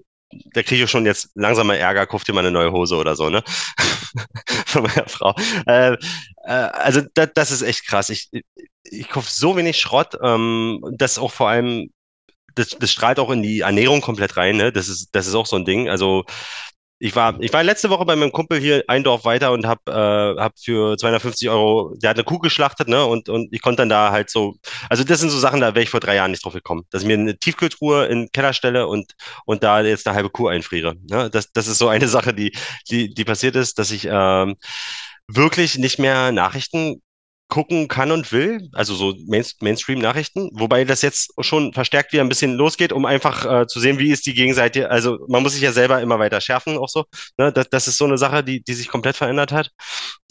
da 0.52 0.62
kriege 0.62 0.84
ich 0.84 0.90
schon 0.90 1.06
jetzt 1.06 1.30
langsam 1.34 1.66
mal 1.66 1.76
Ärger, 1.76 2.06
kauf 2.06 2.24
dir 2.24 2.32
mal 2.32 2.40
eine 2.40 2.50
neue 2.50 2.72
Hose 2.72 2.96
oder 2.96 3.16
so, 3.16 3.30
ne? 3.30 3.42
Von 4.66 4.82
meiner 4.82 5.08
Frau. 5.08 5.34
Äh, 5.66 5.92
äh, 5.92 5.96
also 6.46 7.02
da, 7.14 7.26
das 7.26 7.50
ist 7.50 7.62
echt 7.62 7.86
krass. 7.86 8.08
Ich, 8.10 8.30
ich 8.84 9.08
kaufe 9.08 9.30
so 9.30 9.56
wenig 9.56 9.78
Schrott, 9.78 10.16
ähm, 10.22 10.82
das 10.92 11.18
auch 11.18 11.32
vor 11.32 11.48
allem, 11.48 11.90
das, 12.54 12.70
das 12.70 12.90
strahlt 12.92 13.18
auch 13.18 13.30
in 13.30 13.42
die 13.42 13.60
Ernährung 13.60 14.00
komplett 14.00 14.36
rein, 14.36 14.56
ne? 14.56 14.72
Das 14.72 14.88
ist, 14.88 15.10
das 15.12 15.26
ist 15.26 15.34
auch 15.34 15.46
so 15.46 15.56
ein 15.56 15.64
Ding. 15.64 15.88
Also 15.88 16.24
ich 17.02 17.16
war, 17.16 17.34
ich 17.40 17.52
war 17.52 17.64
letzte 17.64 17.90
Woche 17.90 18.04
bei 18.04 18.14
meinem 18.14 18.30
Kumpel 18.30 18.60
hier 18.60 18.84
ein 18.86 19.02
Dorf 19.02 19.24
weiter 19.24 19.50
und 19.50 19.66
habe 19.66 19.80
äh, 19.90 20.40
hab 20.40 20.56
für 20.56 20.96
250 20.96 21.50
Euro, 21.50 21.96
der 21.96 22.10
hat 22.10 22.16
eine 22.16 22.22
Kuh 22.22 22.38
geschlachtet, 22.38 22.86
ne? 22.86 23.04
Und, 23.04 23.28
und 23.28 23.52
ich 23.52 23.60
konnte 23.60 23.82
dann 23.82 23.88
da 23.88 24.12
halt 24.12 24.30
so, 24.30 24.54
also 24.88 25.02
das 25.02 25.18
sind 25.18 25.30
so 25.30 25.38
Sachen, 25.40 25.60
da 25.60 25.74
wäre 25.74 25.82
ich 25.82 25.90
vor 25.90 25.98
drei 25.98 26.14
Jahren 26.14 26.30
nicht 26.30 26.44
drauf 26.44 26.52
gekommen, 26.52 26.84
dass 26.90 27.02
ich 27.02 27.08
mir 27.08 27.14
eine 27.14 27.36
Tiefkühltruhe 27.36 28.06
in 28.06 28.20
den 28.20 28.30
Keller 28.30 28.52
stelle 28.52 28.86
und, 28.86 29.16
und 29.46 29.64
da 29.64 29.80
jetzt 29.80 30.06
eine 30.06 30.14
halbe 30.14 30.30
Kuh 30.30 30.46
einfriere. 30.46 30.94
Ne? 31.10 31.28
Das, 31.28 31.50
das 31.52 31.66
ist 31.66 31.78
so 31.78 31.88
eine 31.88 32.06
Sache, 32.12 32.34
die, 32.34 32.56
die, 32.88 33.12
die 33.12 33.24
passiert 33.24 33.56
ist, 33.56 33.80
dass 33.80 33.90
ich 33.90 34.06
ähm, 34.08 34.54
wirklich 35.26 35.78
nicht 35.78 35.98
mehr 35.98 36.30
Nachrichten 36.30 37.02
gucken 37.52 37.86
kann 37.86 38.10
und 38.12 38.32
will, 38.32 38.70
also 38.72 38.94
so 38.94 39.14
Main 39.26 39.44
Mainstream-Nachrichten, 39.60 40.48
wobei 40.54 40.86
das 40.86 41.02
jetzt 41.02 41.34
schon 41.40 41.74
verstärkt 41.74 42.14
wieder 42.14 42.24
ein 42.24 42.30
bisschen 42.30 42.54
losgeht, 42.54 42.94
um 42.94 43.04
einfach 43.04 43.44
äh, 43.44 43.66
zu 43.66 43.78
sehen, 43.78 43.98
wie 43.98 44.10
ist 44.10 44.24
die 44.24 44.32
Gegenseite, 44.32 44.90
also 44.90 45.18
man 45.28 45.42
muss 45.42 45.52
sich 45.52 45.60
ja 45.60 45.70
selber 45.70 46.00
immer 46.00 46.18
weiter 46.18 46.40
schärfen, 46.40 46.78
auch 46.78 46.88
so. 46.88 47.04
Ne? 47.36 47.52
Das, 47.52 47.68
das 47.68 47.88
ist 47.88 47.98
so 47.98 48.06
eine 48.06 48.16
Sache, 48.16 48.42
die, 48.42 48.62
die 48.62 48.72
sich 48.72 48.88
komplett 48.88 49.16
verändert 49.16 49.52
hat. 49.52 49.70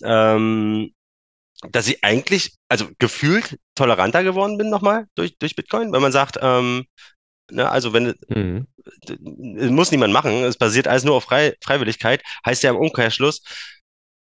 Ähm, 0.03 0.93
dass 1.69 1.87
ich 1.87 2.03
eigentlich, 2.03 2.55
also 2.69 2.87
gefühlt 2.97 3.59
toleranter 3.75 4.23
geworden 4.23 4.57
bin 4.57 4.71
nochmal 4.71 5.05
durch, 5.13 5.37
durch 5.37 5.55
Bitcoin, 5.55 5.91
weil 5.91 6.01
man 6.01 6.11
sagt, 6.11 6.39
ähm, 6.41 6.85
ne, 7.51 7.69
also 7.69 7.93
wenn, 7.93 8.15
mhm. 8.29 8.65
muss 9.69 9.91
niemand 9.91 10.11
machen, 10.11 10.43
es 10.43 10.57
basiert 10.57 10.87
alles 10.87 11.03
nur 11.03 11.17
auf 11.17 11.25
Frei, 11.25 11.53
Freiwilligkeit, 11.63 12.23
heißt 12.47 12.63
ja 12.63 12.71
im 12.71 12.77
Umkehrschluss, 12.77 13.43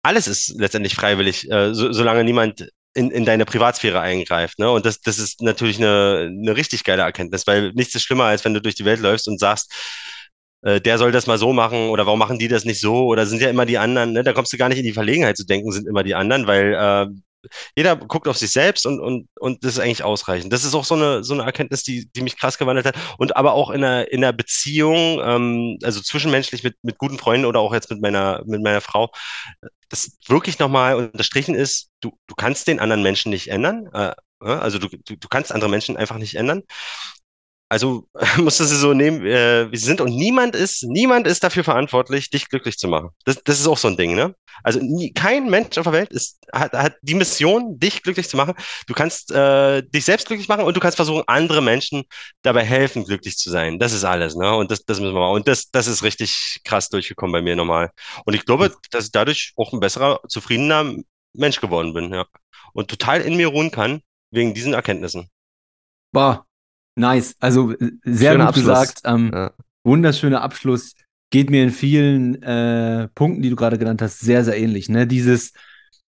alles 0.07 0.28
ist 0.28 0.55
letztendlich 0.57 0.95
freiwillig, 0.95 1.51
äh, 1.51 1.74
so, 1.74 1.93
solange 1.93 2.22
niemand 2.22 2.68
in, 2.97 3.11
in 3.11 3.24
deine 3.24 3.44
Privatsphäre 3.44 4.01
eingreift. 4.01 4.59
Ne? 4.59 4.70
Und 4.70 4.86
das, 4.86 5.01
das 5.01 5.18
ist 5.18 5.42
natürlich 5.42 5.78
eine, 5.78 6.30
eine 6.30 6.57
richtig 6.57 6.82
geile 6.84 7.03
Erkenntnis, 7.03 7.47
weil 7.47 7.72
nichts 7.74 7.94
ist 7.94 8.03
schlimmer, 8.03 8.24
als 8.24 8.44
wenn 8.44 8.55
du 8.55 8.62
durch 8.62 8.74
die 8.74 8.84
Welt 8.84 9.01
läufst 9.01 9.28
und 9.28 9.38
sagst, 9.38 9.72
äh, 10.62 10.80
der 10.80 10.99
soll 10.99 11.12
das 11.12 11.26
mal 11.26 11.38
so 11.38 11.53
machen 11.53 11.90
oder 11.90 12.07
warum 12.07 12.18
machen 12.18 12.38
die 12.38 12.49
das 12.49 12.64
nicht 12.64 12.80
so 12.80 13.07
oder 13.07 13.26
sind 13.26 13.42
ja 13.42 13.51
immer 13.51 13.66
die 13.66 13.78
anderen, 13.78 14.12
ne? 14.12 14.24
da 14.24 14.32
kommst 14.32 14.53
du 14.53 14.57
gar 14.57 14.68
nicht 14.68 14.78
in 14.78 14.84
die 14.84 14.94
Verlegenheit 14.94 15.36
zu 15.36 15.44
denken, 15.44 15.70
sind 15.72 15.86
immer 15.86 16.03
die 16.03 16.14
anderen, 16.14 16.47
weil 16.47 16.74
äh, 16.74 17.07
jeder 17.76 17.97
guckt 17.97 18.28
auf 18.28 18.36
sich 18.36 18.53
selbst 18.53 18.86
und, 18.86 19.01
und, 19.01 19.28
und 19.38 19.64
das 19.64 19.74
ist 19.74 19.78
eigentlich 19.80 20.05
ausreichend. 20.05 20.53
Das 20.53 20.64
ist 20.64 20.74
auch 20.74 20.84
so 20.84 20.94
eine, 20.94 21.24
so 21.24 21.34
eine 21.34 21.44
Erkenntnis, 21.44 21.82
die, 21.82 22.09
die 22.14 22.22
mich 22.22 22.38
krass 22.38 22.59
gewandelt 22.59 22.86
hat. 22.86 22.97
Und 23.18 23.36
aber 23.36 23.53
auch 23.53 23.70
in 23.70 23.84
einer, 23.84 24.11
in 24.11 24.24
einer 24.24 24.32
Beziehung, 24.32 25.20
ähm, 25.22 25.78
also 25.82 26.01
zwischenmenschlich 26.01 26.62
mit, 26.62 26.76
mit 26.82 26.99
guten 26.99 27.18
Freunden 27.18 27.47
oder 27.47 27.61
auch 27.61 27.72
jetzt 27.72 27.90
mit 27.90 28.01
meiner, 28.01 28.42
mit 28.47 28.62
meiner 28.62 28.80
Frau, 28.80 29.11
das 29.88 30.18
wirklich 30.26 30.59
nochmal 30.59 30.97
unterstrichen 30.97 31.55
ist, 31.55 31.90
du, 32.01 32.18
du 32.26 32.34
kannst 32.34 32.66
den 32.66 32.80
anderen 32.80 33.03
Menschen 33.03 33.30
nicht 33.30 33.49
ändern. 33.49 33.88
Äh, 33.92 34.14
also 34.40 34.78
du, 34.78 34.88
du, 34.88 35.16
du 35.16 35.28
kannst 35.28 35.53
andere 35.53 35.70
Menschen 35.70 35.97
einfach 35.97 36.18
nicht 36.18 36.34
ändern. 36.34 36.62
Also 37.69 38.07
musst 38.37 38.61
du 38.61 38.64
sie 38.64 38.77
so 38.77 38.95
nehmen, 38.95 39.27
äh, 39.27 39.71
wie 39.71 39.77
sie 39.77 39.87
sind. 39.87 40.01
Und 40.01 40.14
niemand 40.14 40.55
ist, 40.55 40.85
niemand 40.85 41.27
ist 41.27 41.43
dafür 41.43 41.64
verantwortlich, 41.64 42.31
dich 42.31 42.49
glücklich 42.49 42.79
zu 42.79 42.87
machen. 42.87 43.11
Das, 43.25 43.43
das 43.43 43.59
ist 43.59 43.67
auch 43.67 43.79
so 43.79 43.89
ein 43.89 43.97
Ding, 43.97 44.14
ne? 44.14 44.35
Also 44.62 44.79
nie, 44.81 45.12
kein 45.12 45.51
Mensch 45.51 45.77
auf 45.77 45.85
der 45.85 45.93
Welt 45.93 46.11
ist, 46.12 46.39
hat, 46.53 46.73
hat 46.73 46.95
die 47.03 47.14
Mission, 47.14 47.79
dich 47.79 48.03
glücklich 48.03 48.29
zu 48.29 48.37
machen. 48.37 48.55
Du 48.87 48.95
kannst 48.95 49.31
äh, 49.33 49.83
dich 49.83 50.05
selbst 50.05 50.29
glücklich 50.29 50.49
machen 50.49 50.64
und 50.64 50.77
du 50.77 50.81
kannst 50.81 50.97
versuchen, 50.97 51.25
andere 51.27 51.61
Menschen 51.61 52.05
dabei 52.43 52.64
helfen, 52.64 53.05
glücklich 53.05 53.37
zu 53.37 53.51
sein. 53.51 53.79
Das 53.79 53.93
ist 53.93 54.05
alles, 54.05 54.37
ne? 54.37 54.55
Und 54.55 54.71
das, 54.71 54.85
das 54.85 55.01
müssen 55.01 55.14
wir 55.14 55.21
mal. 55.21 55.33
Und 55.33 55.49
das, 55.49 55.71
das 55.71 55.89
ist 55.89 56.03
richtig 56.05 56.61
krass 56.64 56.89
durchgekommen 56.89 57.33
bei 57.33 57.43
mir 57.43 57.57
nochmal. 57.57 57.91
Und 58.25 58.35
ich 58.35 58.45
glaube, 58.45 58.75
dass 58.91 59.07
ich 59.07 59.12
dadurch 59.12 59.53
auch 59.57 59.73
ein 59.73 59.81
besserer, 59.81 60.21
zufriedener 60.29 60.95
Mensch 61.33 61.61
geworden 61.61 61.93
bin, 61.95 62.12
ja. 62.12 62.27
Und 62.73 62.89
total 62.89 63.23
in 63.23 63.37
mir 63.37 63.49
ruhen 63.49 63.71
kann, 63.71 64.03
wegen 64.31 64.55
diesen 64.55 64.75
Erkenntnissen. 64.75 65.29
Boah, 66.12 66.47
nice. 66.97 67.34
Also 67.40 67.72
äh, 67.72 67.92
sehr 68.05 68.32
Schöner 68.32 68.47
gut 68.47 68.57
Abschluss. 68.57 68.66
gesagt. 68.66 69.01
Ähm, 69.05 69.30
Ja. 69.32 69.53
Wunderschöner 69.84 70.42
Abschluss. 70.42 70.94
Geht 71.30 71.51
mir 71.51 71.62
in 71.62 71.70
vielen 71.70 72.42
äh, 72.42 73.09
Punkten, 73.14 73.42
die 73.42 73.51
du 73.51 73.57
gerade 73.57 73.78
genannt 73.78 74.03
hast, 74.03 74.20
sehr, 74.20 74.44
sehr 74.44 74.57
ähnlich. 74.59 74.88
Ne? 74.88 75.07
Dieses, 75.07 75.53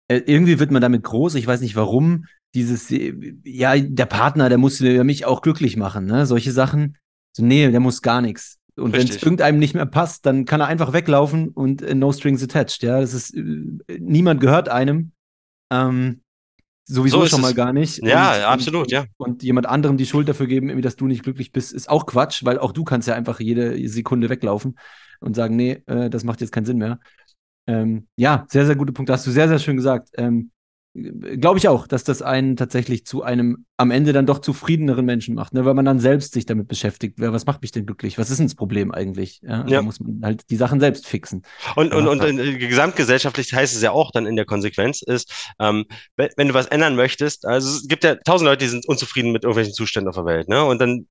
äh, 0.09 0.23
irgendwie 0.27 0.59
wird 0.59 0.71
man 0.71 0.83
damit 0.83 1.03
groß, 1.03 1.35
ich 1.35 1.47
weiß 1.47 1.61
nicht 1.61 1.77
warum, 1.77 2.27
dieses, 2.55 2.91
äh, 2.91 3.15
ja, 3.45 3.77
der 3.79 4.07
Partner, 4.07 4.49
der 4.49 4.59
muss 4.59 4.81
mich 4.81 5.25
auch 5.27 5.43
glücklich 5.43 5.77
machen, 5.77 6.07
ne? 6.07 6.25
Solche 6.27 6.53
Sachen. 6.53 6.97
So, 7.37 7.45
nee, 7.45 7.71
der 7.71 7.81
muss 7.81 8.01
gar 8.03 8.23
nichts. 8.23 8.57
Und 8.77 8.93
wenn 8.93 9.09
es 9.09 9.23
irgendeinem 9.23 9.59
nicht 9.59 9.75
mehr 9.75 9.87
passt, 9.87 10.25
dann 10.25 10.45
kann 10.45 10.61
er 10.61 10.67
einfach 10.69 10.93
weglaufen 10.93 11.49
und 11.49 11.83
äh, 11.83 11.95
no 11.95 12.13
strings 12.13 12.43
attached, 12.43 12.83
ja. 12.83 13.01
Das 13.01 13.13
ist, 13.13 13.35
äh, 13.35 13.43
niemand 13.99 14.41
gehört 14.41 14.69
einem. 14.69 15.13
Ähm, 15.71 16.21
sowieso 16.89 17.21
So 17.21 17.27
schon 17.27 17.41
mal 17.43 17.51
es. 17.51 17.57
gar 17.57 17.73
nicht. 17.73 17.99
Ja, 18.05 18.35
Und- 18.37 18.43
absolut, 18.45 18.83
und, 18.85 18.91
ja. 18.93 19.05
Und 19.17 19.43
jemand 19.43 19.67
anderem 19.67 19.97
die 19.97 20.07
Schuld 20.07 20.29
dafür 20.29 20.47
geben, 20.47 20.81
dass 20.83 20.97
du 20.97 21.07
nicht 21.07 21.23
glücklich 21.23 21.53
bist, 21.53 21.73
ist 21.73 21.89
auch 21.89 22.07
Quatsch, 22.07 22.45
weil 22.45 22.59
auch 22.59 22.73
du 22.73 22.85
kannst 22.85 23.07
ja 23.09 23.15
einfach 23.15 23.41
jede 23.41 23.89
Sekunde 23.89 24.29
weglaufen 24.29 24.79
und 25.21 25.37
sagen, 25.37 25.57
nee, 25.57 25.83
äh, 25.87 26.11
das 26.11 26.25
macht 26.25 26.41
jetzt 26.41 26.53
keinen 26.53 26.65
Sinn 26.67 26.79
mehr. 26.79 26.99
Ähm, 27.67 28.09
ja, 28.17 28.47
sehr, 28.49 28.65
sehr 28.67 28.77
gute 28.77 28.93
Punkte. 28.93 29.13
Hast 29.13 29.27
du 29.27 29.31
sehr, 29.31 29.49
sehr 29.49 29.59
schön 29.59 29.77
gesagt. 29.77 30.09
Ähm, 30.17 30.51
Glaube 31.41 31.59
ich 31.59 31.69
auch, 31.69 31.87
dass 31.87 32.05
das 32.05 32.23
einen 32.23 32.57
tatsächlich 32.57 33.05
zu 33.05 33.23
einem 33.23 33.67
am 33.77 33.91
Ende 33.91 34.13
dann 34.13 34.27
doch 34.27 34.41
zufriedeneren 34.41 35.05
Menschen 35.05 35.35
macht, 35.35 35.55
ne? 35.55 35.65
weil 35.65 35.75
man 35.75 35.85
dann 35.85 36.01
selbst 36.01 36.33
sich 36.33 36.47
damit 36.47 36.69
beschäftigt. 36.69 37.15
Wer, 37.19 37.33
was 37.33 37.47
macht 37.47 37.63
mich 37.63 37.71
denn 37.71 37.87
glücklich? 37.87 38.19
Was 38.19 38.31
ist 38.31 38.39
denn 38.39 38.47
das 38.47 38.55
Problem 38.55 38.91
eigentlich? 38.91 39.41
Ja, 39.43 39.67
Ja. 39.67 39.77
Da 39.79 39.83
muss 39.83 40.01
man 40.01 40.21
halt 40.23 40.51
die 40.51 40.57
Sachen 40.57 40.81
selbst 40.81 41.07
fixen. 41.07 41.43
Und, 41.77 41.95
und, 41.95 42.05
Ja. 42.05 42.11
und 42.11 42.39
äh, 42.39 42.59
gesamtgesellschaftlich 42.59 43.53
heißt 43.53 43.75
es 43.75 43.83
ja 43.83 43.93
auch 43.93 44.11
dann 44.11 44.27
in 44.27 44.37
der 44.37 44.47
Konsequenz 44.47 45.03
ist, 45.03 45.33
ähm, 45.61 45.85
wenn, 46.17 46.49
du 46.49 46.55
was 46.55 46.67
ändern 46.67 46.97
möchtest, 46.97 47.47
also 47.47 47.69
es 47.69 47.89
gibt 47.89 48.05
ja 48.05 48.17
tausend 48.17 48.47
Leute, 48.47 48.65
die 48.65 48.71
sind 48.71 48.87
unzufrieden 48.89 49.33
mit 49.33 49.45
irgendwelchen 49.45 49.75
Zuständen 49.75 50.09
auf 50.09 50.17
der 50.17 50.25
Welt, 50.25 50.49
ne? 50.49 50.65
Und 50.65 50.81
dann 50.81 51.07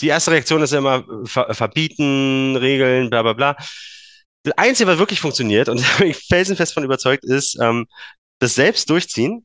die 0.00 0.08
erste 0.08 0.30
Reaktion 0.32 0.62
ist 0.62 0.72
ja 0.72 0.78
immer 0.78 0.98
äh, 0.98 1.26
ver 1.26 1.54
verbieten, 1.54 2.56
Regeln, 2.56 3.10
bla 3.10 3.22
bla 3.22 3.32
bla. 3.34 3.56
Das 4.44 4.58
Einzige, 4.58 4.90
was 4.90 4.98
wirklich 4.98 5.20
funktioniert, 5.20 5.68
und 5.68 5.80
da 5.82 5.98
bin 5.98 6.08
ich 6.08 6.16
felsenfest 6.16 6.74
von 6.74 6.84
überzeugt, 6.84 7.24
ist 7.24 7.58
ähm, 7.60 7.86
das 8.42 8.54
selbst 8.54 8.90
durchziehen, 8.90 9.44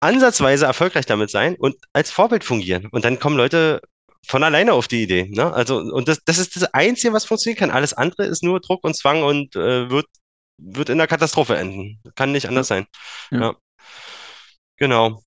ansatzweise 0.00 0.66
erfolgreich 0.66 1.06
damit 1.06 1.30
sein 1.30 1.56
und 1.56 1.76
als 1.92 2.10
Vorbild 2.10 2.44
fungieren. 2.44 2.86
Und 2.90 3.04
dann 3.04 3.18
kommen 3.18 3.36
Leute 3.36 3.80
von 4.26 4.42
alleine 4.42 4.72
auf 4.72 4.88
die 4.88 5.02
Idee. 5.02 5.28
Ne? 5.30 5.52
Also, 5.52 5.78
und 5.78 6.08
das, 6.08 6.18
das 6.24 6.38
ist 6.38 6.56
das 6.56 6.64
Einzige, 6.74 7.12
was 7.12 7.24
funktionieren 7.24 7.58
kann. 7.58 7.70
Alles 7.70 7.94
andere 7.94 8.24
ist 8.26 8.42
nur 8.42 8.60
Druck 8.60 8.84
und 8.84 8.96
Zwang 8.96 9.22
und 9.22 9.56
äh, 9.56 9.90
wird, 9.90 10.06
wird 10.58 10.88
in 10.90 10.98
der 10.98 11.06
Katastrophe 11.06 11.56
enden. 11.56 12.00
Kann 12.14 12.32
nicht 12.32 12.46
anders 12.48 12.68
sein. 12.68 12.86
Ja. 13.30 13.40
Ja. 13.40 13.54
Genau. 14.76 15.22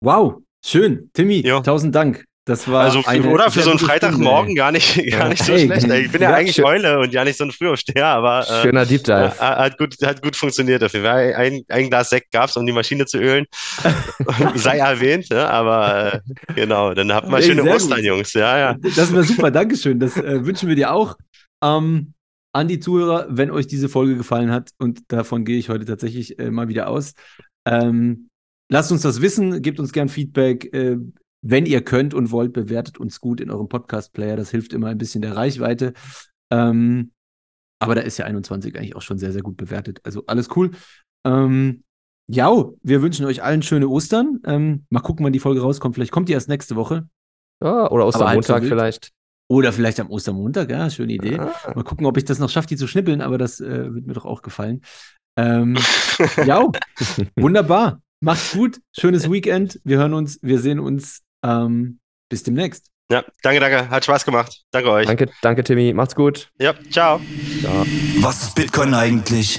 Wow, 0.00 0.42
schön. 0.64 1.10
Timmy, 1.14 1.40
Ja. 1.46 1.60
tausend 1.60 1.94
Dank. 1.94 2.24
Das 2.44 2.66
war 2.66 2.82
Also 2.82 3.04
eine 3.06 3.28
oder 3.28 3.52
für 3.52 3.62
so 3.62 3.70
einen 3.70 3.78
Freitagmorgen 3.78 4.46
Stunde, 4.46 4.58
gar 4.58 4.72
nicht, 4.72 4.96
gar 5.12 5.28
nicht 5.28 5.44
so 5.44 5.52
Ey, 5.52 5.66
schlecht. 5.66 5.86
Ich 5.86 6.10
bin 6.10 6.22
ja 6.22 6.30
ja, 6.30 6.36
eigentlich 6.36 6.56
schön. 6.56 6.64
Eule 6.64 6.98
und 6.98 7.12
ja 7.12 7.24
nicht 7.24 7.38
so 7.38 7.44
ein 7.44 7.52
Frühaufsteher, 7.52 8.06
aber 8.06 8.40
äh, 8.40 8.62
Schöner 8.62 8.84
Deep 8.84 9.04
Dive. 9.04 9.38
hat, 9.38 9.78
gut, 9.78 9.94
hat 10.02 10.22
gut 10.22 10.34
funktioniert 10.34 10.82
Fall. 10.90 11.34
Ein, 11.34 11.62
ein 11.68 11.88
Glas 11.88 12.10
Sekt 12.10 12.32
gab's, 12.32 12.56
um 12.56 12.66
die 12.66 12.72
Maschine 12.72 13.06
zu 13.06 13.18
ölen. 13.18 13.46
Sei 14.56 14.78
erwähnt, 14.78 15.30
ne? 15.30 15.48
aber 15.48 16.14
äh, 16.14 16.20
genau, 16.54 16.94
dann 16.94 17.12
habt 17.12 17.28
mal 17.28 17.40
schöne 17.40 17.62
Ostern, 17.62 17.98
gut. 17.98 18.06
Jungs. 18.06 18.32
Ja, 18.32 18.58
ja. 18.58 18.76
Das 18.96 19.12
wäre 19.12 19.22
super, 19.22 19.52
Dankeschön. 19.52 20.00
Das 20.00 20.16
äh, 20.16 20.44
wünschen 20.44 20.68
wir 20.68 20.74
dir 20.74 20.92
auch. 20.92 21.16
Ähm, 21.62 22.12
an 22.52 22.68
die 22.68 22.80
Zuhörer, 22.80 23.28
wenn 23.30 23.52
euch 23.52 23.68
diese 23.68 23.88
Folge 23.88 24.16
gefallen 24.16 24.50
hat, 24.50 24.70
und 24.78 25.00
davon 25.08 25.44
gehe 25.44 25.58
ich 25.58 25.68
heute 25.68 25.84
tatsächlich 25.84 26.38
äh, 26.40 26.50
mal 26.50 26.68
wieder 26.68 26.88
aus, 26.88 27.14
ähm, 27.66 28.28
lasst 28.68 28.90
uns 28.90 29.02
das 29.02 29.22
wissen, 29.22 29.62
gebt 29.62 29.78
uns 29.78 29.92
gern 29.92 30.08
Feedback. 30.08 30.74
Äh, 30.74 30.96
wenn 31.42 31.66
ihr 31.66 31.82
könnt 31.82 32.14
und 32.14 32.30
wollt, 32.30 32.52
bewertet 32.52 32.98
uns 32.98 33.20
gut 33.20 33.40
in 33.40 33.50
eurem 33.50 33.68
Podcast-Player. 33.68 34.36
Das 34.36 34.50
hilft 34.50 34.72
immer 34.72 34.88
ein 34.88 34.98
bisschen 34.98 35.22
der 35.22 35.36
Reichweite. 35.36 35.92
Ähm, 36.50 37.12
Aber 37.80 37.94
da 37.94 38.02
ist 38.02 38.18
ja 38.18 38.26
21 38.26 38.76
eigentlich 38.76 38.96
auch 38.96 39.02
schon 39.02 39.18
sehr, 39.18 39.32
sehr 39.32 39.42
gut 39.42 39.56
bewertet. 39.56 40.00
Also 40.04 40.24
alles 40.26 40.48
cool. 40.56 40.70
Ähm, 41.26 41.82
ja, 42.28 42.50
wir 42.82 43.02
wünschen 43.02 43.26
euch 43.26 43.42
allen 43.42 43.62
schöne 43.62 43.88
Ostern. 43.88 44.40
Ähm, 44.46 44.86
mal 44.88 45.00
gucken, 45.00 45.24
wann 45.26 45.32
die 45.32 45.40
Folge 45.40 45.60
rauskommt. 45.60 45.96
Vielleicht 45.96 46.12
kommt 46.12 46.28
die 46.28 46.32
erst 46.32 46.48
nächste 46.48 46.76
Woche. 46.76 47.08
Ja, 47.62 47.90
oder 47.90 48.06
Ostermontag 48.06 48.64
vielleicht. 48.64 49.12
Oder 49.48 49.72
vielleicht 49.72 50.00
am 50.00 50.08
Ostermontag, 50.08 50.70
ja, 50.70 50.88
schöne 50.88 51.12
Idee. 51.12 51.38
Ah. 51.38 51.52
Mal 51.74 51.84
gucken, 51.84 52.06
ob 52.06 52.16
ich 52.16 52.24
das 52.24 52.38
noch 52.38 52.48
schaffe, 52.48 52.68
die 52.68 52.76
zu 52.76 52.86
schnippeln, 52.86 53.20
aber 53.20 53.36
das 53.36 53.60
äh, 53.60 53.92
wird 53.92 54.06
mir 54.06 54.14
doch 54.14 54.24
auch 54.24 54.40
gefallen. 54.42 54.80
Ähm, 55.36 55.76
ja, 56.46 56.66
wunderbar. 57.36 58.00
Macht's 58.20 58.52
gut. 58.52 58.80
Schönes 58.92 59.30
Weekend. 59.30 59.80
Wir 59.84 59.98
hören 59.98 60.14
uns, 60.14 60.38
wir 60.42 60.60
sehen 60.60 60.78
uns. 60.78 61.22
Ähm, 61.44 62.00
bis 62.28 62.42
demnächst. 62.42 62.90
Ja, 63.10 63.24
danke, 63.42 63.60
danke. 63.60 63.90
Hat 63.90 64.04
Spaß 64.04 64.24
gemacht. 64.24 64.62
Danke 64.70 64.90
euch. 64.90 65.06
Danke, 65.06 65.28
danke, 65.42 65.64
Timmy. 65.64 65.92
Macht's 65.92 66.14
gut. 66.14 66.50
Ja, 66.58 66.74
ciao. 66.90 67.20
Ciao. 67.60 67.84
Was 68.20 68.42
ist 68.42 68.54
Bitcoin 68.54 68.94
eigentlich? 68.94 69.58